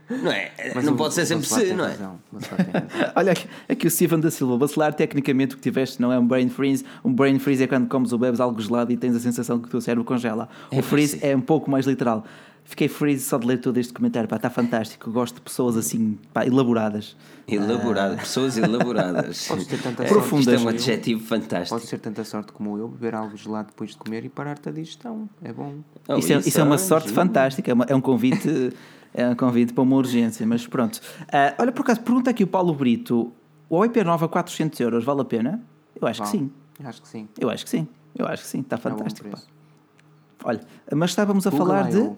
Não 0.08 0.30
é? 0.30 0.52
Mas 0.72 0.84
não 0.84 0.92
o- 0.92 0.96
pode 0.96 1.14
ser 1.14 1.22
o 1.22 1.26
sempre 1.26 1.46
se, 1.48 1.74
não 1.74 1.84
é? 1.84 1.88
razão, 1.88 2.20
o. 2.32 2.38
Olha 3.18 3.32
aqui, 3.32 3.48
aqui 3.68 3.86
o 3.88 3.90
Steven 3.90 4.20
da 4.20 4.30
Silva, 4.30 4.56
bacelar, 4.56 4.94
tecnicamente 4.94 5.54
o 5.54 5.58
que 5.58 5.62
tiveste 5.64 6.00
não 6.00 6.12
é 6.12 6.18
um 6.18 6.24
brain 6.24 6.48
freeze. 6.48 6.84
Um 7.04 7.12
brain 7.12 7.38
freeze 7.40 7.64
é 7.64 7.66
quando 7.66 7.88
comes 7.88 8.12
ou 8.12 8.18
bebes 8.18 8.38
algo 8.38 8.60
gelado 8.60 8.92
e 8.92 8.96
tens 8.96 9.16
a 9.16 9.18
sensação 9.20 9.58
que 9.58 9.66
o 9.66 9.70
teu 9.70 9.80
cérebro 9.80 10.04
congela. 10.04 10.48
O 10.70 10.76
É 10.76 10.82
freeze 10.82 11.14
parecido. 11.16 11.32
é 11.32 11.36
um 11.36 11.40
pouco 11.40 11.68
mais 11.68 11.86
literal. 11.86 12.24
Fiquei 12.66 12.88
freeze 12.88 13.24
só 13.24 13.38
de 13.38 13.46
ler 13.46 13.58
todo 13.60 13.78
este 13.78 13.92
comentário, 13.92 14.28
pá, 14.28 14.36
está 14.36 14.50
fantástico. 14.50 15.08
Gosto 15.10 15.36
de 15.36 15.40
pessoas 15.42 15.76
assim, 15.76 16.18
pá, 16.32 16.44
elaboradas. 16.44 17.16
Elaborado, 17.46 18.16
pessoas 18.16 18.58
elaboradas. 18.58 19.46
Podes 19.46 19.66
ter 19.68 19.80
tanta 19.80 20.02
É, 20.02 20.08
sorte 20.08 20.34
Isto 20.40 20.50
é 20.50 20.58
um 20.58 20.68
adjetivo 20.68 21.24
fantástico. 21.24 21.76
Podes 21.76 21.88
ter 21.88 21.98
tanta 22.00 22.24
sorte 22.24 22.52
como 22.52 22.76
eu, 22.76 22.88
beber 22.88 23.14
algo 23.14 23.36
gelado 23.36 23.68
depois 23.68 23.90
de 23.90 23.96
comer 23.96 24.24
e 24.24 24.28
parar-te 24.28 24.68
a 24.68 24.72
digestão. 24.72 25.28
É 25.42 25.52
bom. 25.52 25.76
Oh, 26.08 26.16
isso, 26.16 26.32
é, 26.32 26.38
isso 26.38 26.60
é 26.60 26.64
uma 26.64 26.74
ah, 26.74 26.78
sorte 26.78 27.04
giro. 27.04 27.14
fantástica, 27.14 27.70
é, 27.70 27.74
uma- 27.74 27.86
é 27.88 27.94
um 27.94 28.00
convite, 28.00 28.72
é 29.14 29.28
um 29.28 29.36
convite 29.36 29.72
para 29.72 29.82
uma 29.82 29.94
urgência, 29.96 30.44
mas 30.44 30.66
pronto. 30.66 31.00
Ah, 31.32 31.54
olha, 31.58 31.70
por 31.70 31.82
acaso, 31.82 32.00
pergunta 32.00 32.30
aqui 32.30 32.42
o 32.42 32.48
Paulo 32.48 32.74
Brito: 32.74 33.32
o 33.70 33.84
IP 33.84 34.02
Nova 34.02 34.28
400 34.28 34.80
euros 34.80 35.04
vale 35.04 35.20
a 35.20 35.24
pena? 35.24 35.62
Eu 36.00 36.08
acho 36.08 36.20
que 36.22 36.28
sim. 36.28 36.50
Acho 36.82 37.00
que 37.00 37.08
sim. 37.08 37.28
Eu 37.38 37.48
acho 37.48 37.62
que 37.64 37.70
sim. 37.70 37.86
Eu 38.18 38.26
acho 38.26 38.42
que 38.42 38.48
sim, 38.48 38.60
está 38.60 38.74
É 38.74 38.78
bom 38.80 38.90
fantástico. 38.90 39.28
preço. 39.28 39.46
Olha, 40.44 40.60
mas 40.94 41.10
estávamos 41.10 41.46
a 41.46 41.50
Google 41.50 41.66
falar 41.66 41.88
de. 41.90 42.10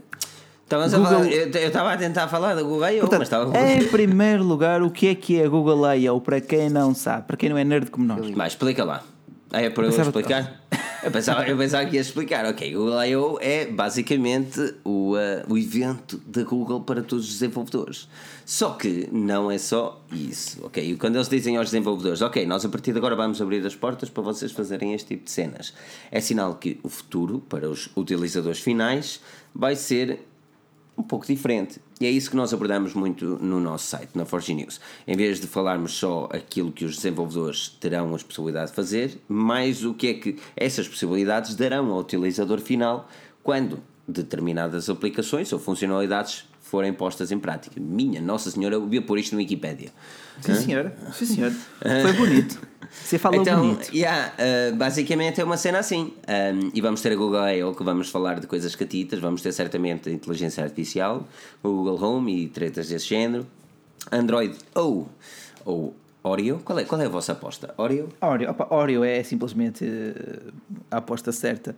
A 0.71 0.87
Google- 0.89 1.05
falar, 1.05 1.27
eu 1.33 1.51
eu 1.51 1.69
estava 1.69 1.93
a 1.93 1.97
tentar 1.97 2.29
falar 2.29 2.55
da 2.55 2.63
Google 2.63 2.89
I.O., 2.91 3.09
mas 3.11 3.23
estava 3.23 3.59
em 3.59 3.87
primeiro 3.89 4.45
lugar, 4.45 4.83
o 4.83 4.91
que 4.91 5.09
é 5.09 5.15
que 5.15 5.41
é 5.41 5.49
Google 5.49 5.95
I.O. 5.95 6.21
para 6.21 6.41
quem 6.41 6.69
não 6.69 6.95
sabe, 6.95 7.27
para 7.27 7.37
quem 7.37 7.49
não 7.49 7.57
é 7.59 7.65
nerd 7.65 7.91
como 7.91 8.07
nós? 8.07 8.31
Mas 8.33 8.53
explica 8.53 8.85
lá. 8.85 9.03
Ah, 9.51 9.63
é 9.63 9.71
para 9.71 9.85
eu 9.87 9.91
pensava- 9.91 10.09
explicar? 10.09 10.61
Eu 11.01 11.13
pensava, 11.13 11.47
eu 11.49 11.57
pensava 11.57 11.87
que 11.89 11.95
ia 11.95 12.01
explicar. 12.01 12.45
Ok, 12.45 12.75
Google 12.75 13.05
I.O. 13.05 13.39
é 13.41 13.67
basicamente 13.67 14.75
o, 14.85 15.15
ah, 15.15 15.45
o 15.49 15.57
evento 15.57 16.21
da 16.27 16.43
Google 16.43 16.81
para 16.81 17.03
todos 17.05 17.25
os 17.27 17.33
desenvolvedores. 17.35 18.09
Só 18.45 18.71
que 18.71 19.09
não 19.13 19.49
é 19.49 19.59
só 19.59 20.03
isso. 20.13 20.59
Ok, 20.65 20.83
e 20.93 20.97
quando 20.97 21.15
eles 21.15 21.29
dizem 21.29 21.57
aos 21.57 21.67
desenvolvedores, 21.71 22.21
ok, 22.21 22.45
nós 22.47 22.65
a 22.65 22.69
partir 22.69 22.91
de 22.93 22.99
agora 22.99 23.15
vamos 23.15 23.41
abrir 23.41 23.65
as 23.65 23.77
portas 23.77 24.11
para 24.11 24.25
vocês 24.25 24.51
fazerem 24.51 24.93
este 24.93 25.07
tipo 25.07 25.25
de 25.27 25.31
cenas, 25.31 25.73
é 26.11 26.21
sinal 26.21 26.57
que 26.57 26.81
o 26.83 26.89
futuro 26.89 27.39
para 27.49 27.71
os 27.71 27.89
utilizadores 27.97 28.59
finais 28.59 29.21
vai 29.55 29.77
ser 29.77 30.27
um 30.99 31.03
pouco 31.03 31.27
diferente. 31.27 31.81
E 32.01 32.07
é 32.07 32.11
isso 32.11 32.29
que 32.29 32.37
nós 32.37 32.53
abordamos 32.53 32.93
muito 32.93 33.25
no 33.25 33.61
nosso 33.61 33.87
site, 33.87 34.11
na 34.15 34.25
Forge 34.25 34.53
News. 34.53 34.81
Em 35.07 35.17
vez 35.17 35.41
de 35.41 35.47
falarmos 35.47 35.93
só 35.93 36.29
aquilo 36.33 36.73
que 36.73 36.85
os 36.85 36.97
desenvolvedores 36.97 37.69
terão 37.81 38.15
a 38.15 38.19
possibilidade 38.19 38.71
de 38.71 38.77
fazer, 38.77 39.21
mais 39.29 39.85
o 39.85 39.95
que 39.95 40.09
é 40.09 40.15
que 40.15 40.37
essas 40.57 40.89
possibilidades 40.89 41.55
darão 41.55 41.93
ao 41.93 42.01
utilizador 42.01 42.59
final 42.59 43.09
quando 43.43 43.81
determinadas 44.07 44.91
aplicações 44.91 45.53
ou 45.53 45.59
funcionalidades 45.59 46.45
forem 46.61 46.93
postas 46.93 47.31
em 47.31 47.39
prática. 47.39 47.81
Minha 47.81 48.21
Nossa 48.21 48.51
Senhora, 48.51 48.75
eu 48.75 48.83
devia 48.83 49.01
pôr 49.01 49.19
isto 49.19 49.33
no 49.33 49.39
Wikipédia. 49.39 49.91
Sim, 50.41 50.55
senhor. 50.55 50.93
Sim, 51.13 51.27
senhor. 51.27 51.53
Foi 51.81 52.13
bonito. 52.13 52.61
Você 52.91 53.19
falou 53.19 53.41
então, 53.41 53.61
bonito. 53.61 53.95
yeah, 53.95 54.33
uh, 54.39 54.77
basicamente 54.77 55.41
é 55.41 55.45
uma 55.45 55.57
cena 55.57 55.79
assim. 55.79 56.13
Um, 56.29 56.71
e 56.75 56.81
vamos 56.81 57.01
ter 57.01 57.13
a 57.13 57.17
Google 57.17 57.49
I.O. 57.49 57.75
que 57.75 57.83
vamos 57.83 58.11
falar 58.11 58.41
de 58.41 58.47
coisas 58.47 58.75
catitas. 58.75 59.19
Vamos 59.21 59.43
ter 59.43 59.53
certamente 59.53 60.09
a 60.09 60.13
inteligência 60.13 60.63
artificial, 60.63 61.27
o 61.63 61.69
Google 61.69 62.03
Home 62.03 62.45
e 62.45 62.49
tretas 62.49 62.89
desse 62.89 63.07
género. 63.07 63.47
Android 64.11 64.55
ou, 64.75 65.09
ou 65.65 65.95
Oreo. 66.23 66.59
Qual 66.65 66.79
é, 66.79 66.85
qual 66.85 67.01
é 67.01 67.07
a 67.07 67.09
vossa 67.09 67.33
aposta? 67.33 67.73
Oreo? 67.79 68.09
Oreo, 68.21 68.51
opa, 68.51 68.67
Oreo 68.75 69.05
é 69.05 69.23
simplesmente 69.23 69.85
eh, 69.85 70.51
a 70.91 70.97
aposta 70.99 71.31
certa. 71.33 71.75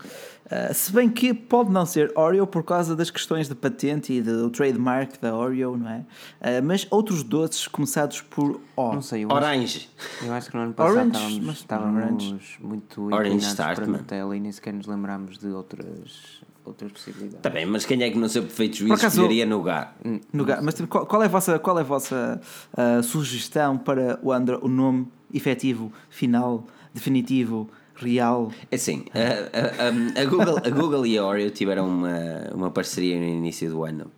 Ah, 0.50 0.72
se 0.72 0.90
bem 0.92 1.08
que 1.10 1.32
pode 1.34 1.70
não 1.70 1.84
ser 1.86 2.10
Oreo 2.16 2.46
por 2.46 2.64
causa 2.64 2.96
das 2.96 3.10
questões 3.10 3.48
de 3.48 3.54
patente 3.54 4.12
e 4.12 4.22
do 4.22 4.48
trademark 4.50 5.20
da 5.20 5.36
Oreo, 5.36 5.76
não 5.76 5.88
é? 5.90 6.04
Ah, 6.40 6.60
mas 6.62 6.86
outros 6.90 7.22
doces 7.22 7.68
começados 7.68 8.22
por 8.22 8.60
O. 8.74 8.92
Não 8.94 9.02
sei, 9.02 9.24
eu 9.24 9.28
acho, 9.30 9.36
Orange. 9.36 9.90
eu 10.24 10.32
acho 10.32 10.50
que 10.50 10.56
no 10.56 10.62
ano 10.62 10.72
passado 10.74 10.92
Orange, 10.96 11.10
estávamos, 11.16 11.38
mas- 11.46 11.56
estávamos 11.56 12.02
Orange. 12.26 12.58
muito 12.60 13.14
Orange 13.14 13.54
para 13.56 13.86
man. 13.86 13.98
Nutella 13.98 14.36
e 14.36 14.40
nem 14.40 14.50
sequer 14.52 14.72
nos 14.72 14.86
lembramos 14.86 15.38
de 15.38 15.48
outras, 15.48 16.40
outras 16.70 16.92
possibilidades. 16.92 17.40
Tá 17.42 17.50
bem, 17.50 17.66
mas 17.66 17.84
quem 17.84 18.02
é 18.02 18.10
que 18.10 18.18
no 18.18 18.28
seu 18.28 18.42
perfeito 18.42 18.76
juízo 18.76 18.94
acaso- 18.94 19.20
escolheria? 19.20 19.44
No 19.46 19.62
ga- 19.62 20.60
mas 20.62 20.74
tipo, 20.74 20.88
qual, 20.88 21.06
qual 21.06 21.22
é 21.22 21.26
a 21.26 21.28
vossa, 21.28 21.58
qual 21.58 21.78
é 21.78 21.82
a 21.82 21.84
vossa 21.84 22.40
ah, 22.76 23.02
sugestão 23.02 23.76
para 23.78 24.18
o, 24.22 24.32
Andro, 24.32 24.58
o 24.62 24.68
nome 24.68 25.06
efetivo, 25.32 25.92
final, 26.08 26.66
definitivo, 26.94 27.68
real? 27.96 28.50
É 28.70 28.76
assim, 28.76 29.04
a, 29.14 30.18
a- 30.18 30.22
a 30.22 30.24
Google, 30.24 30.56
a 30.58 30.70
Google 30.70 31.06
e 31.06 31.18
a 31.18 31.24
Oreo 31.24 31.50
tiveram 31.50 31.86
uma, 31.88 32.16
uma 32.54 32.70
parceria 32.70 33.18
no 33.18 33.24
início 33.26 33.68
do 33.70 33.84
ano. 33.84 34.10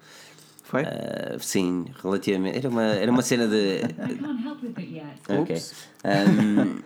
Foi? 0.63 0.83
Uh, 0.85 1.39
sim, 1.39 1.85
relativamente. 2.03 2.57
Era 2.59 2.69
uma, 2.71 2.83
era 2.83 3.11
uma 3.13 3.21
cena 3.21 3.47
de. 3.47 3.81
I 3.83 4.17
can't 4.19 4.43
help 4.43 4.63
with 4.63 4.73
it 4.79 4.95
yet. 4.95 5.19
Ok. 5.29 5.55
Oops. 5.55 5.75
Um, 6.03 6.79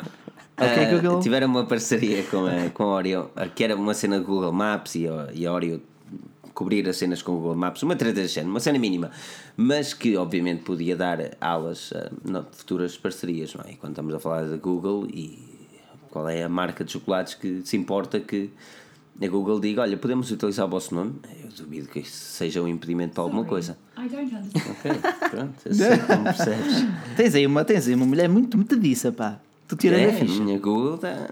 Ok, 0.59 0.85
uh, 0.85 0.97
Google. 0.97 1.21
Tiveram 1.21 1.49
uma 1.49 1.65
parceria 1.65 2.23
com 2.25 2.47
a, 2.47 2.71
com 2.71 2.85
a 2.85 2.87
Oreo, 2.87 3.31
uh, 3.37 3.51
que 3.55 3.63
era 3.63 3.77
uma 3.77 3.95
cena 3.95 4.19
de 4.19 4.25
Google 4.25 4.53
Maps 4.53 4.95
e 4.95 5.07
a, 5.07 5.29
e 5.33 5.47
a 5.47 5.53
Oreo 5.53 5.83
cobrir 6.55 6.89
as 6.89 6.97
cenas 6.97 7.21
com 7.21 7.33
o 7.33 7.37
Google 7.37 7.55
Maps, 7.55 7.83
uma 7.83 7.95
treta 7.95 8.23
desse 8.23 8.35
género, 8.35 8.51
uma 8.51 8.61
cena 8.61 8.79
mínima, 8.79 9.11
mas 9.57 9.93
que 9.93 10.17
obviamente 10.17 10.63
podia 10.63 10.97
dar 10.97 11.19
alas 11.39 11.93
a 11.95 12.11
não, 12.25 12.47
futuras 12.51 12.97
parcerias, 12.97 13.55
não 13.55 13.63
é? 13.67 13.73
E 13.73 13.77
quando 13.77 13.93
estamos 13.93 14.15
a 14.15 14.19
falar 14.19 14.45
da 14.45 14.57
Google 14.57 15.07
e 15.13 15.39
qual 16.11 16.27
é 16.31 16.43
a 16.43 16.49
marca 16.49 16.83
de 16.83 16.93
chocolates 16.93 17.35
que 17.35 17.61
se 17.63 17.77
importa 17.77 18.19
que 18.19 18.51
a 19.21 19.29
Google 19.29 19.61
diga, 19.61 19.83
olha, 19.83 19.99
podemos 19.99 20.31
utilizar 20.31 20.65
o 20.65 20.69
vosso 20.71 20.95
nome? 20.95 21.17
Eu 21.43 21.51
duvido 21.51 21.89
que 21.89 21.99
isso 21.99 22.17
seja 22.17 22.63
um 22.63 22.69
impedimento 22.69 23.13
para 23.13 23.23
alguma 23.23 23.43
Sorry, 23.43 23.51
coisa. 23.51 23.79
I 23.99 24.09
don't 24.09 24.35
understand. 24.35 24.71
Ok, 24.71 25.31
pronto, 25.31 25.75
sei 25.75 25.99
como 25.99 26.25
percebes. 26.25 26.87
Tens, 27.17 27.35
aí 27.35 27.47
uma, 27.47 27.65
tens 27.67 27.87
aí 27.87 27.95
uma 27.95 28.07
mulher 28.07 28.31
muito 28.31 28.57
metadiça, 28.57 29.13
pá. 29.13 29.39
Tu 29.69 29.75
tiras 29.77 29.99
É, 30.01 30.07
a 30.11 30.13
ficha. 30.13 30.43
minha 30.43 30.59
Google 30.59 30.97
tá- 30.99 31.29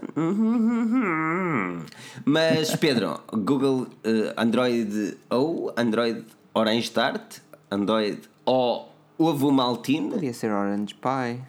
Mas 2.25 2.75
Pedro, 2.75 3.19
Google 3.31 3.87
eh, 4.03 4.33
Android 4.37 5.17
ou 5.29 5.73
Android 5.77 6.23
Orange 6.53 6.81
Start, 6.83 7.37
Android 7.71 8.19
O 8.45 8.85
Ovo 9.17 9.51
Maltine, 9.51 10.11
Podia 10.11 10.33
ser 10.33 10.51
Orange 10.51 10.95
Pie, 10.95 11.41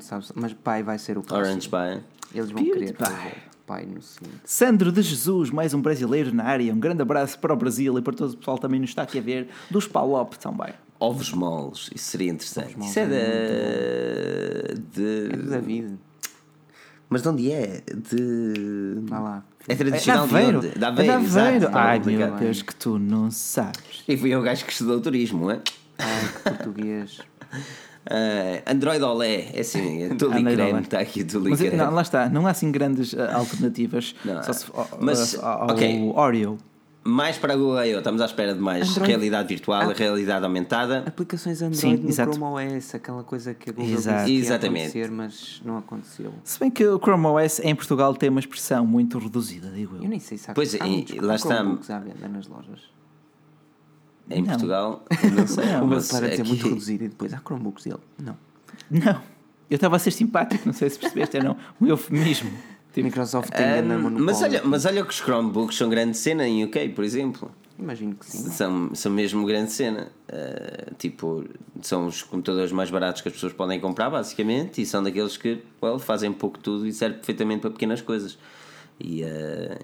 sabes? 0.00 0.32
mas 0.34 0.52
Pie 0.52 0.82
vai 0.84 0.98
ser 0.98 1.18
o 1.18 1.22
próximo. 1.22 1.46
Orange 1.50 1.68
Pie. 1.68 2.04
Eles 2.34 2.50
vão 2.50 2.62
Beauty 2.62 2.78
querer 2.78 2.94
Pie. 2.96 3.52
Pie 3.66 3.86
no. 3.86 4.00
Sandro 4.44 4.92
de 4.92 5.02
Jesus, 5.02 5.50
mais 5.50 5.74
um 5.74 5.80
brasileiro 5.80 6.32
na 6.34 6.44
área. 6.44 6.72
Um 6.72 6.78
grande 6.80 7.02
abraço 7.02 7.38
para 7.38 7.52
o 7.52 7.56
Brasil 7.56 7.98
e 7.98 8.02
para 8.02 8.12
todo 8.12 8.32
o 8.32 8.36
pessoal 8.36 8.56
que 8.56 8.62
também 8.62 8.80
nos 8.80 8.90
está 8.90 9.02
aqui 9.02 9.18
a 9.18 9.22
ver. 9.22 9.48
Dos 9.70 9.86
Palop 9.88 10.34
também. 10.34 10.72
Ovos 11.00 11.32
moles, 11.32 11.90
isso 11.94 12.10
seria 12.10 12.30
interessante. 12.30 12.76
Isso 12.78 12.98
é 12.98 13.02
é 13.02 13.06
da. 13.06 14.74
De... 14.94 15.32
É 15.32 15.36
do 15.36 15.50
David, 15.50 15.98
Mas 17.12 17.22
de 17.22 17.28
onde 17.28 17.52
é? 17.52 17.82
De. 18.10 18.94
vá 19.02 19.18
lá. 19.20 19.44
É 19.68 19.72
É 19.74 19.76
tradicional 19.76 20.26
de 20.26 20.34
Aveiro. 20.34 20.58
onde? 20.58 20.68
Da 20.70 20.86
É 20.86 20.90
Aveiro, 20.90 21.20
de 21.20 21.38
Aveiro. 21.38 21.66
estava 21.66 21.78
Ai 21.78 21.98
complicado. 21.98 22.30
meu 22.30 22.38
Deus, 22.38 22.62
que 22.62 22.74
tu 22.74 22.98
não 22.98 23.30
sabes. 23.30 24.02
E 24.08 24.16
fui 24.16 24.30
eu 24.34 24.40
o 24.40 24.42
gajo 24.42 24.64
que 24.64 24.72
estudou 24.72 25.00
turismo, 25.00 25.50
é? 25.50 25.60
Ai, 25.98 26.28
que 26.34 26.42
português. 26.50 27.18
Ah, 28.04 28.72
Android 28.72 29.00
Olé, 29.04 29.50
é 29.54 29.60
assim, 29.60 30.02
é 30.02 30.08
tudo 30.08 30.32
creme, 30.32 30.80
está 30.80 30.98
aqui 30.98 31.22
tudo 31.22 31.48
Mas 31.48 31.60
não, 31.60 31.92
lá 31.92 32.02
está, 32.02 32.28
não 32.28 32.48
há 32.48 32.50
assim 32.50 32.72
grandes 32.72 33.14
ah, 33.16 33.36
alternativas. 33.36 34.16
Não, 34.24 34.42
só 34.42 34.52
se, 34.52 34.66
ao- 34.74 34.88
mas, 35.00 35.38
ao, 35.38 35.44
ao 35.62 35.70
ok. 35.70 36.12
Oreo. 36.16 36.58
Mais 37.04 37.36
para 37.36 37.54
a 37.54 37.56
Google 37.56 37.84
I.O. 37.84 37.98
estamos 37.98 38.20
à 38.20 38.26
espera 38.26 38.54
de 38.54 38.60
mais 38.60 38.88
Android- 38.90 39.08
realidade 39.08 39.48
virtual, 39.48 39.90
Ah. 39.90 39.92
realidade 39.92 40.44
aumentada. 40.44 41.02
Aplicações 41.04 41.60
Android 41.60 41.76
Sim, 41.76 41.96
no 41.96 42.08
exato. 42.08 42.32
Chrome 42.34 42.76
OS, 42.76 42.94
aquela 42.94 43.24
coisa 43.24 43.52
que 43.54 43.70
a 43.70 43.72
Google 43.72 43.90
Exato. 43.92 44.18
disse 44.18 44.26
que 44.26 44.32
ia 44.34 44.38
Exatamente. 44.40 44.82
acontecer, 44.98 45.10
mas 45.10 45.62
não 45.64 45.78
aconteceu. 45.78 46.32
Se 46.44 46.60
bem 46.60 46.70
que 46.70 46.86
o 46.86 46.98
Chrome 47.00 47.26
OS 47.26 47.58
em 47.64 47.74
Portugal 47.74 48.14
tem 48.14 48.28
uma 48.30 48.38
expressão 48.38 48.86
muito 48.86 49.18
reduzida, 49.18 49.68
digo 49.70 49.96
Eu 49.96 50.04
eu. 50.04 50.08
nem 50.08 50.20
sei 50.20 50.38
se 50.38 50.48
há, 50.48 50.54
Pois 50.54 50.74
há 50.80 50.86
e- 50.86 51.04
lá 51.20 51.34
está. 51.34 51.56
Chromebooks 51.56 51.90
à 51.90 51.98
venda 51.98 52.28
nas 52.28 52.46
lojas. 52.46 52.80
Em 54.30 54.40
Não. 54.42 54.48
Portugal, 54.50 55.04
não 55.34 55.46
sei. 55.48 55.66
Não, 55.66 55.86
mas 55.88 56.08
para 56.08 56.28
dizer 56.28 56.42
aqui- 56.42 56.48
muito 56.50 56.68
reduzido 56.68 57.04
e 57.04 57.08
depois 57.08 57.34
há 57.34 57.38
Chromebooks 57.38 57.82
dele. 57.84 57.98
Não. 58.16 58.36
Não, 58.88 59.20
eu 59.68 59.74
estava 59.74 59.96
a 59.96 59.98
ser 59.98 60.12
simpático, 60.12 60.62
não 60.66 60.72
sei 60.72 60.88
se 60.88 61.00
percebeste, 61.00 61.36
era 61.36 61.56
um 61.80 61.86
eufemismo. 61.86 62.50
Tipo, 62.92 63.06
Microsoft 63.06 63.50
tem 63.50 63.66
grande 63.66 63.92
Ah, 63.92 63.98
monopólio. 63.98 64.24
mas, 64.26 64.42
olha, 64.42 64.62
mas 64.64 64.84
olha 64.84 65.02
que 65.04 65.10
os 65.10 65.16
Chromebooks 65.20 65.76
são 65.76 65.88
grande 65.88 66.16
cena 66.16 66.46
em 66.46 66.62
UK, 66.64 66.90
por 66.90 67.04
exemplo. 67.04 67.50
Imagino 67.78 68.14
que 68.14 68.26
sim. 68.26 68.50
São, 68.50 68.94
são 68.94 69.10
mesmo 69.10 69.44
grande 69.46 69.72
cena. 69.72 70.08
Ah, 70.30 70.92
tipo, 70.98 71.44
são 71.80 72.06
os 72.06 72.22
computadores 72.22 72.70
mais 72.70 72.90
baratos 72.90 73.22
que 73.22 73.28
as 73.28 73.34
pessoas 73.34 73.52
podem 73.54 73.80
comprar, 73.80 74.10
basicamente, 74.10 74.82
e 74.82 74.86
são 74.86 75.02
daqueles 75.02 75.36
que 75.36 75.62
well, 75.82 75.98
fazem 75.98 76.28
um 76.30 76.34
pouco 76.34 76.58
tudo 76.58 76.86
e 76.86 76.92
servem 76.92 77.18
perfeitamente 77.18 77.62
para 77.62 77.70
pequenas 77.70 78.02
coisas. 78.02 78.38
E, 79.00 79.24
ah, 79.24 79.78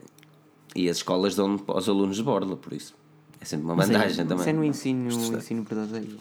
e 0.77 0.89
as 0.91 0.99
escolas 0.99 1.35
dão 1.35 1.59
aos 1.67 1.89
alunos 1.89 2.17
de 2.17 2.23
borla, 2.23 2.57
por 2.57 2.73
isso. 2.75 2.95
É 3.41 3.45
sempre 3.45 3.65
uma 3.65 3.75
vantagem 3.75 4.27
também. 4.27 4.41
Isso 4.41 4.49
é 4.51 4.53
no 4.53 4.65
ensino, 4.65 5.09
ensino 5.37 5.63
verdadeiro. 5.63 6.19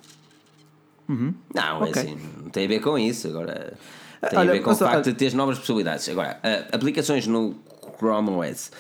Não, 1.08 1.82
Ok. 1.82 1.88
é 1.88 2.00
assim, 2.00 2.18
não 2.44 2.50
tem 2.50 2.66
a 2.66 2.68
ver 2.68 2.80
com 2.80 2.98
isso. 2.98 3.28
Agora, 3.28 3.74
tem 4.30 4.40
Olha, 4.40 4.52
a 4.52 4.54
ver 4.54 4.62
com 4.62 4.72
o 4.72 4.76
facto 4.76 4.94
olha- 4.96 5.04
de 5.04 5.14
teres 5.14 5.34
novas 5.34 5.58
possibilidades. 5.60 6.08
Agora, 6.10 6.40
ah, 6.44 6.76
aplicações 6.76 7.28
no 7.28 7.56
Chrome 7.98 8.30
OS. 8.30 8.72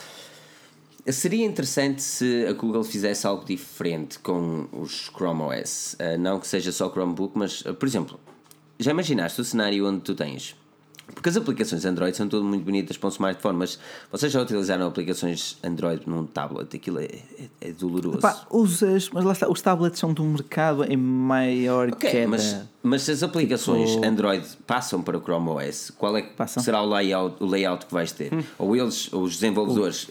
seria 1.12 1.46
interessante 1.46 2.02
se 2.02 2.46
a 2.48 2.54
Google 2.54 2.84
fizesse 2.84 3.26
algo 3.26 3.46
diferente 3.46 4.20
com 4.20 4.68
os 4.72 5.10
Chrome 5.16 5.42
OS. 5.44 5.96
Uh, 6.00 6.18
não 6.18 6.40
que 6.40 6.48
seja 6.48 6.72
só 6.72 6.90
Chromebook, 6.90 7.38
mas, 7.38 7.62
uh, 7.62 7.74
por 7.74 7.88
exemplo, 7.88 8.20
já 8.80 8.92
imaginaste 8.92 9.40
o 9.40 9.44
cenário 9.44 9.88
onde 9.88 10.02
tu 10.02 10.14
tens. 10.14 10.56
Porque 11.14 11.30
as 11.30 11.38
aplicações 11.38 11.84
Android 11.86 12.16
são 12.16 12.28
todas 12.28 12.46
muito 12.46 12.64
bonitas 12.66 12.98
para 12.98 13.08
um 13.08 13.12
smartphone, 13.12 13.58
mas 13.58 13.80
vocês 14.12 14.32
já 14.32 14.42
utilizaram 14.42 14.86
aplicações 14.88 15.58
Android 15.64 16.02
num 16.06 16.26
tablet? 16.26 16.76
Aquilo 16.76 17.00
é, 17.00 17.06
é, 17.06 17.70
é 17.70 17.72
doloroso. 17.72 18.20
Pá, 18.20 18.46
usas, 18.52 19.10
mas 19.10 19.24
lá 19.24 19.32
está, 19.32 19.50
os 19.50 19.62
tablets 19.62 20.00
são 20.00 20.14
de 20.14 20.22
um 20.22 20.32
mercado 20.34 20.84
em 20.84 20.98
maior 20.98 21.90
Ok, 21.90 22.10
queda. 22.12 22.28
mas, 22.28 22.58
mas 22.84 23.02
se 23.04 23.12
as 23.12 23.24
aplicações 23.24 23.92
Tipo- 23.92 24.06
Android 24.06 24.46
passam 24.68 25.02
para 25.02 25.18
o 25.18 25.22
Chrome 25.22 25.50
OS, 25.50 25.92
qual 25.98 26.16
é 26.18 26.22
que 26.22 26.34
Passam. 26.34 26.62
Hum. 26.62 26.66
será 26.66 26.82
o 26.82 26.90
layout, 26.90 27.42
o 27.42 27.46
layout 27.48 27.86
que 27.86 27.94
vais 27.94 28.12
ter? 28.12 28.32
Ou 28.60 28.76
eles, 28.76 29.12
os 29.14 29.34
desenvolvedores, 29.36 30.10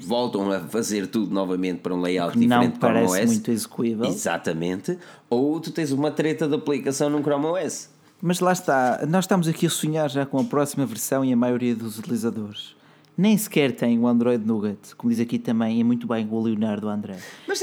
voltam 0.00 0.50
a 0.52 0.60
fazer 0.60 1.06
tudo 1.06 1.32
novamente 1.32 1.78
para 1.80 1.94
um 1.94 2.00
layout 2.00 2.36
não 2.36 2.42
diferente 2.60 2.72
do 2.74 2.78
Chrome 2.78 2.94
parece 3.06 3.22
OS? 3.24 3.30
muito 3.32 3.50
execuível. 3.50 4.04
Exatamente. 4.06 4.98
Ou 5.30 5.58
tu 5.60 5.70
tens 5.72 5.90
uma 5.90 6.10
treta 6.10 6.46
de 6.46 6.54
aplicação 6.54 7.08
num 7.10 7.22
Chrome 7.22 7.46
OS. 7.46 7.88
Mas 8.20 8.40
lá 8.40 8.52
está, 8.52 9.04
nós 9.08 9.24
estamos 9.24 9.46
aqui 9.46 9.66
a 9.66 9.70
sonhar 9.70 10.10
já 10.10 10.26
com 10.26 10.38
a 10.38 10.44
próxima 10.44 10.84
versão 10.84 11.24
e 11.24 11.32
a 11.32 11.36
maioria 11.36 11.74
dos 11.74 11.98
utilizadores 11.98 12.76
nem 13.18 13.36
sequer 13.36 13.72
tem 13.72 13.98
o 13.98 14.06
Android 14.06 14.46
Nougat, 14.46 14.94
como 14.96 15.10
diz 15.10 15.18
aqui 15.18 15.40
também, 15.40 15.80
é 15.80 15.84
muito 15.84 16.06
bem 16.06 16.26
o 16.30 16.40
Leonardo 16.40 16.88
André. 16.88 17.16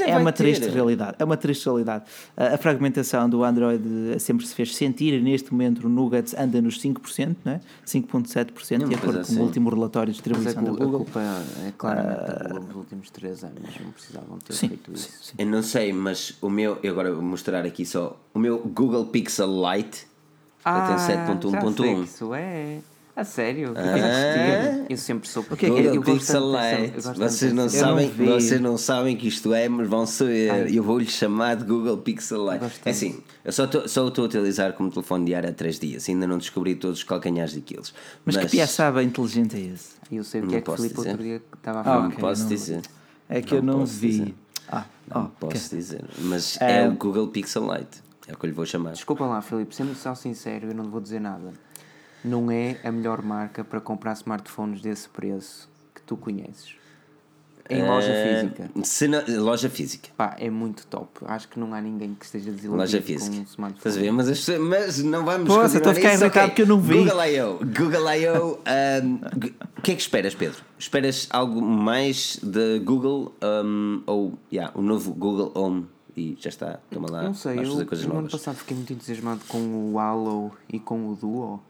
É 0.06 0.14
uma 0.18 0.30
ter. 0.30 0.44
triste 0.44 0.68
realidade. 0.68 1.16
É 1.18 1.24
uma 1.24 1.38
triste 1.38 1.64
realidade. 1.64 2.04
A, 2.36 2.58
fragmentação 2.58 3.26
do 3.26 3.42
Android 3.42 3.82
sempre 4.20 4.46
se 4.46 4.54
fez 4.54 4.76
sentir 4.76 5.14
e 5.14 5.22
neste 5.22 5.50
momento 5.50 5.86
o 5.86 5.88
Nougat 5.88 6.34
anda 6.38 6.60
nos 6.60 6.78
5%, 6.78 7.36
não 7.42 7.52
é? 7.52 7.60
5,7%, 7.86 8.86
de 8.86 8.94
acordo 8.94 9.00
coisa 9.00 9.12
com 9.14 9.20
assim. 9.22 9.38
o 9.38 9.42
último 9.44 9.70
relatório 9.70 10.12
de 10.12 10.20
Mas 10.28 10.28
a, 10.28 10.40
distribuição 10.50 10.62
da 10.62 10.70
Google- 10.84 10.88
a 10.88 11.04
culpa 11.04 11.20
é 11.66 11.72
claramente 11.78 12.26
da 12.26 12.48
Google 12.48 12.66
nos 12.66 12.76
últimos 12.76 13.10
3 13.10 13.44
anos. 13.44 13.62
Não 13.82 13.92
precisavam 13.92 14.38
ter 14.38 14.52
Sim, 14.52 14.68
feito 14.68 14.90
sim, 14.98 15.08
isso. 15.08 15.24
sim. 15.24 15.34
Eu 15.38 15.46
não 15.46 15.62
sei, 15.62 15.90
mas 15.90 16.36
o 16.42 16.50
meu, 16.50 16.78
eu 16.82 16.92
agora 16.92 17.10
vou 17.14 17.22
mostrar 17.22 17.64
aqui 17.64 17.86
só, 17.86 18.14
o 18.34 18.38
meu 18.38 18.58
Google 18.58 19.06
Pixel 19.06 19.48
Lite 19.72 20.06
Ah, 20.68 20.98
sei 20.98 21.16
que 21.16 21.22
7.1.1. 21.22 22.04
Isso 22.04 22.34
é. 22.34 22.78
A 23.14 23.24
sério? 23.24 23.72
Ah. 23.74 24.78
Eu, 24.78 24.86
eu 24.90 24.96
sempre 24.98 25.26
soube. 25.26 25.48
O 25.50 25.56
que 25.56 25.64
é 25.66 25.70
que 25.70 25.74
eu, 25.74 25.78
é? 25.78 25.80
eu 25.86 25.94
Google 25.94 26.02
gosto 26.16 26.18
Pixel 26.18 26.40
tanto 26.42 26.52
dessa- 26.52 26.74
eu 26.76 26.82
Lite. 26.82 26.92
gosto 26.92 27.06
tanto 27.06 27.18
Vocês 27.30 27.52
não, 27.52 27.62
Eu 27.62 27.64
não 27.64 27.70
sabem, 27.70 28.10
vocês 28.10 28.60
não 28.60 28.76
sabem 28.78 29.16
que 29.16 29.28
isto 29.28 29.54
é, 29.54 29.68
mas 29.70 29.88
vão 29.88 30.04
saber. 30.06 30.50
Ai. 30.50 30.66
Eu 30.78 30.82
vou-lhe 30.82 31.06
chamar 31.06 31.56
de 31.56 31.64
Google 31.64 31.96
Pixel 31.96 32.44
gosto 32.44 32.80
É 32.84 32.90
assim, 32.90 33.22
eu 33.42 33.52
só 33.52 33.64
estou 33.64 34.04
a 34.04 34.26
utilizar 34.26 34.74
como 34.74 34.90
telefone 34.90 35.24
diário 35.24 35.48
há 35.48 35.52
3 35.52 35.78
dias. 35.78 36.06
Ainda 36.10 36.26
não 36.26 36.36
descobri 36.36 36.74
todos 36.74 36.98
os 36.98 37.04
calcanhares 37.04 37.54
daqueles. 37.54 37.94
Mas, 38.22 38.36
que 38.36 38.46
piaçaba 38.48 39.02
inteligente 39.02 39.56
é 39.56 39.60
esse? 39.72 39.94
E 40.10 40.16
eu 40.16 40.24
sei 40.24 40.42
o 40.42 40.44
que 40.44 40.50
Não 40.50 40.58
é 40.58 40.60
que 40.60 40.66
posso 40.66 40.82
Filipe 40.82 41.00
outro 41.00 41.22
dia 41.22 41.42
estava 41.56 41.78
a 41.78 41.80
Ah, 41.80 41.84
falar. 41.84 42.00
Não 42.02 42.06
ok, 42.08 42.18
posso 42.20 42.42
não- 42.42 42.48
dizer. 42.50 42.82
É 43.30 43.40
que 43.40 43.50
Não 43.52 43.58
eu 43.58 43.78
não 43.78 43.86
vi. 43.86 44.34
Ah, 44.68 44.84
Não 45.08 45.26
posso 45.40 45.74
dizer. 45.74 46.04
Mas 46.18 46.60
É. 46.60 46.82
é 46.82 46.88
o 46.88 46.92
Google 46.92 47.28
Pixel 47.28 47.62
Lite. 47.72 48.04
É 48.28 48.32
o 48.32 48.36
que 48.36 48.44
eu 48.46 48.48
lhe 48.48 48.54
vou 48.54 48.66
chamar. 48.66 48.92
Desculpa 48.92 49.24
lá, 49.26 49.40
Filipe, 49.40 49.74
sendo 49.74 49.94
só 49.94 50.14
sincero, 50.14 50.68
eu 50.68 50.74
não 50.74 50.84
te 50.84 50.90
vou 50.90 51.00
dizer 51.00 51.20
nada. 51.20 51.52
Não 52.24 52.50
é 52.50 52.76
a 52.82 52.90
melhor 52.90 53.22
marca 53.22 53.62
para 53.62 53.80
comprar 53.80 54.12
smartphones 54.14 54.80
desse 54.80 55.08
preço 55.08 55.68
que 55.94 56.02
tu 56.02 56.16
conheces. 56.16 56.74
Em 57.68 57.84
loja 57.84 58.08
Eh, 58.12 58.40
física. 58.42 58.70
se 58.84 59.08
não- 59.08 59.22
loja 59.44 59.68
física. 59.68 60.08
Pá, 60.16 60.36
é 60.38 60.48
muito 60.48 60.86
top. 60.86 61.08
Acho 61.26 61.48
que 61.48 61.58
não 61.58 61.74
há 61.74 61.80
ninguém 61.80 62.14
que 62.14 62.24
esteja 62.24 62.44
desiludido 62.52 62.76
Loja 62.76 63.00
com 63.00 63.04
física. 63.06 63.36
um 63.36 63.42
Estás 63.42 63.48
a 63.48 63.52
smartphone. 63.52 63.94
ver? 63.96 64.10
Mas, 64.12 64.28
as 64.28 64.48
mas 64.60 65.02
não 65.02 65.24
vamos. 65.24 65.48
Poxa, 65.48 65.62
continuar 65.62 65.76
estou 65.78 65.90
a 65.90 65.94
ficar 65.94 66.08
nisso. 66.12 66.22
irritado 66.24 66.44
Ok. 66.46 66.48
porque 66.50 66.62
eu 66.62 66.66
não 66.68 66.80
vi. 66.80 66.94
Google 66.98 67.24
I.O. 67.26 67.58
Google 67.58 68.14
I.O. 68.14 68.58
um, 69.04 69.14
o 69.78 69.82
que 69.82 69.92
é 69.92 69.94
que 69.96 70.00
esperas, 70.00 70.34
Pedro? 70.36 70.62
Esperas 70.78 71.26
algo 71.30 71.60
mais 71.60 72.38
de 72.40 72.78
Google 72.80 73.34
um, 73.42 74.00
ou 74.06 74.38
yeah, 74.52 74.72
o 74.78 74.80
novo 74.82 75.12
Google 75.12 75.50
Home? 75.56 75.88
E 76.16 76.36
já 76.40 76.48
está, 76.48 76.78
toma 76.90 77.10
lá, 77.10 77.22
Não 77.24 77.34
sei, 77.34 77.54
vamos 77.56 77.68
eu 77.68 77.74
fazer 77.74 77.84
coisas 77.86 78.06
no 78.06 78.12
ano 78.12 78.20
novas. 78.22 78.32
passado 78.32 78.56
fiquei 78.56 78.74
muito 78.76 78.92
entusiasmado 78.92 79.40
com 79.48 79.92
o 79.92 79.98
Halo 79.98 80.50
e 80.72 80.80
com 80.80 81.10
o 81.10 81.14
Duo. 81.14 81.60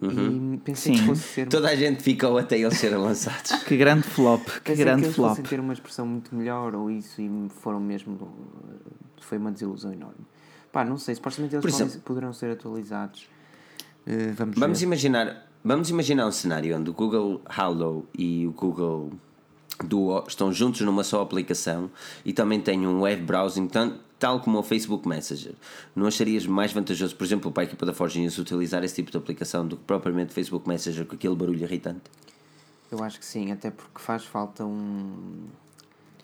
Uhum. 0.00 0.54
E 0.54 0.56
pensei 0.58 0.94
Sim. 0.96 1.00
que 1.00 1.06
fosse 1.06 1.22
ser. 1.22 1.48
Toda 1.48 1.68
a 1.70 1.76
gente 1.76 2.02
ficou 2.02 2.36
até 2.36 2.58
eles 2.58 2.76
serem 2.76 2.98
lançados. 2.98 3.52
Que 3.62 3.76
grande 3.76 4.02
flop, 4.02 4.42
que 4.44 4.50
Pensei 4.60 4.76
que 4.76 4.82
grande 4.84 5.04
eles 5.04 5.14
flop. 5.14 5.28
fossem 5.30 5.44
ter 5.44 5.60
uma 5.60 5.72
expressão 5.72 6.04
muito 6.04 6.34
melhor 6.34 6.74
ou 6.74 6.90
isso 6.90 7.20
e 7.22 7.48
foram 7.60 7.78
mesmo. 7.78 8.18
Foi 9.20 9.38
uma 9.38 9.52
desilusão 9.52 9.92
enorme. 9.92 10.16
Pá, 10.72 10.84
não 10.84 10.96
sei, 10.96 11.14
supostamente 11.14 11.54
eles 11.54 11.64
exemplo- 11.64 12.00
poderão 12.00 12.32
ser 12.32 12.50
atualizados. 12.50 13.28
Eh, 14.04 14.32
vamos 14.36 14.58
Vamos 14.58 14.80
ver. 14.80 14.86
imaginar, 14.86 15.46
vamos 15.62 15.88
imaginar 15.88 16.26
um 16.26 16.32
cenário 16.32 16.76
onde 16.76 16.90
o 16.90 16.92
Google 16.92 17.40
Halo 17.46 18.04
e 18.18 18.44
o 18.48 18.50
Google 18.52 19.12
Estão 20.28 20.52
juntos 20.52 20.80
numa 20.82 21.04
só 21.04 21.20
aplicação 21.22 21.90
e 22.24 22.32
também 22.32 22.60
têm 22.60 22.86
um 22.86 23.00
web 23.02 23.22
browsing 23.22 23.66
tan- 23.68 23.98
tal 24.18 24.40
como 24.40 24.58
o 24.58 24.62
Facebook 24.62 25.08
Messenger. 25.08 25.54
Não 25.96 26.06
acharias 26.06 26.46
mais 26.46 26.72
vantajoso, 26.72 27.14
por 27.16 27.24
exemplo, 27.24 27.50
para 27.50 27.62
a 27.62 27.66
equipa 27.66 27.84
da 27.84 27.92
Forge 27.92 28.20
News 28.20 28.38
utilizar 28.38 28.84
esse 28.84 28.94
tipo 28.94 29.10
de 29.10 29.16
aplicação 29.16 29.66
do 29.66 29.76
que 29.76 29.82
propriamente 29.84 30.30
o 30.30 30.34
Facebook 30.34 30.68
Messenger 30.68 31.04
com 31.06 31.14
aquele 31.16 31.34
barulho 31.34 31.62
irritante? 31.64 32.02
Eu 32.90 33.02
acho 33.02 33.18
que 33.18 33.24
sim, 33.26 33.50
até 33.50 33.70
porque 33.70 33.98
faz 34.00 34.24
falta 34.24 34.64
um. 34.64 35.46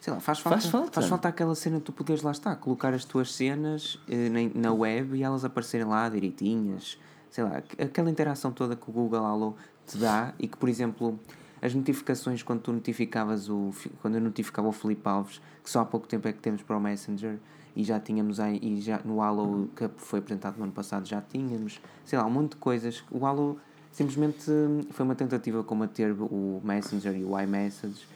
Sei 0.01 0.13
lá, 0.13 0.21
faz 0.21 0.39
falta, 0.39 0.61
Faz 0.61 0.71
falta. 0.71 0.93
faz 0.93 1.07
falta 1.09 1.29
aquela 1.29 1.55
cena 1.55 1.79
de 1.79 1.83
tu 1.83 1.93
poderes 1.93 2.23
lá 2.23 2.31
estar, 2.31 2.55
colocar 2.57 2.95
as 2.95 3.05
tuas 3.05 3.33
cenas 3.35 3.99
eh, 4.09 4.29
na, 4.29 4.69
na 4.69 4.73
web 4.73 5.17
e 5.17 5.23
elas 5.25 5.45
aparecerem 5.45 5.87
lá 5.87 6.09
direitinhas. 6.09 6.97
Sei 7.31 7.43
lá, 7.43 7.57
aqu- 7.59 7.83
aquela 7.83 8.09
interação 8.11 8.53
toda 8.53 8.77
que 8.77 8.89
o 8.89 8.93
Google 8.93 9.25
Allo 9.25 9.57
te 9.87 9.99
dá 9.99 10.33
e 10.39 10.47
que, 10.47 10.57
por 10.57 10.69
exemplo, 10.69 11.19
as 11.61 11.75
notificações 11.75 12.43
quando 12.43 12.61
tu 12.61 12.73
notificavas 12.73 13.49
o. 13.49 13.71
Quando 14.01 14.15
eu 14.17 14.21
notificava 14.21 14.69
o 14.69 14.73
Felipe 14.73 15.03
Alves, 15.09 15.41
que 15.63 15.71
só 15.71 15.81
há 15.81 15.85
pouco 15.85 16.07
tempo 16.07 16.27
é 16.29 16.33
que 16.33 16.39
temos 16.39 16.63
para 16.63 16.77
o 16.77 16.81
Messenger 16.81 17.39
e 17.77 17.85
já 17.85 17.99
tínhamos 18.01 18.41
aí, 18.41 18.59
e 18.63 18.81
já 18.81 19.01
no 19.05 19.21
Allo 19.23 19.69
que 19.77 19.89
foi 19.97 20.19
apresentado 20.19 20.57
no 20.59 20.65
ano 20.65 20.73
passado 20.73 21.07
já 21.07 21.21
tínhamos, 21.21 21.81
sei 22.05 22.19
lá, 22.19 22.25
um 22.27 22.31
monte 22.31 22.51
de 22.53 22.57
coisas. 22.57 23.03
O 23.11 23.25
Allo 23.27 23.59
simplesmente 23.93 24.51
hum, 24.51 24.81
foi 24.91 25.05
uma 25.05 25.15
tentativa 25.15 25.59
de 25.59 25.65
combater 25.65 26.13
o 26.13 26.61
Messenger 26.65 27.17
e 27.17 27.25
o 27.25 27.39
iMessage 27.41 28.07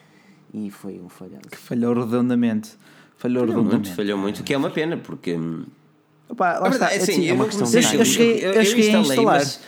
e 0.53 0.71
foi 0.71 1.01
um 1.01 1.09
falhanço. 1.09 1.49
Falhou 1.53 1.95
redondamente. 1.95 2.77
Falhou 3.17 3.47
Falhou 3.47 3.57
muito, 3.63 3.69
redondamente. 3.71 3.95
falhou 3.97 4.19
muito, 4.19 4.41
o 4.41 4.45
que 4.45 4.53
é 4.55 4.57
uma 4.57 4.71
pena, 4.71 4.97
porque. 4.97 5.35
hum, 5.37 5.65
Opa, 6.29 6.59
lá 6.59 6.67
A 6.67 6.71
está, 6.71 6.71
verdade, 6.71 6.95
é 6.95 6.97
assim, 7.03 7.13
assim, 7.13 7.25
eu, 7.27 7.35
uma 7.37 7.45
questão 7.47 7.67
de 7.71 7.83
se- 7.83 7.97
eu 7.97 8.05
cheguei- 8.05 8.45
eu 8.47 8.65
cheguei 8.65 8.95
a 8.95 9.01
instalar. 9.01 9.35
Mas, 9.39 9.57
eu 9.57 9.63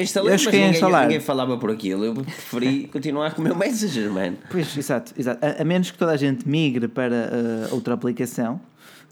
instalei, 0.00 0.32
mas 0.32 0.44
ninguém, 0.44 0.70
instalar. 0.70 1.02
ninguém 1.02 1.20
falava 1.20 1.56
por 1.56 1.70
aquilo. 1.70 2.04
Eu 2.04 2.14
preferi 2.14 2.88
continuar 2.92 3.34
com 3.34 3.40
o 3.40 3.44
meu 3.44 3.54
Messenger, 3.56 4.10
man. 4.10 4.34
Pois, 4.50 4.76
exato, 4.76 5.12
exato. 5.16 5.44
A, 5.44 5.62
a 5.62 5.64
menos 5.64 5.90
que 5.90 5.98
toda 5.98 6.12
a 6.12 6.16
gente 6.16 6.48
migre 6.48 6.88
para 6.88 7.14
eh, 7.14 7.68
outra 7.70 7.94
aplicação, 7.94 8.60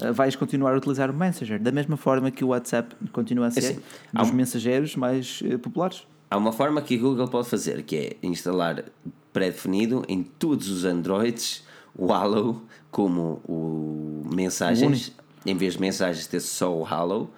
eh, 0.01 0.11
vais 0.13 0.35
continuar 0.35 0.75
a 0.75 0.77
utilizar 0.77 1.11
o 1.11 1.15
Messenger, 1.15 1.61
da 1.61 1.71
mesma 1.71 1.97
forma 1.97 2.31
que 2.31 2.45
o 2.45 2.49
WhatsApp 2.49 2.95
continua 3.13 3.47
a 3.47 3.51
ser 3.51 3.61
assim, 3.61 3.81
há 4.15 4.23
dos 4.23 4.31
um- 4.31 4.35
mensageiros 4.35 4.97
mais 4.97 5.41
eh, 5.45 5.57
populares. 5.57 6.03
Há 6.31 6.37
uma 6.37 6.53
forma 6.53 6.81
que 6.83 6.97
a 6.97 6.99
Google 6.99 7.29
pode 7.29 7.49
fazer, 7.49 7.83
que 7.83 7.97
é 7.97 8.17
instalar 8.27 8.85
pré-definido 9.33 10.05
em 10.09 10.23
todos 10.23 10.69
os 10.69 10.85
Androids 10.85 11.63
o 11.97 12.13
Halo 12.13 12.63
como 12.91 13.41
o 13.49 14.25
mensagens, 14.33 15.13
em 15.47 15.57
vez 15.57 15.75
de 15.75 15.81
mensagens 15.81 16.27
ter 16.27 16.41
só 16.41 16.77
o 16.77 16.85
Halo 16.85 17.31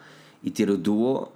e 0.43 0.51
ter 0.51 0.71
o 0.71 0.77
Duo 0.77 1.29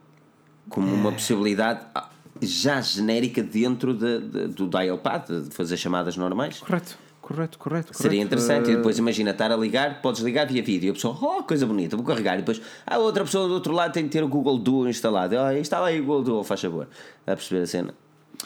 como 0.68 0.92
uma 0.92 1.12
possibilidade 1.12 1.80
ah, 1.94 2.08
já 2.40 2.80
genérica 2.80 3.42
dentro 3.42 3.94
de- 3.94 4.20
de- 4.20 4.48
do 4.48 4.66
dial-pad, 4.68 5.26
de 5.48 5.54
fazer 5.54 5.76
chamadas 5.76 6.16
normais. 6.16 6.58
Correto, 6.60 6.98
correto, 7.22 7.58
correto. 7.58 7.94
Seria 7.96 8.10
correto. 8.10 8.24
interessante. 8.26 8.68
Eh, 8.70 8.72
E 8.74 8.76
depois 8.76 8.98
imagina 8.98 9.30
estar 9.30 9.50
a 9.50 9.56
ligar, 9.56 10.02
podes 10.02 10.20
ligar 10.22 10.46
via 10.46 10.62
vídeo. 10.62 10.88
E 10.88 10.90
a 10.90 10.92
pessoa, 10.92 11.16
oh, 11.20 11.42
coisa 11.42 11.64
bonita, 11.66 11.96
vou 11.96 12.04
carregar. 12.04 12.34
E 12.34 12.38
depois 12.38 12.60
a 12.86 12.98
outra 12.98 13.24
pessoa 13.24 13.48
do 13.48 13.54
outro 13.54 13.72
lado 13.72 13.92
tem 13.92 14.04
que 14.04 14.10
ter 14.10 14.22
o 14.22 14.28
Google 14.28 14.58
Duo 14.58 14.88
instalado. 14.88 15.34
Oh, 15.36 15.50
instala 15.52 15.88
aí 15.88 16.00
o 16.00 16.04
Google 16.04 16.22
Duo, 16.22 16.44
faz 16.44 16.60
favor. 16.60 16.88
A 17.26 17.34
perceber 17.34 17.62
a 17.62 17.66
cena. 17.66 17.94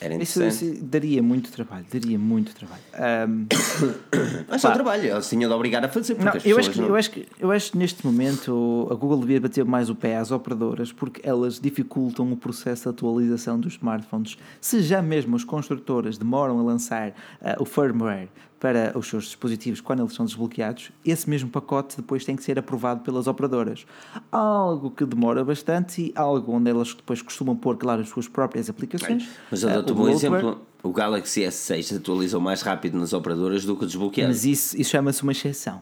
Era 0.00 0.14
Isso, 0.14 0.38
interessante. 0.40 0.74
isso 0.74 0.84
daria 0.84 1.22
muito 1.22 1.50
trabalho, 1.52 1.84
daria 1.92 2.18
muito 2.18 2.54
trabalho. 2.54 2.80
Ahm, 2.94 3.46
É 4.48 4.58
só 4.58 4.70
trabalho, 4.72 5.04
eles 5.10 5.28
tinham 5.28 5.48
de 5.48 5.54
obrigar 5.54 5.84
a 5.84 5.88
fazer. 5.88 6.14
Porque 6.14 6.28
Não, 6.28 6.36
as 6.36 6.44
eu, 6.46 6.58
acho 6.58 6.70
que, 6.70 6.80
não- 6.80 6.88
eu, 6.88 6.96
acho 6.96 7.10
que, 7.10 7.26
eu 7.38 7.50
acho 7.50 7.72
que 7.72 7.78
neste 7.78 8.04
momento 8.06 8.88
a 8.90 8.94
Google 8.94 9.18
devia 9.20 9.40
bater 9.40 9.64
mais 9.64 9.90
o 9.90 9.94
pé 9.94 10.16
às 10.16 10.30
operadoras 10.30 10.92
porque 10.92 11.20
elas 11.24 11.60
dificultam 11.60 12.30
o 12.32 12.36
processo 12.36 12.84
de 12.84 12.88
atualização 12.90 13.58
dos 13.60 13.74
smartphones. 13.74 14.36
Se 14.60 14.80
já 14.82 15.00
mesmo 15.02 15.36
as 15.36 15.44
construtoras 15.44 16.16
demoram 16.18 16.58
a 16.58 16.62
lançar 16.62 17.12
ah, 17.42 17.56
o 17.60 17.64
firmware 17.64 18.28
para 18.60 18.96
os 18.96 19.08
seus 19.08 19.24
dispositivos 19.24 19.80
quando 19.80 20.00
eles 20.02 20.12
são 20.14 20.26
desbloqueados, 20.26 20.92
esse 21.04 21.28
mesmo 21.28 21.48
pacote 21.48 21.96
depois 21.96 22.24
tem 22.26 22.36
que 22.36 22.44
ser 22.44 22.58
aprovado 22.58 23.00
pelas 23.00 23.26
operadoras. 23.26 23.86
Algo 24.30 24.90
que 24.90 25.04
demora 25.06 25.42
bastante 25.42 26.02
e 26.02 26.12
algo 26.14 26.52
onde 26.52 26.68
elas 26.70 26.92
depois 26.94 27.22
costumam 27.22 27.56
pôr, 27.56 27.78
claro, 27.78 28.02
as 28.02 28.08
suas 28.10 28.28
próprias 28.28 28.68
aplicações. 28.68 29.28
Mas 29.50 29.62
eu 29.62 29.70
Ah, 29.70 29.72
dou-te 29.74 29.92
um 29.92 29.94
bom 29.94 30.08
exemplo. 30.10 30.60
O 30.82 30.92
Galaxy 30.92 31.40
S6 31.40 31.96
atualizou 31.96 32.40
mais 32.40 32.60
rápido 32.60 32.98
nas 32.98 33.12
operadoras 33.14 33.64
do 33.64 33.74
que 33.76 33.84
o 33.84 33.86
desbloqueado. 33.86 34.28
Mas 34.30 34.44
isso, 34.44 34.78
isso 34.78 34.90
chama-se 34.90 35.22
uma 35.22 35.32
exceção. 35.32 35.80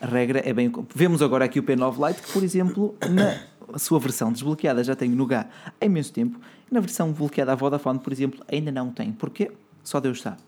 A 0.00 0.06
regra 0.06 0.42
é 0.44 0.52
bem. 0.52 0.72
Vemos 0.94 1.22
agora 1.22 1.44
aqui 1.44 1.58
o 1.60 1.62
P9 1.62 2.08
Lite, 2.08 2.22
que, 2.22 2.32
por 2.32 2.42
exemplo, 2.42 2.96
na 3.10 3.38
sua 3.78 3.98
versão 4.00 4.32
desbloqueada 4.32 4.82
já 4.82 4.94
tem 4.96 5.08
no 5.08 5.24
GA 5.26 5.48
há 5.80 5.84
imenso 5.84 6.12
tempo. 6.12 6.38
Na 6.70 6.80
versão 6.80 7.12
bloqueada 7.12 7.52
à 7.52 7.54
Vodafone, 7.54 7.98
por 8.00 8.12
exemplo, 8.12 8.44
ainda 8.50 8.70
não 8.72 8.90
tem. 8.90 9.12
Porquê? 9.12 9.50
Só 9.84 10.00
Deus 10.00 10.20
sabe. 10.20 10.38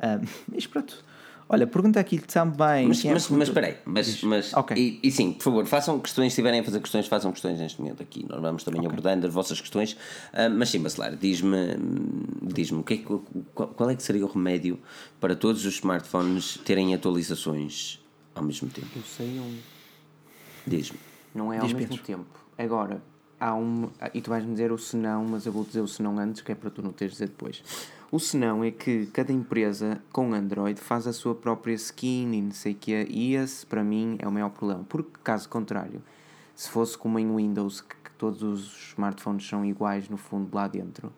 Ah, 0.00 0.20
mas 0.50 0.66
pronto. 0.66 1.04
Olha, 1.50 1.66
pergunta 1.66 1.98
aqui 1.98 2.18
também. 2.18 2.86
Mas, 2.88 3.02
é 3.04 3.12
mas, 3.12 3.26
que 3.26 3.32
mas 3.32 3.48
mas, 3.86 4.22
mas 4.22 4.54
Ok. 4.54 4.76
e, 4.76 5.00
e 5.02 5.10
sim, 5.10 5.32
por 5.32 5.44
favor, 5.44 5.66
façam 5.66 5.98
questões, 5.98 6.32
se 6.34 6.36
tiverem 6.36 6.60
a 6.60 6.64
fazer 6.64 6.78
questões, 6.80 7.06
façam 7.06 7.32
questões 7.32 7.58
neste 7.58 7.80
momento 7.80 8.02
aqui. 8.02 8.26
Nós 8.28 8.40
vamos 8.40 8.64
também 8.64 8.84
abordando 8.84 9.26
as 9.26 9.32
vossas 9.32 9.58
questões. 9.60 9.96
Ah, 10.32 10.48
mas 10.50 10.68
sim, 10.68 10.78
Bacelar, 10.80 11.16
diz-me 11.16 11.56
diz-me 12.42 12.80
o 12.80 12.82
que 12.82 12.94
é 12.94 12.96
qual, 13.54 13.68
qual 13.68 13.90
é 13.90 13.96
que 13.96 14.02
seria 14.02 14.26
o 14.26 14.28
remédio 14.28 14.78
para 15.20 15.34
todos 15.34 15.64
os 15.64 15.74
smartphones 15.76 16.58
terem 16.64 16.94
atualizações 16.94 17.98
ao 18.34 18.42
mesmo 18.42 18.68
tempo? 18.68 18.88
Eu 18.94 19.02
sei 19.02 19.38
um. 19.38 19.58
Diz-me. 20.66 20.98
Não 21.34 21.52
é 21.52 21.56
ao 21.58 21.64
Diz, 21.64 21.72
mesmo 21.72 21.88
Pedro. 21.96 22.04
tempo. 22.04 22.26
Agora, 22.58 23.02
há 23.40 23.54
um. 23.54 23.88
E 24.12 24.20
tu 24.20 24.28
vais-me 24.30 24.52
dizer 24.52 24.70
o 24.70 24.76
senão, 24.78 25.24
mas 25.24 25.46
eu 25.46 25.52
vou 25.52 25.64
dizer 25.64 25.80
o 25.80 25.88
senão 25.88 26.18
antes, 26.18 26.42
que 26.42 26.52
é 26.52 26.54
para 26.54 26.68
tu 26.68 26.82
não 26.82 26.92
teres 26.92 27.12
de 27.12 27.20
dizer 27.20 27.28
depois. 27.28 27.62
O 28.10 28.18
senão 28.18 28.64
é 28.64 28.70
que 28.70 29.06
cada 29.06 29.32
empresa 29.32 30.00
com 30.10 30.32
Android 30.32 30.80
faz 30.80 31.06
a 31.06 31.12
sua 31.12 31.34
própria 31.34 31.74
skin 31.74 32.32
e 32.32 32.40
não 32.40 32.52
sei 32.52 32.72
o 32.72 32.74
que 32.74 33.06
E 33.10 33.34
esse, 33.34 33.66
para 33.66 33.84
mim, 33.84 34.16
é 34.18 34.26
o 34.26 34.32
maior 34.32 34.48
problema. 34.48 34.82
Porque, 34.88 35.10
caso 35.22 35.46
contrário, 35.48 36.02
se 36.54 36.70
fosse 36.70 36.96
como 36.96 37.18
em 37.18 37.34
Windows, 37.36 37.82
que, 37.82 37.96
todos 38.18 38.42
os 38.42 38.88
smartphones 38.90 39.46
são 39.46 39.64
iguais 39.64 40.08
no 40.08 40.16
fundo 40.16 40.48
lá 40.52 40.66
dentro, 40.66 41.12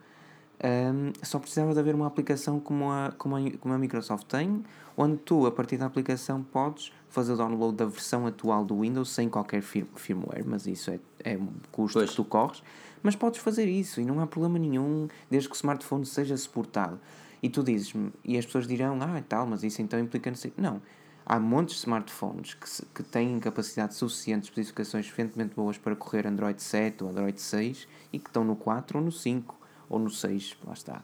hum, 0.62 1.12
só 1.22 1.38
precisava 1.38 1.72
de 1.72 1.80
haver 1.80 1.94
uma 1.94 2.06
aplicação 2.06 2.60
como 2.60 2.90
a, 2.90 3.12
como, 3.16 3.36
a, 3.36 3.40
como 3.58 3.72
a 3.72 3.78
Microsoft 3.78 4.26
tem, 4.26 4.62
onde 4.96 5.16
tu, 5.16 5.46
a 5.46 5.50
partir 5.50 5.78
da 5.78 5.86
aplicação, 5.86 6.42
podes 6.42 6.92
fazer 7.08 7.32
o 7.32 7.36
download 7.36 7.76
da 7.76 7.86
versão 7.86 8.26
atual 8.26 8.64
do 8.64 8.80
Windows 8.80 9.08
sem 9.08 9.30
qualquer 9.30 9.62
fir- 9.62 9.86
firmware, 9.96 10.44
mas 10.46 10.66
isso 10.66 10.90
é, 10.90 11.00
é 11.24 11.38
um 11.38 11.48
custo 11.72 11.98
Pois. 11.98 12.10
que 12.10 12.16
tu 12.16 12.24
corres. 12.24 12.62
Mas 13.02 13.16
podes 13.16 13.40
fazer 13.40 13.66
isso 13.66 14.00
e 14.00 14.04
não 14.04 14.20
há 14.20 14.26
problema 14.26 14.58
nenhum, 14.58 15.08
desde 15.30 15.48
que 15.48 15.54
o 15.54 15.56
smartphone 15.56 16.04
seja 16.04 16.36
suportado. 16.36 17.00
E 17.42 17.48
tu 17.48 17.62
dizes-me, 17.62 18.12
e 18.24 18.36
as 18.36 18.44
pessoas 18.44 18.66
dirão, 18.66 18.98
ah, 19.00 19.22
tal, 19.26 19.46
mas 19.46 19.62
isso 19.62 19.80
então 19.80 19.98
implica 19.98 20.32
não. 20.58 20.80
Há 21.24 21.38
montes 21.38 21.76
de 21.76 21.80
smartphones 21.80 22.54
que, 22.54 22.68
se- 22.68 22.84
que 22.94 23.02
têm 23.02 23.38
capacidade 23.38 23.94
suficiente, 23.94 24.44
especificações 24.44 25.06
suficientemente 25.06 25.54
boas 25.54 25.78
para 25.78 25.94
correr 25.96 26.26
Android 26.26 26.60
7 26.62 27.02
ou 27.04 27.10
Android 27.10 27.40
6 27.40 27.86
e 28.12 28.18
que 28.18 28.28
estão 28.28 28.44
no 28.44 28.56
4 28.56 28.98
ou 28.98 29.04
no 29.04 29.12
5 29.12 29.56
ou 29.88 29.98
no 29.98 30.10
6, 30.10 30.56
lá 30.66 30.72
está. 30.72 31.02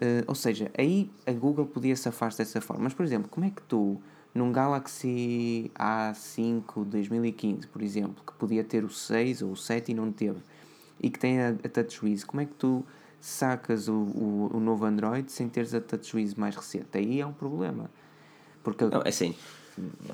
Eh, 0.00 0.24
ou 0.26 0.34
seja, 0.34 0.70
aí 0.76 1.10
a 1.26 1.32
Google 1.32 1.66
podia 1.66 1.94
safar-se 1.96 2.38
dessa 2.38 2.60
forma. 2.60 2.84
Mas, 2.84 2.94
por 2.94 3.04
exemplo, 3.04 3.28
como 3.28 3.46
é 3.46 3.50
que 3.50 3.62
tu, 3.62 4.00
num 4.34 4.50
Galaxy 4.52 5.70
A5 5.74 6.84
2015, 6.84 7.66
por 7.68 7.82
exemplo, 7.82 8.22
que 8.26 8.32
podia 8.34 8.64
ter 8.64 8.84
o 8.84 8.90
6 8.90 9.42
ou 9.42 9.52
o 9.52 9.56
7 9.56 9.92
e 9.92 9.94
não 9.94 10.10
teve, 10.12 10.38
e 11.00 11.10
que 11.10 11.18
tem 11.18 11.40
a, 11.40 11.48
a 11.50 11.68
TouchWiz, 11.68 12.24
como 12.24 12.40
é 12.40 12.44
que 12.46 12.54
tu 12.54 12.84
sacas 13.20 13.88
o, 13.88 13.92
o, 13.94 14.50
o 14.54 14.60
novo 14.60 14.84
Android 14.84 15.30
sem 15.30 15.48
teres 15.48 15.74
a 15.74 15.80
TouchWiz 15.80 16.34
mais 16.34 16.54
recente? 16.56 16.88
Aí 16.94 17.20
é 17.20 17.26
um 17.26 17.32
problema. 17.32 17.90
Porque 18.62 18.84
Não, 18.84 19.02
é 19.02 19.08
assim. 19.08 19.34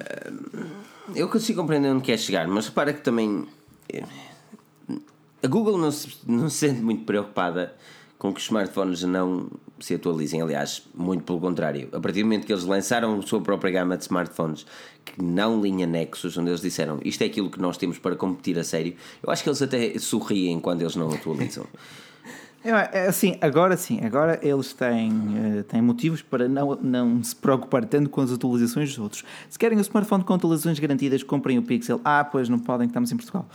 eh, 0.00 0.32
Eu 1.14 1.28
consigo 1.28 1.60
compreender 1.60 1.88
onde 1.88 2.02
quer 2.02 2.18
chegar, 2.18 2.46
mas 2.48 2.66
repara 2.68 2.92
que 2.92 3.00
também. 3.02 3.46
eh, 3.92 4.02
A 5.42 5.46
Google 5.48 5.78
não 5.78 5.90
se, 5.90 6.16
não 6.26 6.48
se 6.48 6.58
sente 6.58 6.80
muito 6.80 7.04
preocupada 7.04 7.74
com 8.22 8.32
que 8.32 8.38
os 8.38 8.44
smartphones 8.44 9.02
não 9.02 9.50
se 9.80 9.94
atualizem. 9.94 10.40
Aliás, 10.40 10.84
muito 10.94 11.24
pelo 11.24 11.40
contrário. 11.40 11.88
A 11.92 11.98
partir 11.98 12.20
do 12.20 12.26
momento 12.26 12.46
que 12.46 12.52
eles 12.52 12.62
lançaram 12.62 13.18
a 13.18 13.22
sua 13.22 13.40
própria 13.40 13.72
gama 13.72 13.96
de 13.96 14.04
smartphones, 14.04 14.64
que 15.04 15.20
não 15.20 15.60
linha 15.60 15.88
Nexus, 15.88 16.38
onde 16.38 16.50
eles 16.50 16.60
disseram 16.60 17.00
isto 17.04 17.20
é 17.22 17.24
aquilo 17.26 17.50
que 17.50 17.60
nós 17.60 17.76
temos 17.76 17.98
para 17.98 18.14
competir 18.14 18.56
a 18.60 18.62
sério, 18.62 18.94
eu 19.20 19.28
acho 19.28 19.42
que 19.42 19.48
eles 19.48 19.60
até 19.60 19.98
sorriem 19.98 20.60
quando 20.60 20.82
eles 20.82 20.94
não 20.94 21.12
atualizam. 21.12 21.66
É 22.64 23.08
assim, 23.08 23.36
agora 23.40 23.76
sim, 23.76 23.98
agora 24.04 24.38
eles 24.40 24.72
têm, 24.72 25.10
eh, 25.36 25.62
têm 25.64 25.82
motivos 25.82 26.22
para 26.22 26.46
não, 26.48 26.76
não 26.76 27.24
se 27.24 27.34
preocupar 27.34 27.84
tanto 27.84 28.08
com 28.08 28.20
as 28.20 28.30
atualizações 28.30 28.90
dos 28.90 28.98
outros. 29.00 29.24
Se 29.50 29.58
querem 29.58 29.76
um 29.76 29.80
smartphone 29.80 30.22
com 30.22 30.32
atualizações 30.32 30.78
garantidas, 30.78 31.24
comprem 31.24 31.58
o 31.58 31.62
Pixel. 31.64 32.00
Ah, 32.04 32.22
pois 32.22 32.48
não 32.48 32.60
podem, 32.60 32.86
que 32.86 32.92
estamos 32.92 33.10
em 33.10 33.16
Portugal. 33.16 33.48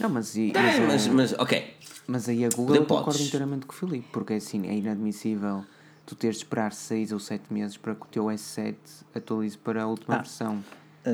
Não, 0.00 0.08
mas, 0.10 0.36
e, 0.36 0.52
É, 0.54 0.60
mas, 0.60 0.78
mas, 0.80 1.06
a- 1.08 1.12
mas, 1.12 1.32
ok. 1.38 1.74
mas 2.06 2.28
aí 2.28 2.44
a 2.44 2.48
Google 2.50 2.76
eu 2.76 2.86
concordo 2.86 3.20
inteiramente 3.22 3.66
com 3.66 3.72
o 3.72 3.76
Filipe, 3.76 4.06
porque 4.12 4.34
assim 4.34 4.66
é 4.66 4.74
inadmissível 4.74 5.64
tu 6.04 6.14
teres 6.14 6.36
de 6.36 6.44
esperar 6.44 6.72
6 6.72 7.12
ou 7.12 7.18
7 7.18 7.52
meses 7.52 7.76
para 7.76 7.94
que 7.94 8.02
o 8.02 8.06
teu 8.08 8.24
S7 8.30 8.76
atualize 9.14 9.56
para 9.58 9.82
a 9.82 9.86
última 9.86 10.14
Ah, 10.14 10.18
versão. 10.18 10.62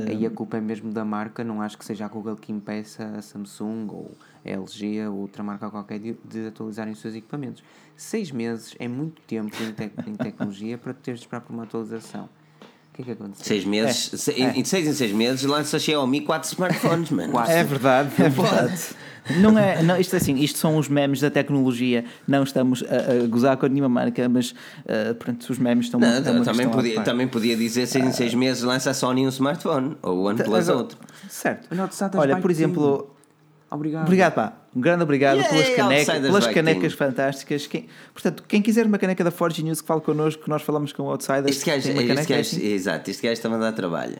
Aí 0.08 0.24
a 0.26 0.30
culpa 0.30 0.56
é 0.56 0.60
mesmo 0.60 0.90
da 0.90 1.04
marca, 1.04 1.44
não 1.44 1.60
acho 1.60 1.76
que 1.78 1.84
seja 1.84 2.06
a 2.06 2.08
Google 2.08 2.34
que 2.34 2.50
impeça 2.50 3.04
a 3.16 3.22
Samsung 3.22 3.88
ou 3.90 4.10
a 4.44 4.48
LG 4.48 5.06
ou 5.06 5.18
outra 5.20 5.42
marca 5.42 5.70
qualquer 5.70 5.98
de, 5.98 6.16
de 6.24 6.46
atualizarem 6.46 6.92
os 6.94 6.98
seus 7.00 7.14
equipamentos. 7.14 7.62
6 7.94 8.30
meses 8.32 8.74
é 8.78 8.88
muito 8.88 9.20
tempo 9.22 9.54
em, 9.62 9.72
tec- 9.72 9.92
em 10.08 10.14
tecnologia 10.14 10.78
para 10.78 10.94
tu 10.94 11.00
teres 11.02 11.20
de 11.20 11.26
esperar 11.26 11.42
por 11.42 11.52
uma 11.52 11.64
atualização. 11.64 12.28
O 12.92 12.94
que 12.96 13.02
é 13.02 13.04
que 13.06 13.10
aconteceu? 13.12 13.44
Seis 13.46 13.64
meses, 13.64 14.10
se- 14.20 14.32
em- 14.32 14.60
em 14.60 14.64
seis 14.64 14.86
em 14.86 14.92
seis 14.92 15.12
meses 15.12 15.42
lança 15.44 15.78
a 15.78 15.80
Xiaomi 15.80 16.20
quatro 16.20 16.48
smartphones, 16.50 17.10
mano. 17.10 17.32
Quatro. 17.32 17.52
É 17.52 17.64
verdade, 17.64 18.10
é 18.22 18.28
verdade. 18.28 18.82
Não 19.40 19.56
é, 19.56 19.82
não, 19.82 19.96
isto 19.98 20.14
é 20.14 20.16
assim, 20.16 20.34
isto 20.36 20.58
são 20.58 20.76
os 20.76 20.88
memes 20.88 21.20
da 21.20 21.30
tecnologia. 21.30 22.04
Não 22.26 22.42
estamos 22.42 22.82
a, 22.82 23.22
a 23.22 23.26
gozar 23.28 23.56
com 23.56 23.66
nenhuma 23.68 23.88
marca, 23.88 24.28
mas 24.28 24.52
eh, 24.84 25.14
pronto, 25.14 25.48
os 25.48 25.58
memes 25.58 25.86
estão 25.86 26.00
Não, 26.00 26.08
é 26.08 26.20
também, 26.20 26.66
à 26.66 26.68
podia, 26.68 27.00
também 27.02 27.28
podia 27.28 27.56
dizer 27.56 27.86
seis 27.86 28.04
em 28.04 28.12
seis 28.12 28.34
meses 28.34 28.62
lança 28.64 28.90
a 28.90 28.94
Sony 28.94 29.24
um 29.24 29.28
smartphone 29.28 29.96
ou 30.02 30.18
o 30.18 30.24
OnePlus 30.26 30.68
Agora- 30.68 30.76
outro. 30.76 30.98
Certo. 31.30 31.68
Olha, 31.70 31.80
o 31.80 31.82
Outsiders 31.84 32.14
Olha, 32.20 32.34
Bike 32.34 32.42
por 32.42 32.50
exemplo, 32.50 33.10
Obrigado. 33.74 34.04
Obrigado, 34.04 34.34
pá. 34.34 34.52
Um 34.74 34.80
grande 34.80 35.02
obrigado 35.02 35.38
Yay, 35.38 35.48
pelas, 35.48 35.68
caneca, 35.76 36.20
pelas 36.20 36.46
canecas 36.46 36.94
Team. 36.94 37.10
fantásticas. 37.10 37.66
Quem, 37.66 37.88
portanto, 38.12 38.44
quem 38.46 38.60
quiser 38.62 38.86
uma 38.86 38.98
caneca 38.98 39.24
da 39.24 39.30
Forge 39.30 39.62
News 39.62 39.80
que 39.80 39.86
fale 39.86 40.00
connosco, 40.00 40.44
que 40.44 40.48
nós 40.50 40.62
falamos 40.62 40.92
com 40.92 41.04
o 41.04 41.10
Outsiders. 41.10 41.56
Este 41.56 41.70
gajo, 41.70 41.90
uma 41.92 42.02
este 42.02 42.14
gajo, 42.14 42.40
assim? 42.40 42.66
exato, 42.66 43.10
este 43.10 43.22
gajo 43.22 43.32
está-me 43.34 43.54
a 43.56 43.58
dar 43.58 43.72
trabalho. 43.72 44.18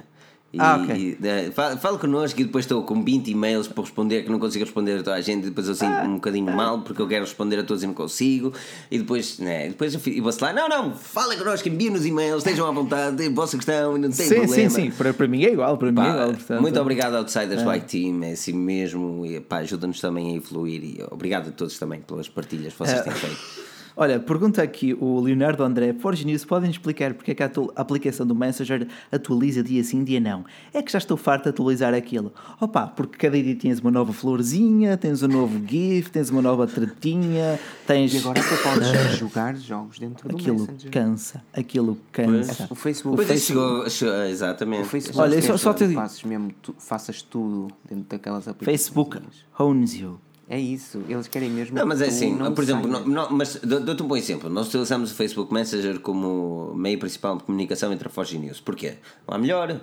E, 0.55 0.61
Ah, 0.61 0.77
ok. 0.83 0.95
e, 0.95 1.27
eh, 1.27 1.51
fala, 1.51 1.79
fala 1.79 1.99
connosco 1.99 2.39
e 2.39 2.45
depois 2.45 2.67
estou 2.67 2.83
com 2.83 3.03
20 3.03 3.29
e-mails 3.29 3.67
para 3.69 3.83
responder 3.85 4.23
que 4.23 4.31
não 4.31 4.39
consigo 4.39 4.63
responder 4.67 4.97
a 4.97 5.03
toda 5.03 5.15
a 5.17 5.21
gente. 5.23 5.45
E 5.47 5.49
depois 5.49 5.67
eu 5.67 5.75
sinto 5.75 5.91
Ah. 5.91 6.03
um 6.07 6.17
bocadinho 6.17 6.55
mal 6.55 6.81
porque 6.83 7.01
eu 7.01 7.09
quero 7.09 7.25
responder 7.25 7.59
a 7.61 7.63
todos 7.65 7.83
e 7.83 7.87
não 7.87 7.95
consigo. 7.95 8.53
E 8.91 8.99
depois, 8.99 9.39
né, 9.39 9.69
depois 9.69 9.95
eu 9.95 10.01
fi- 10.01 10.11
e 10.11 10.21
vou 10.21 10.31
lá: 10.43 10.53
não, 10.53 10.69
não, 10.69 10.93
falem 10.95 11.39
connosco, 11.39 11.67
enviem-nos 11.71 12.05
e-mails, 12.05 12.39
estejam 12.45 12.67
à 12.69 12.71
vontade, 12.71 13.17
tem 13.17 13.29
a 13.29 13.31
vossa 13.31 13.57
questão, 13.57 13.93
não 13.97 14.11
tem 14.11 14.13
Sim, 14.13 14.35
problema. 14.41 14.55
sim, 14.55 14.69
sim. 14.69 14.91
Para, 14.91 15.15
para 15.15 15.27
mim 15.27 15.43
é 15.43 15.53
igual. 15.55 15.79
Para 15.79 15.89
mim 15.91 15.95
Pá, 15.97 16.07
é 16.07 16.11
igual. 16.11 16.29
Portanto, 16.35 16.61
muito 16.61 16.81
obrigado 16.81 17.15
Outsiders 17.17 17.63
Bike 17.63 17.87
Team, 17.87 18.23
é 18.25 18.33
assim 18.33 18.53
mesmo, 18.53 19.25
e, 19.25 19.41
pá, 19.41 19.59
ajuda-nos 19.59 20.01
também 20.03 20.33
a 20.35 20.37
evoluir 20.37 20.85
e 20.85 21.01
obrigado 21.11 21.49
a 21.49 21.53
todos 21.53 21.79
também 21.79 22.01
pelas 22.03 22.29
partilhas 22.29 22.75
que 22.75 22.79
vocês 22.79 22.99
É. 22.99 23.03
têm 23.03 23.13
feito. 23.15 23.39
Olha, 23.97 24.19
pergunta 24.19 24.63
aqui 24.63 24.95
o 24.95 25.21
Leonardo 25.21 25.63
André. 25.63 25.93
Forge 25.93 26.25
News, 26.25 26.45
podem 26.45 26.71
explicar 26.71 27.13
porque 27.15 27.33
é 27.33 27.35
que 27.35 27.43
a 27.43 27.51
aplicação 27.77 28.27
do 28.27 28.35
Messenger 28.35 28.87
atualiza 29.11 29.63
dia 29.63 29.85
sim, 29.85 30.03
dia 30.03 30.19
não? 30.21 30.45
É 30.73 30.81
que 30.83 30.91
já 30.91 30.99
estou 30.99 31.17
farto 31.17 31.45
de 31.45 31.49
atualizar 31.51 31.93
aquilo. 31.95 32.33
Opa, 32.61 32.87
porque 32.87 33.19
cada 33.19 33.41
dia 33.43 33.55
tens 33.55 33.81
uma 33.81 33.91
nova 33.91 34.13
florzinha, 34.13 34.97
tens 34.97 35.23
um 35.23 35.29
novo 35.29 35.61
GIF, 35.67 36.11
tens 36.11 36.31
uma 36.31 36.41
nova 36.43 36.67
tretinha, 36.67 37.59
tens. 37.87 38.15
E 38.15 38.19
agora 38.19 38.41
até 38.41 38.57
podes 38.57 39.17
jogar 39.19 39.57
jogos 39.57 39.99
dentro 39.99 40.29
do 40.29 40.37
Aquilo 40.37 40.61
Messenger. 40.61 40.91
cansa, 40.91 41.43
aquilo 41.53 41.99
cansa. 42.11 42.69
O 42.71 42.75
Facebook, 42.75 43.17
Pois 43.17 43.31
é, 43.31 43.37
chegou, 43.37 43.89
chegou- 43.91 44.23
exatamente. 44.25 44.83
o 44.83 44.85
Facebook 44.87 45.21
Olha, 45.21 45.43
só- 45.43 45.57
só 45.57 45.75
te 45.75 45.87
digo- 45.87 46.01
faças 46.01 46.23
mesmo 46.25 46.51
tu- 46.63 46.75
faças 46.79 47.23
tudo 47.23 47.69
dentro 47.89 48.05
daquelas 48.09 48.49
aplicações. 48.49 48.65
Facebook 48.89 49.19
owns 49.59 49.95
you. 49.95 50.19
É 50.55 50.61
isso, 50.61 51.01
eles 51.09 51.27
querem 51.29 51.49
mesmo 51.49 51.75
Não, 51.75 51.87
mas 51.87 52.03
é 52.03 52.09
assim, 52.09 52.35
não 52.37 52.53
por 52.53 52.63
exemplo, 52.63 52.87
não, 52.87 53.07
não- 53.07 53.31
mas 53.31 53.57
dou- 53.57 53.81
dou-te 53.81 54.03
um 54.03 54.07
bom 54.07 54.19
exemplo. 54.19 54.51
Nós 54.51 54.69
utilizamos 54.69 55.11
o 55.11 55.15
Facebook 55.15 55.51
Messenger 55.51 55.99
como 56.01 56.75
meio 56.75 56.99
principal 56.99 57.39
de 57.39 57.45
comunicação 57.45 57.91
entre 57.91 58.07
a 58.07 58.11
Forge 58.11 58.37
e 58.37 58.39
News. 58.39 58.61
Porquê? 58.61 58.99
Não 59.27 59.35
há 59.35 59.39
melhor. 59.39 59.81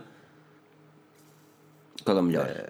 Qual 2.05 2.15
é 2.15 2.21
o 2.21 2.23
melhor? 2.23 2.69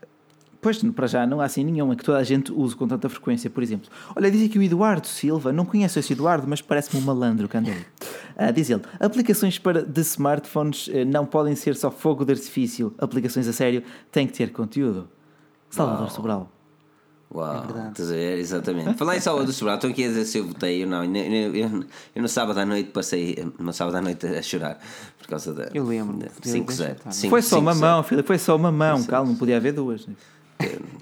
Pois, 0.61 0.81
para 0.93 1.07
já 1.07 1.27
não 1.27 1.41
há 1.41 1.45
assim 1.45 1.61
nenhuma 1.65 1.93
que 1.93 2.03
toda 2.05 2.17
a 2.19 2.23
gente 2.23 2.53
use 2.53 2.73
com 2.73 2.87
tanta 2.87 3.09
frequência, 3.09 3.49
por 3.49 3.61
exemplo. 3.61 3.89
Olha, 4.15 4.31
diz 4.31 4.49
aqui 4.49 4.57
o 4.57 4.63
Eduardo 4.63 5.05
Silva, 5.05 5.51
não 5.51 5.65
conheço 5.65 5.99
esse 5.99 6.13
Eduardo, 6.13 6.47
mas 6.47 6.61
parece-me 6.61 7.01
um 7.01 7.05
malandro 7.05 7.49
que 7.49 7.57
anda 7.57 7.69
ali. 7.69 7.85
Ah, 8.37 8.51
diz 8.51 8.69
ele, 8.69 8.81
aplicações 8.97 9.59
para, 9.59 9.83
de 9.83 9.99
smartphones 10.01 10.89
eh, 10.93 11.03
não 11.03 11.25
podem 11.25 11.53
ser 11.53 11.75
só 11.75 11.91
fogo 11.91 12.23
de 12.23 12.31
artifício, 12.31 12.93
aplicações 12.97 13.45
a 13.45 13.51
sério 13.51 13.83
têm 14.09 14.25
que 14.25 14.31
ter 14.31 14.53
conteúdo. 14.53 15.09
Salvador 15.69 16.09
Sobral. 16.11 16.49
Uau, 17.31 17.61
verdade. 17.61 17.89
estás 17.91 18.09
a 18.11 18.13
ver? 18.15 18.39
Exatamente. 18.39 18.93
Falar 18.97 19.15
em 19.15 19.19
Salvador 19.19 19.53
Sobral, 19.53 19.75
estão 19.75 19.89
aqui 19.91 20.03
a 20.03 20.07
dizer 20.07 20.25
se 20.25 20.39
eu 20.39 20.47
votei 20.47 20.83
ou 20.83 20.89
não. 20.89 21.03
Eu, 21.03 21.13
eu, 21.15 21.55
eu, 21.55 21.83
eu 22.15 22.21
no 22.23 22.27
sábado 22.27 22.59
à 22.59 22.65
noite 22.65 22.89
passei, 22.89 23.37
no 23.59 23.71
sábado 23.71 23.97
à 23.97 24.01
noite 24.01 24.25
a 24.25 24.41
chorar 24.41 24.79
por 25.19 25.27
causa 25.27 25.53
da. 25.53 25.69
Eu 25.73 25.85
Fui 25.85 25.97
5-0. 25.97 26.65
deixar, 26.65 26.95
tá. 26.95 27.11
Cinco- 27.11 27.29
foi 27.29 27.41
só 27.43 27.59
uma 27.59 27.73
5-0. 27.73 27.79
mão, 27.79 28.03
filho, 28.03 28.23
foi 28.23 28.37
só 28.39 28.55
uma 28.55 28.71
mão, 28.71 29.03
calma, 29.03 29.29
não 29.29 29.35
podia 29.37 29.57
haver 29.57 29.73
duas. 29.73 30.07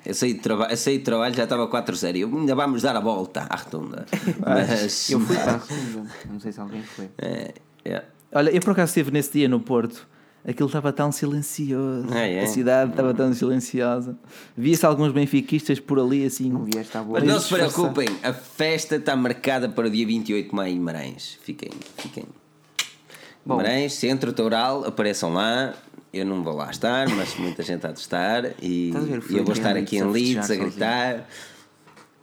Eu 0.05 0.13
saí 0.13 0.33
de, 0.33 0.39
traba 0.41 0.67
eu 0.69 0.77
saí 0.77 0.97
de 0.99 1.03
trabalho, 1.03 1.33
já 1.33 1.45
estava 1.45 1.67
4-0. 1.67 2.15
Eu, 2.17 2.27
Ainda 2.37 2.53
vamos 2.53 2.81
dar 2.83 2.95
a 2.95 2.99
volta 2.99 3.47
à 3.49 3.55
rotunda. 3.55 4.05
Mas. 4.45 5.09
Eu 5.09 5.19
fui 5.19 5.35
para 5.35 5.55
a 5.55 5.59
segunda, 5.61 6.09
não 6.29 6.39
sei 6.39 6.51
se 6.51 6.59
alguém 6.59 6.83
foi. 6.83 7.09
É, 7.17 7.53
é. 7.85 8.03
Olha, 8.33 8.49
eu 8.51 8.61
por 8.61 8.71
acaso 8.71 8.89
estive 8.89 9.11
nesse 9.11 9.31
dia 9.31 9.47
no 9.47 9.59
Porto. 9.61 10.05
Aquilo 10.47 10.67
estava 10.67 10.93
tão 10.93 11.11
silencioso. 11.11 12.07
Ah, 12.09 12.19
é? 12.19 12.39
A 12.39 12.47
cidade 12.47 12.91
estava 12.91 13.13
tão 13.13 13.33
silenciosa. 13.33 14.17
Via-se 14.55 14.85
alguns 14.85 15.11
benfiquistas 15.11 15.77
por 15.77 15.99
ali 15.99 16.25
assim. 16.25 16.49
Não 16.49 16.63
vi 16.63 16.77
esta 16.77 17.03
boa. 17.03 17.19
Mas 17.19 17.27
não 17.27 17.37
se 17.37 17.53
preocupem, 17.53 18.07
a 18.23 18.31
festa 18.31 18.95
está 18.95 19.13
marcada 19.13 19.67
para 19.67 19.87
o 19.87 19.89
dia 19.89 20.07
28 20.07 20.49
de 20.49 20.55
maio 20.55 20.73
em 20.73 20.79
Marães. 20.79 21.37
Fiquem, 21.41 21.69
fiquem. 21.97 22.23
Guimarães, 23.45 23.93
Centro 23.93 24.31
Toural, 24.31 24.85
apareçam 24.85 25.33
lá. 25.33 25.73
Eu 26.13 26.25
não 26.25 26.41
vou 26.41 26.55
lá 26.55 26.71
estar, 26.71 27.09
mas 27.09 27.35
muita 27.35 27.61
gente 27.61 27.85
há 27.85 27.91
de 27.91 27.99
estar. 27.99 28.45
E, 28.61 28.93
e 29.29 29.37
eu 29.37 29.43
vou 29.43 29.53
estar 29.53 29.75
aqui 29.75 29.97
em 29.97 30.03
Leeds 30.03 30.49
a 30.49 30.55
gritar. 30.55 31.27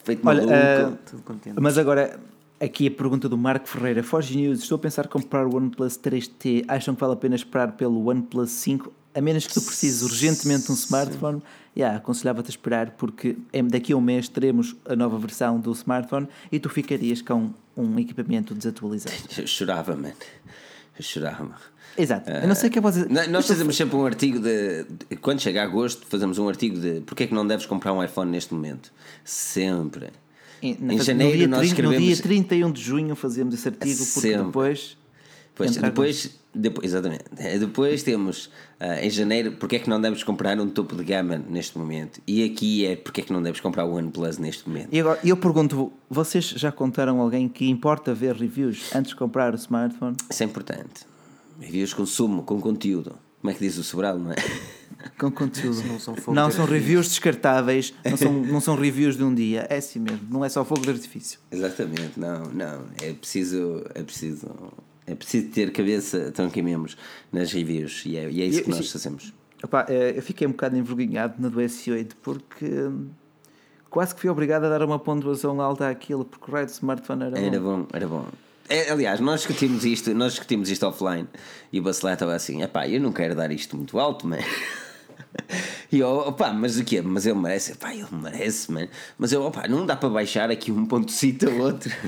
Feito 0.02 0.26
Olha, 0.26 0.46
maluco. 0.46 0.98
Tudo 1.10 1.22
contente. 1.22 1.60
Mas 1.60 1.76
agora, 1.76 2.18
aqui 2.64 2.86
a 2.86 2.90
pergunta 2.90 3.28
do 3.28 3.36
Marco 3.38 3.68
Ferreira. 3.68 4.02
Forge 4.02 4.36
News, 4.36 4.60
estou 4.62 4.76
a 4.76 4.78
pensar 4.78 5.04
em 5.06 5.08
comprar 5.08 5.46
o 5.46 5.56
OnePlus 5.56 5.98
3T. 5.98 6.64
Acham 6.68 6.94
que 6.94 7.00
vale 7.00 7.12
a 7.12 7.16
pena 7.16 7.34
esperar 7.36 7.72
pelo 7.72 8.08
OnePlus 8.08 8.50
5? 8.50 8.92
A 9.14 9.20
menos 9.20 9.46
que 9.46 9.54
tu 9.54 9.62
precises 9.62 10.02
urgentemente 10.02 10.64
de 10.66 10.72
um 10.72 10.74
smartphone, 10.74 11.40
yeah, 11.76 11.96
aconselhava-te 11.98 12.48
a 12.48 12.50
esperar 12.50 12.90
porque 12.92 13.36
daqui 13.70 13.92
a 13.92 13.96
um 13.96 14.00
mês 14.00 14.28
teremos 14.28 14.74
a 14.84 14.96
nova 14.96 15.16
versão 15.18 15.60
do 15.60 15.70
smartphone 15.72 16.26
e 16.50 16.58
tu 16.58 16.68
ficarias 16.68 17.22
com 17.22 17.50
um 17.76 17.96
equipamento 18.00 18.54
desatualizado. 18.54 19.14
Eu 19.38 19.46
chorava, 19.46 19.94
mano. 19.94 20.14
Eu 20.98 21.02
chorava. 21.04 21.54
Exato. 21.96 22.28
Eu 22.28 22.48
não 22.48 22.56
sei 22.56 22.68
o 22.68 22.72
que 22.72 22.78
é 22.78 22.82
você. 22.82 23.04
Nó- 23.08 23.26
Nós 23.28 23.46
fazemos 23.46 23.76
sempre 23.76 23.94
um 23.94 24.04
artigo 24.04 24.40
de, 24.40 24.82
de- 25.08 25.16
Quando 25.16 25.40
chega 25.40 25.62
agosto, 25.62 26.04
fazemos 26.08 26.38
um 26.38 26.48
artigo 26.48 26.76
de 26.80 27.00
porque 27.02 27.22
é 27.22 27.26
que 27.28 27.34
não 27.34 27.46
deves 27.46 27.66
comprar 27.66 27.92
um 27.92 28.02
iPhone 28.02 28.30
neste 28.32 28.52
momento. 28.52 28.92
Sempre. 29.24 30.08
Em, 30.66 30.94
Em 30.94 30.98
janeiro 31.00 31.32
no, 31.32 31.38
dia 31.38 31.48
nós 31.48 31.60
30, 31.68 31.82
no 31.82 31.88
dia 31.90 32.12
escrevemos- 32.12 32.20
31 32.20 32.72
de 32.72 32.80
junho 32.82 33.14
fazemos 33.16 33.54
esse 33.54 33.68
artigo 33.68 33.98
porque 33.98 34.20
Sempre. 34.28 34.44
depois. 34.46 34.96
Pois, 35.56 35.76
depois, 35.76 36.30
depois, 36.52 36.84
exatamente. 36.90 37.24
Eh, 37.38 37.58
Depois 37.60 38.02
temos 38.02 38.50
ah, 38.80 39.00
em 39.04 39.08
janeiro 39.08 39.52
porque 39.52 39.76
é 39.76 39.78
que 39.78 39.88
não 39.88 40.00
deves 40.00 40.24
comprar 40.24 40.58
um 40.58 40.68
topo 40.68 40.96
de 40.96 41.04
gama 41.04 41.36
neste 41.48 41.78
momento. 41.78 42.20
E 42.26 42.42
aqui 42.44 42.84
é 42.84 42.96
porque 42.96 43.20
é 43.20 43.24
que 43.24 43.32
não 43.32 43.40
deves 43.40 43.60
comprar 43.60 43.84
o 43.84 43.92
OnePlus 43.94 44.36
neste 44.38 44.68
momento. 44.68 44.88
E 44.90 44.98
agora, 44.98 45.20
eu 45.22 45.36
pergunto, 45.36 45.92
vocês 46.10 46.46
já 46.46 46.72
contaram 46.72 47.20
alguém 47.20 47.48
que 47.48 47.68
importa 47.70 48.12
ver 48.12 48.34
reviews 48.34 48.92
antes 48.96 49.10
de 49.10 49.16
comprar 49.16 49.52
o 49.52 49.56
smartphone? 49.56 50.16
Isso 50.28 50.42
é 50.42 50.46
importante. 50.46 51.06
Reviews 51.60 51.94
com 51.94 52.04
sumo, 52.04 52.42
com 52.42 52.60
conteúdo. 52.60 53.16
Como 53.44 53.50
é 53.50 53.54
que 53.54 53.60
diz 53.60 53.76
o 53.76 53.84
Sobral, 53.84 54.18
não 54.18 54.32
é? 54.32 54.36
Com 55.20 55.30
conteúdo. 55.30 55.82
Não 55.86 55.98
são 55.98 56.16
fogo 56.16 56.34
Não 56.34 56.48
de 56.48 56.54
são 56.54 56.64
reviews 56.64 57.08
descartáveis, 57.08 57.92
não 58.02 58.16
são, 58.16 58.32
não 58.40 58.58
são 58.58 58.74
reviews 58.74 59.18
de 59.18 59.22
um 59.22 59.34
dia. 59.34 59.66
É 59.68 59.76
assim 59.76 59.98
mesmo, 59.98 60.26
não 60.30 60.42
é 60.42 60.48
só 60.48 60.64
fogo 60.64 60.80
de 60.80 60.88
artifício. 60.88 61.38
Exatamente, 61.52 62.18
não, 62.18 62.44
não. 62.46 62.86
É 63.02 63.12
preciso, 63.12 63.84
é 63.94 64.02
preciso, 64.02 64.46
é 65.06 65.14
preciso 65.14 65.48
ter 65.50 65.70
cabeça, 65.72 66.32
tronco 66.32 66.58
e 66.58 66.62
membros 66.62 66.96
nas 67.30 67.52
reviews. 67.52 68.04
E 68.06 68.16
é, 68.16 68.30
e 68.30 68.40
é 68.40 68.46
isso 68.46 68.62
que 68.62 68.70
E- 68.70 68.74
nós 68.74 68.90
fazemos. 68.90 69.34
Epá, 69.62 69.84
eh, 69.90 70.14
eu 70.16 70.22
fiquei 70.22 70.46
um 70.46 70.52
bocado 70.52 70.74
envergonhado 70.78 71.34
na 71.38 71.50
do 71.50 71.60
S8 71.60 72.12
porque 72.22 72.64
hum, 72.64 73.08
quase 73.90 74.14
que 74.14 74.22
fui 74.22 74.30
obrigado 74.30 74.64
a 74.64 74.70
dar 74.70 74.82
uma 74.82 74.98
pontuação 74.98 75.60
alta 75.60 75.86
àquilo 75.90 76.24
porque 76.24 76.50
o 76.50 76.54
raio 76.54 76.64
do 76.64 76.70
smartphone 76.70 77.24
era, 77.24 77.38
Era 77.38 77.60
bom. 77.60 77.80
bom, 77.82 77.86
era 77.92 78.08
bom. 78.08 78.26
É, 78.68 78.90
aliás, 78.90 79.20
nós 79.20 79.40
discutimos 79.40 79.84
isto, 79.84 80.14
nós 80.14 80.32
discutimos 80.32 80.70
isto 80.70 80.86
offline 80.86 81.28
e 81.72 81.78
o 81.80 81.82
Bacelar 81.82 82.14
estava 82.14 82.34
assim: 82.34 82.62
epá, 82.62 82.88
eu 82.88 83.00
não 83.00 83.12
quero 83.12 83.34
dar 83.34 83.50
isto 83.52 83.76
muito 83.76 83.98
alto, 83.98 84.26
man. 84.26 84.38
E 85.90 85.98
eu, 86.00 86.08
opá, 86.08 86.52
mas 86.52 86.76
o 86.78 86.84
quê? 86.84 87.00
Mas 87.02 87.24
ele 87.26 87.38
merece, 87.38 87.72
epá, 87.72 87.92
ele 87.94 88.06
merece, 88.12 88.70
man. 88.72 88.88
Mas 89.18 89.32
eu, 89.32 89.42
opá, 89.44 89.68
não 89.68 89.84
dá 89.86 89.94
para 89.94 90.08
baixar 90.08 90.50
aqui 90.50 90.72
um 90.72 90.86
ponto 90.86 91.10
cito 91.12 91.48
ao 91.48 91.56
outro. 91.58 91.90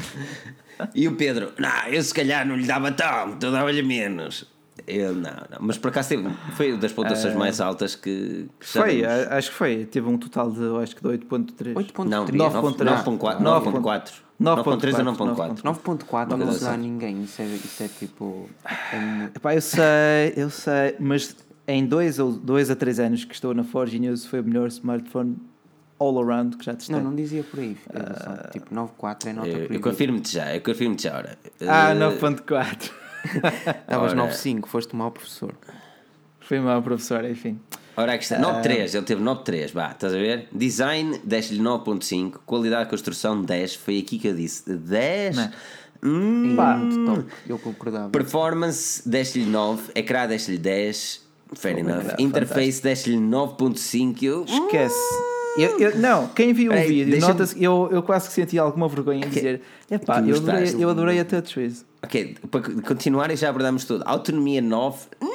E 0.95 1.09
o 1.09 1.17
Pedro, 1.17 1.53
não, 1.59 1.87
eu 1.89 2.03
se 2.03 2.13
calhar 2.13 2.47
não 2.47 2.55
lhe 2.55 2.67
dava 2.67 2.93
tanto, 2.93 3.47
eu 3.47 3.51
dava-lhe 3.51 3.83
menos. 3.83 4.45
Ele, 4.87 5.15
não, 5.15 5.31
não, 5.31 5.59
mas 5.61 5.79
por 5.79 5.89
acaso 5.89 6.11
teve, 6.11 6.29
foi 6.55 6.77
das 6.77 6.93
pontuações 6.93 7.35
mais 7.35 7.61
altas 7.63 7.95
que, 7.95 8.47
que 8.61 8.67
Foi, 8.67 9.03
a- 9.03 9.37
acho 9.39 9.51
que 9.51 9.57
foi. 9.57 9.87
Teve 9.87 10.07
um 10.07 10.19
total 10.19 10.51
de, 10.51 10.61
acho 10.83 10.95
que 10.95 11.03
de 11.03 11.09
8.3. 11.09 11.73
8.3. 11.73 12.05
Não, 12.05 12.27
9.3. 12.27 13.05
9.4. 13.05 13.41
9.4. 13.41 14.11
9.3 14.41 14.95
a 15.01 15.05
9.4. 15.05 15.63
9.4 15.63 16.27
Uma 16.27 16.37
não 16.37 16.47
dá 16.47 16.53
a 16.53 16.73
assim. 16.73 16.77
ninguém. 16.77 17.23
Isso 17.23 17.41
é, 17.43 17.47
isso 17.47 17.83
é 17.83 17.89
tipo. 17.89 18.49
é 18.65 19.31
Epá, 19.35 19.55
eu 19.55 19.61
sei, 19.63 20.35
eu 20.37 20.51
sei, 20.51 20.95
mas 21.01 21.35
em 21.67 21.87
dois, 21.87 22.19
ou 22.19 22.33
dois 22.33 22.71
a 22.71 22.77
três 22.77 23.01
anos 23.01 23.25
que 23.25 23.35
estou 23.35 23.55
na 23.55 23.65
Forge 23.65 23.99
News 23.99 24.27
foi 24.27 24.41
o 24.41 24.45
melhor 24.45 24.69
smartphone 24.69 25.37
all 25.99 26.23
around 26.23 26.57
que 26.59 26.65
já 26.65 26.75
testei. 26.75 26.95
Não, 26.95 27.05
não 27.05 27.15
dizia 27.15 27.43
por 27.43 27.59
aí. 27.61 27.77
só, 28.23 28.49
tipo, 28.51 28.75
9.4 28.75 29.27
é 29.27 29.33
nota 29.33 29.49
Eu, 29.49 29.67
eu 29.69 29.81
confirmo-te 29.81 30.33
já, 30.35 30.55
eu 30.55 30.61
confirmo-te 30.61 31.05
já, 31.05 31.17
ora. 31.17 31.39
Ah, 31.67 31.93
Eh, 31.93 31.95
9.4. 31.95 32.91
Estavas 33.25 34.13
Ora. 34.13 34.29
9.5, 34.31 34.67
foste 34.67 34.95
mau 34.95 35.11
professor. 35.11 35.55
Foi 36.41 36.61
mau 36.61 36.81
professor, 36.83 37.25
enfim. 37.25 37.59
Ora, 37.97 38.13
aqui 38.13 38.25
está, 38.25 38.39
9.3, 38.39 38.95
ele 38.95 39.03
teve 39.07 39.23
9.3, 39.23 39.73
vá, 39.73 39.91
estás 39.91 40.13
a 40.13 40.17
ver? 40.19 40.49
Design, 40.53 41.19
deste-lhe 41.25 41.61
9.5, 41.61 42.35
qualidade 42.45 42.85
de 42.85 42.91
construção 42.91 43.43
10, 43.43 43.75
foi 43.77 43.99
aqui 43.99 44.19
que 44.19 44.29
eu 44.29 44.35
disse, 44.35 44.71
10? 44.71 45.37
Não. 45.37 45.51
Hum, 46.03 46.53
E 46.53 46.57
Pá. 46.57 46.79
Eu 47.49 47.59
concordava. 47.59 48.11
performance, 48.11 49.09
deste-lhe 49.09 49.47
9, 49.47 49.93
ecrã, 49.95 50.27
deste-lhe 50.27 50.59
10, 50.59 51.23
fair 51.55 51.79
enough. 51.79 51.95
fantástico. 51.97 52.23
Interface, 52.23 52.83
deste-lhe 52.83 53.17
9.5, 53.17 54.23
eu... 54.23 54.45
Esquece. 54.45 54.95
Eu, 55.59 55.79
eu- 55.81 55.97
não, 55.97 56.29
quem 56.29 56.53
viu 56.53 56.71
o 56.71 56.75
Peraí, 56.75 56.87
vídeo, 56.89 57.11
deixa-me- 57.13 57.33
nota-se, 57.33 57.65
eu, 57.65 57.89
eu 57.91 58.03
quase 58.03 58.29
que 58.29 58.35
senti 58.35 58.59
alguma 58.59 58.87
vergonha 58.91 59.25
em 59.25 59.31
dizer: 59.31 59.63
epá, 59.91 60.21
eu 60.21 60.37
adorei, 60.37 60.75
eu 60.79 60.91
adorei 60.91 61.19
a 61.19 61.25
TouchWiz. 61.25 61.83
Ok, 62.05 62.37
para 62.51 62.61
continuar 62.83 63.31
e 63.31 63.37
já 63.37 63.49
abordamos 63.49 63.87
tudo. 63.87 64.03
Autonomia 64.07 64.61
9, 64.61 64.99
hum, 65.23 65.27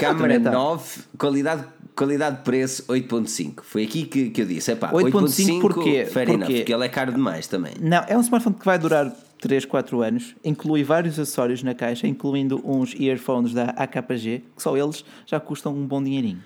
câmara 0.00 0.34
Autonomia 0.34 0.40
tá. 0.40 0.50
9, 0.50 1.00
qualidade, 1.18 1.64
qualidade 1.94 2.36
de 2.38 2.42
preço 2.42 2.84
8.5. 2.86 3.60
Foi 3.62 3.84
aqui 3.84 4.04
que, 4.04 4.30
que 4.30 4.42
eu 4.42 4.46
disse, 4.46 4.72
epá, 4.72 4.90
8.5 4.92 5.60
porquê? 5.60 6.06
fair 6.06 6.26
Porquê? 6.26 6.32
enough, 6.32 6.56
porque 6.58 6.72
ele 6.72 6.84
é 6.84 6.88
caro 6.88 7.12
demais 7.12 7.46
também. 7.46 7.74
Não, 7.80 8.04
é 8.08 8.16
um 8.16 8.20
smartphone 8.20 8.56
que 8.56 8.64
vai 8.64 8.78
durar 8.78 9.12
3, 9.40 9.64
4 9.64 10.02
anos, 10.02 10.34
inclui 10.44 10.82
vários 10.84 11.18
acessórios 11.18 11.62
na 11.62 11.74
caixa, 11.74 12.06
incluindo 12.06 12.60
uns 12.64 12.94
earphones 12.98 13.52
da 13.52 13.70
AKG, 13.70 14.44
que 14.56 14.62
só 14.62 14.76
eles 14.76 15.04
já 15.26 15.38
custam 15.40 15.74
um 15.74 15.86
bom 15.86 16.02
dinheirinho. 16.02 16.42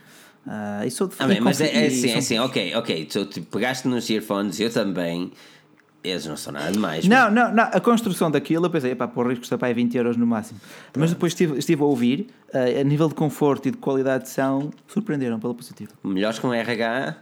Ah, 0.47 0.85
e 0.87 0.91
sou 0.91 1.07
de 1.09 1.15
Ah, 1.19 1.27
bem, 1.27 1.41
mas 1.41 1.61
é, 1.61 1.85
é 1.85 1.87
assim, 1.87 2.11
é 2.11 2.19
assim, 2.19 2.39
ok, 2.39 2.75
ok. 2.77 3.05
Tu 3.07 3.25
tipo, 3.27 3.47
pegaste 3.47 3.89
nos 3.89 4.09
earphones, 4.11 4.61
eu 4.61 4.71
também. 4.71 5.33
Eles 6.05 6.27
não 6.27 6.37
são 6.37 6.53
nada 6.53 6.71
demais. 6.71 7.09
Não, 7.09 7.31
não, 7.31 7.51
não, 7.51 7.65
a 7.65 7.81
construção 7.81 8.31
daquilo 8.31 8.67
eu 8.67 8.71
pensei, 8.71 8.95
pá, 8.95 9.09
por 9.09 9.27
risco 9.27 9.41
custa 9.41 9.57
para 9.57 9.69
aí 9.69 9.75
20 9.75 9.97
euros 9.97 10.17
no 10.19 10.27
máximo. 10.27 10.61
Mas 10.95 11.11
depois 11.11 11.33
estive, 11.33 11.59
estive 11.59 11.83
a 11.83 11.87
ouvir, 11.87 12.29
ah, 12.53 12.81
a 12.81 12.85
nível 12.85 13.09
de 13.09 13.15
conforto 13.15 13.69
e 13.69 13.71
de 13.71 13.79
qualidade 13.79 14.25
de 14.25 14.31
som, 14.31 14.71
surpreenderam 14.87 15.41
pelo 15.41 15.55
positivo. 15.55 15.93
Melhores 16.05 16.39
com 16.39 16.53
RH. 16.53 17.17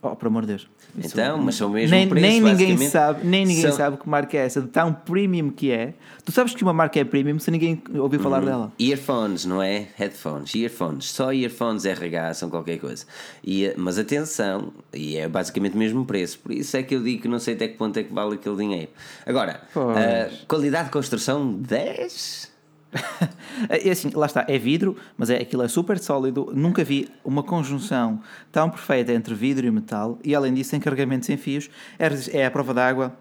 Oh, 0.00 0.16
por 0.16 0.28
amor 0.28 0.42
de 0.42 0.48
Deus. 0.48 0.68
Então, 0.96 1.38
mas 1.38 1.54
são 1.54 1.68
o 1.68 1.72
mesmo 1.72 1.94
nem, 1.94 2.08
preço, 2.08 2.26
nem 2.26 2.40
ninguém 2.40 2.76
sabe, 2.88 3.24
nem 3.26 3.46
ninguém 3.46 3.62
São- 3.62 3.72
sabe 3.72 3.96
que 3.98 4.08
marca 4.08 4.36
é 4.36 4.40
essa, 4.46 4.60
de 4.60 4.68
tão 4.68 4.92
premium 4.92 5.50
que 5.50 5.70
é. 5.70 5.94
Tu 6.24 6.32
sabes 6.32 6.54
que 6.54 6.62
uma 6.62 6.72
marca 6.72 6.98
é 6.98 7.04
premium 7.04 7.38
se 7.38 7.50
ninguém 7.50 7.80
ouviu 7.94 8.18
Uhum. 8.18 8.22
falar 8.24 8.40
dela. 8.44 8.72
Earphones, 8.80 9.44
não 9.44 9.62
é? 9.62 9.86
Headphones, 9.96 10.54
earphones, 10.54 11.10
só 11.10 11.32
earphones 11.32 11.84
RH 11.84 12.34
são 12.34 12.50
qualquer 12.50 12.78
coisa. 12.78 13.04
E, 13.44 13.72
mas 13.76 13.98
atenção, 13.98 14.72
e 14.92 15.16
é 15.16 15.28
basicamente 15.28 15.74
o 15.74 15.78
mesmo 15.78 16.04
preço, 16.04 16.38
por 16.40 16.52
isso 16.52 16.76
é 16.76 16.82
que 16.82 16.94
eu 16.94 17.02
digo 17.02 17.22
que 17.22 17.28
não 17.28 17.38
sei 17.38 17.54
até 17.54 17.68
que 17.68 17.76
ponto 17.76 17.96
é 17.98 18.02
que 18.02 18.12
vale 18.12 18.34
aquele 18.34 18.56
dinheiro. 18.56 18.88
Agora, 19.24 19.60
eh, 19.96 20.30
qualidade 20.48 20.86
de 20.86 20.90
construção 20.92 21.52
10? 21.52 22.47
É 23.68 23.90
assim, 23.90 24.10
lá 24.14 24.26
está, 24.26 24.44
é 24.48 24.56
vidro, 24.56 24.96
mas 25.16 25.30
é, 25.30 25.36
aquilo 25.36 25.62
é 25.64 25.68
super 25.68 25.98
sólido. 25.98 26.52
Nunca 26.54 26.84
vi 26.84 27.08
uma 27.24 27.42
conjunção 27.42 28.20
tão 28.52 28.70
perfeita 28.70 29.12
entre 29.12 29.34
vidro 29.34 29.66
e 29.66 29.70
metal. 29.70 30.16
E 30.24 30.32
além 30.34 30.54
disso, 30.54 30.70
tem 30.70 30.78
carregamento 30.80 31.26
sem 31.26 31.36
fios. 31.36 31.68
É, 31.98 32.08
é 32.38 32.46
a 32.46 32.50
prova 32.52 32.72
d'água, 32.72 33.12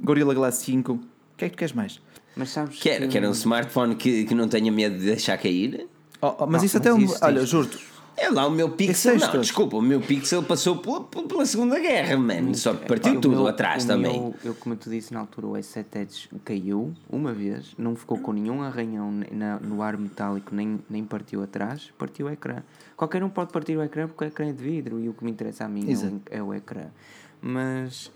Gorilla 0.00 0.34
Glass 0.34 0.56
5. 0.56 0.92
O 0.92 1.00
que 1.36 1.44
é 1.44 1.48
que 1.48 1.54
tu 1.54 1.58
queres 1.58 1.72
mais? 1.72 2.00
Mas 2.36 2.50
sabes 2.50 2.78
Quero, 2.80 3.08
quero 3.08 3.28
um 3.28 3.32
smartphone 3.32 3.94
que, 3.94 4.24
que 4.24 4.34
não 4.34 4.48
tenha 4.48 4.72
medo 4.72 4.98
de 4.98 5.04
deixar 5.04 5.38
cair. 5.38 5.86
Oh, 6.20 6.34
oh, 6.40 6.46
mas 6.46 6.62
Não, 6.62 6.66
isso 6.66 6.76
mas 6.78 6.86
até 6.86 6.92
um. 6.92 6.98
isso 6.98 7.18
Olha, 7.22 7.38
tens- 7.38 7.48
juro-te. 7.48 7.78
É 8.18 8.30
lá 8.30 8.46
o 8.46 8.50
meu 8.50 8.70
Pixel. 8.70 9.18
Não, 9.18 9.26
todos. 9.30 9.46
desculpa, 9.48 9.76
o 9.76 9.82
meu 9.82 10.00
Pixel 10.00 10.42
passou 10.42 10.78
pela, 10.78 11.04
pela 11.04 11.44
Segunda 11.44 11.78
Guerra, 11.78 12.16
man. 12.16 12.54
Só 12.54 12.72
que 12.74 12.86
partiu 12.86 13.14
O 13.18 13.20
tudo 13.20 13.36
meu- 13.36 13.46
atrás 13.46 13.84
também. 13.84 14.18
meu- 14.20 14.34
eu, 14.42 14.54
como 14.54 14.74
eu 14.74 14.78
te 14.78 14.88
disse 14.88 15.12
na 15.12 15.20
altura, 15.20 15.46
o 15.48 15.52
S7 15.52 15.84
Edge 15.96 16.28
caiu 16.44 16.94
uma 17.10 17.32
vez, 17.34 17.74
não 17.76 17.94
ficou 17.94 18.18
com 18.18 18.32
nenhum 18.32 18.62
arranhão 18.62 19.12
na- 19.30 19.60
no 19.60 19.82
ar 19.82 19.98
metálico, 19.98 20.54
nem, 20.54 20.80
nem 20.88 21.04
partiu 21.04 21.42
atrás, 21.42 21.92
partiu 21.98 22.26
o 22.26 22.30
ecrã. 22.30 22.62
Qualquer 22.96 23.22
um 23.22 23.28
pode 23.28 23.52
partir 23.52 23.76
o 23.76 23.82
ecrã 23.82 24.08
porque 24.08 24.24
o 24.24 24.26
ecrã 24.26 24.46
é 24.48 24.52
de 24.52 24.64
vidro 24.64 24.98
e 24.98 25.08
o 25.10 25.12
que 25.12 25.22
me 25.22 25.30
interessa 25.30 25.66
a 25.66 25.68
mim 25.68 25.84
é 25.90 25.94
o, 25.94 26.22
é 26.38 26.42
o 26.42 26.54
ecrã. 26.54 26.86
Mas 27.42 28.10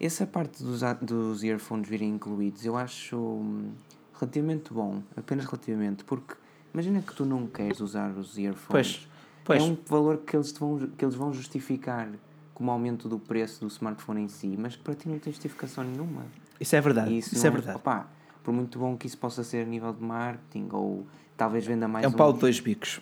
essa 0.00 0.26
parte 0.26 0.62
dos, 0.62 0.80
dos 1.00 1.44
earphones 1.44 1.88
virem 1.88 2.10
incluídos 2.10 2.64
eu 2.66 2.76
acho 2.76 3.16
hum, 3.16 3.70
relativamente 4.18 4.72
bom, 4.72 5.00
apenas 5.16 5.44
relativamente, 5.44 6.02
porque 6.04 6.34
imagina 6.72 7.00
que 7.00 7.14
tu 7.14 7.24
não 7.24 7.46
queres 7.46 7.80
usar 7.80 8.10
os 8.18 8.36
earphones. 8.36 8.66
Pois, 8.68 9.08
pois. 9.44 9.62
É 9.62 9.64
um 9.64 9.76
valor 9.86 10.18
que 10.18 10.36
eles, 10.36 10.52
vão, 10.52 10.78
que 10.96 11.04
eles 11.04 11.14
vão 11.14 11.32
justificar 11.32 12.08
como 12.54 12.70
aumento 12.70 13.08
do 13.08 13.18
preço 13.18 13.60
do 13.60 13.66
smartphone 13.68 14.22
em 14.22 14.28
si, 14.28 14.56
mas 14.58 14.76
que 14.76 14.82
para 14.82 14.94
ti 14.94 15.08
não 15.08 15.18
tem 15.18 15.32
justificação 15.32 15.84
nenhuma. 15.84 16.22
Isso 16.60 16.74
é 16.76 16.80
verdade. 16.80 17.16
Isso, 17.16 17.34
não 17.34 17.44
é 17.44 17.50
verdade. 17.50 17.76
opá, 17.76 18.06
por 18.42 18.54
muito 18.54 18.78
bom 18.78 18.96
que 18.96 19.06
isso 19.06 19.18
possa 19.18 19.42
ser 19.42 19.64
a 19.64 19.68
nível 19.68 19.92
de 19.92 20.02
marketing, 20.02 20.68
ou 20.72 21.06
talvez 21.36 21.66
venda 21.66 21.88
mais 21.88 22.04
É 22.04 22.08
um 22.08 22.12
pau 22.12 22.32
de 22.32 22.38
dois 22.40 22.60
bicos. 22.60 23.00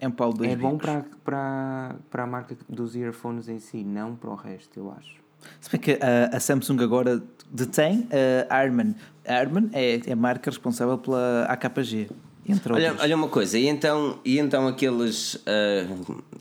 É 0.00 0.06
um 0.06 0.10
pau 0.12 0.32
de 0.32 0.38
dois 0.38 0.50
É 0.50 0.56
bicos. 0.56 0.70
bom 0.70 0.78
para, 0.78 1.04
para, 1.24 1.96
para 2.10 2.22
a 2.24 2.26
marca 2.26 2.56
dos 2.68 2.94
earphones 2.96 3.48
em 3.48 3.58
si, 3.58 3.84
não 3.84 4.14
para 4.16 4.30
o 4.30 4.34
resto, 4.34 4.78
eu 4.78 4.92
acho. 4.96 5.16
Se 5.60 5.70
bem 5.70 5.80
que 5.80 5.92
a, 6.02 6.36
a 6.36 6.40
Samsung 6.40 6.82
agora 6.82 7.22
detém 7.50 8.08
a 8.48 8.56
Arman. 8.56 8.94
A 9.26 9.34
Arman 9.34 9.70
é, 9.72 10.00
é 10.08 10.12
a 10.12 10.16
marca 10.16 10.50
responsável 10.50 10.98
pela 10.98 11.44
AKG, 11.44 12.10
entre 12.48 12.72
Olha, 12.72 12.88
outros. 12.88 13.02
olha 13.04 13.16
uma 13.16 13.28
coisa, 13.28 13.58
e 13.58 13.66
então, 13.68 14.18
e 14.24 14.38
então 14.38 14.66
aqueles, 14.66 15.38
ah, 15.46 15.86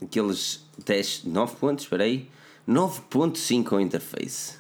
aqueles 0.04 0.66
testes, 0.86 1.24
9 1.26 1.56
pontos, 1.58 1.84
espera 1.86 2.04
aí, 2.04 2.30
9.5 2.68 3.74
ao 3.74 3.82
interface. 3.82 4.56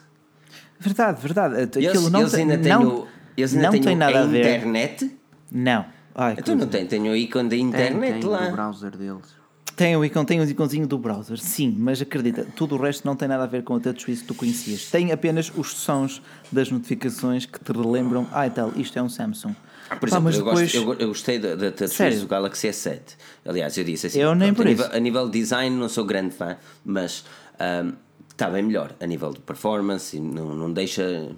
Verdade, 0.79 1.21
verdade. 1.21 1.55
E 1.79 1.87
Aquilo 1.87 2.03
eles, 2.03 2.11
não 2.11 2.19
eles 2.21 2.31
tem, 2.31 2.41
ainda 2.41 2.57
têm, 2.57 2.71
não, 2.71 2.87
o, 2.87 3.07
eles 3.35 3.53
ainda 3.53 3.63
não 3.65 3.71
têm 3.71 3.81
tem 3.81 3.95
o- 3.95 3.97
nada 3.99 4.19
a 4.19 4.23
a 4.23 4.27
ver. 4.27 4.39
internet? 4.39 5.11
Não. 5.51 5.85
Ai, 6.13 6.35
Então 6.37 6.55
não 6.55 6.67
tem, 6.67 6.85
tem 6.85 7.01
o 7.09 7.15
ícone 7.15 7.45
da 7.49 7.55
Tem, 7.55 7.61
internet 7.65 8.21
tem 8.21 8.29
lá. 8.29 8.45
do 8.47 8.51
browser 8.51 8.97
deles. 8.97 9.37
Tem 9.75 9.95
o 9.95 10.03
ícone, 10.03 10.25
tem 10.25 10.39
o 10.39 10.43
íconezinho 10.43 10.87
do 10.87 10.97
browser, 10.97 11.37
sim, 11.37 11.75
mas 11.77 12.01
acredita, 12.01 12.47
tudo 12.55 12.75
o 12.75 12.81
resto 12.81 13.05
não 13.05 13.15
tem 13.15 13.27
nada 13.27 13.43
a 13.43 13.47
ver 13.47 13.63
com 13.63 13.75
o 13.75 13.79
TouchWiz 13.79 14.21
que 14.21 14.27
tu 14.27 14.33
conhecias. 14.33 14.85
Tem 14.89 15.11
apenas 15.11 15.51
os 15.55 15.75
sons 15.77 16.19
das 16.51 16.71
notificações 16.71 17.45
que 17.45 17.59
te 17.59 17.71
relembram, 17.71 18.27
ah, 18.31 18.49
tal, 18.49 18.71
isto 18.75 18.97
é 18.97 19.03
um 19.03 19.09
Samsung. 19.09 19.55
Por 19.99 20.09
exemplo, 20.09 20.30
eu, 20.30 20.38
depois, 20.38 20.61
gosto, 20.61 20.76
eu, 20.76 20.85
go- 20.85 20.93
eu 20.99 21.07
gostei 21.07 21.39
da, 21.39 21.55
da 21.55 21.72
TouchWiz 21.72 22.22
do 22.22 22.27
Galaxy 22.27 22.68
S7. 22.68 22.99
Aliás, 23.45 23.77
eu 23.77 23.84
disse 23.84 24.07
assim: 24.07 24.19
Eu 24.19 24.35
nem 24.35 24.53
pronto, 24.53 24.57
por 24.57 24.68
a, 24.68 24.72
isso. 24.72 24.84
nível, 24.84 24.97
a 24.97 24.99
nível 24.99 25.30
de 25.30 25.39
design 25.39 25.76
não 25.76 25.88
sou 25.89 26.05
grande 26.05 26.35
fã, 26.35 26.57
mas 26.85 27.23
ahm, 27.59 27.91
está 28.30 28.49
bem 28.49 28.64
melhor 28.64 28.93
a 28.99 29.05
nível 29.07 29.31
de 29.31 29.39
performance 29.39 30.15
e 30.15 30.19
não, 30.19 30.53
não 30.55 30.72
deixa. 30.73 31.30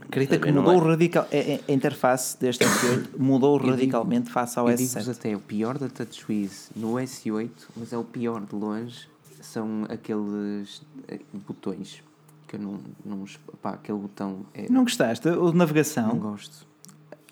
acredita 0.00 0.38
que 0.38 0.50
mudou 0.50 0.82
é? 0.84 0.90
radical, 0.90 1.28
a, 1.30 1.36
a- 1.36 1.60
a 1.68 1.72
interface 1.72 2.38
deste 2.40 2.64
S8 2.64 3.08
mudou 3.18 3.58
digo- 3.58 3.70
radicalmente 3.72 4.30
face 4.30 4.58
ao 4.58 4.68
Eu 4.70 4.76
digo-vos 4.76 5.04
S7. 5.06 5.10
até 5.12 5.36
o 5.36 5.40
pior 5.40 5.76
da 5.78 5.88
TouchWiz 5.88 6.70
no 6.74 6.94
S8, 6.94 7.50
mas 7.76 7.92
é 7.92 7.98
o 7.98 8.04
pior 8.04 8.40
de 8.44 8.54
longe, 8.54 9.08
são 9.42 9.84
aqueles 9.88 10.82
eh, 11.08 11.20
botões 11.46 12.02
que 12.48 12.56
eu 12.56 12.60
não, 12.60 12.80
não 13.04 13.24
pá, 13.60 13.72
aquele 13.72 13.98
botão 13.98 14.46
é, 14.54 14.66
Não 14.70 14.82
gostaste? 14.84 15.28
O 15.28 15.50
de 15.52 15.56
navegação? 15.58 16.08
não 16.08 16.16
gosto. 16.18 16.66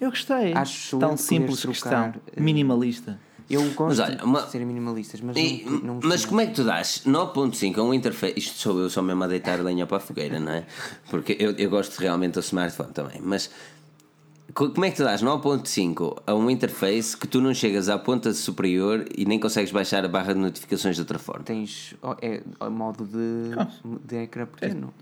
Eu 0.00 0.10
gostei. 0.10 0.52
Acho 0.54 0.98
Tão 0.98 1.16
simples 1.16 1.60
poderes 1.60 1.82
que 1.82 1.88
trocar, 1.88 2.08
estão. 2.08 2.22
eh, 2.36 2.40
Minimalista. 2.40 3.18
Eu 3.48 3.62
gosto 3.74 4.02
olha, 4.02 4.24
uma- 4.24 4.42
de 4.42 4.50
serem 4.50 4.66
minimalistas, 4.66 5.20
mas 5.20 5.36
E- 5.36 5.64
não, 5.64 5.78
não 5.78 6.00
mas 6.02 6.24
como 6.24 6.40
é 6.40 6.46
que 6.46 6.54
tu 6.54 6.64
dás 6.64 7.02
9.5 7.06 7.80
a 7.80 7.84
um 7.84 7.94
interface? 7.94 8.34
Isto 8.36 8.58
sou 8.58 8.78
eu 8.80 8.90
só 8.90 9.00
mesmo 9.00 9.22
a 9.22 9.28
deitar 9.28 9.60
lenha 9.62 9.86
para 9.86 9.98
a 9.98 10.00
fogueira, 10.00 10.40
não 10.40 10.50
é? 10.52 10.64
Porque 11.08 11.36
eu, 11.38 11.52
eu 11.52 11.70
gosto 11.70 11.96
realmente 11.98 12.34
do 12.34 12.40
smartphone 12.40 12.92
também. 12.92 13.20
Mas 13.22 13.48
co- 14.52 14.70
como 14.70 14.84
é 14.84 14.90
que 14.90 14.96
tu 14.96 15.04
dás 15.04 15.22
9.5 15.22 16.20
a 16.26 16.34
um 16.34 16.50
interface 16.50 17.16
que 17.16 17.28
tu 17.28 17.40
não 17.40 17.54
chegas 17.54 17.88
à 17.88 17.96
ponta 17.96 18.34
superior 18.34 19.04
e 19.16 19.24
nem 19.24 19.38
consegues 19.38 19.70
baixar 19.70 20.04
a 20.04 20.08
barra 20.08 20.32
de 20.34 20.40
notificações 20.40 20.96
de 20.96 21.02
outra 21.02 21.18
forma? 21.20 21.44
tens 21.44 21.94
oh, 22.02 22.16
é 22.20 22.42
o 22.60 22.68
modo 22.70 23.04
de, 23.04 23.50
de 24.04 24.16
ecrã 24.24 24.44
pequeno. 24.44 24.92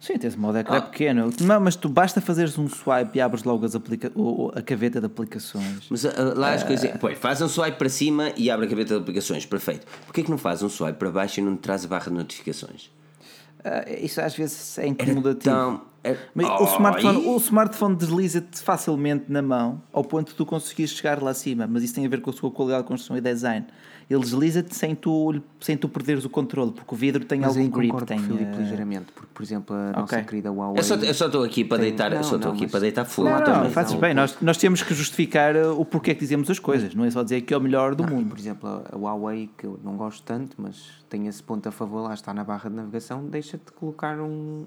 Sim, 0.00 0.18
tens 0.18 0.36
modo 0.36 0.58
ecrã 0.58 0.76
Ah. 0.78 0.82
pequeno. 0.82 1.30
Não, 1.40 1.60
mas 1.60 1.76
tu 1.76 1.88
basta 1.88 2.20
fazeres 2.20 2.58
um 2.58 2.68
swipe 2.68 3.16
e 3.16 3.20
abres 3.20 3.42
logo 3.44 3.64
as 3.64 3.74
aplica 3.74 4.12
o- 4.14 4.46
o- 4.46 4.52
a 4.54 4.60
gaveta 4.60 5.00
de 5.00 5.06
aplicações. 5.06 5.86
Mas 5.90 6.04
ah, 6.04 6.34
lá 6.36 6.52
as 6.52 6.62
Eh. 6.62 6.66
coisas. 6.66 6.90
Pois, 7.00 7.18
faz 7.18 7.40
um 7.40 7.48
swipe 7.48 7.78
para 7.78 7.88
cima 7.88 8.30
e 8.36 8.50
abre 8.50 8.66
a 8.66 8.68
gaveta 8.68 8.94
de 8.94 9.00
aplicações, 9.00 9.46
perfeito. 9.46 9.86
Porquê 10.04 10.22
que 10.22 10.30
não 10.30 10.36
faz 10.38 10.62
um 10.62 10.68
swipe 10.68 10.98
para 10.98 11.10
baixo 11.10 11.40
e 11.40 11.42
não 11.42 11.56
te 11.56 11.60
traz 11.60 11.84
a 11.84 11.88
barra 11.88 12.06
de 12.10 12.16
notificações? 12.18 12.90
Ah, 13.64 13.84
isso 13.88 14.20
às 14.20 14.36
vezes 14.36 14.76
é 14.78 14.86
incomodativo. 14.86 15.54
tão- 15.54 15.80
era- 16.02 16.18
Mas 16.34 16.46
Oh, 16.46 16.64
o, 16.64 16.66
smartphone, 16.66 17.24
e- 17.24 17.28
o 17.28 17.36
smartphone 17.38 17.96
desliza-te 17.96 18.60
facilmente 18.60 19.24
na 19.28 19.40
mão 19.40 19.80
ao 19.90 20.04
ponto 20.04 20.28
de 20.32 20.34
tu 20.34 20.44
conseguires 20.44 20.90
chegar 20.92 21.22
lá 21.22 21.30
acima, 21.30 21.66
mas 21.66 21.82
isso 21.82 21.94
tem 21.94 22.04
a 22.04 22.08
ver 22.10 22.20
com 22.20 22.28
a 22.28 22.32
sua 22.34 22.50
qualidade 22.50 22.82
de 22.82 22.88
construção 22.88 23.16
e 23.16 23.22
design. 23.22 23.64
Ele 24.08 24.20
desliza-te 24.20 24.74
sem 24.76 24.94
tu, 24.94 25.40
sem 25.60 25.76
tu 25.78 25.88
perderes 25.88 26.24
o 26.26 26.28
controle, 26.30 26.72
porque 26.72 26.94
o 26.94 26.96
vidro 26.96 27.24
tem 27.24 27.40
Mas 27.40 27.56
algum 27.56 27.68
grip. 27.70 28.04
Tem, 28.04 28.18
com 28.18 28.24
o 28.24 28.26
Filipe 28.26 28.52
eh, 28.54 28.58
ligeiramente, 28.60 29.06
porque, 29.14 29.30
por 29.32 29.42
exemplo, 29.42 29.74
a 29.74 29.92
nossa 30.00 30.16
Ok. 30.16 30.24
querida 30.24 30.52
Huawei. 30.52 30.78
Eu 30.78 30.84
só 30.84 30.94
eu 30.96 31.14
só 31.14 31.26
estou 31.26 31.42
aqui 31.42 31.64
para 31.64 31.78
Tem- 31.78 31.88
deitar, 31.88 32.12
eu 32.12 32.16
não, 32.18 32.22
só 32.22 32.36
estou 32.36 32.50
não, 32.50 32.54
aqui 32.56 32.64
mas- 32.64 32.70
para 32.70 32.80
deitar 32.80 33.04
full. 33.06 33.24
Não, 33.24 33.32
não, 33.38 33.42
também. 33.44 33.70
fazes 33.70 33.94
bem. 33.94 34.12
Nós, 34.12 34.36
nós 34.42 34.58
temos 34.58 34.82
que 34.82 34.92
justificar 34.94 35.56
uh, 35.56 35.80
o 35.80 35.84
porquê 35.86 36.14
que 36.14 36.20
dizemos 36.20 36.50
as 36.50 36.58
coisas, 36.58 36.94
não 36.94 37.04
é 37.06 37.10
só 37.10 37.22
dizer 37.22 37.40
que 37.40 37.54
é 37.54 37.56
o 37.56 37.60
melhor 37.60 37.94
do 37.94 38.02
Não, 38.04 38.10
mundo. 38.10 38.28
por 38.28 38.38
exemplo, 38.38 38.68
a- 38.92 38.94
Huawei, 38.96 39.48
que 39.56 39.64
eu 39.66 39.80
não 39.82 39.96
gosto 39.96 40.22
tanto, 40.22 40.54
mas 40.58 40.76
tem 41.08 41.26
esse 41.26 41.42
ponto 41.42 41.66
a 41.66 41.72
favor, 41.72 42.02
lá 42.02 42.12
está 42.14 42.34
na 42.34 42.44
barra 42.44 42.68
de 42.68 42.76
navegação, 42.76 43.24
deixa-te 43.24 43.72
colocar 43.72 44.20
um, 44.20 44.64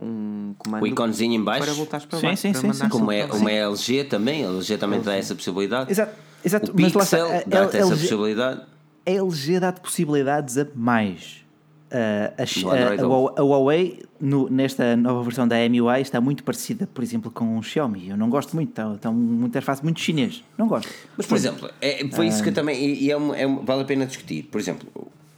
um 0.00 0.54
comando 0.58 0.82
O 0.84 0.86
iconezinho 0.86 1.34
em 1.34 1.42
baixo? 1.42 1.64
para 1.64 1.74
voltares 1.74 2.06
para 2.06 2.18
Sim, 2.20 2.26
baixo. 2.26 2.42
sim, 2.42 2.54
sim, 2.54 2.72
sim. 2.72 2.88
Como 2.88 3.10
é, 3.10 3.24
uma 3.26 3.50
LG 3.50 4.04
também, 4.04 4.44
a 4.44 4.48
LG 4.48 4.78
também 4.78 5.00
dá 5.00 5.16
essa 5.16 5.34
possibilidade. 5.34 5.90
Exato, 5.90 6.12
exato. 6.44 6.70
O 6.70 6.74
mas 6.80 6.92
lá 6.92 7.02
está, 7.02 7.16
Pixel 7.16 7.36
a- 7.36 7.42
dá-te 7.46 7.76
a 7.76 7.80
essa 7.80 7.88
LG 7.88 8.00
possibilidade. 8.02 8.60
A 9.06 9.10
LG 9.10 9.60
dá-te 9.60 9.80
possibilidades 9.80 10.58
a 10.58 10.66
mais. 10.74 11.44
Uh, 11.86 12.34
a, 12.36 12.74
a- 12.74 13.40
a. 13.40 13.42
Huawei- 13.44 14.00
a 14.02 14.06
no- 14.24 14.48
nesta 14.50 14.96
nova 14.96 15.22
versão 15.22 15.46
da 15.46 15.56
MUI, 15.68 16.00
está 16.02 16.20
muito 16.20 16.42
parecida, 16.42 16.86
por 16.92 17.02
exemplo, 17.04 17.30
com 17.30 17.56
o 17.58 17.62
Xiaomi. 17.62 18.08
Eu 18.08 18.16
não 18.16 18.28
gosto 18.28 18.56
muito, 18.56 18.70
está, 18.70 18.92
está 18.94 19.08
uma 19.10 19.46
interface 19.46 19.82
muito 19.84 20.00
chinês. 20.00 20.42
Não 20.58 20.66
gosto. 20.66 20.90
Mas, 21.16 21.26
por 21.26 21.36
exemplo, 21.36 21.70
é, 21.80 22.04
foi 22.10 22.26
Ah. 22.26 22.28
isso 22.28 22.42
que 22.42 22.48
eu 22.48 22.54
também. 22.54 22.84
E, 22.84 23.10
é 23.10 23.14
é 23.14 23.46
vale 23.62 23.82
a 23.82 23.84
pena 23.84 24.04
discutir. 24.04 24.42
Por 24.50 24.60
exemplo, 24.60 24.88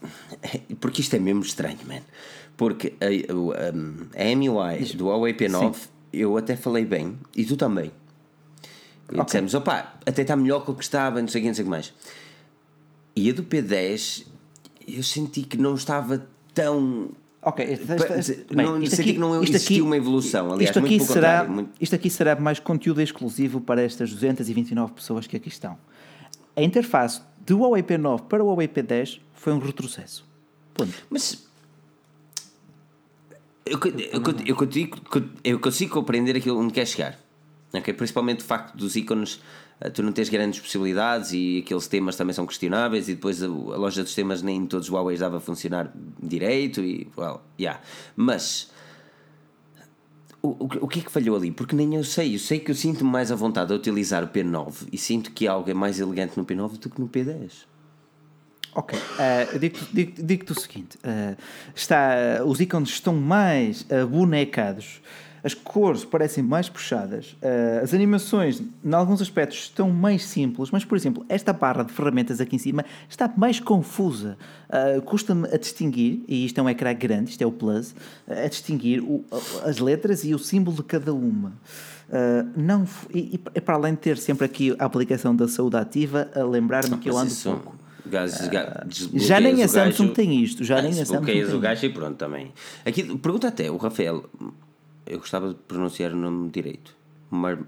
porque 0.81 1.03
isto 1.03 1.15
é 1.15 1.19
mesmo 1.19 1.43
estranho, 1.43 1.79
man. 1.87 2.01
Porque 2.57 2.95
a, 3.01 3.33
um, 3.35 3.51
a 4.17 4.37
MUI 4.37 4.85
do 4.97 5.07
Huawei 5.07 5.35
P9, 5.35 5.77
eu 6.13 6.37
até 6.37 6.57
falei 6.57 6.85
bem, 6.87 7.19
e 7.37 7.45
tu 7.45 7.57
também. 7.57 7.93
E 9.13 9.23
dissemos, 9.25 9.55
opá, 9.55 9.95
até 10.07 10.23
está 10.23 10.35
melhor 10.37 10.65
que 10.65 10.71
o 10.71 10.75
que 10.75 10.83
estava, 10.83 11.21
não 11.21 11.29
sei 11.29 11.41
o 11.41 11.43
que, 11.43 11.49
não 11.49 11.55
sei 11.55 11.63
o 11.63 11.67
que 11.67 11.71
mais. 11.71 11.93
E 13.19 13.31
a 13.31 13.33
do 13.33 13.43
P10, 13.43 14.25
eu 14.87 15.03
senti 15.03 15.43
que 15.43 15.57
não 15.57 15.75
estava 15.75 16.27
tão. 16.55 17.11
Ok, 17.43 17.65
esta- 17.65 17.97
Pa- 17.97 18.15
esta- 18.15 18.37
não- 18.55 18.85
senti 18.87 19.13
que 19.15 19.19
não 19.19 19.43
existiu 19.43 19.85
uma 19.85 19.97
evolução, 19.97 20.53
aliás, 20.53 20.71
isto 20.77 20.79
aqui 20.85 21.01
será, 21.01 21.45
muito- 21.45 21.71
Isto 21.81 21.95
aqui 21.95 22.11
será 22.11 22.37
mais 22.39 22.59
conteúdo 22.59 23.01
exclusivo 23.01 23.61
para 23.61 23.83
estas 23.83 24.11
229 24.13 24.93
pessoas 24.93 25.27
que 25.27 25.37
aqui 25.37 25.49
estão. 25.49 25.79
A 26.57 26.63
interface 26.63 27.21
do 27.47 27.59
Huawei 27.61 27.83
P9 27.83 28.23
para 28.29 28.43
o 28.43 28.49
Huawei 28.49 28.67
P10 28.69 29.21
foi 29.35 29.53
um 29.53 29.59
retrocesso. 29.59 30.27
Ponto. 30.75 30.93
Mas 31.09 31.47
eu, 33.65 33.79
eu, 34.13 34.23
eu, 34.47 34.57
consigo, 34.57 34.99
eu 35.45 35.59
consigo 35.61 35.93
compreender 35.95 36.37
aquilo 36.37 36.59
onde 36.59 36.73
quer 36.73 36.87
chegar. 36.87 37.19
ok? 37.73 37.93
Principalmente 37.95 38.41
o 38.41 38.45
facto 38.45 38.77
dos 38.77 38.97
ícones, 38.97 39.41
tu 39.95 40.03
não 40.03 40.13
tens 40.13 40.29
grandes 40.29 40.59
possibilidades 40.61 41.33
e 41.33 41.63
aqueles 41.65 41.87
temas 41.87 42.17
também 42.17 42.35
são 42.35 42.47
questionáveis. 42.47 43.09
E 43.09 43.15
depois 43.15 43.43
a, 43.43 43.47
loja 43.47 44.03
dos 44.03 44.15
temas 44.15 44.43
nem 44.43 44.67
todos 44.67 44.89
os 44.89 44.93
Huawei 44.93 45.17
dava 45.17 45.37
a 45.37 45.41
funcionar 45.41 45.93
direito. 46.23 46.81
E, 46.81 47.09
well, 47.17 47.41
yeah. 47.59 47.81
Mas 48.17 48.71
o, 50.43 50.49
o, 50.49 50.69
o 50.83 50.89
que 50.89 51.01
é 51.01 51.03
que 51.03 51.11
falhou 51.11 51.37
ali? 51.37 51.51
Porque 51.51 51.75
nem 51.75 51.95
eu 51.95 52.05
sei. 52.05 52.35
Eu 52.35 52.39
sei 52.39 52.59
que 52.59 52.71
eu 52.71 52.75
sinto-me 52.75 53.11
mais 53.11 53.31
à 53.31 53.35
vontade 53.35 53.73
a 53.73 53.77
utilizar 53.77 54.25
o 54.25 54.29
P9 54.29 54.89
e 54.93 54.99
sinto 54.99 55.31
que 55.33 55.47
algo 55.47 55.71
é 55.71 55.75
mais 55.75 56.01
elegante 56.01 56.37
no 56.37 56.45
P9 56.45 56.79
do 56.79 56.91
que 56.91 57.01
no 57.01 57.09
P10. 57.09 57.67
Ok, 58.75 58.99
eh, 59.19 59.49
eu 59.53 59.59
digo-te 59.59 59.87
digo, 59.93 60.23
digo-te 60.23 60.53
o 60.53 60.61
seguinte: 60.61 60.99
eh, 61.03 61.37
está, 61.75 62.45
os 62.45 62.61
ícones 62.61 62.91
estão 62.91 63.15
mais 63.15 63.85
abonecados, 63.91 65.01
as 65.43 65.55
cores 65.55 66.05
parecem 66.05 66.43
mais 66.43 66.69
puxadas, 66.69 67.37
eh, 67.41 67.81
as 67.83 67.95
animações, 67.95 68.61
em 68.85 68.93
alguns 68.95 69.21
aspectos, 69.23 69.59
estão 69.59 69.91
mais 69.91 70.25
simples, 70.25 70.71
mas, 70.71 70.85
por 70.85 70.97
exemplo, 70.97 71.25
esta 71.29 71.53
barra 71.53 71.83
de 71.85 71.93
ferramentas 71.93 72.41
aqui 72.41 72.57
em 72.57 72.59
cima 72.59 72.85
está 73.09 73.33
mais 73.37 73.61
confusa. 73.61 74.37
Eh, 74.69 75.01
Custa-me 75.05 75.47
a 75.49 75.57
distinguir, 75.57 76.23
e 76.29 76.45
isto 76.45 76.59
é 76.59 76.63
um 76.63 76.69
ecrã 76.69 76.93
grande, 76.95 77.31
isto 77.31 77.43
é 77.43 77.47
o 77.47 77.53
Plus, 77.53 77.95
eh, 78.27 78.45
a 78.45 78.49
distinguir 78.49 79.01
o- 79.03 79.25
as 79.65 79.79
letras 79.79 80.25
e 80.25 80.35
o 80.35 80.39
símbolo 80.39 80.77
de 80.77 80.83
cada 80.83 81.13
uma. 81.15 81.53
Uh, 82.09 82.49
não, 82.57 82.87
e, 83.13 83.39
e 83.55 83.61
para 83.61 83.75
além 83.75 83.93
de 83.93 83.99
ter 84.01 84.17
sempre 84.17 84.47
aqui 84.47 84.75
a 84.79 84.87
aplicação 84.87 85.37
da 85.37 85.47
saúde 85.47 85.77
ativa, 85.77 86.27
a 86.35 86.43
lembrar-me 86.43 86.97
que 86.97 87.11
eu 87.11 87.19
ando 87.19 87.35
pouco. 87.35 87.77
gajo- 88.07 88.49
ga- 88.51 88.87
Já 89.15 89.39
nem 89.39 89.63
a 89.63 89.69
Samsung 89.69 90.05
gajo- 90.05 90.15
tem 90.15 90.43
isto, 90.43 90.65
já 90.65 90.81
nem 90.81 90.91
a 90.93 91.05
Samsung 91.05 91.27
tem 91.27 91.45
o 91.45 91.61
gajo 91.61 91.85
e 91.85 91.91
pronto 91.93 92.17
também. 92.17 92.51
Aqui, 92.87 93.03
pergunta 93.19 93.49
até, 93.49 93.71
o 93.71 93.77
Rafael, 93.77 94.25
eu 95.09 95.19
gostava 95.19 95.49
de 95.49 95.55
pronunciar 95.55 96.13
o 96.13 96.17
nome 96.17 96.51
direito, 96.51 96.95
Mar, 97.31 97.59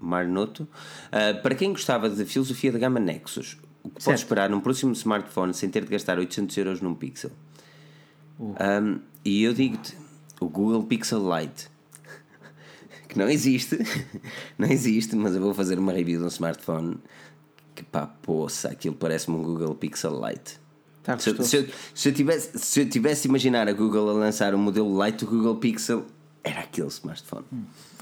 Marnoto. 0.00 0.66
Ah, 1.10 1.34
para 1.42 1.54
quem 1.54 1.70
gostava 1.72 2.08
da 2.08 2.24
filosofia 2.24 2.70
da 2.72 2.78
gama 2.78 3.00
Nexus, 3.00 3.58
o 3.82 3.88
que 3.88 3.94
pode 3.94 4.04
Certo. 4.04 4.18
esperar 4.18 4.50
num 4.50 4.60
próximo 4.60 4.92
smartphone 4.92 5.52
sem 5.54 5.68
ter 5.70 5.84
de 5.84 5.90
gastar 5.90 6.18
800 6.18 6.56
euros 6.58 6.80
num 6.80 6.94
Pixel? 6.94 7.30
Um, 8.40 9.00
e 9.24 9.42
eu 9.42 9.52
digo-te, 9.52 9.96
o 10.40 10.48
Google 10.48 10.84
Pixel 10.84 11.20
Lite, 11.38 11.68
que 13.08 13.18
não 13.18 13.28
existe, 13.28 13.76
não 14.56 14.68
existe, 14.68 15.16
mas 15.16 15.34
eu 15.34 15.40
vou 15.40 15.52
fazer 15.54 15.78
uma 15.78 15.92
review 15.92 16.18
de 16.20 16.24
um 16.24 16.28
smartphone 16.28 16.98
que 17.74 17.82
pá, 17.82 18.06
poça, 18.06 18.68
aquilo 18.68 18.94
parece-me 18.94 19.36
um 19.36 19.42
Google 19.42 19.74
Pixel 19.74 20.20
Lite. 20.24 20.60
Está 21.00 21.18
Se, 21.18 21.30
eu- 21.30 21.42
se, 21.42 21.56
eu, 21.56 21.68
se, 21.94 22.08
eu 22.10 22.12
tivesse, 22.14 22.58
se 22.58 22.80
eu 22.80 22.88
tivesse 22.88 23.22
de 23.22 23.28
imaginar 23.28 23.66
a 23.68 23.72
Google 23.72 24.10
a 24.10 24.12
lançar 24.12 24.54
o 24.54 24.58
modelo 24.58 25.02
Lite 25.04 25.24
do 25.24 25.30
Google 25.30 25.56
Pixel, 25.56 26.06
era 26.48 26.60
aquele 26.60 26.88
smartphone. 26.88 27.44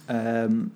Ahm, 0.08 0.68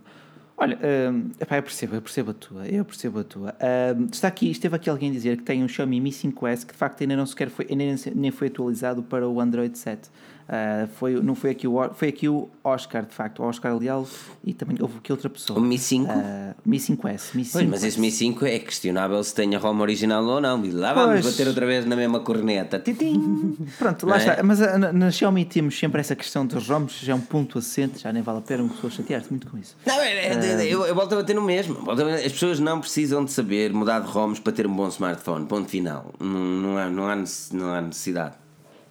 olha, 0.57 0.79
ahm, 0.83 1.31
epá, 1.41 1.57
eu 1.57 1.63
percebo, 1.63 1.95
eu 1.95 2.03
percebo 2.03 2.31
a 2.33 2.35
tua, 2.35 2.67
eu 2.67 2.85
percebo 2.85 3.21
a 3.21 3.25
tua. 3.25 3.55
Ahm, 3.61 4.09
está 4.13 4.29
aqui, 4.29 4.51
esteve 4.51 4.77
aqui 4.77 4.91
alguém 4.91 5.11
a 5.11 5.13
dizer 5.13 5.37
que 5.39 5.45
tem 5.45 5.63
um 5.63 5.69
Xiaomi 5.69 6.01
Mi 6.01 6.11
5S 6.11 6.65
que 6.67 6.73
de 6.73 6.79
facto 6.79 7.01
ainda 7.03 7.17
não 7.17 7.27
sequer 7.27 7.49
foi, 7.49 7.67
ainda 7.71 7.85
nem 8.15 8.31
foi 8.31 8.49
atualizado 8.49 9.03
para 9.03 9.29
o 9.29 9.41
Android 9.41 9.77
7. 9.79 10.09
Ah, 10.53 10.89
foi, 10.99 11.15
não 11.23 11.37
foi 11.37 11.51
aqui, 11.51 11.69
o, 11.69 11.79
foi 11.95 12.09
aqui 12.09 12.29
o 12.29 12.49
Oscar, 12.65 13.05
de 13.07 13.15
facto, 13.15 13.41
o 13.41 13.45
Oscar 13.47 13.77
Leal 13.79 14.05
e 14.45 14.53
também 14.53 14.77
houve 14.81 14.99
aqui 14.99 15.13
outra 15.13 15.31
pessoa. 15.31 15.57
O 15.61 15.63
Mi 15.63 15.79
5? 15.79 16.11
Ah, 16.11 16.55
Mi 16.67 16.77
5S. 16.79 17.21
Mi 17.35 17.45
5S. 17.45 17.51
Pois, 17.53 17.67
mas 17.69 17.85
esse 17.85 18.01
Mi 18.01 18.11
5 18.11 18.45
é 18.47 18.59
questionável 18.59 19.23
se 19.23 19.33
tem 19.33 19.55
a 19.55 19.61
ROM 19.61 19.79
original 19.81 20.25
ou 20.25 20.41
não. 20.41 20.65
E 20.65 20.73
lá 20.73 20.93
vamos 20.93 21.21
Pois. 21.21 21.27
bater 21.35 21.47
outra 21.47 21.65
vez 21.67 21.87
na 21.87 21.95
mesma 21.95 22.19
corneta. 22.19 22.81
Titim. 22.81 23.57
Pronto, 23.79 24.07
lá 24.09 24.17
é? 24.17 24.19
está. 24.19 24.43
Mas 24.43 24.61
ah, 24.61 24.77
na, 24.77 24.93
na 24.93 25.11
Xiaomi 25.13 25.45
temos 25.45 25.79
sempre 25.79 26.01
essa 26.01 26.17
questão 26.17 26.45
dos 26.45 26.69
ROMs, 26.69 26.95
já 27.01 27.13
é 27.13 27.15
um 27.15 27.21
ponto 27.21 27.57
assente, 27.57 28.01
já 28.01 28.13
nem 28.13 28.21
vale 28.21 28.39
a 28.39 28.43
pena 28.43 28.65
uma 28.65 28.75
pessoa 28.75 28.91
chatear-se 28.91 29.31
muito 29.31 29.47
com 29.49 29.57
isso. 29.57 29.77
Não, 29.87 30.01
é- 30.01 30.31
Ah. 30.33 30.65
eu, 30.65 30.85
eu 30.85 30.95
volto 30.97 31.13
a 31.13 31.17
bater 31.19 31.37
no 31.37 31.43
mesmo. 31.43 31.79
As 31.93 32.33
pessoas 32.33 32.59
não 32.59 32.81
precisam 32.81 33.25
de 33.25 33.31
saber 33.31 33.73
mudar 33.73 34.01
de 34.01 34.09
ROMs 34.09 34.41
para 34.41 34.53
ter 34.53 34.67
um 34.67 34.75
bom 34.75 34.89
smartphone. 34.89 35.47
Ponto 35.47 35.69
final. 35.71 36.13
Não, 36.19 36.29
não, 36.29 36.77
há, 36.77 36.91
não, 36.91 37.07
há, 37.09 37.17
não 37.53 37.73
há 37.73 37.81
necessidade. 37.81 38.35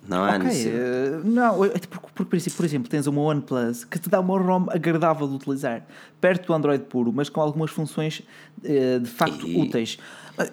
Não 0.10 0.24
há 0.24 0.30
Ok, 0.36 0.40
necessidade. 0.46 0.78
eh, 0.78 1.22
não, 1.24 1.64
eh, 1.66 1.70
porque, 1.90 2.08
porque, 2.26 2.50
por 2.50 2.66
exemplo, 2.66 2.90
tens 2.90 3.06
uma 3.08 3.22
OnePlus 3.22 3.86
que 3.86 4.00
te 4.00 4.10
dá 4.10 4.20
uma 4.20 4.38
ROM 4.40 4.66
agradável 4.70 5.28
de 5.28 5.36
utilizar, 5.36 5.86
perto 6.20 6.48
do 6.48 6.54
Android 6.54 6.84
puro, 6.86 7.14
mas 7.14 7.30
com 7.30 7.40
algumas 7.40 7.70
funções 7.72 8.24
eh, 8.64 9.00
de 9.00 9.10
facto 9.10 9.48
E- 9.48 9.62
úteis. 9.62 10.00
Ah, 10.38 10.44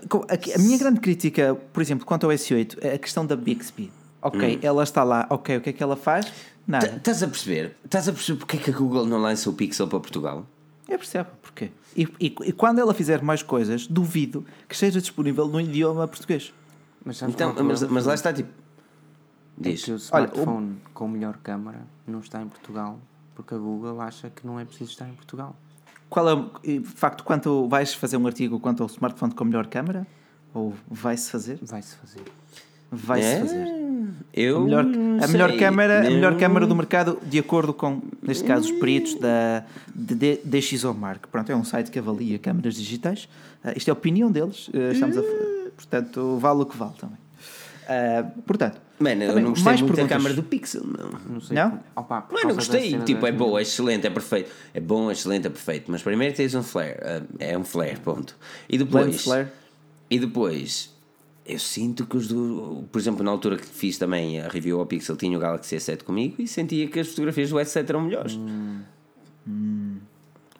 A 0.54 0.58
minha 0.58 0.76
grande 0.78 1.00
crítica, 1.00 1.56
por 1.72 1.80
exemplo, 1.82 2.04
quanto 2.04 2.24
ao 2.26 2.32
S8, 2.32 2.76
é 2.82 2.94
a 2.94 2.98
questão 2.98 3.24
da 3.24 3.34
Bixby. 3.34 3.90
Ok, 4.20 4.58
ela 4.62 4.82
está 4.82 5.02
lá, 5.04 5.26
ok, 5.30 5.56
o 5.56 5.60
que 5.60 5.70
é 5.70 5.72
que 5.72 5.82
ela 5.82 5.96
faz? 5.96 6.26
Nada. 6.66 6.94
Estás 6.96 7.22
a 7.22 7.28
perceber? 7.28 7.76
Estás 7.84 8.08
a 8.08 8.12
perceber 8.12 8.38
porque 8.40 8.56
é 8.56 8.60
que 8.60 8.70
a 8.70 8.72
Google 8.72 9.06
não 9.06 9.18
lança 9.18 9.48
o 9.48 9.52
Pixel 9.52 9.86
para 9.86 10.00
Portugal? 10.00 10.44
Eu 10.88 10.98
percebo 10.98 11.28
porquê. 11.40 11.70
E, 11.96 12.02
e, 12.20 12.34
e 12.44 12.52
quando 12.52 12.80
ela 12.80 12.92
fizer 12.92 13.22
mais 13.22 13.42
coisas, 13.42 13.86
duvido 13.86 14.44
que 14.68 14.74
esteja 14.74 15.00
disponível 15.00 15.46
no 15.48 15.60
idioma 15.60 16.06
português. 16.08 16.52
Mas, 17.04 17.22
Então, 17.22 17.54
é 17.56 17.62
mas, 17.62 17.82
mas 17.84 18.04
lá 18.04 18.14
está 18.14 18.32
tipo. 18.32 18.48
É 19.62 19.70
Diz. 19.70 19.84
que 19.84 19.90
o 19.90 19.94
Olha, 19.94 20.00
smartphone 20.26 20.76
com 20.92 21.08
melhor 21.08 21.36
câmara 21.42 21.80
não 22.06 22.20
está 22.20 22.42
em 22.42 22.48
Portugal 22.48 22.98
porque 23.34 23.54
a 23.54 23.58
Google 23.58 24.00
acha 24.00 24.30
que 24.30 24.46
não 24.46 24.58
é 24.60 24.64
preciso 24.64 24.90
estar 24.90 25.08
em 25.08 25.12
Portugal. 25.14 25.54
Qual 26.08 26.28
é, 26.28 26.34
o- 26.34 26.50
de 26.62 26.80
facto, 26.84 27.24
quanto 27.24 27.66
vais 27.68 27.92
fazer 27.94 28.16
um 28.16 28.26
artigo 28.26 28.58
quanto 28.60 28.82
ao 28.82 28.86
smartphone 28.88 29.34
com 29.34 29.44
melhor 29.44 29.66
câmara? 29.66 30.06
Ou 30.54 30.72
vai-se 30.90 31.30
fazer? 31.30 31.58
Vai-se 31.62 31.96
fazer. 31.96 32.22
Vai-se 32.90 33.26
É? 33.26 33.40
fazer. 33.40 33.86
Eu 34.32 34.58
A 34.58 34.60
melhor, 34.60 34.84
a 34.84 35.26
melhor 35.28 35.48
sei. 35.50 35.58
câmara, 35.58 36.06
a 36.06 36.10
melhor 36.10 36.36
câmara 36.38 36.66
do 36.66 36.74
mercado, 36.76 37.18
de 37.24 37.38
acordo 37.38 37.74
com, 37.74 38.00
neste 38.22 38.44
caso, 38.44 38.72
os 38.72 38.78
peritos 38.80 39.14
da 39.18 39.64
DxOMark. 40.44 41.28
Pronto, 41.28 41.50
é 41.50 41.56
um 41.56 41.64
site 41.64 41.90
que 41.90 41.98
avalia 41.98 42.38
câmaras 42.38 42.74
digitais. 42.74 43.28
Ah, 43.64 43.72
isto 43.76 43.88
é 43.88 43.90
a 43.90 43.94
opinião 43.94 44.30
deles. 44.30 44.70
ah, 44.72 44.92
estamos 44.92 45.16
a, 45.18 45.22
portanto, 45.74 46.38
vale 46.38 46.62
o 46.62 46.66
que 46.66 46.76
vale 46.76 46.92
também. 46.98 47.18
Ah, 47.88 48.24
portanto, 48.46 48.80
Mano, 48.98 49.22
eu 49.24 49.40
não 49.40 49.50
gostei 49.50 49.64
mais 49.64 49.80
muito 49.80 49.90
da 49.92 49.96
perguntas? 49.96 50.16
câmara 50.16 50.34
do 50.34 50.42
Pixel, 50.42 50.82
não. 50.86 51.10
Não 51.34 51.40
sei. 51.40 51.54
Não? 51.56 51.80
Opa, 51.94 52.26
Mano, 52.32 52.48
da 52.48 52.54
gostei. 52.54 52.98
Tipo, 53.00 53.26
é 53.26 53.32
boa, 53.32 53.58
é 53.58 53.62
excelente, 53.62 54.06
é 54.06 54.10
perfeito. 54.10 54.50
É 54.72 54.80
bom, 54.80 55.10
é 55.10 55.12
excelente, 55.12 55.46
é 55.46 55.50
perfeito. 55.50 55.90
Mas 55.90 56.02
primeiro 56.02 56.34
tens 56.34 56.54
um 56.54 56.62
flare. 56.62 56.96
ah, 57.02 57.22
É 57.38 57.58
um 57.58 57.64
flare, 57.64 57.98
ponto. 58.00 58.34
E 58.68 58.78
depois. 58.78 59.22
flare. 59.22 59.48
E 60.10 60.18
depois. 60.18 60.94
Eu 61.44 61.58
sinto 61.58 62.06
que 62.06 62.16
os 62.16 62.26
do. 62.26 62.84
Por 62.90 62.98
exemplo, 62.98 63.22
na 63.22 63.30
altura 63.30 63.56
que 63.56 63.66
fiz 63.66 63.98
também 63.98 64.40
a 64.40 64.48
review 64.48 64.80
ao 64.80 64.86
Pixel, 64.86 65.14
tinha 65.16 65.36
o 65.36 65.40
Galaxy 65.40 65.76
S7 65.76 66.02
comigo 66.02 66.36
e 66.40 66.48
sentia 66.48 66.88
que 66.88 66.98
as 66.98 67.08
fotografias 67.08 67.50
do 67.50 67.56
S7 67.56 67.88
eram 67.88 68.00
melhores. 68.00 68.36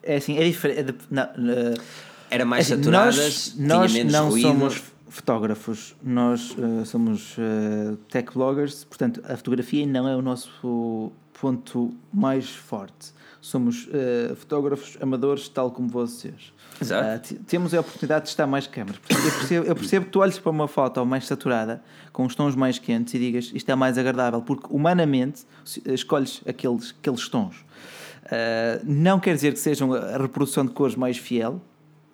É 0.03 0.15
assim, 0.15 0.37
é 0.37 0.43
diferente. 0.45 0.79
é 0.79 0.83
de- 0.83 0.95
não, 1.11 1.23
ah, 1.23 1.81
Era 2.29 2.45
mais 2.45 2.65
assim, 2.71 2.81
saturadas, 2.81 3.15
nós, 3.17 3.55
nós 3.57 3.91
tinha 3.91 4.03
menos 4.03 4.13
não 4.13 4.29
ruído. 4.29 4.47
somos 4.47 4.81
fotógrafos, 5.09 5.95
nós 6.03 6.55
ah, 6.59 6.85
somos 6.85 7.35
ah, 7.39 7.97
tech 8.09 8.33
bloggers, 8.33 8.83
portanto, 8.83 9.21
a 9.25 9.35
fotografia 9.37 9.85
não 9.85 10.07
é 10.07 10.15
o 10.15 10.21
nosso 10.21 11.11
ponto 11.39 11.93
mais 12.13 12.49
forte. 12.49 13.13
Somos 13.41 13.87
ah, 13.91 14.35
fotógrafos 14.35 14.97
amadores, 15.01 15.47
tal 15.47 15.71
como 15.71 15.87
vocês. 15.87 16.53
Exato. 16.81 17.35
Ah, 17.35 17.37
temos 17.47 17.73
a 17.73 17.79
oportunidade 17.79 18.25
de 18.25 18.29
estar 18.29 18.45
mais 18.45 18.67
câmaras. 18.67 18.99
Portanto, 18.99 19.25
eu, 19.25 19.31
percebo, 19.31 19.65
eu 19.65 19.75
percebo 19.75 20.05
que 20.05 20.11
tu 20.11 20.19
olhes 20.19 20.37
para 20.37 20.51
uma 20.51 20.67
foto 20.67 21.05
mais 21.05 21.25
saturada, 21.25 21.83
com 22.11 22.25
os 22.25 22.35
tons 22.35 22.55
mais 22.55 22.77
quentes, 22.77 23.13
e 23.13 23.19
digas 23.19 23.51
isto 23.53 23.69
é 23.69 23.75
mais 23.75 23.97
agradável, 23.97 24.41
porque 24.41 24.67
humanamente 24.69 25.43
escolhes 25.85 26.41
aqueles, 26.47 26.95
aqueles 26.99 27.27
tons. 27.29 27.65
Ah, 28.25 28.79
não 28.83 29.19
quer 29.19 29.33
dizer 29.35 29.53
que 29.53 29.59
sejam 29.59 29.93
a 29.93 30.17
reprodução 30.17 30.65
de 30.65 30.71
cores 30.71 30.95
mais 30.95 31.17
fiel, 31.17 31.61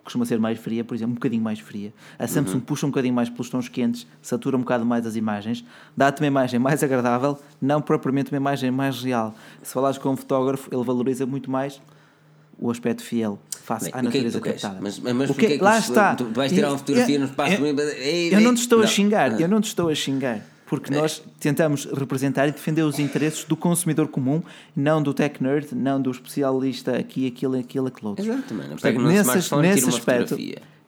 costuma 0.04 0.24
ser 0.26 0.38
mais 0.38 0.58
fria, 0.58 0.84
por 0.84 0.94
exemplo, 0.94 1.12
um 1.12 1.14
bocadinho 1.14 1.42
mais 1.42 1.58
fria. 1.58 1.92
A 2.18 2.26
Samsung 2.28 2.60
puxa 2.60 2.86
um 2.86 2.90
bocadinho 2.90 3.14
mais 3.14 3.28
pelos 3.30 3.48
tons 3.48 3.68
quentes, 3.68 4.06
satura 4.22 4.56
um 4.56 4.60
bocado 4.60 4.84
mais 4.84 5.06
as 5.06 5.16
imagens, 5.16 5.64
dá-te 5.96 6.20
uma 6.20 6.26
imagem 6.26 6.60
mais 6.60 6.82
agradável, 6.82 7.38
não 7.60 7.80
propriamente 7.80 8.30
uma 8.30 8.36
imagem 8.36 8.70
mais 8.70 9.02
real. 9.02 9.34
Se 9.62 9.72
falares 9.72 9.96
com 9.98 10.10
um 10.10 10.16
fotógrafo, 10.16 10.68
ele 10.72 10.84
valoriza 10.84 11.24
muito 11.26 11.50
mais 11.50 11.80
o 12.58 12.70
aspecto 12.70 13.02
fiel 13.02 13.38
face 13.64 13.86
Bem, 13.86 13.94
à 13.94 14.00
que 14.02 14.06
é 14.06 14.10
que 14.10 14.16
natureza 14.18 14.38
tu 14.38 14.42
queres? 14.42 14.62
captada. 14.62 14.80
Mas, 14.82 14.98
mas 14.98 15.30
O 15.30 15.32
é 15.32 15.34
que 15.36 15.56
lá 15.58 15.78
os- 15.78 15.88
está. 15.88 16.14
Tu, 16.14 16.24
tu 16.24 16.34
vais 16.34 16.52
tirar 16.52 16.68
uma 16.68 16.78
fotografia 16.78 17.16
Eu- 17.16 17.20
no 17.20 17.26
espaço. 17.26 17.52
eu- 17.54 17.66
Eu 17.66 17.90
ei, 17.98 18.30
não 18.44 18.54
te 18.54 18.58
estou 18.60 18.78
a 18.78 18.82
não. 18.82 18.88
xingar, 18.88 19.32
Ah. 19.32 19.40
eu 19.40 19.48
não 19.48 19.60
te 19.60 19.68
estou 19.68 19.88
a 19.88 19.94
xingar, 19.94 20.40
porque 20.80 20.92
nós 20.92 21.22
tentamos 21.38 21.84
representar 21.84 22.48
e 22.48 22.52
defender 22.52 22.82
os 22.82 22.98
interesses 22.98 23.44
do 23.44 23.56
consumidor 23.56 24.08
comum, 24.08 24.42
não 24.74 25.02
do 25.02 25.14
tech 25.14 25.42
nerd, 25.42 25.74
não 25.74 26.00
do 26.00 26.10
especialista 26.10 26.96
aqui, 26.96 27.26
aquilo, 27.26 27.58
aquilo, 27.58 27.86
aquilo 27.86 28.10
outro. 28.10 28.24
Exato, 28.24 28.54
mano. 28.54 28.70
Portanto, 28.70 28.82
Pega 28.82 28.98
no 28.98 29.08
nesse, 29.08 29.30
aspecto, 29.88 30.36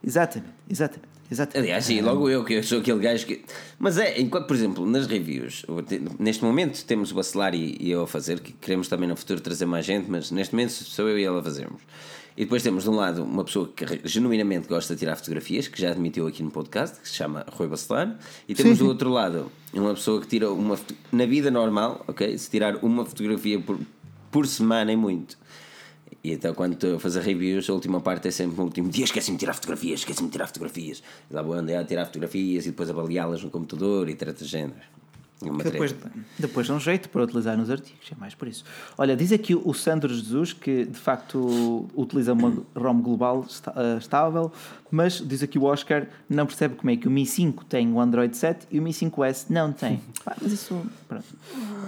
exatamente, 0.03 0.53
exatamente, 0.69 1.09
exatamente. 1.31 1.59
Aliás, 1.59 1.85
sim, 1.85 2.01
logo 2.01 2.29
eu 2.29 2.45
que 2.45 2.55
eu 2.55 2.63
sou 2.63 2.81
aquele 2.81 2.99
gajo 2.99 3.27
que. 3.27 3.45
Mas 3.79 3.97
é, 3.99 4.21
enquanto, 4.21 4.47
por 4.47 4.57
exemplo, 4.57 4.85
nas 4.85 5.07
reviews, 5.07 5.65
neste 6.19 6.45
momento 6.45 6.85
temos 6.85 7.13
o 7.13 7.15
Bacelar 7.15 7.55
e, 7.55 7.77
e 7.81 7.91
eu 7.91 8.03
a 8.03 8.07
fazer, 8.07 8.41
que 8.41 8.53
queremos 8.53 8.89
também 8.89 9.09
no 9.09 9.17
futuro 9.17 9.41
trazer 9.41 9.67
mais 9.67 9.87
gente, 9.87 10.11
mas 10.11 10.31
neste 10.31 10.55
momento 10.55 10.71
sou 10.71 11.09
eu 11.09 11.19
e 11.19 11.25
ele 11.25 11.39
a 11.39 11.43
fazermos. 11.43 11.81
E 12.37 12.45
depois 12.45 12.63
temos 12.63 12.85
de 12.85 12.91
um 12.91 12.95
lado 12.95 13.25
uma 13.25 13.45
pessoa 13.45 13.71
que 13.75 13.85
genuinamente 14.05 14.69
gosta 14.69 14.95
de 14.95 15.01
tirar 15.01 15.17
fotografias, 15.17 15.69
que 15.69 15.81
já 15.81 15.91
admitiu 15.91 16.27
aqui 16.27 16.43
no 16.43 16.51
podcast, 16.51 17.01
que 17.01 17.09
se 17.09 17.15
chama 17.15 17.47
Rui 17.51 17.67
Bacelar, 17.67 18.19
e 18.47 18.55
temos 18.55 18.77
Sim. 18.77 18.85
do 18.85 18.89
outro 18.89 19.11
lado 19.11 19.51
uma 19.73 19.95
pessoa 19.95 20.21
que 20.21 20.27
tira 20.27 20.51
uma. 20.51 20.79
Na 21.11 21.25
vida 21.25 21.51
normal, 21.51 22.05
ok? 22.07 22.37
Se 22.37 22.51
tirar 22.51 22.77
uma 22.85 23.07
fotografia 23.07 23.59
por, 23.59 23.79
por 24.31 24.47
semana 24.47 24.93
é 24.93 24.97
muito. 24.97 25.39
E 26.23 26.33
então, 26.33 26.53
quando 26.55 26.75
estou 26.75 26.97
a 26.97 27.01
fazer 27.01 27.23
reviews, 27.23 27.71
a 27.71 27.73
última 27.73 28.01
parte 28.01 28.29
é 28.29 28.31
sempre 28.31 28.57
no 28.57 28.65
último 28.65 28.91
dia: 28.91 29.05
esqueci-me 29.05 29.37
de 29.37 29.41
tirar 29.41 29.55
fotografias, 29.55 30.01
esqueci-me 30.01 30.29
de 30.29 30.33
tirar 30.33 30.47
fotografias. 30.47 31.03
E 31.31 31.35
lá 31.35 31.41
vou 31.41 31.55
andar 31.55 31.79
a 31.79 31.85
tirar 31.85 32.05
fotografias 32.05 32.67
e 32.67 32.71
depois 32.71 32.91
avaliá-las 32.91 33.43
no 33.43 33.51
computador 33.51 34.09
e 34.09 34.15
trata 34.15 34.45
de 34.45 34.51
género. 35.41 35.55
Uma 35.55 35.63
Que 35.65 35.71
depois, 35.71 35.95
depois 36.39 36.69
dá 36.69 36.75
um 36.75 36.81
jeito 36.81 37.09
para 37.11 37.23
utilizar 37.23 37.57
nos 37.59 37.71
artigos, 37.71 38.11
é 38.11 38.15
mais 38.19 38.35
por 38.35 38.49
isso. 38.49 38.65
Olha, 38.97 39.15
diz 39.17 39.33
aqui 39.33 39.55
o 39.55 39.75
Sandro 39.75 40.13
Jesus 40.13 40.53
que 40.53 40.87
de 40.87 40.99
facto 40.99 41.87
utiliza 41.95 42.33
uma 42.33 42.63
ROM 42.75 43.01
global 43.03 43.45
eh, 43.77 43.97
estável, 43.99 44.51
mas 44.91 45.15
diz 45.25 45.43
aqui 45.43 45.59
o 45.59 45.65
Oscar 45.65 46.07
não 46.29 46.47
percebe 46.47 46.77
como 46.77 46.91
é 46.91 46.97
que 46.97 47.07
o 47.07 47.11
Mi 47.11 47.27
5 47.27 47.65
tem 47.67 47.93
o 47.93 48.01
Android 48.01 48.35
7 48.37 48.67
e 48.71 48.79
o 48.79 48.83
Mi 48.83 48.93
5S 48.93 49.47
não 49.51 49.73
tem. 49.73 50.01
Pá, 50.25 50.35
mas 50.41 50.53
isso, 50.53 50.81
pronto. 51.07 51.25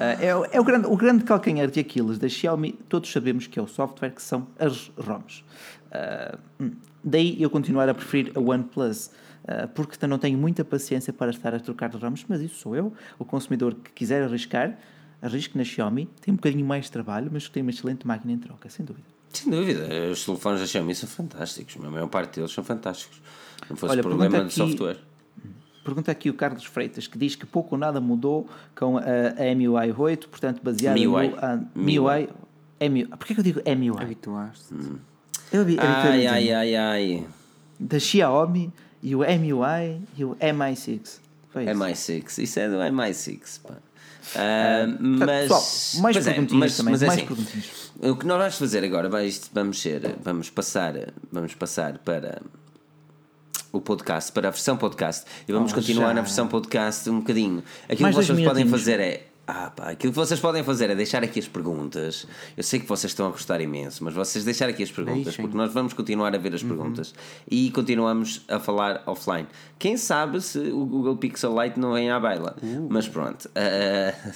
Eh, 0.00 0.26
é, 0.26 0.36
o- 0.36 0.44
é 0.44 0.60
o, 0.60 0.64
grande, 0.64 0.86
o 0.86 0.96
grande 0.96 1.24
calcanhar 1.24 1.70
de 1.70 1.80
Aquiles 1.80 2.18
da 2.18 2.28
Xiaomi, 2.28 2.72
todos 2.88 3.10
sabemos 3.10 3.46
que 3.46 3.58
é 3.58 3.62
o 3.62 3.66
software, 3.66 4.10
que 4.10 4.20
são 4.22 4.46
as 4.58 4.90
ROMs. 4.98 5.42
Eh, 5.90 6.36
hum, 6.60 6.72
daí 7.02 7.40
eu 7.42 7.48
continuar 7.48 7.88
a 7.88 7.94
preferir 7.94 8.30
a 8.34 8.40
OnePlus. 8.40 9.10
Uh, 9.48 9.66
porque 9.68 10.06
não 10.06 10.18
tenho 10.18 10.36
muita 10.36 10.62
paciência 10.62 11.10
para 11.10 11.30
estar 11.30 11.54
a 11.54 11.58
trocar 11.60 11.88
de 11.88 11.96
ROMs, 11.96 12.22
mas 12.28 12.42
isso 12.42 12.56
sou 12.56 12.76
eu, 12.76 12.92
o 13.18 13.24
consumidor 13.24 13.74
que 13.74 13.90
quiser 13.92 14.22
arriscar, 14.22 14.76
arrisque 15.22 15.56
na 15.56 15.64
Xiaomi, 15.64 16.06
tem 16.20 16.32
um 16.32 16.36
bocadinho 16.36 16.66
mais 16.66 16.84
de 16.84 16.92
trabalho, 16.92 17.30
mas 17.32 17.48
tem 17.48 17.62
uma 17.62 17.70
excelente 17.70 18.06
máquina 18.06 18.30
em 18.34 18.38
troca, 18.38 18.68
sem 18.68 18.84
dúvida. 18.84 19.06
Sem 19.32 19.50
dúvida, 19.50 19.88
os 20.12 20.22
telefones 20.24 20.60
da 20.60 20.66
Xiaomi 20.66 20.94
são 20.94 21.08
fantásticos, 21.08 21.76
a 21.82 21.90
maior 21.90 22.08
parte 22.08 22.36
deles 22.36 22.50
são 22.52 22.62
fantásticos. 22.62 23.22
Não 23.70 23.76
fosse 23.76 23.92
Olha, 23.92 24.02
problema 24.02 24.30
pergunta 24.30 24.54
de 24.54 24.60
aqui- 24.62 24.70
software. 24.70 24.98
Pergunta 25.84 26.12
aqui 26.12 26.28
o 26.28 26.34
Carlos 26.34 26.64
Freitas, 26.66 27.06
que 27.06 27.16
diz 27.16 27.34
que 27.34 27.46
pouco 27.46 27.74
ou 27.74 27.78
nada 27.78 27.98
mudou 28.02 28.46
com 28.76 28.98
a, 28.98 29.00
a 29.02 29.54
MUI 29.54 29.94
8, 29.96 30.28
portanto 30.28 30.60
baseado 30.62 30.94
MIUI. 30.96 31.28
no 31.30 31.36
a, 31.38 31.60
MIUI. 31.74 32.28
MIUI. 32.82 33.06
Porquê 33.08 33.32
que 33.34 33.40
eu 33.40 33.44
digo 33.44 33.62
MUI? 33.64 34.02
Habituaste. 34.02 34.74
Eu 35.50 35.64
vi, 35.64 35.78
Ai, 35.80 36.26
ai, 36.26 36.52
ai, 36.52 36.76
ai. 36.76 37.26
Da 37.80 37.98
Xiaomi 37.98 38.70
e 39.02 39.14
o 39.14 39.18
MUI 39.20 40.00
e 40.16 40.24
o 40.24 40.34
MI6. 40.36 41.18
Foi 41.50 41.64
isso. 41.64 41.72
MI6, 41.72 42.38
isso 42.42 42.60
é 42.60 42.68
do 42.68 42.76
MI6, 42.76 43.60
pá. 43.62 43.74
Ah, 44.36 44.86
mas, 45.00 45.42
pessoal, 45.48 46.02
mais 46.02 46.16
é, 46.26 46.40
mas- 46.40 46.46
também, 46.48 46.58
mas 46.60 46.78
é 46.80 46.82
mais 46.82 47.02
assim. 47.02 47.26
O 48.02 48.14
que 48.16 48.26
nós 48.26 48.38
vamos 48.38 48.54
fazer 48.56 48.84
agora, 48.84 49.08
vai, 49.08 49.32
vamos 49.54 49.80
ser, 49.80 50.16
vamos 50.22 50.50
passar, 50.50 50.94
vamos 51.32 51.54
passar 51.54 51.96
para 51.98 52.42
o 53.72 53.80
podcast, 53.80 54.30
para 54.32 54.48
a 54.48 54.50
versão 54.50 54.76
podcast 54.76 55.24
e 55.48 55.52
vamos 55.52 55.72
Oh, 55.72 55.76
continuar 55.76 56.08
já. 56.08 56.14
na 56.14 56.20
versão 56.20 56.46
podcast 56.46 57.08
um 57.08 57.20
bocadinho. 57.20 57.62
Aquilo 57.84 58.02
Mais 58.02 58.16
que 58.16 58.24
vocês 58.26 58.46
podem 58.46 58.66
fazer 58.68 59.00
é 59.00 59.26
ah, 59.50 59.70
pá, 59.74 59.84
aquilo 59.90 60.12
que 60.12 60.18
vocês 60.18 60.38
podem 60.38 60.62
fazer 60.62 60.90
é 60.90 60.94
deixar 60.94 61.24
aqui 61.24 61.38
as 61.38 61.48
perguntas. 61.48 62.26
Eu 62.54 62.62
sei 62.62 62.78
que 62.78 62.86
vocês 62.86 63.10
estão 63.10 63.26
a 63.26 63.30
gostar 63.30 63.60
imenso, 63.62 64.04
mas 64.04 64.12
vocês 64.12 64.44
deixar 64.44 64.68
aqui 64.68 64.82
as 64.82 64.90
perguntas, 64.90 65.24
Deixem. 65.24 65.42
porque 65.42 65.56
nós 65.56 65.72
vamos 65.72 65.94
continuar 65.94 66.34
a 66.34 66.38
ver 66.38 66.54
as 66.54 66.62
perguntas 66.62 67.14
e 67.50 67.70
continuamos 67.70 68.42
a 68.46 68.58
falar 68.60 69.02
offline. 69.06 69.46
Quem 69.78 69.96
sabe 69.96 70.40
se 70.42 70.58
o 70.58 70.84
Google 70.84 71.16
Pixel 71.16 71.54
Lite 71.62 71.80
não 71.80 71.94
vem 71.94 72.10
à 72.10 72.20
baila. 72.20 72.56
Mas 72.90 73.08
pronto. 73.08 73.48
ah, 73.54 74.32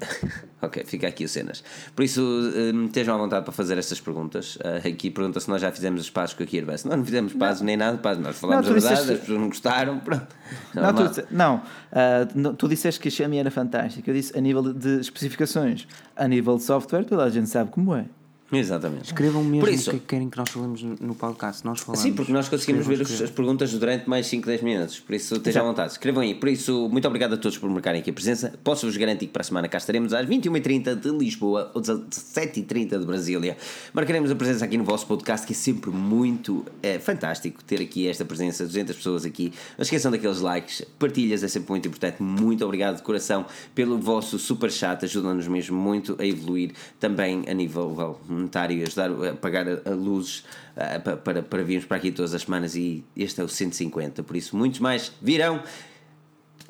ok, 0.62 0.84
fica 0.84 1.08
aqui 1.08 1.24
o 1.24 1.28
cenas. 1.28 1.62
Por 1.94 2.04
isso, 2.04 2.20
hum, 2.22 2.86
estejam 2.86 3.14
à 3.14 3.18
vontade 3.18 3.44
para 3.44 3.52
fazer 3.52 3.76
estas 3.78 4.00
perguntas. 4.00 4.58
Ah, 4.64 4.76
aqui 4.88 5.10
pergunta 5.10 5.40
se 5.40 5.48
nós 5.48 5.60
já 5.60 5.70
fizemos 5.70 6.00
os 6.00 6.10
passos 6.10 6.36
com 6.36 6.42
a 6.42 6.46
Kirby. 6.46 6.70
Nós 6.70 6.84
não 6.84 7.04
fizemos 7.04 7.32
passos 7.34 7.62
nem 7.62 7.76
nada 7.76 7.98
passos. 7.98 8.22
Nós 8.22 8.38
falamos 8.38 8.66
Não, 8.66 8.72
a 8.72 8.76
tu 8.76 8.80
verdade, 8.80 8.94
disseste- 9.00 9.12
as 9.14 9.20
pessoas 9.20 9.40
não 9.40 9.48
gostaram. 9.48 9.98
Pronto. 10.00 10.26
Não, 10.74 10.94
tu, 10.94 11.22
não, 11.30 11.62
ah, 11.92 12.28
não, 12.34 12.54
tu 12.54 12.68
disseste 12.68 13.00
que 13.00 13.08
a 13.08 13.10
Xiaomi 13.10 13.38
era 13.38 13.50
fantástica. 13.50 14.10
Eu 14.10 14.14
disse 14.14 14.36
a 14.36 14.40
nível 14.40 14.72
de 14.72 15.00
especificações, 15.00 15.86
a 16.16 16.26
nível 16.28 16.56
de 16.56 16.62
software, 16.62 17.04
toda 17.04 17.24
a 17.24 17.30
gente 17.30 17.48
sabe 17.48 17.70
como 17.70 17.94
é. 17.94 18.06
Exatamente. 18.52 19.04
Escrevam 19.06 19.44
mesmo 19.44 19.60
Por 19.60 19.68
o 19.68 19.72
isso, 19.72 19.90
que 19.92 19.98
querem 20.00 20.28
que 20.28 20.36
nós 20.36 20.48
falemos 20.50 20.82
no 20.82 21.14
podcast. 21.14 21.64
Nós 21.64 21.80
falamos. 21.80 22.02
Sim, 22.02 22.12
porque 22.14 22.32
nós 22.32 22.48
conseguimos 22.48 22.86
ver 22.86 23.00
os- 23.00 23.22
as 23.22 23.30
perguntas 23.30 23.72
durante 23.72 24.08
mais 24.08 24.26
5, 24.26 24.46
10 24.46 24.62
minutos. 24.62 24.98
Por 24.98 25.14
isso, 25.14 25.36
estejam 25.36 25.62
à 25.64 25.68
vontade. 25.68 25.92
Escrevam 25.92 26.22
aí. 26.22 26.34
Por 26.34 26.48
isso, 26.48 26.88
muito 26.90 27.06
obrigado 27.06 27.34
a 27.34 27.36
todos 27.36 27.56
por 27.58 27.70
marcarem 27.70 28.00
aqui 28.00 28.10
a 28.10 28.12
presença. 28.12 28.52
Posso-vos 28.64 28.96
garantir 28.96 29.26
que 29.26 29.32
para 29.32 29.42
a 29.42 29.44
semana 29.44 29.68
cá 29.68 29.78
estaremos 29.78 30.12
às 30.12 30.26
21h30 30.26 30.94
de 30.96 31.10
Lisboa 31.10 31.70
ou 31.74 31.80
17h30 31.80 32.98
de 32.98 33.04
Brasília. 33.06 33.56
Marcaremos 33.92 34.30
a 34.30 34.34
presença 34.34 34.64
aqui 34.64 34.76
no 34.76 34.84
vosso 34.84 35.06
podcast, 35.06 35.46
que 35.46 35.52
é 35.52 35.56
sempre 35.56 35.90
muito 35.90 36.64
é, 36.82 36.98
fantástico 36.98 37.62
ter 37.64 37.80
aqui 37.80 38.08
esta 38.08 38.24
presença. 38.24 38.64
200 38.66 38.96
pessoas 38.96 39.24
aqui. 39.24 39.52
Não 39.78 39.82
esqueçam 39.82 40.10
daqueles 40.10 40.40
likes. 40.40 40.82
Partilhas 40.98 41.42
é 41.44 41.48
sempre 41.48 41.70
muito 41.70 41.86
importante. 41.86 42.22
Muito 42.22 42.64
obrigado 42.64 42.96
de 42.96 43.02
coração 43.02 43.46
pelo 43.74 43.98
vosso 43.98 44.38
super 44.38 44.70
chat. 44.72 45.04
Ajuda-nos 45.04 45.46
mesmo 45.46 45.78
muito 45.78 46.16
a 46.18 46.26
evoluir 46.26 46.72
também 46.98 47.44
a 47.48 47.54
nível 47.54 48.18
monetário 48.40 48.76
e 48.78 48.82
ajudar 48.82 49.10
a 49.10 49.34
pagar 49.34 49.66
a, 49.68 49.90
a 49.90 49.94
luzes 49.94 50.44
ah, 50.76 50.98
pa- 50.98 51.16
para, 51.16 51.42
para 51.42 51.62
virmos 51.62 51.84
para 51.86 51.96
aqui 51.98 52.10
todas 52.10 52.34
as 52.34 52.42
semanas. 52.42 52.74
E 52.74 53.04
este 53.16 53.40
é 53.40 53.44
o 53.44 53.48
150. 53.48 54.22
Por 54.22 54.36
isso, 54.36 54.56
muitos 54.56 54.80
mais 54.80 55.12
virão. 55.22 55.62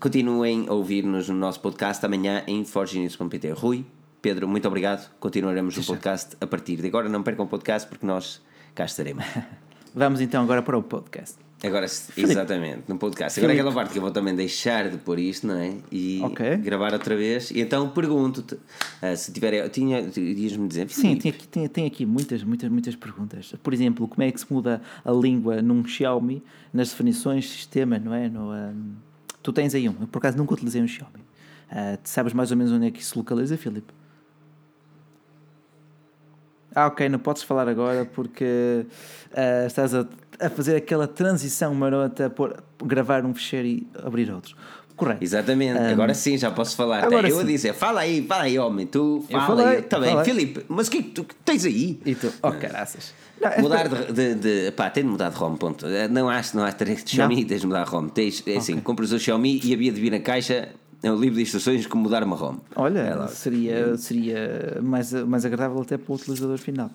Continuem 0.00 0.66
a 0.68 0.72
ouvir-nos 0.72 1.28
no 1.28 1.34
nosso 1.36 1.60
podcast 1.60 2.04
amanhã 2.06 2.42
em 2.46 2.64
forgenews.pt. 2.64 3.50
Rui, 3.52 3.84
Pedro, 4.22 4.48
muito 4.48 4.66
obrigado. 4.66 5.10
Continuaremos 5.20 5.76
o 5.76 5.84
podcast 5.84 6.36
a 6.40 6.46
partir 6.46 6.76
de 6.76 6.86
agora. 6.86 7.08
Não 7.08 7.22
percam 7.22 7.44
o 7.44 7.48
podcast 7.48 7.88
porque 7.88 8.06
nós 8.06 8.40
cá 8.74 8.84
estaremos. 8.84 9.24
Vamos 9.94 10.20
então 10.20 10.42
agora 10.42 10.62
para 10.62 10.78
o 10.78 10.82
podcast. 10.82 11.49
Agora, 11.62 11.84
exatamente, 12.16 12.84
no 12.88 12.96
podcast. 12.96 13.38
Agora 13.38 13.52
aquela 13.52 13.72
parte 13.72 13.92
que 13.92 13.98
eu 13.98 14.02
vou 14.02 14.10
também 14.10 14.34
deixar 14.34 14.88
de 14.88 14.96
pôr 14.96 15.18
isto, 15.18 15.46
não 15.46 15.56
é? 15.56 15.74
E 15.92 16.20
Ok. 16.24 16.56
gravar 16.56 16.94
outra 16.94 17.14
vez. 17.14 17.50
E 17.50 17.60
então 17.60 17.90
pergunto-te 17.90 18.56
ah, 19.02 19.14
se 19.14 19.30
tiver. 19.30 19.68
Tinha, 19.68 20.00
ias-me 20.00 20.66
dizer? 20.66 20.88
Sim, 20.88 21.16
tem 21.16 21.30
aqui, 21.30 21.46
tem, 21.46 21.68
tem 21.68 21.86
aqui 21.86 22.06
muitas, 22.06 22.42
muitas, 22.42 22.70
muitas 22.70 22.96
perguntas. 22.96 23.52
Por 23.62 23.74
exemplo, 23.74 24.08
como 24.08 24.22
é 24.22 24.32
que 24.32 24.40
se 24.40 24.50
muda 24.50 24.80
a 25.04 25.12
língua 25.12 25.60
num 25.60 25.84
Xiaomi 25.86 26.42
nas 26.72 26.90
definições 26.90 27.44
de 27.44 27.50
sistema, 27.50 27.98
não 27.98 28.14
é? 28.14 28.28
No, 28.30 28.50
ahm, 28.50 28.94
tu 29.42 29.52
tens 29.52 29.74
aí 29.74 29.86
um. 29.86 29.94
Eu, 30.00 30.06
por 30.06 30.18
acaso 30.18 30.38
nunca 30.38 30.54
utilizei 30.54 30.80
um 30.80 30.88
Xiaomi. 30.88 31.20
Ah, 31.70 31.98
tu 32.02 32.08
sabes 32.08 32.32
mais 32.32 32.50
ou 32.50 32.56
menos 32.56 32.72
onde 32.72 32.86
é 32.86 32.90
que 32.90 33.00
isso 33.00 33.10
se 33.10 33.18
localiza, 33.18 33.58
Filipe? 33.58 33.92
Ah, 36.74 36.86
ok, 36.86 37.08
não 37.08 37.18
podes 37.18 37.42
falar 37.42 37.68
agora 37.68 38.04
porque 38.06 38.86
ah, 39.34 39.66
estás 39.66 39.94
a, 39.94 40.06
a 40.40 40.50
fazer 40.50 40.76
aquela 40.76 41.06
transição 41.06 41.74
marota 41.74 42.28
por 42.30 42.62
gravar 42.84 43.24
um 43.24 43.34
fecheiro 43.34 43.66
e 43.68 43.86
abrir 44.02 44.30
outro. 44.32 44.56
Correto. 44.96 45.24
Exatamente, 45.24 45.78
agora 45.78 46.12
sim 46.12 46.36
já 46.36 46.50
posso 46.50 46.76
falar. 46.76 47.02
agora 47.04 47.26
eu 47.28 47.38
a 47.38 47.40
sim. 47.40 47.46
dizer, 47.46 47.72
fala 47.72 48.00
aí, 48.00 48.22
fala 48.26 48.42
aí, 48.42 48.58
homem, 48.58 48.86
tu 48.86 49.24
Eu 49.30 49.40
fala 49.40 49.46
falei, 49.62 49.66
aí. 49.66 49.78
Está 49.80 49.98
bem, 49.98 50.10
falei. 50.10 50.24
Filipe, 50.26 50.64
mas 50.68 50.88
o 50.88 50.90
que 50.90 50.98
é 50.98 51.02
que 51.02 51.08
tu 51.10 51.26
tens 51.42 51.64
aí? 51.64 51.98
E 52.04 52.14
tu? 52.14 52.30
Oh, 52.42 52.52
caraças. 52.52 53.14
Não, 53.40 53.48
é- 53.48 53.62
Mudar 53.62 53.88
de, 53.88 54.12
de, 54.12 54.34
de- 54.34 54.70
Pá, 54.72 54.90
tem 54.90 55.02
de 55.02 55.08
mudar 55.08 55.30
de 55.30 55.36
ROM, 55.36 55.56
ponto. 55.56 55.86
Eh, 55.86 56.06
Não 56.08 56.28
acho, 56.28 56.54
não 56.54 56.64
há 56.64 56.70
de 56.70 56.96
Xiaomi, 57.10 57.46
tens 57.46 57.62
de 57.62 57.66
mudar 57.66 57.84
de 57.84 57.90
ROM. 57.90 58.08
Tens, 58.08 58.42
é 58.46 58.56
assim, 58.58 58.78
compras 58.80 59.10
o 59.12 59.18
Xiaomi 59.18 59.58
e 59.64 59.72
havia 59.72 59.90
de 59.90 59.98
vir 59.98 60.10
na 60.10 60.20
caixa 60.20 60.68
é 61.02 61.10
um 61.10 61.16
livro 61.18 61.36
de 61.36 61.42
instruções 61.42 61.86
como 61.86 62.02
mudar 62.02 62.22
uma 62.22 62.36
ROM. 62.36 62.56
É 62.56 62.58
Olha, 62.76 63.14
logo. 63.16 63.28
seria, 63.28 63.96
seria 63.96 64.78
mais, 64.82 65.10
mais 65.12 65.46
agradável 65.46 65.80
até 65.80 65.96
para 65.96 66.12
o 66.12 66.14
utilizador 66.16 66.58
final. 66.58 66.90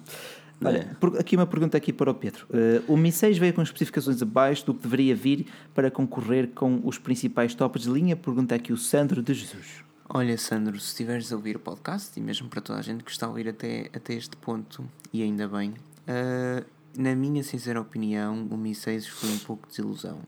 Olha, 0.63 0.95
É. 1.01 1.19
aqui 1.19 1.35
uma 1.35 1.45
pergunta 1.45 1.77
aqui 1.77 1.91
para 1.91 2.09
o 2.09 2.13
Pedro. 2.13 2.47
Eh, 2.51 2.81
o 2.87 2.95
Mi 2.95 3.11
6 3.11 3.37
veio 3.37 3.53
com 3.53 3.61
especificações 3.61 4.21
abaixo 4.21 4.65
do 4.65 4.73
que 4.73 4.83
deveria 4.83 5.15
vir 5.15 5.47
para 5.73 5.91
concorrer 5.91 6.49
com 6.55 6.81
os 6.83 6.97
principais 6.97 7.53
tops 7.53 7.83
de 7.83 7.89
linha? 7.89 8.15
Pergunta 8.15 8.55
aqui 8.55 8.71
o 8.71 8.77
Sandro 8.77 9.21
de 9.21 9.33
Jesus. 9.33 9.83
Olha, 10.07 10.37
Sandro, 10.37 10.79
se 10.79 10.87
estiveres 10.89 11.31
a 11.31 11.35
ouvir 11.35 11.55
o 11.57 11.59
podcast, 11.59 12.17
e 12.17 12.21
mesmo 12.21 12.47
para 12.47 12.61
toda 12.61 12.79
a 12.79 12.81
gente 12.81 13.03
que 13.03 13.11
está 13.11 13.25
a 13.25 13.29
ouvir 13.29 13.49
até, 13.49 13.89
até 13.93 14.13
este 14.13 14.37
ponto, 14.37 14.85
e 15.11 15.23
ainda 15.23 15.47
bem, 15.47 15.73
ah, 16.07 16.63
na 16.97 17.15
minha 17.15 17.43
sincera 17.43 17.81
opinião, 17.81 18.47
o 18.49 18.55
Mi 18.55 18.73
6 18.75 19.07
foi 19.07 19.29
um 19.31 19.39
pouco 19.39 19.63
de 19.67 19.75
desilusão. 19.75 20.19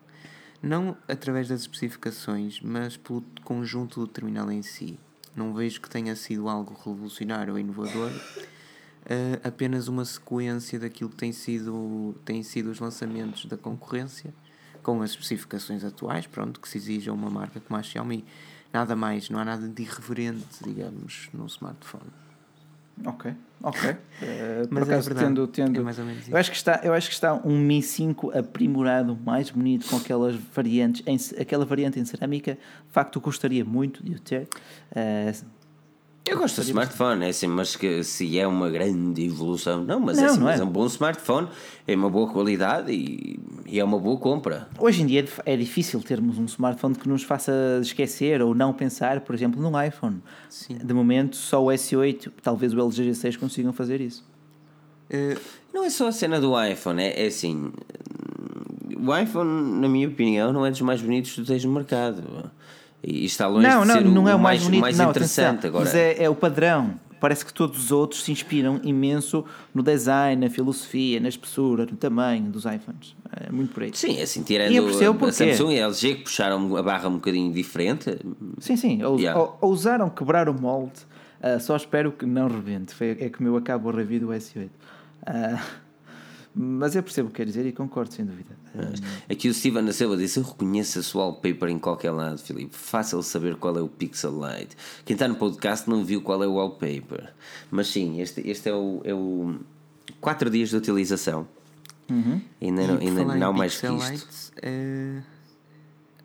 Não 0.61 0.97
através 1.07 1.47
das 1.47 1.61
especificações, 1.61 2.59
mas 2.61 2.97
pelo 2.97 3.23
conjunto 3.43 3.99
do 3.99 4.07
terminal 4.07 4.51
em 4.51 4.63
si. 4.63 4.99
Não 5.35 5.53
vejo 5.53 5.79
que 5.79 5.89
tenha 5.89 6.15
sido 6.15 6.49
algo 6.49 6.75
revolucionário 6.83 7.53
ou 7.53 7.59
inovador, 7.59 8.11
ah, 9.09 9.47
apenas 9.47 9.87
uma 9.87 10.03
sequência 10.03 10.77
daquilo 10.79 11.09
que 11.09 11.15
tem 11.15 11.31
sido, 11.31 12.15
tem 12.25 12.43
sido 12.43 12.69
os 12.69 12.79
lançamentos 12.79 13.45
da 13.45 13.57
concorrência, 13.57 14.33
com 14.83 15.01
as 15.01 15.11
especificações 15.11 15.83
atuais, 15.83 16.27
pronto, 16.27 16.59
que 16.59 16.67
se 16.67 16.77
exija 16.77 17.11
uma 17.13 17.29
marca 17.29 17.59
como 17.59 17.79
a 17.79 17.83
Xiaomi. 17.83 18.25
Nada 18.71 18.95
mais, 18.95 19.29
não 19.29 19.39
há 19.39 19.45
nada 19.45 19.67
de 19.67 19.81
irreverente, 19.81 20.63
digamos, 20.63 21.29
no 21.33 21.45
smartphone. 21.45 22.11
Ok, 23.05 23.33
ok. 23.61 23.95
Eh, 24.21 24.63
por 24.67 24.71
Mas 24.71 24.89
é 24.89 24.93
acaso, 24.93 25.07
verdade, 25.09 25.27
tendo, 25.27 25.47
tendo, 25.47 25.79
é 25.79 25.83
mais 25.83 25.99
ou 25.99 26.05
menos 26.05 26.27
eu, 26.27 26.35
acho 26.35 26.51
que 26.51 26.57
está, 26.57 26.81
eu 26.83 26.93
acho 26.93 27.07
que 27.07 27.13
está 27.13 27.33
um 27.33 27.57
Mi 27.57 27.81
5 27.81 28.37
aprimorado, 28.37 29.17
mais 29.23 29.49
bonito, 29.49 29.87
com 29.87 29.97
aquelas 29.97 30.35
variantes, 30.35 31.03
em, 31.05 31.41
aquela 31.41 31.65
variante 31.65 31.99
em 31.99 32.05
cerâmica. 32.05 32.55
De 32.55 32.91
facto, 32.91 33.21
custaria 33.21 33.63
muito 33.63 34.03
de 34.03 34.15
o 34.15 34.19
ter. 34.19 34.47
Eh, 34.91 35.33
Eu 36.27 36.37
gosto 36.37 36.57
do 36.57 36.63
smartphone, 36.63 37.23
é 37.25 37.29
assim, 37.29 37.47
mas 37.47 37.75
que 37.77 38.03
se 38.03 38.37
é 38.37 38.45
uma 38.45 38.69
grande 38.69 39.23
evolução, 39.25 39.83
não, 39.83 39.97
mas, 39.99 40.17
é, 40.17 40.21
Não, 40.21 40.27
assim, 40.27 40.37
não 40.39 40.45
mas 40.45 40.59
é. 40.59 40.63
é 40.63 40.65
um 40.65 40.69
bom 40.69 40.85
smartphone, 40.87 41.47
é 41.87 41.95
uma 41.95 42.09
boa 42.09 42.29
qualidade 42.29 42.91
e, 42.91 43.39
e 43.65 43.79
é 43.79 43.83
uma 43.83 43.97
boa 43.97 44.17
compra. 44.17 44.67
Hoje 44.77 45.03
em 45.03 45.05
dia 45.05 45.25
é 45.45 45.55
difícil 45.55 46.01
termos 46.01 46.37
um 46.37 46.43
smartphone 46.45 46.95
que 46.95 47.07
nos 47.07 47.23
faça 47.23 47.53
esquecer 47.81 48.41
ou 48.41 48.53
não 48.53 48.73
pensar, 48.73 49.21
por 49.21 49.33
exemplo, 49.33 49.61
num 49.61 49.81
iPhone. 49.81 50.21
Sim. 50.49 50.77
De 50.83 50.93
momento, 50.93 51.37
só 51.37 51.63
o 51.63 51.67
S8, 51.67 52.29
talvez 52.43 52.73
o 52.73 52.79
LG 52.79 53.11
G6 53.11 53.37
consigam 53.37 53.71
fazer 53.71 54.01
isso. 54.01 54.25
Eh, 55.09 55.37
Não 55.73 55.85
é 55.85 55.89
só 55.89 56.09
a 56.09 56.11
cena 56.11 56.41
do 56.41 56.51
iPhone, 56.61 57.01
é, 57.01 57.23
é 57.23 57.27
assim. 57.27 57.71
O 58.99 59.17
iPhone, 59.17 59.79
na 59.79 59.87
minha 59.87 60.07
opinião, 60.09 60.51
não 60.51 60.65
é 60.65 60.71
dos 60.71 60.81
mais 60.81 61.01
bonitos 61.01 61.31
que 61.31 61.41
tu 61.41 61.47
tens 61.47 61.63
no 61.63 61.71
mercado. 61.71 62.51
E 63.03 63.25
está 63.25 63.47
longe 63.47 63.67
não, 63.67 63.81
de 63.81 63.87
não, 63.87 63.95
ser 63.95 64.03
não 64.05 64.23
o 64.23 64.29
é 64.29 64.35
o 64.35 64.39
mais, 64.39 64.59
mais, 64.59 64.63
bonito, 64.63 64.81
mais 64.81 64.97
não, 64.97 65.09
interessante. 65.09 65.47
atenção, 65.59 65.69
Agora, 65.69 65.85
mas 65.85 65.95
é, 65.95 66.23
é 66.23 66.29
o 66.29 66.35
padrão. 66.35 66.99
Parece 67.19 67.43
que 67.43 67.51
todos 67.51 67.85
os 67.85 67.91
outros 67.91 68.23
se 68.23 68.31
inspiram 68.31 68.79
imenso 68.83 69.43
no 69.73 69.81
design, 69.81 70.45
na 70.45 70.51
filosofia, 70.51 71.19
na 71.19 71.29
espessura, 71.29 71.85
no 71.85 71.97
tamanho 71.97 72.43
dos 72.51 72.65
iPhones. 72.65 73.15
É 73.47 73.51
muito 73.51 73.73
por 73.73 73.81
aí. 73.83 73.91
Sim, 73.93 74.17
é 74.19 74.21
assim, 74.21 74.43
tirando 74.43 74.71
a, 74.77 75.27
a. 75.27 75.31
Samsung 75.31 75.71
e 75.71 75.81
a 75.81 75.85
LG 75.87 76.15
que 76.15 76.23
puxaram 76.23 76.77
a 76.77 76.83
barra 76.83 77.09
um 77.09 77.15
bocadinho 77.15 77.51
diferente. 77.51 78.17
Sim, 78.59 78.75
sim. 78.77 79.03
Ou, 79.03 79.17
Yeah. 79.19 79.39
ou- 79.41 79.57
ousaram 79.61 80.09
quebrar 80.11 80.47
o 80.47 80.53
molde. 80.53 80.99
Ah, 81.41 81.59
só 81.59 81.75
espero 81.75 82.11
que 82.11 82.25
não 82.25 82.47
rebente. 82.47 82.93
Foi, 82.93 83.17
é 83.19 83.29
como 83.29 83.49
eu 83.49 83.57
acabo 83.57 83.89
a 83.89 83.93
review 83.93 84.19
do 84.21 84.27
S8. 84.27 84.69
Ah, 85.25 85.59
mas 86.59 86.95
eu 86.95 87.03
percebo 87.03 87.29
o 87.29 87.31
que 87.31 87.37
quer 87.37 87.45
dizer 87.45 87.65
e 87.65 87.71
concordo, 87.71 88.13
sem 88.13 88.25
dúvida. 88.25 88.57
Aqui 89.29 89.47
o 89.47 89.53
Steven 89.53 89.85
da 89.85 89.93
Silva 89.93 90.17
disse: 90.17 90.39
Eu 90.39 90.43
reconheço 90.43 90.99
esse 90.99 91.15
wallpaper 91.15 91.69
em 91.69 91.77
qualquer 91.77 92.11
lado, 92.11 92.39
Filipe. 92.39 92.75
Fácil 92.75 93.21
saber 93.21 93.55
qual 93.55 93.77
é 93.77 93.81
o 93.81 93.87
Pixel 93.87 94.37
Light. 94.37 94.75
Quem 95.05 95.13
está 95.13 95.27
no 95.27 95.35
podcast 95.35 95.89
não 95.89 96.03
viu 96.03 96.21
qual 96.21 96.43
é 96.43 96.47
o 96.47 96.53
wallpaper. 96.53 97.33
Mas 97.69 97.87
sim, 97.87 98.19
este, 98.21 98.47
este 98.47 98.69
é 98.69 98.73
o. 98.73 99.01
É 99.03 99.13
o 99.13 99.59
4 100.19 100.49
dias 100.49 100.69
de 100.69 100.77
utilização. 100.77 101.47
Ainda, 102.09 102.83
e 102.83 102.87
não, 102.87 102.97
ainda 102.97 103.35
não 103.35 103.53
mais 103.53 103.75
que 103.75 103.87
Pixel 103.87 103.97
isto. 103.97 104.25
Lights, 104.25 104.51
eh, 104.61 105.21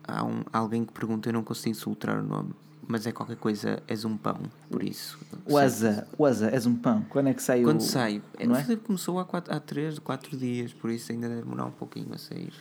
há 0.03 0.23
um, 0.23 0.43
alguém 0.51 0.85
que 0.85 0.93
pergunta, 0.93 1.29
eu 1.29 1.33
não 1.33 1.43
consigo 1.43 1.75
soltar 1.75 2.17
o 2.17 2.23
nome, 2.23 2.53
mas 2.87 3.07
é 3.07 3.11
qualquer 3.11 3.37
coisa, 3.37 3.81
és 3.87 4.05
um 4.05 4.17
pão, 4.17 4.39
por 4.69 4.83
isso. 4.83 5.19
o 5.45 5.57
Asa, 5.57 6.07
o 6.17 6.25
Asa, 6.25 6.49
és 6.49 6.65
um 6.65 6.75
pão. 6.75 7.05
Quando 7.09 7.27
é 7.29 7.33
que 7.33 7.41
sai 7.41 7.63
Quando 7.63 7.79
o. 7.79 7.83
sai, 7.83 8.21
é, 8.37 8.45
Não 8.45 8.55
é? 8.55 8.75
Começou 8.75 9.19
há, 9.19 9.25
quatro, 9.25 9.53
há 9.53 9.59
3, 9.59 9.99
4 9.99 10.37
dias, 10.37 10.73
por 10.73 10.89
isso 10.89 11.11
ainda 11.11 11.29
deve 11.29 11.41
demorar 11.41 11.65
um 11.65 11.71
pouquinho 11.71 12.13
a 12.13 12.17
sair. 12.17 12.53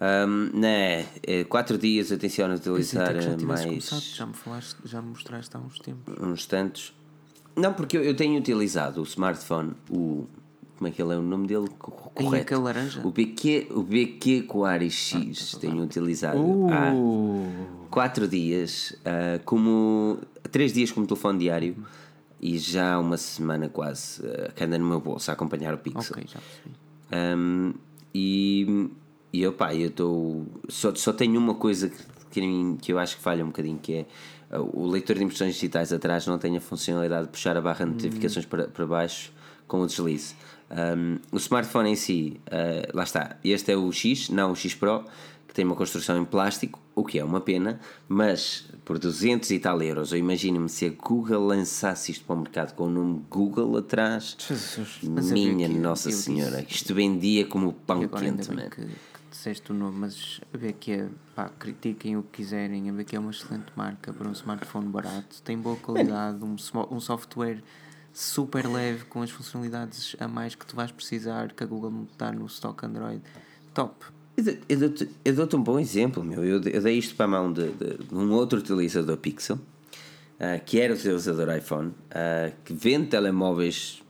Um, 0.00 0.58
né, 0.58 1.06
4 1.48 1.76
dias, 1.76 2.10
atenção 2.10 2.50
a 2.50 2.54
utilizar 2.54 3.14
que 3.14 3.20
já 3.20 3.36
tivesse 3.36 3.44
mais 3.44 3.64
começado, 3.64 4.00
já 4.00 4.26
me 4.26 4.34
falaste, 4.34 4.76
já 4.84 5.02
me 5.02 5.08
mostraste 5.08 5.56
há 5.56 5.60
uns 5.60 5.78
tempos. 5.78 6.14
uns 6.18 6.46
tantos. 6.46 6.94
Não, 7.56 7.74
porque 7.74 7.96
eu, 7.96 8.02
eu 8.02 8.16
tenho 8.16 8.38
utilizado 8.38 9.00
o 9.00 9.04
smartphone, 9.04 9.74
o. 9.90 10.26
Como 10.80 10.88
é 10.88 10.92
que 10.92 11.02
ele 11.02 11.12
é 11.12 11.18
o 11.18 11.22
nome 11.22 11.46
dele? 11.46 11.68
Correto. 11.78 12.36
aquele 12.36 12.60
laranja? 12.60 13.06
O 13.06 13.10
BQ, 13.10 13.68
o 13.72 13.82
BQ 13.82 14.44
Quaris 14.44 14.94
X 14.94 15.54
tenho 15.60 15.82
utilizado 15.82 16.40
há 16.72 16.94
Uh, 16.94 17.86
4 17.90 18.26
dias, 18.26 18.96
ah, 19.04 19.38
como 19.44 20.20
3 20.50 20.72
dias 20.72 20.90
como 20.90 21.06
telefone 21.06 21.38
diário 21.38 21.76
e 22.40 22.56
já 22.56 22.94
há 22.94 22.98
uma 22.98 23.18
semana 23.18 23.68
quase 23.68 24.26
ah, 24.26 24.52
que 24.56 24.64
anda 24.64 24.78
no 24.78 24.86
meu 24.86 25.00
bolso 25.02 25.30
a 25.30 25.34
acompanhar 25.34 25.74
o 25.74 25.78
Pixel. 25.78 26.16
Ok, 26.16 26.24
já 26.26 26.40
percebi. 26.40 26.74
Um, 27.36 27.74
e, 28.14 28.88
e 29.34 29.46
opá, 29.46 29.74
eu 29.74 29.88
estou. 29.88 30.46
Só, 30.66 30.94
só 30.94 31.12
tenho 31.12 31.38
uma 31.38 31.56
coisa 31.56 31.90
que, 31.90 32.02
que, 32.30 32.76
que 32.80 32.90
eu 32.90 32.98
acho 32.98 33.18
que 33.18 33.22
falha 33.22 33.44
um 33.44 33.48
bocadinho, 33.48 33.78
que 33.78 33.92
é 33.96 34.06
o 34.58 34.86
leitor 34.86 35.16
de 35.16 35.24
impressões 35.24 35.56
digitais 35.56 35.92
atrás 35.92 36.26
não 36.26 36.38
tem 36.38 36.56
a 36.56 36.60
funcionalidade 36.60 37.26
de 37.26 37.32
puxar 37.32 37.54
a 37.54 37.60
barra 37.60 37.84
de 37.84 37.92
notificações 37.92 38.46
para, 38.46 38.66
para 38.66 38.86
baixo 38.86 39.30
com 39.70 39.80
o 39.80 39.86
deslize. 39.86 40.34
Um, 40.70 41.18
o 41.32 41.36
smartphone 41.38 41.90
em 41.90 41.96
si, 41.96 42.40
uh, 42.46 42.96
lá 42.96 43.02
está, 43.02 43.36
este 43.42 43.72
é 43.72 43.76
o 43.76 43.90
X, 43.90 44.28
não 44.28 44.52
o 44.52 44.56
X 44.56 44.74
Pro, 44.74 45.04
que 45.48 45.54
tem 45.54 45.64
uma 45.64 45.74
construção 45.74 46.16
em 46.16 46.24
plástico, 46.24 46.78
o 46.94 47.04
que 47.04 47.18
é 47.18 47.24
uma 47.24 47.40
pena, 47.40 47.80
mas 48.08 48.66
por 48.84 48.96
200 48.98 49.50
e 49.50 49.58
tal 49.58 49.82
euros, 49.82 50.12
eu 50.12 50.18
imagino-me 50.18 50.68
se 50.68 50.86
a 50.86 50.90
Google 50.90 51.44
lançasse 51.44 52.12
isto 52.12 52.24
para 52.24 52.36
o 52.36 52.38
mercado 52.38 52.74
com 52.74 52.84
o 52.84 52.90
nome 52.90 53.24
Google 53.28 53.76
atrás, 53.78 54.36
Jesus. 54.38 54.98
Minha 55.02 55.68
que 55.68 55.74
Nossa 55.76 56.08
eu 56.10 56.12
Senhora, 56.12 56.62
disse- 56.62 56.74
isto 56.74 56.94
vendia 56.94 57.44
como 57.46 57.72
pão 57.72 58.06
quente, 58.06 58.46
bem 58.48 58.56
man. 58.58 58.70
que, 58.70 58.82
que 58.86 58.88
disseste 59.28 59.72
o 59.72 59.74
nome, 59.74 59.98
mas 59.98 60.40
a 60.54 60.56
ver 60.56 60.74
que 60.74 60.92
é, 60.92 61.08
pá, 61.34 61.48
critiquem 61.58 62.16
o 62.16 62.22
que 62.22 62.42
quiserem, 62.42 62.88
a 62.88 62.92
ver 62.92 63.02
que 63.04 63.16
é 63.16 63.18
uma 63.18 63.32
excelente 63.32 63.72
marca 63.74 64.12
para 64.12 64.28
um 64.28 64.32
smartphone 64.32 64.86
barato, 64.88 65.42
tem 65.42 65.58
boa 65.58 65.74
qualidade, 65.76 66.38
um, 66.44 66.54
um 66.92 67.00
software 67.00 67.60
super 68.12 68.66
leve 68.66 69.04
com 69.04 69.22
as 69.22 69.30
funcionalidades 69.30 70.16
a 70.18 70.26
mais 70.28 70.54
que 70.54 70.66
tu 70.66 70.74
vais 70.76 70.90
precisar 70.90 71.52
que 71.52 71.62
a 71.62 71.66
Google 71.66 72.06
dá 72.18 72.32
no 72.32 72.46
stock 72.46 72.84
Android. 72.84 73.22
Top. 73.74 73.94
Eu 74.36 74.44
dou- 74.44 74.88
dou-te 74.88 75.08
dou-te 75.32 75.56
um 75.56 75.62
bom 75.62 75.78
exemplo, 75.78 76.24
meu. 76.24 76.44
Eu, 76.44 76.60
eu 76.62 76.80
dei 76.82 76.98
isto 76.98 77.14
para 77.14 77.26
a 77.26 77.28
mão 77.28 77.52
de, 77.52 77.68
de- 77.72 77.98
de 78.04 78.14
um 78.14 78.32
outro 78.32 78.58
utilizador 78.58 79.16
Pixel, 79.16 79.58
ah, 80.38 80.58
que 80.58 80.80
era 80.80 80.94
utilizador 80.94 81.54
iPhone, 81.56 81.92
ah, 82.10 82.50
que 82.64 82.72
vende 82.72 83.08
telemóveis 83.08 84.02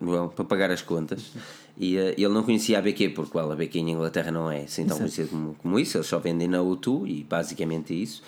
bom, 0.00 0.28
para 0.28 0.44
pagar 0.44 0.70
as 0.70 0.82
contas. 0.82 1.32
E 1.78 1.96
ah, 1.98 2.10
ele 2.16 2.28
não 2.28 2.42
conhecia 2.42 2.78
a 2.78 2.82
BQ, 2.82 3.10
porque 3.10 3.36
well, 3.36 3.52
a 3.52 3.56
BQ 3.56 3.78
em 3.78 3.90
Inglaterra 3.92 4.30
não 4.30 4.50
é 4.50 4.62
assim 4.64 4.84
tão 4.86 4.98
conhecida 4.98 5.28
como, 5.28 5.54
como 5.54 5.78
isso, 5.78 5.96
eles 5.96 6.06
só 6.06 6.18
vendem 6.18 6.48
na 6.48 6.58
U2 6.58 7.06
e 7.08 7.24
basicamente 7.24 7.92
é 7.94 7.96
isso. 7.96 8.22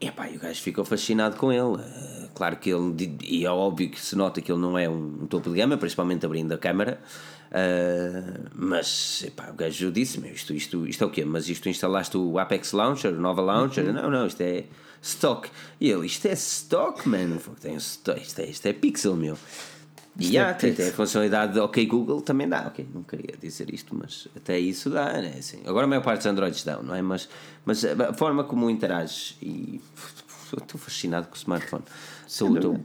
Epá, 0.00 0.28
e 0.28 0.36
o 0.36 0.40
gajo 0.40 0.60
ficou 0.60 0.84
fascinado 0.84 1.36
com 1.36 1.50
ele. 1.50 1.82
Eh, 1.82 2.28
claro 2.34 2.56
que 2.56 2.70
ele, 2.70 3.18
e 3.24 3.46
é 3.46 3.50
óbvio 3.50 3.90
que 3.90 4.00
se 4.00 4.14
nota 4.14 4.40
que 4.42 4.52
ele 4.52 4.60
não 4.60 4.78
é 4.78 4.88
um, 4.88 5.26
topo 5.26 5.48
de 5.50 5.56
gama, 5.56 5.78
principalmente 5.78 6.26
abrindo 6.26 6.52
a 6.52 6.58
câmara. 6.58 7.00
Eh, 7.50 8.40
mas 8.54 9.24
epá, 9.26 9.50
o 9.50 9.54
gajo 9.54 9.90
disse: 9.90 10.20
Meu, 10.20 10.32
isto, 10.32 10.52
isto, 10.52 10.86
isto 10.86 11.02
é 11.02 11.06
o 11.06 11.10
quê? 11.10 11.24
Mas 11.24 11.48
isto 11.48 11.68
instalaste 11.68 12.16
o 12.18 12.38
Apex 12.38 12.72
Launcher, 12.72 13.12
o 13.12 13.20
Nova 13.20 13.40
Launcher? 13.40 13.90
Não, 13.92 14.10
não, 14.10 14.26
isto 14.26 14.40
é 14.42 14.64
stock. 15.00 15.48
E 15.80 15.90
ele: 15.90 16.06
Isto 16.06 16.26
é 16.26 16.32
stock, 16.32 17.08
mano. 17.08 17.40
Tem 17.60 17.76
stock, 17.76 18.20
isto, 18.20 18.40
é, 18.40 18.46
isto 18.46 18.66
é 18.66 18.72
pixel, 18.74 19.16
meu. 19.16 19.38
E 20.18 20.36
é 20.36 20.40
há, 20.40 20.54
tem, 20.54 20.72
tem 20.72 20.88
a 20.88 20.92
funcionalidade 20.92 21.52
de 21.54 21.60
OK 21.60 21.84
Google 21.86 22.22
também 22.22 22.48
dá, 22.48 22.66
ok, 22.66 22.88
não 22.94 23.02
queria 23.02 23.36
dizer 23.38 23.72
isto, 23.72 23.94
mas 23.94 24.28
até 24.34 24.58
isso 24.58 24.88
dá, 24.88 25.12
né? 25.12 25.34
Assim, 25.38 25.60
agora 25.66 25.84
a 25.84 25.88
maior 25.88 26.02
parte 26.02 26.18
dos 26.18 26.26
Androids 26.26 26.64
dão, 26.64 26.82
não 26.82 26.94
é? 26.94 27.02
Mas, 27.02 27.28
mas 27.64 27.84
a 27.84 28.12
forma 28.14 28.44
como 28.44 28.70
interages 28.70 29.36
e 29.42 29.80
estou 30.56 30.80
fascinado 30.80 31.28
com 31.28 31.34
o 31.34 31.36
smartphone. 31.36 31.84
Estou, 32.26 32.56
estou, 32.56 32.80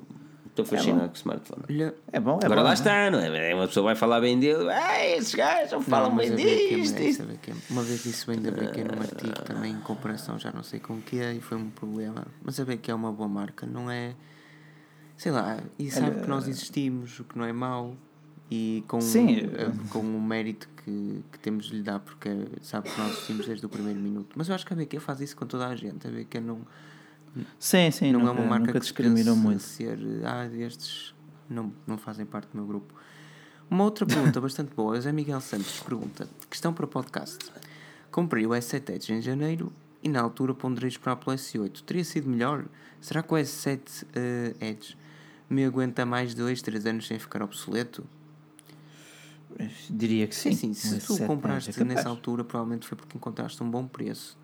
estou 0.47 0.65
fascinado 0.65 1.07
com 1.07 1.13
o 1.13 1.17
smartphone. 1.17 1.93
É 2.11 2.19
bom, 2.19 2.39
é 2.41 2.45
Agora 2.45 2.49
bom. 2.49 2.55
lá 2.55 2.63
não 2.63 2.69
é? 2.69 2.73
está, 2.73 3.11
não 3.11 3.19
é? 3.19 3.55
Uma 3.55 3.67
pessoa 3.67 3.85
vai 3.85 3.95
falar 3.95 4.19
bem 4.19 4.37
dele, 4.37 4.69
ah, 4.69 5.05
esses 5.07 5.33
gajos 5.33 5.71
não 5.71 5.81
falam 5.81 6.09
não, 6.09 6.17
bem 6.17 6.35
disto. 6.35 6.93
merece, 6.93 7.09
isto." 7.09 7.23
a 7.23 7.25
BQ. 7.27 7.53
Uma 7.69 7.83
vez 7.83 8.03
disse 8.03 8.27
bem 8.27 8.41
da 8.41 8.51
BQ 8.51 8.83
num 8.83 9.01
artigo 9.01 9.41
também 9.43 9.71
em 9.71 9.79
comparação, 9.79 10.37
já 10.37 10.51
não 10.51 10.63
sei 10.63 10.79
com 10.79 10.95
o 10.95 11.01
que 11.01 11.19
é, 11.19 11.33
e 11.33 11.39
foi 11.39 11.57
um 11.57 11.69
problema. 11.69 12.27
Mas 12.43 12.59
a 12.59 12.65
BQ 12.65 12.91
é 12.91 12.95
uma 12.95 13.11
boa 13.11 13.29
marca, 13.29 13.65
não 13.65 13.89
é. 13.89 14.15
Sei 15.21 15.31
lá, 15.31 15.59
e 15.77 15.91
sabe 15.91 16.19
que 16.19 16.27
nós 16.27 16.47
existimos, 16.47 17.19
o 17.19 17.23
que 17.23 17.37
não 17.37 17.45
é 17.45 17.53
mau, 17.53 17.95
e 18.49 18.83
com, 18.87 18.99
Sim. 18.99 19.35
eh, 19.37 19.71
com 19.91 19.99
o 19.99 20.19
mérito 20.19 20.67
que, 20.77 21.23
que 21.31 21.37
temos 21.37 21.67
de 21.67 21.75
lhe 21.75 21.83
dar, 21.83 21.99
porque 21.99 22.27
sabe 22.59 22.89
que 22.89 22.99
nós 22.99 23.11
existimos 23.11 23.45
desde 23.45 23.63
o 23.63 23.69
primeiro 23.69 23.99
minuto. 23.99 24.29
Mas 24.35 24.49
eu 24.49 24.55
acho 24.55 24.65
que 24.65 24.73
a 24.73 24.75
BQ 24.75 24.99
faz 24.99 25.21
isso 25.21 25.35
com 25.37 25.45
toda 25.45 25.67
a 25.67 25.75
gente. 25.75 26.07
A 26.07 26.09
BQ 26.09 26.39
não, 26.39 26.61
Sim, 27.59 27.91
sim, 27.91 28.11
não 28.11 28.21
nunca, 28.21 28.31
é 28.31 28.33
uma 28.33 28.49
marca 28.49 28.65
nunca 28.65 28.79
que 28.79 28.85
se 28.87 28.93
discriminou 28.93 29.35
pense 29.35 29.45
muito. 29.45 29.61
ser 29.61 29.99
ah, 30.25 30.47
estes 30.57 31.13
não, 31.47 31.71
não 31.85 31.99
fazem 31.99 32.25
parte 32.25 32.47
do 32.47 32.57
meu 32.57 32.65
grupo. 32.65 32.91
Uma 33.69 33.83
outra 33.83 34.07
pergunta 34.07 34.41
bastante 34.41 34.73
boa, 34.73 34.97
o 34.97 35.01
Zé 35.01 35.11
Miguel 35.11 35.39
Santos 35.39 35.81
pergunta: 35.81 36.27
questão 36.49 36.73
para 36.73 36.87
podcast. 36.87 37.37
Comprei 38.09 38.47
o 38.47 38.49
S7 38.49 38.89
Edge 38.89 39.13
em 39.13 39.21
janeiro 39.21 39.71
e 40.01 40.09
na 40.09 40.19
altura 40.19 40.55
ponderei 40.55 40.89
esperar 40.89 41.15
pelo 41.17 41.37
S8. 41.37 41.83
Teria 41.83 42.03
sido 42.03 42.27
melhor? 42.27 42.65
Será 42.99 43.21
que 43.21 43.31
o 43.31 43.37
S7 43.37 44.07
eh, 44.15 44.55
Edge 44.59 44.99
me 45.51 45.65
aguenta 45.65 46.05
mais 46.05 46.33
2, 46.33 46.61
3 46.61 46.85
anos 46.85 47.05
sem 47.07 47.19
ficar 47.19 47.41
obsoleto? 47.43 48.03
Diria 49.89 50.27
que 50.27 50.35
sim. 50.35 50.53
Sim, 50.53 50.73
sim. 50.73 50.99
Se 50.99 51.05
tu 51.07 51.13
S7 51.15 51.27
compraste 51.27 51.81
é 51.81 51.83
nessa 51.83 52.07
altura, 52.09 52.43
provavelmente 52.43 52.87
foi 52.87 52.97
porque 52.97 53.17
encontraste 53.17 53.61
um 53.61 53.69
bom 53.69 53.85
preço. 53.85 54.37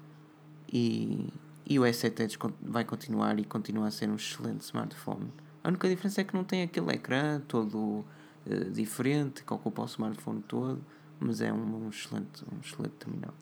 E, 0.72 1.30
e 1.66 1.80
o 1.80 1.84
S7 1.86 2.20
Edge 2.24 2.38
con- 2.38 2.52
vai 2.62 2.84
continuar 2.84 3.40
e 3.40 3.46
continua 3.46 3.88
a 3.88 3.92
ser 3.92 4.10
um 4.10 4.16
excelente 4.16 4.62
smartphone. 4.62 5.32
A 5.64 5.70
única 5.70 5.88
diferença 5.88 6.22
é 6.22 6.24
que 6.24 6.34
não 6.34 6.44
tem 6.44 6.62
aquele 6.64 6.92
ecrã 6.92 7.42
todo 7.48 8.04
eh, 8.46 8.66
diferente 8.66 9.44
que 9.44 9.54
ocupa 9.54 9.82
o 9.82 9.86
smartphone 9.86 10.42
todo, 10.46 10.82
mas 11.20 11.40
é 11.42 11.52
um, 11.54 11.86
um 11.86 11.90
excelente, 11.90 12.44
um 12.54 12.60
excelente 12.60 12.94
terminal. 13.00 13.34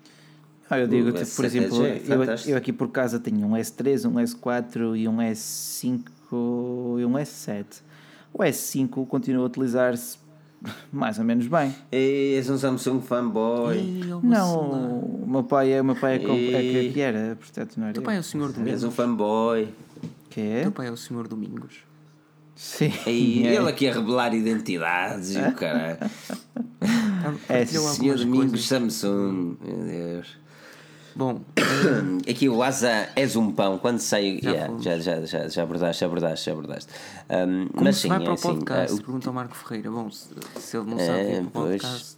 Ah, 0.70 0.80
eu 0.80 0.88
digo, 0.88 1.12
tipo, 1.12 1.36
por 1.36 1.46
S7 1.46 1.46
exemplo, 1.46 1.86
é 1.86 1.98
eu, 2.08 2.24
eu 2.52 2.58
aqui 2.58 2.72
por 2.74 2.90
casa 2.90 3.20
tenho 3.20 3.46
um 3.48 3.56
S3, 3.58 4.06
um 4.06 4.20
S4 4.20 4.96
e 4.96 5.08
um 5.08 5.18
S5 5.22 6.12
e 6.32 7.06
um 7.06 7.14
S7. 7.14 7.66
O 8.34 8.40
S5 8.44 9.08
continua 9.08 9.44
a 9.44 9.46
utilizar-se 9.48 10.18
mais 10.92 11.20
ou 11.20 11.24
menos 11.26 11.48
bem. 11.48 11.74
Ei, 11.92 12.36
és 12.38 12.50
um 12.50 12.58
Samsung 12.58 13.00
fanboy. 13.02 13.78
Ei, 13.78 14.02
Não, 14.24 14.60
o 15.24 15.26
meu 15.28 15.44
pai 15.44 15.72
é, 15.74 15.84
meu 15.84 15.96
pai 15.96 16.16
é, 16.16 16.20
com- 16.20 16.34
é 16.34 16.62
que- 16.62 16.92
que 16.94 17.00
era, 17.02 17.36
portanto 17.36 17.78
não 17.78 17.86
era. 17.86 17.94
Teu 17.94 18.02
pai 18.04 18.18
é 18.18 18.20
o 18.20 18.24
Senhor 18.24 18.48
És 18.50 18.56
Domingos. 18.56 18.84
um 18.84 18.92
fanboy. 18.92 19.70
Que 20.30 20.42
é? 20.42 20.62
Teu 20.64 20.72
pai 20.72 20.88
é 20.88 20.92
o 20.92 20.98
Senhor 20.98 21.28
Domingos. 21.28 21.76
Sim. 22.56 22.92
E 23.08 23.46
é. 23.48 23.56
ele 23.56 23.70
aqui 23.70 23.88
a 23.88 23.94
revelar 23.94 24.34
identidades 24.34 25.36
e 25.36 25.40
o 25.40 25.54
caralho. 25.54 25.98
É, 27.50 27.66
Senhor 27.66 28.18
Domingos 28.20 28.52
coisas. 28.52 28.66
Samsung, 28.66 29.58
meu 29.64 29.78
Deus. 29.86 30.38
Bom, 31.16 31.42
Aqui 32.30 32.50
o 32.50 32.62
Asa 32.62 33.08
és 33.16 33.36
um 33.36 33.52
pão. 33.52 33.78
Quando 33.78 34.00
sai. 34.00 34.40
Já 34.44 34.52
Yeah, 34.52 34.74
já, 34.82 35.00
já, 35.00 35.26
já, 35.26 35.48
já 35.48 35.64
abordaste, 35.64 36.00
já 36.02 36.06
abordaste, 36.08 36.46
já 36.46 36.52
abordaste. 36.52 36.92
Um, 37.30 37.68
como 37.70 37.84
mas 37.86 37.96
se 37.96 38.02
sim, 38.04 38.08
vai 38.10 38.18
é 38.18 38.22
para 38.22 38.32
o 38.32 38.34
assim, 38.34 38.48
podcast? 38.56 38.92
ah, 38.92 38.96
o- 38.96 38.98
Pergunta 39.04 39.30
ao 39.30 39.34
Marco 39.34 39.56
Ferreira. 39.56 39.92
Bom, 39.92 40.10
se, 40.12 40.30
se 40.60 40.78
ele 40.78 40.90
não 40.90 41.00
É, 41.00 41.06
sabe 41.06 41.22
ir 41.22 41.36
para 41.36 41.40
o 41.42 41.52
pois. 41.52 41.82
podcast, 41.82 42.16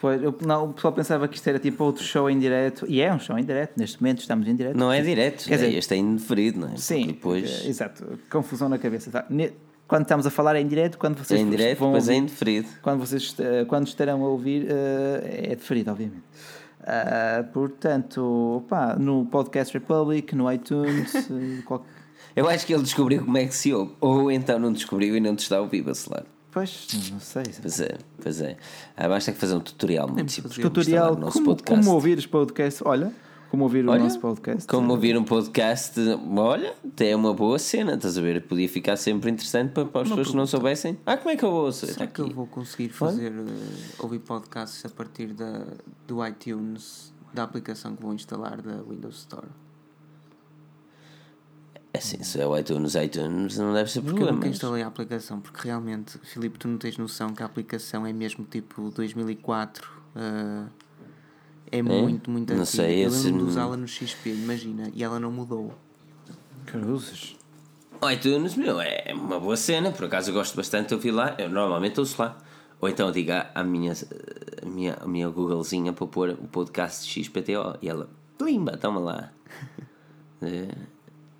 Pois, 0.00 0.22
eu, 0.22 0.36
não, 0.44 0.66
o 0.68 0.72
pessoal 0.74 0.92
pensava 0.92 1.26
que 1.26 1.36
isto 1.36 1.48
era 1.48 1.58
tipo 1.58 1.82
outro 1.82 2.04
show 2.04 2.28
em 2.28 2.38
direto. 2.38 2.84
E 2.86 3.00
é 3.00 3.10
um 3.14 3.18
show 3.18 3.38
em 3.38 3.44
direto. 3.44 3.72
Neste 3.78 4.02
momento 4.02 4.18
estamos 4.20 4.46
em 4.46 4.54
direto. 4.54 4.76
não 4.76 4.92
é 4.92 5.00
direto, 5.00 5.44
Quer 5.46 5.54
dizer, 5.54 5.74
este 5.74 5.94
é 5.94 5.96
indeferido, 5.96 6.60
não 6.60 6.68
é? 6.68 6.76
Sim, 6.76 7.06
depois 7.06 7.64
eh, 7.64 7.68
exato. 7.68 8.18
Confusão 8.30 8.68
na 8.68 8.76
cabeça. 8.76 9.10
tá? 9.10 9.24
Ne- 9.30 9.52
Quando 9.88 10.02
estamos 10.02 10.26
a 10.26 10.30
falar 10.30 10.56
é 10.56 10.60
em 10.60 10.66
direto, 10.66 10.98
quando 10.98 11.18
é 11.18 11.24
vocês 11.24 11.40
em 11.40 11.48
direto, 11.48 11.78
vão 11.78 11.92
depois 11.92 12.08
é 12.10 12.14
indeferido. 12.16 12.68
quando 12.82 13.00
vocês 13.00 13.34
eh, 13.38 13.64
quando 13.66 13.86
estarão 13.86 14.22
a 14.22 14.28
ouvir 14.28 14.66
eh, 14.68 15.46
é 15.52 15.56
deferido, 15.56 15.90
obviamente. 15.90 16.22
Ah, 16.86 17.44
portanto, 17.52 18.62
pá, 18.68 18.94
no 18.96 19.24
Podcast 19.26 19.72
Republic, 19.72 20.34
no 20.34 20.50
iTunes, 20.52 21.14
eh, 21.30 21.62
qual- 21.64 21.84
Eu 22.36 22.48
acho 22.48 22.66
que 22.66 22.74
ele 22.74 22.82
descobriu 22.82 23.24
como 23.24 23.38
é 23.38 23.46
que 23.46 23.54
se 23.54 23.72
ouve. 23.72 23.92
Ou 24.00 24.30
então 24.30 24.58
não 24.58 24.72
descobriu 24.72 25.16
e 25.16 25.20
não 25.20 25.34
te 25.34 25.40
está 25.40 25.56
a 25.56 25.60
ouvir, 25.60 25.80
vacilar. 25.82 26.24
pois, 26.50 26.86
não 27.10 27.20
sei. 27.20 27.44
Pois 27.62 27.80
é, 27.80 27.98
pois 28.22 28.40
é. 28.40 28.56
Ah, 28.96 29.08
basta 29.08 29.32
que 29.32 29.38
fazer 29.38 29.54
um 29.54 29.60
tutorial 29.60 30.08
muito 30.08 30.30
simples. 30.30 30.54
Tutorial 30.56 30.82
instalar 31.06 31.12
o 31.12 31.20
nosso 31.20 31.38
como, 31.38 31.46
podcast. 31.56 31.84
como 31.84 31.94
ouvir 31.94 32.18
os 32.18 32.26
podcasts. 32.26 32.82
Olha, 32.84 33.10
como 33.54 33.64
ouvir 33.64 33.88
Olha, 33.88 34.00
o 34.00 34.04
nosso 34.04 34.18
podcast. 34.18 34.66
Como 34.66 34.90
ouvir 34.90 35.16
um 35.16 35.22
podcast, 35.22 35.94
olha, 36.36 36.74
até 36.84 37.10
é 37.10 37.16
uma 37.16 37.32
boa 37.32 37.56
cena, 37.56 37.94
estás 37.94 38.18
a 38.18 38.20
ver? 38.20 38.42
Podia 38.42 38.68
ficar 38.68 38.96
sempre 38.96 39.30
interessante 39.30 39.70
para, 39.70 39.84
para 39.84 40.02
as 40.02 40.08
pessoas 40.08 40.28
que 40.30 40.36
não 40.36 40.46
soubessem. 40.46 40.98
Ah, 41.06 41.16
como 41.16 41.30
é 41.30 41.36
que 41.36 41.44
eu? 41.44 41.68
Está 41.68 41.86
será 41.86 42.06
que 42.08 42.20
eu 42.20 42.30
vou 42.30 42.48
conseguir 42.48 42.88
fazer 42.88 43.32
eh, 43.32 43.94
ouvir 44.00 44.18
podcasts 44.18 44.84
a 44.84 44.88
partir 44.88 45.28
da, 45.28 45.66
do 46.04 46.26
iTunes, 46.26 47.14
da 47.32 47.44
aplicação 47.44 47.94
que 47.94 48.02
vou 48.02 48.12
instalar 48.12 48.60
da 48.60 48.82
Windows 48.82 49.18
Store? 49.18 49.46
É 51.92 51.98
assim, 51.98 52.20
se 52.24 52.40
é 52.40 52.46
o 52.46 52.58
iTunes, 52.58 52.96
iTunes 52.96 53.56
não 53.56 53.72
deve 53.72 53.88
ser 53.88 54.02
Porque 54.02 54.20
eu 54.20 54.32
nunca 54.32 54.48
instalei 54.48 54.82
a 54.82 54.88
aplicação, 54.88 55.38
porque 55.38 55.68
realmente, 55.68 56.18
Filipe, 56.24 56.58
tu 56.58 56.66
não 56.66 56.76
tens 56.76 56.98
noção 56.98 57.32
que 57.32 57.40
a 57.40 57.46
aplicação 57.46 58.04
é 58.04 58.12
mesmo 58.12 58.44
tipo 58.44 58.90
2004. 58.90 59.88
eh, 60.16 60.83
é, 61.70 61.82
muito, 61.82 62.30
muito 62.30 62.52
Não 62.54 62.62
antiga. 62.62 62.82
sei, 62.82 63.04
eu 63.04 63.08
esse- 63.08 63.26
lembro 63.26 63.44
de 63.44 63.50
usá-la 63.50 63.76
no 63.76 63.86
XP, 63.88 64.30
imagina, 64.30 64.90
e 64.94 65.02
ela 65.02 65.18
não 65.20 65.30
mudou. 65.32 65.74
Cruzes. 66.66 67.36
O 68.00 68.10
iTunes, 68.10 68.54
meu, 68.56 68.80
é 68.80 69.12
uma 69.14 69.38
boa 69.40 69.56
cena, 69.56 69.90
por 69.92 70.04
acaso 70.06 70.30
eu 70.30 70.34
gosto 70.34 70.56
bastante 70.56 70.88
de 70.88 70.94
ouvir 70.94 71.10
lá, 71.10 71.34
eu 71.38 71.48
normalmente 71.48 71.98
ouço 72.00 72.20
lá. 72.20 72.36
Ou 72.80 72.88
então 72.88 73.10
digo 73.10 73.30
à 73.54 73.62
minha, 73.64 73.92
à 74.62 74.66
minha, 74.66 74.94
à 75.00 75.06
minha 75.06 75.28
Googlezinha 75.28 75.92
para 75.92 76.06
pôr 76.06 76.30
o 76.30 76.48
podcast 76.48 77.06
XPTO 77.08 77.78
e 77.80 77.88
ela, 77.88 78.08
limba, 78.40 78.76
toma 78.76 79.00
lá. 79.00 79.30
É. 80.42 80.68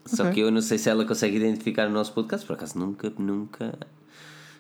Só 0.06 0.22
Ok. 0.22 0.34
que 0.34 0.40
eu 0.40 0.50
não 0.50 0.62
sei 0.62 0.78
se 0.78 0.88
ela 0.88 1.04
consegue 1.04 1.36
identificar 1.36 1.86
o 1.88 1.90
nosso 1.90 2.12
podcast, 2.14 2.46
por 2.46 2.54
acaso 2.54 2.78
nunca, 2.78 3.12
nunca, 3.18 3.78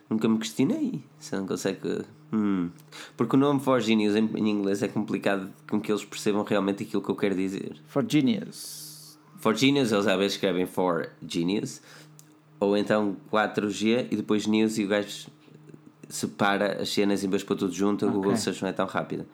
nunca 0.08 0.28
me 0.28 0.38
questionei. 0.38 1.02
Se 1.18 1.36
não 1.36 1.46
consegue. 1.46 2.02
Hum. 2.32 2.70
Porque 3.16 3.36
o 3.36 3.38
nome 3.38 3.60
For 3.60 3.80
Genius 3.80 4.16
em, 4.16 4.28
em 4.36 4.50
inglês 4.50 4.82
é 4.82 4.88
complicado 4.88 5.50
com 5.68 5.80
que 5.80 5.90
eles 5.90 6.04
percebam 6.04 6.42
realmente 6.42 6.82
aquilo 6.82 7.02
que 7.02 7.10
eu 7.10 7.16
quero 7.16 7.34
dizer. 7.34 7.76
For 7.86 8.04
Genius. 8.06 9.18
For 9.38 9.54
Genius, 9.54 9.92
eles 9.92 10.06
às 10.06 10.18
vezes 10.18 10.32
escrevem 10.32 10.66
For 10.66 11.10
Genius, 11.26 11.80
ou 12.58 12.76
então 12.76 13.16
4G 13.30 14.08
e 14.10 14.16
depois 14.16 14.46
News 14.46 14.78
e 14.78 14.84
o 14.84 14.88
gajo 14.88 15.26
separa 16.08 16.80
as 16.80 16.88
cenas 16.88 17.22
e 17.22 17.26
depois 17.26 17.42
para 17.42 17.56
tudo 17.56 17.72
junto, 17.72 18.06
a 18.06 18.10
Google 18.10 18.36
Search 18.36 18.62
não 18.62 18.68
é 18.68 18.72
tão 18.72 18.86
rápida. 18.86 19.26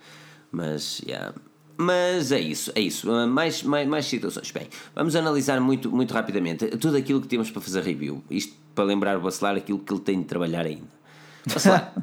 Mas, 0.50 1.00
yeah. 1.06 1.32
Mas 1.80 2.30
é 2.30 2.38
isso, 2.38 2.70
é 2.74 2.80
isso. 2.80 3.10
Uh, 3.10 3.26
Mais, 3.26 3.62
mais, 3.62 3.88
mais 3.88 4.04
situações. 4.04 4.50
Bem, 4.50 4.68
vamos 4.94 5.16
analisar 5.16 5.58
muito, 5.62 5.90
muito 5.90 6.12
rapidamente 6.12 6.66
tudo 6.76 6.98
aquilo 6.98 7.22
que 7.22 7.26
temos 7.26 7.50
para 7.50 7.62
fazer 7.62 7.82
review. 7.82 8.22
Isto 8.30 8.54
para 8.74 8.84
lembrar 8.84 9.16
o 9.16 9.20
Bacelar 9.22 9.56
aquilo 9.56 9.78
que 9.78 9.90
ele 9.90 10.02
tem 10.02 10.20
de 10.20 10.26
trabalhar 10.26 10.66
ainda. 10.66 10.84
Bacelar, 11.46 11.94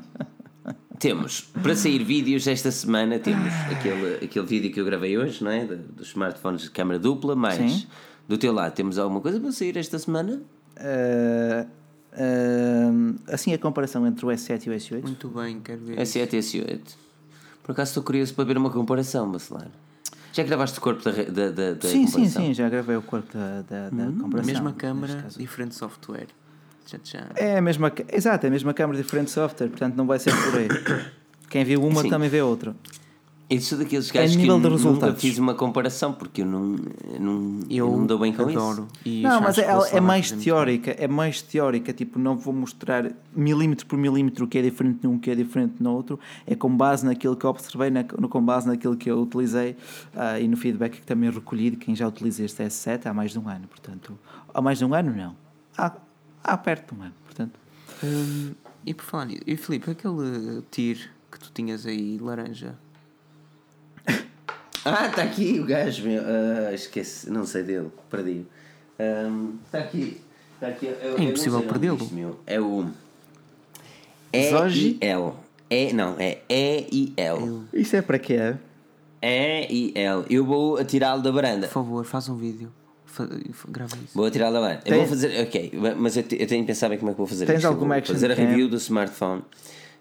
temos 0.98 1.42
para 1.62 1.76
sair 1.76 2.04
vídeos 2.04 2.48
esta 2.48 2.72
semana. 2.72 3.20
Temos 3.20 3.54
aquele, 3.70 4.26
aquele 4.26 4.46
vídeo 4.48 4.74
que 4.74 4.82
eu 4.82 4.86
gravei 4.86 5.16
hoje, 5.16 5.44
não 5.44 5.52
é? 5.52 5.64
Dos 5.66 6.08
smartphones 6.08 6.64
de 6.64 6.72
câmara 6.72 6.98
dupla. 6.98 7.36
Mais 7.36 7.72
Sim. 7.72 7.88
do 8.28 8.36
teu 8.36 8.52
lado, 8.52 8.74
temos 8.74 8.98
alguma 8.98 9.22
coisa 9.22 9.40
para 9.40 9.52
sair 9.52 9.78
esta 9.78 10.00
semana? 10.00 10.42
Ah, 10.76 11.68
ah, 12.14 13.32
assim 13.32 13.54
a 13.54 13.60
comparação 13.60 14.08
entre 14.08 14.26
o 14.26 14.30
S7 14.30 14.66
e 14.66 14.70
o 14.72 14.74
S8. 14.74 15.02
Muito 15.04 15.28
bem, 15.28 15.60
quero 15.60 15.82
ver. 15.82 16.00
S7 16.00 16.34
e 16.34 16.40
S8. 16.40 17.07
Por 17.68 17.74
acaso 17.74 17.90
estou 17.90 18.02
curioso 18.02 18.34
para 18.34 18.46
ver 18.46 18.58
uma 18.58 18.70
comparação, 18.70 19.30
Bacelar. 19.30 19.68
Já 20.32 20.42
gravaste 20.44 20.80
o 20.80 20.82
corpo 20.82 21.04
da, 21.04 21.12
da, 21.12 21.52
da, 21.52 21.74
da 21.74 21.82
sim, 21.82 22.06
sim, 22.08 22.14
comparação? 22.14 22.46
sim, 22.46 22.54
já 22.54 22.70
gravei 22.70 22.96
o 22.96 23.02
corpo 23.02 23.38
da, 23.38 23.62
da, 23.64 23.90
da 23.90 24.06
comparação. 24.22 24.54
Mesma 24.54 24.72
caso. 24.72 25.38
diferente 25.38 25.76
software. 25.76 26.28
Já, 26.86 26.98
já. 27.04 27.28
É 27.36 27.58
a 27.58 27.62
mesma, 27.62 27.92
exato, 28.10 28.46
é 28.46 28.48
a 28.48 28.52
mesma 28.52 28.74
câmara, 28.74 28.98
diferente 28.98 29.32
software, 29.32 29.68
portanto 29.68 29.96
não 29.96 30.08
vai 30.08 30.18
ser 30.18 30.32
por 30.32 30.58
aí. 30.58 30.70
Quem 31.50 31.66
viu 31.66 31.84
uma 31.84 32.04
Sim. 32.04 32.10
também 32.10 32.30
vê 32.30 32.42
outra. 32.42 32.74
Eu 33.50 33.62
sou 33.62 33.78
daqueles 33.78 34.12
gajos 34.12 34.36
que 34.36 34.42
nível 34.42 34.60
de 34.60 34.84
nunca 34.84 35.14
fiz 35.14 35.38
uma 35.38 35.56
comparação 35.56 36.12
porque 36.12 36.42
eu 36.42 36.46
não, 36.46 36.76
eu 37.14 37.20
não, 37.20 37.60
eu 37.70 37.88
Eu 37.88 37.98
não 37.98 38.06
dou 38.06 38.20
bem 38.20 38.34
com 38.34 38.42
adoro. 38.42 38.90
isso. 39.06 39.08
E 39.10 39.22
não, 39.22 39.40
mas 39.40 39.58
é, 39.58 39.66
é 39.94 40.02
mais 40.02 40.32
teórica, 40.32 40.92
é 40.92 41.08
mais 41.08 41.42
teórica, 41.42 41.94
tipo, 41.94 42.20
não 42.20 42.36
vou 42.36 42.54
mostrar 42.54 43.10
milímetro 43.34 43.86
por 43.86 43.98
milímetro 43.98 44.44
o 44.44 44.48
que 44.50 44.58
é 44.58 44.62
diferente 44.62 45.00
num, 45.02 45.16
o 45.16 45.20
que 45.20 45.32
é 45.32 45.36
diferente 45.36 45.82
no 45.82 45.94
outro, 45.94 46.20
é 46.46 46.56
com 46.56 46.76
base 46.76 47.06
naquilo 47.06 47.38
que 47.38 47.46
eu 47.46 47.50
observei, 47.50 47.90
na, 47.90 48.04
no, 48.20 48.28
com 48.28 48.44
base 48.44 48.68
naquilo 48.68 48.98
que 48.98 49.10
eu 49.10 49.22
utilizei 49.22 49.78
ah, 50.14 50.38
e 50.38 50.46
no 50.46 50.58
feedback 50.58 51.00
que 51.00 51.06
também 51.06 51.30
recolhi 51.30 51.70
de 51.70 51.78
quem 51.78 51.96
já 51.96 52.06
utiliza 52.06 52.44
este 52.44 52.62
S7 52.64 53.06
há 53.06 53.14
mais 53.14 53.32
de 53.32 53.40
um 53.40 53.48
ano, 53.48 53.66
portanto, 53.70 54.20
há 54.54 54.62
mais 54.62 54.78
de 54.78 54.84
um 54.84 54.94
ano 54.94 55.16
não, 55.16 55.34
há, 55.78 55.94
há 56.44 56.58
perto 56.58 56.94
de 56.94 57.00
um 57.00 57.04
ano, 57.06 57.16
portanto. 57.24 57.58
Hum, 58.04 58.52
e 58.86 58.94
por 58.94 59.06
falar 59.06 59.26
nisso, 59.26 59.44
e 59.48 59.56
Filipe, 59.56 59.90
aquele 59.90 60.64
tir 60.70 61.12
que 61.32 61.40
tu 61.40 61.50
tinhas 61.54 61.86
aí, 61.86 62.18
laranja, 62.18 62.76
Ah, 64.88 65.08
está 65.08 65.24
aqui 65.24 65.60
o 65.60 65.66
gajo, 65.66 66.04
meu. 66.08 66.22
Ah, 66.26 66.74
esquece, 66.74 67.30
não 67.30 67.46
sei 67.46 67.64
dele, 67.64 67.90
perdi. 68.10 68.46
Está 69.66 69.80
aqui. 69.80 70.22
Está 70.56 70.68
aqui. 70.68 70.86
eu- 70.88 71.12
não 71.18 71.24
impossível 71.24 71.60
nome 71.60 71.68
perdê-lo. 71.72 72.38
É 72.46 72.60
o. 72.60 72.90
Zoji? 74.52 74.98
E-I-L. 75.02 75.34
É, 75.70 75.94
não, 75.94 76.16
é 76.18 76.40
E-I-L. 76.50 77.62
Isso 77.74 77.96
é 77.96 78.02
para 78.02 78.18
quê? 78.20 78.56
E-I-L. 79.22 80.26
Eu 80.30 80.46
vou 80.46 80.78
atirá-lo 80.78 81.22
da 81.22 81.32
varanda. 81.32 81.68
por 81.68 81.74
favor, 81.74 82.06
faz 82.06 82.30
um 82.30 82.36
vídeo. 82.36 82.72
Fa- 83.06 83.28
grava 83.70 83.96
isso. 83.98 84.12
Vou 84.14 84.26
atirar 84.26 84.52
da 84.52 84.60
varanda. 84.60 84.82
Eu 84.86 84.98
vou 85.00 85.08
fazer. 85.08 85.42
Ok, 85.44 85.72
mas 85.98 86.18
eu, 86.18 86.24
eu 86.24 86.48
tenho 86.48 86.62
que 86.64 86.68
pensar 86.68 86.88
bem 86.90 86.98
como 87.00 87.10
é 87.10 87.14
que 87.14 87.18
vou 87.18 87.26
fazer 87.28 87.46
Tens 87.46 87.56
isto. 87.58 87.66
Eu 87.66 87.72
alguma 87.72 87.96
vou 87.96 88.00
action 88.00 88.14
fazer 88.14 88.32
a 88.32 88.36
review 88.36 88.68
do 88.70 88.78
smartphone. 88.78 89.42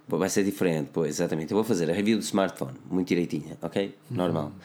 Vai 0.09 0.28
ser 0.28 0.45
diferente, 0.45 0.91
pois, 0.93 1.16
exatamente. 1.16 1.51
Eu 1.51 1.57
vou 1.57 1.65
fazer 1.65 1.91
a 1.91 1.93
review 1.93 2.16
do 2.16 2.23
smartphone, 2.23 2.74
muito 2.89 3.09
direitinha, 3.09 3.57
ok? 3.61 3.95
Normal. 4.11 4.53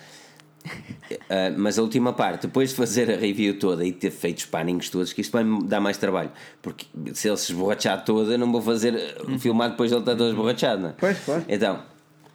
Ah, 1.27 1.51
mas 1.57 1.79
a 1.79 1.81
última 1.81 2.13
parte, 2.13 2.43
depois 2.43 2.69
de 2.69 2.75
fazer 2.75 3.09
a 3.09 3.15
review 3.15 3.57
toda 3.57 3.83
e 3.83 3.91
ter 3.91 4.11
feito 4.11 4.37
os 4.39 4.45
paninhos 4.45 4.89
todos, 4.89 5.11
que 5.11 5.21
isto 5.21 5.31
vai 5.31 5.43
me 5.43 5.63
dar 5.63 5.79
mais 5.79 5.97
trabalho. 5.97 6.31
Porque 6.61 6.85
se 7.13 7.27
ele 7.27 7.37
se 7.37 7.51
esborrachar 7.51 8.05
toda, 8.05 8.37
não 8.37 8.51
vou 8.51 8.61
fazer 8.61 8.93
uh, 9.27 9.39
filmar 9.39 9.71
depois 9.71 9.89
de 9.89 9.95
ele 9.95 10.03
estar 10.03 10.15
todo 10.15 10.29
esborrachado, 10.29 10.81
não 10.83 10.89
é? 10.89 10.93
Pois, 10.99 11.17
claro. 11.23 11.43
Então, 11.49 11.81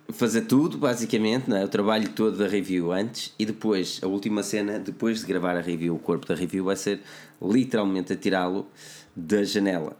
fazer 0.09 0.43
tudo, 0.43 0.77
basicamente, 0.77 1.49
não 1.49 1.57
é? 1.57 1.65
o 1.65 1.69
trabalho 1.69 2.09
todo 2.09 2.37
da 2.37 2.49
review 2.49 2.91
antes 2.91 3.33
e 3.39 3.47
depois, 3.47 4.01
a 4.03 4.07
última 4.07 4.43
cena, 4.43 4.79
depois 4.79 5.21
de 5.21 5.27
gravar 5.27 5.57
a 5.57 5.61
review, 5.61 5.95
o 5.95 5.99
corpo 5.99 6.27
da 6.27 6.35
review 6.35 6.65
vai 6.65 6.77
ser 6.77 7.01
literalmente 7.41 8.13
atirá-lo 8.13 8.67
da 9.15 9.45
janela 9.45 9.97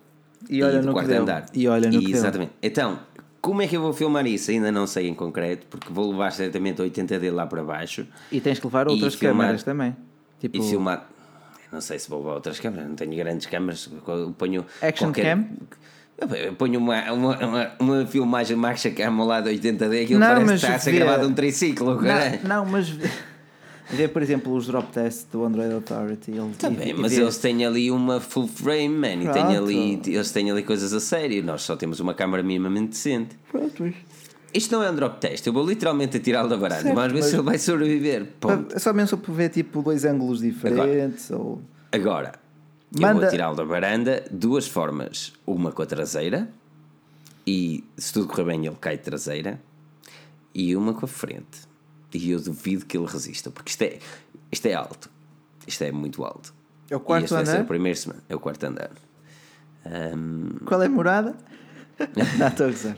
E 0.49 0.63
olha 0.63 0.81
do 0.81 0.87
no 0.87 0.89
que 0.89 0.93
quarto 0.95 1.09
deu. 1.09 1.23
andar. 1.23 1.47
E 1.55 1.69
olha 1.69 1.91
no 1.91 1.99
que 2.01 2.07
deu. 2.07 2.17
Exatamente. 2.17 2.53
Então, 2.63 2.99
como 3.41 3.63
é 3.63 3.67
que 3.67 3.77
eu 3.77 3.81
vou 3.81 3.93
filmar 3.93 4.27
isso? 4.27 4.51
Ainda 4.51 4.71
não 4.73 4.87
sei 4.87 5.09
em 5.09 5.15
concreto, 5.15 5.67
porque 5.69 5.93
vou 5.93 6.11
levar 6.11 6.31
certamente 6.33 6.81
80D 6.83 7.33
lá 7.33 7.47
para 7.47 7.63
baixo 7.63 8.07
E 8.31 8.41
tens 8.41 8.59
que 8.59 8.67
levar 8.67 8.87
E 8.89 8.91
outras 8.91 9.15
filmar- 9.15 9.37
câmaras 9.47 9.63
também. 9.63 9.97
Tipo, 10.41 10.57
e 10.57 10.63
filmar. 10.63 11.09
Não 11.73 11.81
sei 11.81 11.99
se 11.99 12.09
vou 12.09 12.21
levar 12.21 12.35
outras 12.35 12.61
câmaras, 12.61 12.89
não 12.89 12.95
tenho 12.95 13.15
grandes 13.17 13.47
câmaras. 13.47 13.89
eu 14.07 14.35
Ponho 14.37 14.65
Action 14.83 15.09
qualquer... 15.09 15.37
cam? 15.37 15.45
Eu- 16.19 16.55
ponho 16.55 16.79
uma, 16.81 17.13
uma, 17.13 17.37
uma, 17.47 17.71
uma 17.79 18.07
filmagem 18.07 18.57
marcha 18.57 18.91
cam 18.91 19.13
ao 19.21 19.27
lado 19.27 19.51
80D, 19.51 20.05
aquilo 20.05 20.19
Não, 20.21 20.27
parece 20.29 20.47
que 20.47 20.55
está 20.55 20.75
a 20.75 20.79
ser 20.79 20.93
gravado 20.93 21.27
um 21.29 21.33
triciclo. 21.35 22.01
Não, 22.01 22.39
não, 22.43 22.65
mas 22.67 22.89
vê, 23.91 24.09
por 24.09 24.23
exemplo, 24.23 24.53
os 24.55 24.67
drop 24.67 24.93
tests 24.93 25.27
do 25.31 25.45
Android 25.45 25.73
Authority. 25.75 26.31
Ele, 26.33 26.53
Também, 26.59 26.89
e- 26.89 26.91
e 26.91 26.95
mas 26.95 27.13
vê- 27.13 27.23
eles 27.23 27.39
têm 27.39 27.65
ali 27.65 27.91
uma 27.91 28.21
full 28.21 28.47
frame, 28.49 28.89
man, 28.89 29.23
e 29.25 29.33
têm 29.33 29.57
ali, 29.57 30.01
eles 30.07 30.31
têm 30.31 30.51
ali 30.51 30.63
coisas 30.63 30.93
a 30.93 31.01
sério. 31.01 31.43
Nós 31.45 31.63
só 31.63 31.77
temos 31.77 32.01
uma 32.01 32.15
câmara 32.15 32.43
minimamente 32.43 32.91
decente. 32.91 33.37
Pronto, 33.51 33.93
Isto 34.55 34.73
não 34.75 34.83
é 34.83 34.91
um 34.91 34.95
drop 34.95 35.21
test, 35.21 35.47
eu 35.47 35.53
vou 35.53 35.67
literalmente 35.67 36.17
atirá-lo 36.17 36.49
da 36.49 36.57
varanda, 36.57 36.95
vamos 36.95 37.13
ver 37.13 37.19
mas- 37.19 37.27
se 37.27 37.35
ele 37.37 37.43
vai 37.43 37.59
sobreviver. 37.59 38.27
Ponto. 38.41 38.75
É 38.75 38.79
só 38.79 38.91
mesmo 38.93 39.19
para 39.19 39.35
ver 39.35 39.49
tipo 39.51 39.83
dois 39.83 40.05
ângulos 40.05 40.41
diferentes 40.41 41.31
ou 41.31 41.61
Agora, 41.93 42.33
eu 42.95 43.01
Manda- 43.03 43.21
vou 43.21 43.29
tirá-lo 43.31 43.55
da 43.55 43.65
varanda 43.65 44.25
duas 44.31 44.67
formas. 44.67 45.33
Uma 45.47 45.73
com 45.73 45.83
a 45.83 45.87
traseira, 45.87 46.49
e 47.47 47.85
se 47.99 48.13
tudo 48.15 48.29
correr 48.29 48.45
bem, 48.45 48.65
ele 48.67 48.77
cai 48.81 48.97
de 48.97 49.03
traseira, 49.03 49.61
e 50.55 50.75
uma 50.75 50.95
com 50.95 51.05
a 51.05 51.09
frente. 51.09 51.67
E 52.13 52.31
eu 52.31 52.41
duvido 52.41 52.87
que 52.87 52.97
ele 52.97 53.07
resista, 53.07 53.51
porque 53.51 53.71
isto 53.71 53.83
é, 53.83 53.99
isto 54.51 54.67
é 54.67 54.75
alto. 54.75 55.11
Isto 55.67 55.85
é 55.85 55.93
muito 55.93 56.25
alto. 56.25 56.55
É 56.91 56.97
o 56.97 56.99
e 56.99 57.03
quarto 57.03 57.25
este 57.25 57.35
vai 57.35 57.45
ser 57.45 57.53
andar? 57.53 57.63
o 57.65 57.67
primeiro 57.67 57.99
semana. 57.99 58.23
É 58.29 58.35
o 58.35 58.41
quarto 58.41 58.65
andar. 58.65 58.91
Ahm, 59.85 60.59
qual 60.65 60.83
é 60.83 60.87
a 60.87 60.89
morada? 60.89 61.35
não, 62.39 62.49
estou 62.49 62.67
a 62.67 62.71
gozar. 62.71 62.97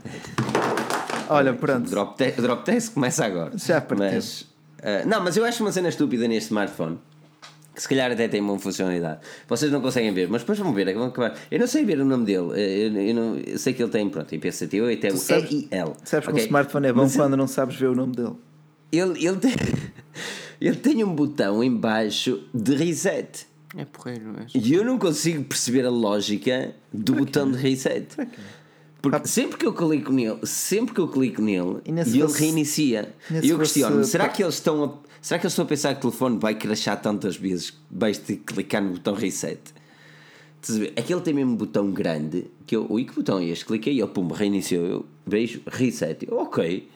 Olha, 1.28 1.52
pronto. 1.54 1.90
drop, 1.90 2.16
te 2.16 2.40
drop 2.40 2.64
test 2.64 2.92
começa 2.94 3.24
agora. 3.24 3.56
Já 3.58 3.80
partiu. 3.80 4.04
mas, 4.06 4.46
ah, 4.82 5.04
Não, 5.06 5.22
mas 5.22 5.36
eu 5.36 5.44
acho 5.44 5.62
uma 5.62 5.72
cena 5.72 5.88
estúpida 5.88 6.26
neste 6.28 6.46
smartphone. 6.48 6.98
Que 7.74 7.82
se 7.82 7.88
calhar 7.88 8.10
até 8.10 8.26
tem 8.26 8.40
uma 8.40 8.58
funcionalidade. 8.58 9.20
Vocês 9.46 9.70
não 9.70 9.80
conseguem 9.80 10.12
ver, 10.12 10.28
mas 10.28 10.42
depois 10.42 10.58
vão 10.58 10.72
ver. 10.72 10.88
é 10.88 10.92
que 10.92 10.98
vão 10.98 11.08
acabar. 11.08 11.36
Eu 11.50 11.60
não 11.60 11.66
sei 11.66 11.84
ver 11.84 12.00
o 12.00 12.04
nome 12.04 12.24
dele. 12.24 12.38
Eu, 12.38 12.92
eu 13.00 13.14
não, 13.14 13.36
eu 13.36 13.58
sei 13.58 13.72
que 13.72 13.80
ele 13.82 13.90
tem, 13.90 14.08
pronto, 14.08 14.34
IPCT8, 14.34 15.04
é 15.04 15.08
o 15.12 15.16
sabes- 15.16 15.50
EIL. 15.70 15.96
Sabes 16.04 16.26
que 16.26 16.32
ok? 16.32 16.42
o 16.42 16.46
smartphone 16.46 16.86
é 16.88 16.92
bom 16.92 17.02
Mas 17.02 17.14
quando 17.14 17.36
não 17.36 17.46
sabes 17.46 17.76
ver 17.76 17.86
o 17.86 17.94
nome 17.94 18.16
dele. 18.16 18.34
Ele, 18.90 19.26
ele, 19.26 19.36
tem, 19.36 19.52
ele 20.60 20.76
tem 20.76 21.04
um 21.04 21.14
botão 21.14 21.62
em 21.62 21.74
baixo 21.74 22.42
de 22.54 22.74
reset. 22.74 23.46
É 23.76 23.84
porreiro, 23.84 24.34
és. 24.38 24.52
E 24.54 24.72
eu 24.72 24.84
não 24.84 24.98
consigo 24.98 25.44
perceber 25.44 25.84
a 25.84 25.90
lógica 25.90 26.74
do 26.92 27.14
botão 27.14 27.50
de 27.50 27.58
reset. 27.58 28.08
Porque 29.00 29.28
sempre 29.28 29.56
que 29.56 29.66
eu 29.66 29.72
clico 29.72 30.12
nele, 30.12 30.38
sempre 30.44 30.94
que 30.94 31.00
eu 31.00 31.08
clico 31.08 31.40
nele, 31.40 31.76
E 31.84 31.90
e 31.90 32.20
ele 32.20 32.32
reinicia. 32.32 33.14
E 33.42 33.50
eu 33.50 33.58
questiono, 33.58 34.04
será 34.04 34.28
que 34.28 34.42
eles 34.42 34.54
estão 34.54 34.84
a. 34.84 35.08
Será 35.20 35.38
que 35.38 35.46
eles 35.46 35.52
estão 35.52 35.64
a 35.64 35.68
pensar 35.68 35.94
que 35.94 35.98
o 35.98 36.10
telefone 36.10 36.38
vai 36.38 36.54
crashar 36.54 37.00
tantas 37.00 37.36
vezes 37.36 37.70
que 37.70 37.78
vais 37.90 38.18
ter 38.18 38.36
que 38.36 38.54
clicar 38.54 38.82
no 38.82 38.92
botão 38.92 39.14
reset? 39.14 39.60
Aquele 40.96 41.20
tem 41.20 41.34
mesmo 41.34 41.52
um 41.52 41.56
botão 41.56 41.90
grande 41.90 42.46
que 42.66 42.74
eu. 42.74 42.86
Ui, 42.90 43.04
que 43.04 43.14
botão 43.14 43.38
é 43.38 43.44
este? 43.44 43.64
Cliquei 43.64 43.94
e 43.94 44.00
ele, 44.00 44.08
pum, 44.08 44.26
reiniciou. 44.28 44.84
Eu 44.84 45.06
vejo, 45.26 45.60
reset. 45.66 46.26
Eu, 46.28 46.38
ok. 46.38 46.88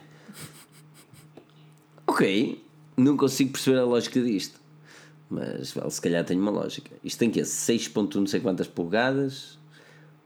Ok. 2.06 2.62
Não 2.96 3.16
consigo 3.16 3.52
perceber 3.52 3.78
a 3.78 3.84
lógica 3.84 4.20
disto. 4.20 4.60
Mas 5.30 5.74
se 5.88 6.00
calhar 6.00 6.24
tem 6.24 6.38
uma 6.38 6.50
lógica. 6.50 6.90
Isto 7.02 7.18
tem 7.18 7.30
que 7.30 7.40
6.1 7.40 8.14
não 8.16 8.26
sei 8.26 8.40
quantas 8.40 8.68
polegadas. 8.68 9.58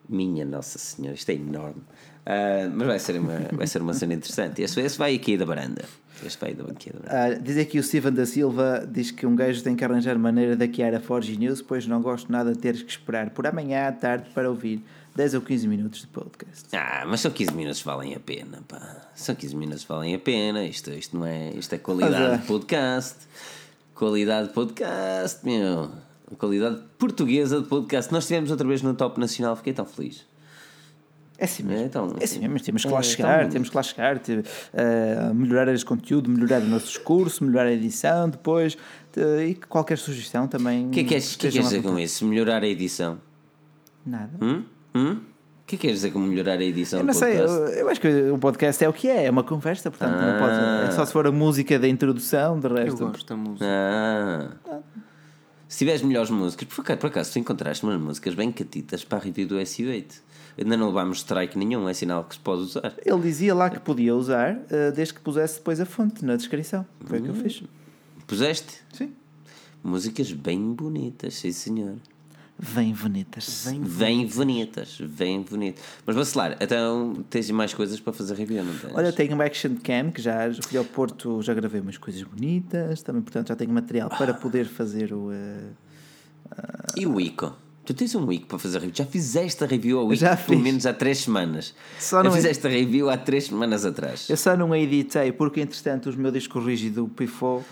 Minha 0.09 0.45
Nossa 0.45 0.79
Senhora, 0.79 1.15
isto 1.15 1.31
é 1.31 1.35
enorme. 1.35 1.83
Ah, 2.27 2.69
mas 2.75 2.87
vai 2.89 2.99
ser, 2.99 3.21
uma, 3.21 3.39
vai 3.53 3.67
ser 3.69 3.81
uma 3.81 3.95
cena 3.95 4.15
interessante. 4.15 4.61
Esse, 4.61 4.81
esse 4.81 4.99
vai 4.99 5.15
aqui 5.15 5.37
da 5.37 5.45
varanda. 5.45 5.85
Este 6.25 6.41
vai 6.41 6.51
aqui 6.51 6.93
da 6.93 6.99
varanda. 6.99 7.37
Ah, 7.37 7.41
diz 7.41 7.57
aqui 7.57 7.79
o 7.79 7.83
Steven 7.83 8.13
da 8.13 8.27
Silva 8.27 8.87
diz 8.91 9.13
que 9.13 9.25
um 9.25 9.37
gajo 9.37 9.63
tem 9.63 9.77
que 9.77 9.85
arranjar 9.85 10.19
maneira 10.19 10.57
de 10.57 10.67
hackear 10.67 10.93
a 10.95 11.01
Forge 11.01 11.37
News, 11.37 11.63
pois 11.63 11.87
não 11.87 12.03
gosto 12.03 12.31
nada 12.33 12.53
de 12.53 12.59
teres 12.59 12.83
que 12.83 12.91
esperar 12.91 13.31
por 13.31 13.47
amanhã 13.47 13.87
à 13.87 13.93
tarde 13.93 14.29
para 14.35 14.51
ouvir 14.51 14.83
10 15.17 15.33
ou 15.35 15.41
15 15.41 15.67
minutos 15.67 16.01
de 16.03 16.07
podcast. 16.09 16.77
Ah, 16.77 17.05
mas 17.07 17.21
só 17.21 17.31
15 17.31 17.55
minutos 17.55 17.81
valem 17.81 18.15
a 18.15 18.21
pena, 18.21 18.63
pá. 18.69 19.09
Só 19.15 19.35
15 19.35 19.57
minutos 19.57 19.83
valem 19.85 20.15
a 20.15 20.19
pena. 20.19 20.63
Isto, 20.65 20.91
isto 20.91 21.17
não 21.17 21.25
é. 21.25 21.51
Isto 21.55 21.75
é 21.75 21.79
qualidade 21.79 22.35
é. 22.35 22.37
de 22.37 22.47
podcast. 22.47 23.17
Qualidade 23.95 24.49
de 24.49 24.55
podcast, 24.55 25.43
meu. 25.43 25.91
Qualidade 26.37 26.83
portuguesa 26.99 27.63
de 27.63 27.67
podcast. 27.67 28.13
Nós 28.13 28.25
estivemos 28.25 28.51
outra 28.51 28.69
vez 28.69 28.83
no 28.83 28.93
Top 28.93 29.19
Nacional, 29.19 29.57
fiquei 29.57 29.73
tão 29.73 29.87
feliz. 29.87 30.27
É 31.39 31.47
assim 31.47 31.63
mesmo. 31.63 31.83
É, 31.83 31.87
então, 31.87 32.15
é 32.21 32.25
assim 32.25 32.39
mesmo, 32.39 32.61
temos 32.61 32.83
que 32.83 32.91
lá 32.91 32.99
é, 32.99 33.03
chegar, 33.03 33.49
temos 33.49 33.71
que 33.71 33.77
lá 33.77 33.83
chegar, 33.83 34.19
te- 34.19 34.43
eh, 34.73 35.33
melhorar 35.35 35.69
esse 35.73 35.85
conteúdo, 35.85 36.31
melhorar 36.31 36.63
o 36.63 36.67
nosso 36.67 36.87
discurso, 36.87 37.45
melhorar 37.45 37.69
a 37.69 37.73
edição 37.73 38.29
depois 38.29 38.77
te- 39.13 39.21
e 39.47 39.55
que 39.55 39.67
qualquer 39.67 39.99
sugestão 39.99 40.49
também. 40.49 40.89
O 40.89 40.91
que 40.91 41.01
é 41.01 41.03
que 41.03 41.09
queres, 41.11 41.37
que 41.37 41.49
dizer 41.49 41.83
com 41.83 41.99
isso? 41.99 42.25
Melhorar 42.25 42.63
a 42.63 42.67
edição? 42.67 43.19
Nada. 44.05 44.33
Hum? 44.43 44.65
Hum? 44.97 45.13
O 45.13 45.67
que 45.67 45.75
é 45.75 45.79
que 45.79 45.83
queres 45.83 45.97
dizer 45.97 46.13
com 46.13 46.21
melhorar 46.21 46.59
a 46.59 46.63
edição 46.65 47.01
Eu 47.01 47.05
do 47.05 47.07
não 47.09 47.15
sei, 47.15 47.41
eu, 47.41 47.47
podcast? 47.49 47.79
eu 47.81 47.89
acho 47.89 48.01
que 48.01 48.09
o 48.31 48.39
podcast 48.39 48.85
é 48.85 48.89
o 48.89 48.93
que 48.93 49.09
é, 49.09 49.25
é 49.27 49.31
uma 49.31 49.43
conversa, 49.43 49.91
portanto 49.91 50.13
não 50.13 50.39
pode. 50.39 50.87
É 50.89 50.91
só 50.93 51.05
se 51.05 51.13
for 51.13 51.27
a 51.27 51.33
música 51.33 51.77
da 51.79 51.89
introdução, 51.89 52.61
de 52.61 52.67
Eu 52.69 52.75
resto. 52.75 52.99
gosto 53.07 53.27
da 53.27 53.37
música. 53.37 53.67
Ah. 53.69 54.79
Se 55.69 55.79
tiveres 55.79 56.03
melhores 56.03 56.31
músicas, 56.31 56.69
por 56.69 56.81
acaso, 56.83 56.99
por 57.01 57.07
acaso 57.09 57.33
tu 57.33 57.39
encontraste 57.41 57.83
umas 57.85 58.01
músicas 58.01 58.35
bem 58.35 58.53
catitas 58.53 59.05
para 59.05 59.19
a 59.19 59.21
review 59.21 59.49
do 59.49 59.57
SU8. 59.57 60.21
Ainda 60.57 60.77
não 60.77 60.87
levámos 60.87 61.19
strike 61.19 61.59
nenhum, 61.59 61.89
é 61.89 61.93
sinal 61.93 62.23
que 62.25 62.37
se 62.37 62.41
pode 62.41 62.63
usar. 62.63 62.95
Ele 63.05 63.21
dizia 63.21 63.53
lá 63.53 63.69
que 63.69 63.81
podia 63.81 64.15
usar, 64.15 64.57
eh, 64.71 64.93
desde 64.93 65.15
que 65.15 65.21
pusesse 65.21 65.57
depois 65.59 65.81
a 65.81 65.85
fonte 65.85 66.25
na 66.25 66.37
descrição. 66.37 66.87
Foi 67.05 67.19
o 67.19 67.23
que 67.25 67.29
eu 67.29 67.35
fiz. 67.35 67.63
Puseste? 68.27 68.81
Sim. 68.93 69.13
Músicas 69.83 70.31
bem 70.33 70.73
bonitas, 70.73 71.35
sim 71.35 71.51
senhor. 71.53 71.97
Vem 72.59 72.95
bonitas. 72.95 73.67
Bem 73.99 74.25
bonitas, 74.27 74.99
bem 75.01 75.43
bonitas. 75.43 75.83
Mas 76.07 76.17
vacilar, 76.17 76.57
então 76.59 77.23
tens 77.29 77.51
mais 77.51 77.75
coisas 77.75 78.01
para 78.01 78.13
fazer 78.15 78.35
review, 78.35 78.65
não 78.65 78.75
tens? 78.75 78.95
Olha, 78.95 79.13
tenho 79.13 79.35
uma 79.35 79.45
action 79.45 79.77
cam 79.83 80.11
que 80.11 80.23
já 80.23 80.51
já 80.51 80.63
fui 80.63 80.79
ao 80.79 80.85
Porto, 80.85 81.43
já 81.43 81.53
gravei 81.53 81.81
umas 81.83 81.99
coisas 81.99 82.23
bonitas, 82.23 83.03
também, 83.03 83.21
portanto, 83.21 83.49
já 83.49 83.57
tenho 83.57 83.71
material 83.71 84.09
para 84.09 84.33
poder 84.33 84.65
fazer 84.67 85.13
o. 85.13 85.31
eh, 85.33 85.69
E 86.97 87.07
o 87.07 87.21
Ico? 87.21 87.55
Tu 87.85 87.93
tens 87.95 88.15
um 88.15 88.33
Ico 88.33 88.47
para 88.47 88.59
fazer 88.59 88.79
review? 88.79 88.95
Já 88.97 89.05
fizeste 89.05 89.63
a 89.63 89.67
review 89.67 89.99
ao 89.99 90.07
Ico 90.07 90.17
Já 90.17 90.35
pelo 90.37 90.55
fiz. 90.57 90.61
menos 90.65 90.87
há 90.87 90.95
três 90.95 91.19
semanas. 91.19 91.75
Só 92.01 92.17
Já 92.19 92.23
não 92.25 92.31
é- 92.33 92.37
fizeste 92.37 92.67
a 92.67 92.71
review 92.71 93.11
há 93.11 93.19
três 93.19 93.45
semanas 93.45 93.85
atrás. 93.85 94.31
Eu 94.31 94.37
só 94.37 94.57
não 94.57 94.73
a 94.73 94.79
editei 94.79 95.31
porque, 95.31 95.61
entretanto, 95.61 96.09
o 96.11 96.17
meu 96.19 96.33
disco 96.33 96.59
rígido 96.59 97.07
pifou. 97.15 97.63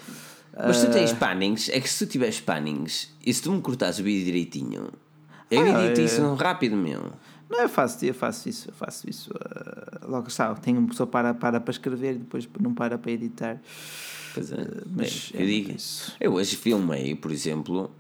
Mas 0.56 0.80
tu 0.80 0.90
tens 0.90 1.12
pannings, 1.12 1.68
é 1.68 1.80
que 1.80 1.88
se 1.88 2.06
tu 2.06 2.10
tiveres 2.12 2.40
pannings 2.40 3.12
e 3.24 3.32
se 3.34 3.42
tu 3.42 3.50
me 3.52 3.60
cortares 3.60 3.98
o 3.98 4.02
vídeo 4.04 4.24
direitinho, 4.24 4.88
eu 5.50 5.62
Ah, 5.62 5.84
edito 5.84 6.00
é- 6.00 6.04
isso 6.04 6.34
rápido, 6.34 6.76
meu. 6.76 7.12
Não, 7.50 7.60
eu 7.60 7.68
faço, 7.68 8.04
eu 8.04 8.14
faço 8.14 8.48
isso, 8.48 8.68
eu 8.70 8.74
faço 8.74 9.08
isso. 9.08 9.30
eh, 9.34 10.06
logo 10.06 10.28
está, 10.28 10.54
tenho 10.54 10.78
uma 10.78 10.88
pessoa 10.88 11.06
para, 11.06 11.34
para 11.34 11.60
para 11.60 11.70
escrever 11.72 12.14
e 12.14 12.18
depois 12.18 12.48
não 12.60 12.72
para 12.74 12.96
para 12.98 13.10
editar. 13.12 13.60
Pois 14.32 14.50
é, 14.52 14.56
mas 14.90 15.30
é, 15.34 15.42
eu 15.42 15.46
digo. 15.46 15.72
isso. 15.72 16.16
Eu 16.20 16.34
hoje 16.34 16.56
filmei, 16.56 17.14
por 17.14 17.30
exemplo, 17.30 17.90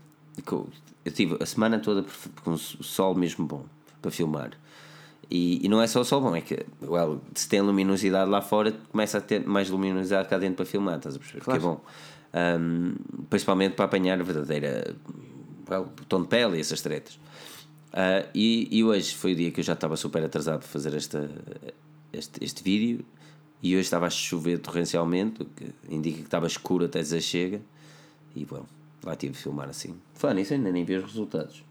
eu 1.04 1.12
tive 1.12 1.36
a 1.40 1.46
semana 1.46 1.78
toda 1.78 2.04
com 2.42 2.52
o 2.52 2.58
sol 2.58 3.14
mesmo 3.14 3.44
bom 3.46 3.64
para 4.02 4.10
filmar. 4.10 4.50
E, 5.30 5.64
e 5.64 5.68
não 5.68 5.80
é 5.80 5.86
só 5.86 6.00
o 6.00 6.04
sol 6.04 6.20
bom, 6.20 6.34
é 6.36 6.40
que 6.40 6.64
well, 6.82 7.20
se 7.34 7.48
tem 7.48 7.60
luminosidade 7.60 8.30
lá 8.30 8.42
fora, 8.42 8.72
começa 8.90 9.18
a 9.18 9.20
ter 9.20 9.46
mais 9.46 9.70
luminosidade 9.70 10.28
cá 10.28 10.38
dentro 10.38 10.56
para 10.56 10.66
filmar, 10.66 10.96
estás 10.96 11.16
a 11.16 11.18
perceber? 11.18 11.40
Claro. 11.44 11.60
Que 11.60 11.66
é 11.66 11.68
bom. 11.70 11.80
Ahm, 12.34 12.96
principalmente 13.30 13.76
para 13.76 13.84
apanhar 13.84 14.20
a 14.20 14.24
verdadeira 14.24 14.96
o 15.70 16.04
tom 16.06 16.22
de 16.22 16.28
pele 16.28 16.56
e 16.56 16.60
essas 16.60 16.80
tretas. 16.80 17.18
Ah, 17.92 18.26
e, 18.34 18.68
e 18.76 18.82
hoje 18.82 19.14
foi 19.14 19.34
o 19.34 19.36
dia 19.36 19.52
que 19.52 19.60
eu 19.60 19.64
já 19.64 19.74
estava 19.74 19.96
super 19.96 20.22
atrasado 20.24 20.58
para 20.58 20.68
fazer 20.68 20.94
esta, 20.94 21.30
este, 22.12 22.44
este 22.44 22.62
vídeo 22.62 23.04
e 23.62 23.74
hoje 23.74 23.82
estava 23.82 24.06
a 24.06 24.10
chover 24.10 24.58
torrencialmente, 24.58 25.42
o 25.42 25.44
que 25.44 25.72
indica 25.88 26.18
que 26.18 26.24
estava 26.24 26.46
escuro 26.46 26.86
até 26.86 27.00
dizer 27.00 27.20
chega. 27.20 27.62
E 28.34 28.44
bom, 28.44 28.66
lá 29.04 29.14
tive 29.14 29.32
de 29.32 29.38
filmar 29.38 29.68
assim. 29.68 29.94
Falando 30.14 30.38
nisso, 30.38 30.54
ainda 30.54 30.72
nem 30.72 30.84
vi 30.84 30.96
os 30.96 31.04
resultados. 31.04 31.64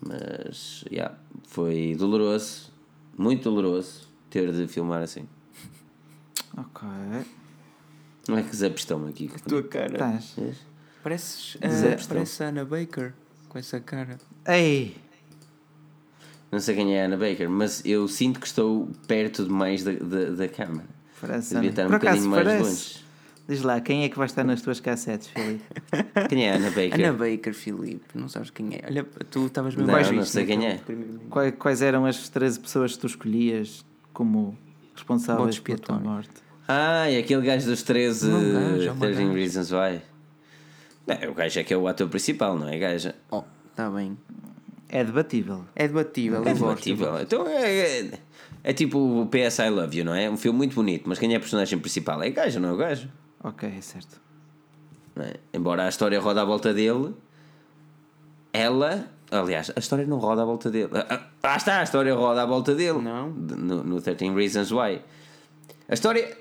Mas, 0.00 0.84
yeah, 0.90 1.18
foi 1.48 1.96
doloroso, 1.98 2.72
muito 3.18 3.42
doloroso 3.42 4.08
ter 4.30 4.52
de 4.52 4.68
filmar 4.68 5.02
assim. 5.02 5.26
Ok. 6.56 6.88
Não 8.28 8.38
é 8.38 8.42
que 8.42 8.54
zapestão 8.54 9.06
aqui. 9.06 9.30
Tua 9.48 9.62
cara. 9.62 9.92
Estás. 9.92 10.32
Vês? 10.36 10.56
Pareces, 11.02 11.54
uh, 11.54 12.08
parece 12.08 12.42
a 12.42 12.48
Ana 12.48 12.64
Baker 12.64 13.12
com 13.48 13.58
essa 13.58 13.78
cara. 13.78 14.18
Ei! 14.46 14.96
Não 16.50 16.58
sei 16.58 16.74
quem 16.74 16.96
é 16.96 17.02
a 17.02 17.04
Ana 17.06 17.16
Baker, 17.16 17.48
mas 17.48 17.84
eu 17.84 18.08
sinto 18.08 18.40
que 18.40 18.46
estou 18.46 18.88
perto 19.06 19.44
demais 19.44 19.84
da, 19.84 19.92
da, 19.92 20.30
da 20.30 20.48
câmara. 20.48 20.88
Parece. 21.20 21.54
Devia 21.54 21.70
estar 21.70 21.84
um 21.84 21.88
Por 21.88 21.96
acaso 21.96 22.28
bocadinho 22.28 22.30
mais 22.30 22.44
parece. 22.44 22.64
longe. 22.64 23.06
Diz 23.48 23.62
lá, 23.62 23.80
quem 23.80 24.02
é 24.02 24.08
que 24.08 24.16
vai 24.18 24.26
estar 24.26 24.42
nas 24.42 24.60
tuas 24.60 24.80
cassetes, 24.80 25.28
Filipe? 25.28 25.62
Quem 26.28 26.46
é 26.48 26.52
a 26.52 26.56
Ana 26.56 26.70
Baker? 26.70 26.94
Ana 26.94 27.12
Baker, 27.12 27.54
Filipe, 27.54 28.04
não 28.16 28.28
sabes 28.28 28.50
quem 28.50 28.74
é. 28.74 28.84
Olha, 28.84 29.04
tu 29.30 29.46
estavas 29.46 29.76
mesmo 29.76 29.86
Não, 29.86 29.94
mais 29.94 30.10
não 30.10 30.24
sei 30.24 30.44
quem 30.44 30.66
é. 30.66 30.80
Quais, 31.30 31.54
quais 31.56 31.80
eram 31.80 32.04
as 32.06 32.28
13 32.28 32.58
pessoas 32.58 32.94
que 32.94 32.98
tu 32.98 33.06
escolhias 33.06 33.84
como 34.12 34.58
responsáveis 34.96 35.60
pela 35.60 35.78
tua 35.78 36.00
morte? 36.00 36.45
Ah, 36.68 37.10
é 37.10 37.18
aquele 37.18 37.42
gajo 37.46 37.66
dos 37.66 37.82
13 37.82 38.26
Não, 38.28 38.40
gajo, 38.70 38.88
é 38.88 38.92
uma 38.92 39.00
13 39.06 39.22
gaja. 39.22 39.32
Reasons 39.34 39.72
Why. 39.72 40.00
Não, 41.06 41.30
o 41.30 41.34
gajo 41.34 41.60
é 41.60 41.64
que 41.64 41.72
é 41.72 41.76
o 41.76 41.86
ator 41.86 42.08
principal, 42.08 42.58
não 42.58 42.68
é 42.68 42.76
gaja? 42.78 43.14
Oh, 43.30 43.42
está 43.70 43.88
bem. 43.90 44.18
É 44.88 45.04
debatível. 45.04 45.64
É 45.74 45.86
debatível, 45.86 46.40
É 46.42 46.54
gosto. 46.54 46.62
debatível. 46.62 47.20
Então 47.20 47.46
é, 47.46 48.00
é, 48.00 48.10
é 48.64 48.72
tipo 48.72 48.98
o 48.98 49.26
PS 49.26 49.58
I 49.60 49.68
Love 49.70 49.98
You, 49.98 50.04
não 50.04 50.14
é? 50.14 50.28
Um 50.30 50.36
filme 50.36 50.56
muito 50.56 50.74
bonito, 50.74 51.08
mas 51.08 51.18
quem 51.18 51.32
é 51.32 51.36
a 51.36 51.40
personagem 51.40 51.78
principal? 51.78 52.22
É 52.22 52.30
gajo, 52.30 52.58
não 52.60 52.70
é 52.70 52.72
o 52.72 52.76
gajo? 52.76 53.08
Ok, 53.42 53.68
é 53.68 53.80
certo. 53.80 54.20
é? 55.16 55.36
Embora 55.52 55.84
a 55.86 55.88
história 55.88 56.18
roda 56.20 56.42
à 56.42 56.44
volta 56.44 56.72
dele, 56.74 57.14
ela. 58.52 59.08
Aliás, 59.30 59.72
a 59.74 59.78
história 59.80 60.06
não 60.06 60.18
roda 60.18 60.42
à 60.42 60.44
volta 60.44 60.70
dele. 60.70 60.90
Ah, 60.94 61.06
ah, 61.10 61.20
Lá 61.48 61.56
está, 61.56 61.80
a 61.80 61.82
história 61.82 62.14
roda 62.14 62.42
à 62.42 62.46
volta 62.46 62.74
dele. 62.74 63.00
Não. 63.00 63.28
No, 63.30 63.82
no 63.82 64.00
13 64.00 64.30
Reasons 64.34 64.70
Why. 64.72 65.00
A 65.88 65.94
história 65.94 66.36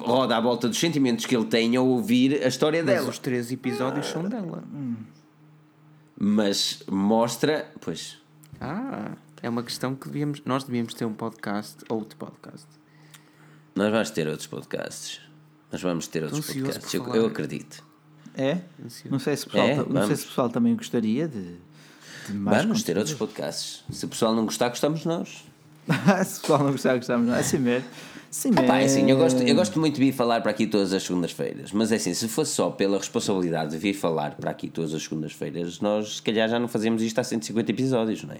roda 0.00 0.36
à 0.36 0.40
volta 0.40 0.68
dos 0.68 0.78
sentimentos 0.78 1.26
que 1.26 1.36
ele 1.36 1.46
tem 1.46 1.76
ao 1.76 1.86
ouvir 1.86 2.42
a 2.44 2.48
história 2.48 2.82
Mas 2.82 2.94
dela. 2.94 3.08
os 3.10 3.18
três 3.18 3.50
episódios 3.52 4.06
são 4.06 4.24
dela. 4.28 4.62
Mas 6.18 6.82
mostra. 6.90 7.70
Pois. 7.80 8.18
Ah, 8.60 9.12
é 9.42 9.48
uma 9.48 9.62
questão 9.62 9.94
que 9.94 10.06
devíamos, 10.06 10.42
nós 10.44 10.64
devíamos 10.64 10.94
ter 10.94 11.04
um 11.04 11.12
podcast, 11.14 11.78
outro 11.88 12.16
podcast. 12.16 12.66
Nós 13.74 13.90
vamos 13.90 14.10
ter 14.10 14.28
outros 14.28 14.46
podcasts. 14.46 15.20
Nós 15.70 15.82
vamos 15.82 16.06
ter 16.06 16.22
outros 16.22 16.48
ansioso 16.48 16.64
podcasts. 16.72 16.94
Eu, 16.94 17.14
eu 17.14 17.26
acredito. 17.26 17.82
É? 18.34 18.58
Ansioso. 18.84 19.10
Não 19.10 19.18
sei 19.18 19.36
se 19.36 19.46
o 19.46 19.50
pessoal, 19.50 19.68
É, 19.68 19.76
não 19.76 20.06
sei 20.06 20.16
se 20.16 20.24
o 20.24 20.28
pessoal 20.28 20.48
também 20.48 20.76
gostaria 20.76 21.26
de, 21.26 21.56
de 22.28 22.32
mais 22.34 22.62
vamos 22.62 22.82
ter 22.82 22.96
outros 22.96 23.16
podcasts. 23.16 23.84
Se 23.90 24.04
o 24.04 24.08
pessoal 24.08 24.34
não 24.34 24.44
gostar, 24.44 24.68
gostamos 24.68 25.04
nós. 25.04 25.44
conteúdo. 25.86 26.24
se 26.24 26.38
o 26.38 26.40
pessoal 26.42 26.58
não 26.62 26.70
gostar, 26.72 26.96
gostamos. 26.96 27.26
Não. 27.26 27.34
é? 27.34 27.40
Assim 27.40 27.58
mesmo. 27.58 27.88
Assim 28.32 28.50
mesmo. 28.50 28.66
Pá, 28.66 28.78
é 28.78 28.86
assim, 28.86 29.10
eu 29.10 29.18
gosto, 29.18 29.42
eu 29.42 29.54
gosto 29.54 29.78
muito 29.78 29.94
de 29.96 30.00
vir 30.00 30.12
falar 30.12 30.40
para 30.40 30.50
aqui 30.50 30.66
todas 30.66 30.94
as 30.94 31.02
segundas-feiras, 31.02 31.70
mas 31.70 31.92
é 31.92 31.96
assim, 31.96 32.14
se 32.14 32.26
fosse 32.28 32.54
só 32.54 32.70
pela 32.70 32.96
responsabilidade 32.96 33.72
de 33.72 33.76
vir 33.76 33.92
falar 33.92 34.34
para 34.36 34.50
aqui 34.50 34.70
todas 34.70 34.94
as 34.94 35.02
segundas-feiras, 35.02 35.80
nós 35.80 36.16
se 36.16 36.22
calhar 36.22 36.48
já 36.48 36.58
não 36.58 36.66
fazíamos 36.66 37.02
isto 37.02 37.18
há 37.18 37.24
150 37.24 37.70
episódios, 37.70 38.24
não 38.24 38.34
é? 38.34 38.38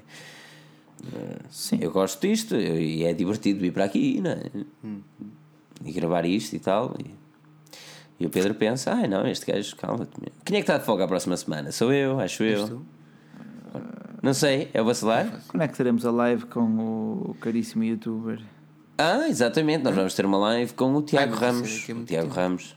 Sim. 1.51 1.79
Eu 1.81 1.91
gosto 1.91 2.27
disto 2.27 2.57
e 2.57 3.05
é 3.05 3.13
divertido 3.13 3.61
vir 3.61 3.73
para 3.73 3.85
aqui, 3.85 4.19
não 4.21 4.31
é? 4.31 4.45
E 5.85 5.93
gravar 5.93 6.25
isto 6.25 6.55
e 6.57 6.59
tal. 6.59 6.97
E, 6.99 7.11
e 8.21 8.27
o 8.27 8.31
Pedro 8.31 8.55
pensa: 8.55 8.95
ai 8.95 9.07
não, 9.09 9.27
este 9.27 9.45
gajo, 9.45 9.77
calma-te. 9.77 10.19
meu." 10.19 10.31
Quem 10.45 10.57
é 10.57 10.61
que 10.61 10.63
está 10.63 10.79
de 10.79 10.87
folga 10.87 11.05
a 11.05 11.09
próxima 11.09 11.37
semana? 11.37 11.71
Sou 11.71 11.93
eu, 11.93 12.19
acho 12.19 12.43
eu. 12.45 12.83
Não 14.23 14.33
sei, 14.33 14.71
é 14.73 14.81
o 14.81 14.85
Vacilar? 14.85 15.43
Quando 15.49 15.63
é 15.63 15.69
que 15.69 15.77
teremos 15.77 16.07
a 16.07 16.11
live 16.13 16.47
com 16.47 16.63
o 16.63 17.37
caríssimo 17.41 17.83
youtuber? 17.83 18.41
Ah, 18.99 19.29
exatamente, 19.29 19.83
nós 19.83 19.95
vamos 19.95 20.15
ter 20.15 20.25
uma 20.27 20.39
live 20.39 20.73
com 20.75 20.95
o 20.95 21.03
Tiago 21.03 21.35
ser 21.37 21.41
Ramos. 21.45 21.89
O 21.89 21.95
muito 21.95 22.09
Tiago 22.09 22.27
tempo. 22.29 22.41
Ramos. 22.41 22.77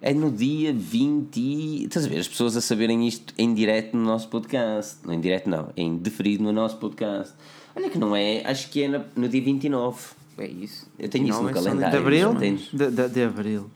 É 0.00 0.14
no 0.14 0.30
dia 0.30 0.72
20. 0.72 1.36
e- 1.40 1.84
Estás 1.86 2.06
a 2.06 2.08
ver? 2.08 2.20
As 2.20 2.28
pessoas 2.28 2.56
a 2.56 2.60
saberem 2.60 3.06
isto 3.06 3.34
em 3.36 3.52
direto 3.52 3.96
no 3.96 4.04
nosso 4.04 4.28
podcast. 4.28 4.98
Não 5.04 5.12
em 5.12 5.20
direto, 5.20 5.50
não. 5.50 5.72
Em 5.76 5.96
deferido 5.96 6.44
no 6.44 6.52
nosso 6.52 6.76
podcast. 6.78 7.34
Olha 7.74 7.90
que 7.90 7.98
não 7.98 8.14
é. 8.14 8.42
Acho 8.46 8.70
que 8.70 8.84
é 8.84 8.88
na- 8.88 9.04
no 9.16 9.28
dia 9.28 9.42
29. 9.42 9.98
É 10.38 10.46
isso. 10.46 10.88
Eu 10.98 11.08
tenho 11.08 11.28
isso 11.28 11.42
no 11.42 11.50
é 11.50 11.52
calendário. 11.52 11.90
De 11.90 11.96
abril? 11.98 12.34
De, 12.34 12.90
de, 12.92 13.08
de 13.08 13.22
abril. 13.24 13.68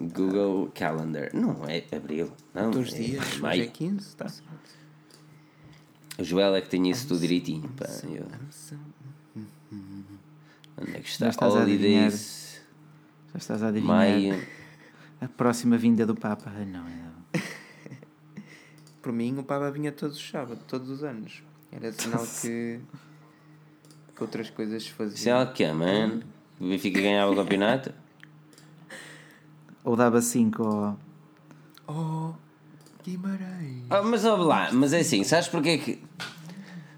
Google 0.00 0.70
Calendar. 0.74 1.28
Não 1.34 1.62
é 1.68 1.84
abril. 1.94 2.32
Não, 2.54 2.70
Dois 2.70 2.94
é 2.94 2.96
dias, 2.98 3.22
hoje 3.26 3.36
é 3.36 3.40
maio. 3.40 3.70
15, 3.70 3.98
está 3.98 4.26
certo. 4.28 4.48
O 6.18 6.24
Joel 6.24 6.54
é 6.56 6.62
que 6.62 6.70
tem 6.70 6.88
isso 6.90 7.06
tudo 7.06 7.20
direitinho. 7.20 7.68
Pá. 7.76 7.84
Eu- 8.04 8.26
Onde 10.80 10.96
é 10.96 11.00
que 11.00 11.08
está? 11.08 11.26
Já 11.26 11.30
estás 11.30 11.54
a 11.54 11.58
Holidays. 11.60 12.60
Já 13.32 13.38
estás 13.38 13.62
a 13.62 13.68
adivinhar 13.68 13.96
Maio. 13.96 14.46
a 15.20 15.28
próxima 15.28 15.76
vinda 15.76 16.06
do 16.06 16.14
Papa. 16.14 16.50
Não, 16.50 16.84
não. 16.84 17.10
Por 19.02 19.12
mim, 19.12 19.36
o 19.38 19.42
Papa 19.42 19.70
vinha 19.70 19.92
todos 19.92 20.16
os 20.16 20.28
sábados, 20.30 20.62
todos 20.66 20.88
os 20.90 21.04
anos. 21.04 21.42
Era 21.72 21.92
sinal 21.92 22.26
que, 22.26 22.80
que 24.16 24.22
outras 24.22 24.50
coisas 24.50 24.82
se 24.82 24.90
é 24.90 24.92
faziam. 24.92 25.38
algo 25.38 25.52
que 25.52 25.62
é, 25.64 25.72
man. 25.72 26.20
O 26.58 26.68
Benfica 26.68 27.00
ganhava 27.00 27.30
o 27.30 27.36
campeonato. 27.36 27.92
Ou 29.84 29.96
dava 29.96 30.20
5 30.20 30.62
ao. 30.62 30.98
Oh, 31.86 32.34
Guimarães. 33.04 33.84
Ah, 33.88 34.02
mas 34.02 34.24
ouve 34.24 34.44
lá, 34.44 34.70
mas 34.72 34.92
é 34.92 35.00
assim, 35.00 35.24
sabes 35.24 35.48
porque 35.48 35.68
é 35.70 35.78
que. 35.78 36.02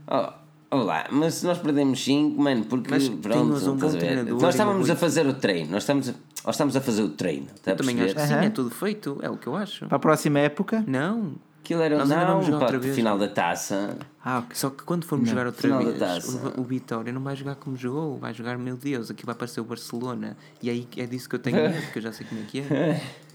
Oh, 0.06 0.32
Olá, 0.72 1.06
mas 1.10 1.34
se 1.34 1.44
nós 1.44 1.58
perdemos 1.58 2.02
5, 2.02 2.40
mano, 2.40 2.64
porque 2.64 2.88
Mas 2.90 3.06
pronto, 3.06 3.52
um 3.52 3.74
estás 3.74 3.94
a 3.94 3.98
ver? 3.98 4.24
nós 4.24 4.54
estávamos 4.54 4.88
a 4.88 4.96
fazer 4.96 5.26
o 5.26 5.34
treino, 5.34 5.70
nós 5.70 5.82
estamos 5.82 6.08
a, 6.08 6.12
nós 6.46 6.54
estamos 6.54 6.74
a 6.74 6.80
fazer 6.80 7.02
o 7.02 7.10
treino. 7.10 7.46
Está 7.54 7.72
a 7.72 7.76
Também 7.76 7.94
perceber? 7.94 8.20
acho 8.22 8.30
que 8.32 8.40
sim, 8.40 8.46
é 8.46 8.50
tudo 8.50 8.70
feito, 8.70 9.18
é 9.20 9.28
o 9.28 9.36
que 9.36 9.46
eu 9.48 9.54
acho. 9.54 9.84
Para 9.86 9.96
a 9.96 10.00
próxima 10.00 10.38
época. 10.38 10.82
Não. 10.86 11.34
Aquilo 11.62 11.82
era 11.82 11.98
Nós 11.98 12.08
não, 12.08 12.26
vamos 12.26 12.46
jogar 12.46 12.56
para 12.58 12.64
outra 12.68 12.78
o 12.78 12.80
vez. 12.80 12.94
final 12.96 13.18
da 13.18 13.28
taça. 13.28 13.98
Ah, 14.24 14.38
ok. 14.38 14.48
Só 14.56 14.70
que 14.70 14.82
quando 14.82 15.04
formos 15.04 15.28
jogar 15.28 15.44
outra 15.46 15.60
Final 15.60 15.78
da 15.84 15.90
vez, 15.90 15.98
taça. 16.00 16.52
o, 16.56 16.62
o 16.62 16.64
Vitória 16.64 17.12
não 17.12 17.22
vai 17.22 17.36
jogar 17.36 17.54
como 17.56 17.76
jogou, 17.76 18.18
vai 18.18 18.32
jogar, 18.32 18.56
meu 18.56 18.76
Deus, 18.76 19.10
aqui 19.10 19.26
vai 19.26 19.34
aparecer 19.34 19.60
o 19.60 19.64
Barcelona. 19.64 20.36
E 20.62 20.70
aí 20.70 20.88
é 20.96 21.04
disso 21.04 21.28
que 21.28 21.34
eu 21.36 21.38
tenho 21.38 21.56
medo, 21.68 21.82
porque 21.82 21.98
eu 21.98 22.02
já 22.02 22.12
sei 22.12 22.26
como 22.26 22.40
é 22.40 22.44
que 22.46 22.60
é. 22.60 23.02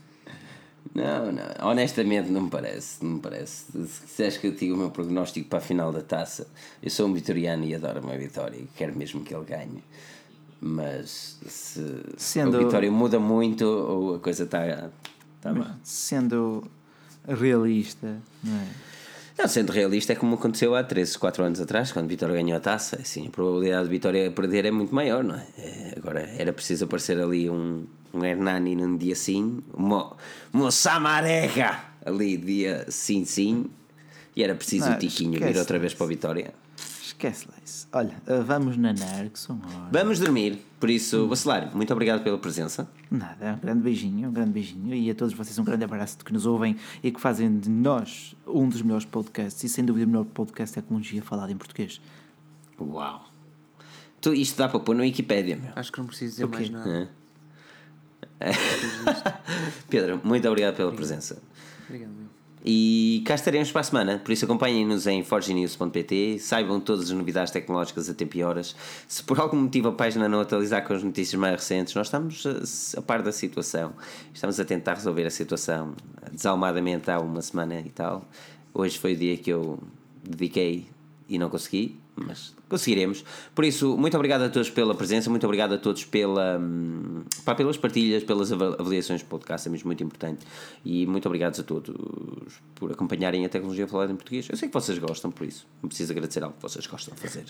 Não, 0.94 1.32
não, 1.32 1.44
honestamente 1.70 2.30
não 2.30 2.42
me 2.42 2.50
parece, 2.50 3.04
não 3.04 3.16
me 3.16 3.20
parece. 3.20 3.66
Se 3.88 4.02
quiseres 4.02 4.38
que 4.38 4.48
eu 4.48 4.52
diga 4.52 4.74
o 4.74 4.78
meu 4.78 4.90
prognóstico 4.92 5.48
para 5.50 5.60
a 5.60 5.62
final 5.62 5.92
da 5.92 6.02
taça, 6.02 6.48
eu 6.82 6.90
sou 6.90 7.08
um 7.08 7.14
vitoriano 7.14 7.64
e 7.66 7.76
adoro 7.76 8.00
uma 8.02 8.18
vitória 8.18 8.58
e 8.58 8.68
quero 8.76 8.96
mesmo 8.96 9.24
que 9.24 9.34
ele 9.34 9.46
ganhe. 9.46 9.84
Mas 10.60 11.40
se 11.48 11.84
Sendo- 12.18 12.58
a 12.58 12.60
vitória 12.64 12.92
muda 12.92 13.20
muito 13.20 13.64
ou 13.66 14.16
a 14.16 14.20
coisa 14.20 14.44
está 14.44 14.90
tá 15.42 15.54
bem. 15.54 15.66
Sendo 15.84 16.64
realista, 17.28 18.18
não 18.44 18.56
é? 18.60 18.68
Não, 19.38 19.48
sendo 19.48 19.72
realista, 19.72 20.14
é 20.14 20.16
como 20.16 20.34
aconteceu 20.34 20.74
há 20.74 20.84
13, 20.84 21.16
4 21.20 21.44
anos 21.44 21.62
atrás, 21.62 21.92
quando 21.92 22.08
Vitória 22.08 22.34
ganhou 22.34 22.58
a 22.58 22.60
taça. 22.60 22.96
Assim, 23.00 23.28
a 23.28 23.30
probabilidade 23.30 23.84
de 23.84 23.90
Vitória 23.92 24.32
perder 24.32 24.66
é 24.66 24.72
muito 24.72 24.96
maior, 24.96 25.24
não 25.24 25.36
é? 25.36 25.46
É, 25.60 25.94
Agora, 25.96 26.22
era 26.40 26.52
preciso 26.52 26.86
aparecer 26.86 27.20
ali 27.20 27.48
um, 27.48 27.86
um 28.14 28.24
Hernani 28.24 28.76
num 28.76 28.98
dia 28.98 29.16
sim, 29.16 29.60
uma, 29.74 30.16
uma 30.54 30.72
Samarega 30.72 31.80
ali, 32.06 32.38
dia 32.38 32.86
sim, 32.90 33.26
sim, 33.26 33.70
e 34.36 34.44
era 34.44 34.56
preciso 34.56 34.90
Não, 34.90 34.96
o 34.96 35.00
Tiquinho 35.00 35.40
vir 35.40 35.58
outra 35.58 35.78
vez 35.78 35.94
para 35.94 36.06
a 36.06 36.10
Vitória. 36.10 36.54
Esquece 37.02 37.48
lá 37.50 37.56
isso. 37.66 37.88
Olha, 37.92 38.16
ah, 38.28 38.44
vamos 38.46 38.78
na 38.78 38.94
Nergson. 38.94 39.60
ora. 39.64 39.90
Vamos 39.92 40.20
dormir, 40.20 40.62
por 40.80 40.90
isso, 40.90 41.28
Bacelar, 41.28 41.76
muito 41.76 41.92
obrigado 41.92 42.24
pela 42.24 42.38
presença. 42.38 42.88
Nada, 43.10 43.54
um 43.54 43.60
grande 43.60 43.82
beijinho, 43.82 44.30
um 44.30 44.32
grande 44.32 44.52
beijinho 44.52 44.94
e 44.94 45.10
a 45.10 45.16
todos 45.16 45.34
vocês 45.34 45.58
um 45.58 45.64
grande 45.64 45.84
abraço 45.84 46.20
de 46.20 46.24
que 46.24 46.32
nos 46.32 46.46
ouvem 46.46 46.76
e 47.02 47.12
que 47.12 47.20
fazem 47.20 47.58
de 47.58 47.70
nós 47.70 48.36
um 48.46 48.70
dos 48.70 48.82
melhores 48.82 49.06
podcasts 49.06 49.64
e 49.64 49.70
sem 49.70 49.84
dúvida 49.84 50.06
o 50.06 50.10
melhor 50.10 50.26
podcast 50.26 50.76
de 50.76 50.82
tecnologia 50.82 51.22
falado 51.24 51.52
em 51.52 51.58
português. 51.58 52.00
Uau! 52.80 53.26
Tu, 54.22 54.34
isto 54.34 54.58
dá 54.58 54.68
para 54.68 54.80
pôr 54.80 54.96
na 54.96 55.02
Wikipédia, 55.02 55.56
meu. 55.56 55.72
Acho 55.76 55.92
que 55.92 56.00
não 56.00 56.08
preciso 56.08 56.34
dizer 56.34 56.48
mais 56.48 56.70
nada. 56.70 57.10
Pedro, 59.90 60.22
muito 60.24 60.48
obrigado 60.48 60.76
pela 60.76 60.92
presença. 60.92 61.42
Obrigado. 61.88 62.28
E 62.70 63.24
cá 63.26 63.36
estaremos 63.36 63.72
para 63.72 63.80
a 63.80 63.84
semana, 63.84 64.20
por 64.20 64.32
isso 64.32 64.44
acompanhem-nos 64.44 65.08
em 65.08 65.24
forgenews.pt, 65.24 66.40
saibam 66.40 66.82
todas 66.82 67.06
as 67.06 67.12
novidades 67.12 67.50
tecnológicas 67.50 68.10
a 68.10 68.14
tempo 68.14 68.36
e 68.36 68.44
horas. 68.44 68.76
Se 69.08 69.24
por 69.24 69.40
algum 69.40 69.56
motivo 69.56 69.88
a 69.88 69.92
página 69.94 70.28
não 70.28 70.42
atualizar 70.42 70.86
com 70.86 70.94
as 70.94 71.02
notícias 71.02 71.40
mais 71.40 71.54
recentes, 71.54 71.96
nós 71.96 72.08
estamos 72.08 72.46
a, 72.46 73.00
a 73.00 73.02
par 73.02 73.22
da 73.22 73.32
situação, 73.32 73.94
estamos 74.34 74.60
a 74.60 74.66
tentar 74.66 74.96
resolver 74.96 75.26
a 75.26 75.30
situação 75.30 75.94
desalmadamente 76.32 77.10
há 77.10 77.20
uma 77.20 77.42
semana 77.42 77.80
e 77.80 77.90
tal. 77.90 78.26
Hoje 78.74 79.00
foi 79.00 79.14
o 79.14 79.16
dia 79.16 79.38
que 79.38 79.50
eu 79.50 79.80
dediquei 80.22 80.90
e 81.30 81.40
não 81.40 81.50
consegui, 81.50 81.98
mas 82.26 82.56
conseguiremos. 82.70 83.24
Por 83.56 83.64
isso, 83.66 83.98
muito 83.98 84.16
obrigado 84.16 84.42
a 84.44 84.50
todos 84.50 84.70
pela 84.70 84.94
presença, 84.96 85.30
muito 85.30 85.46
obrigado 85.46 85.74
a 85.74 85.78
todos 85.78 86.04
pela, 86.06 86.58
hum, 86.60 87.24
pá, 87.46 87.54
pelas 87.56 87.78
partilhas, 87.78 88.24
pelas 88.24 88.52
ava- 88.52 88.76
avaliações 88.80 89.22
do 89.22 89.28
podcast, 89.28 89.68
é 89.68 89.72
mesmo 89.72 89.88
muito 89.88 90.04
importante. 90.04 90.46
E 90.84 91.06
muito 91.06 91.26
obrigado 91.28 91.60
a 91.60 91.64
todos 91.64 91.96
por 92.76 92.92
acompanharem 92.92 93.46
a 93.46 93.50
tecnologia 93.50 93.88
falada 93.88 94.12
em 94.12 94.16
português. 94.16 94.48
Eu 94.50 94.58
sei 94.58 94.68
que 94.68 94.74
vocês 94.74 94.98
gostam, 95.00 95.32
por 95.32 95.46
isso 95.48 95.66
não 95.82 95.88
preciso 95.88 96.12
agradecer 96.12 96.44
algo 96.44 96.56
que 96.56 96.62
vocês 96.62 96.86
gostam 96.88 97.14
de 97.16 97.22
fazer. 97.22 97.46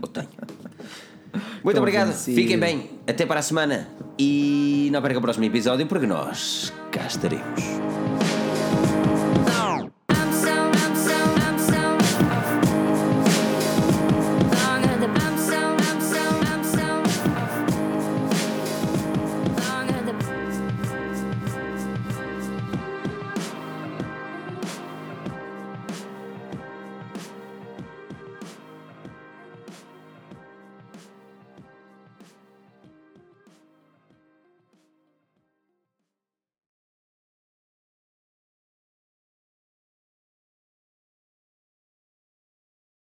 Ou 0.00 0.08
tenho. 0.08 0.28
Muito 1.62 1.78
obrigado, 1.78 2.08
assim. 2.08 2.34
fiquem 2.34 2.58
bem, 2.58 2.90
até 3.06 3.26
para 3.26 3.40
a 3.40 3.42
semana 3.42 3.88
e 4.18 4.88
não 4.90 5.02
percam 5.02 5.18
o 5.18 5.22
próximo 5.22 5.44
episódio 5.44 5.86
porque 5.86 6.06
nós 6.06 6.72
cá 6.90 7.06
estaremos. 7.06 8.37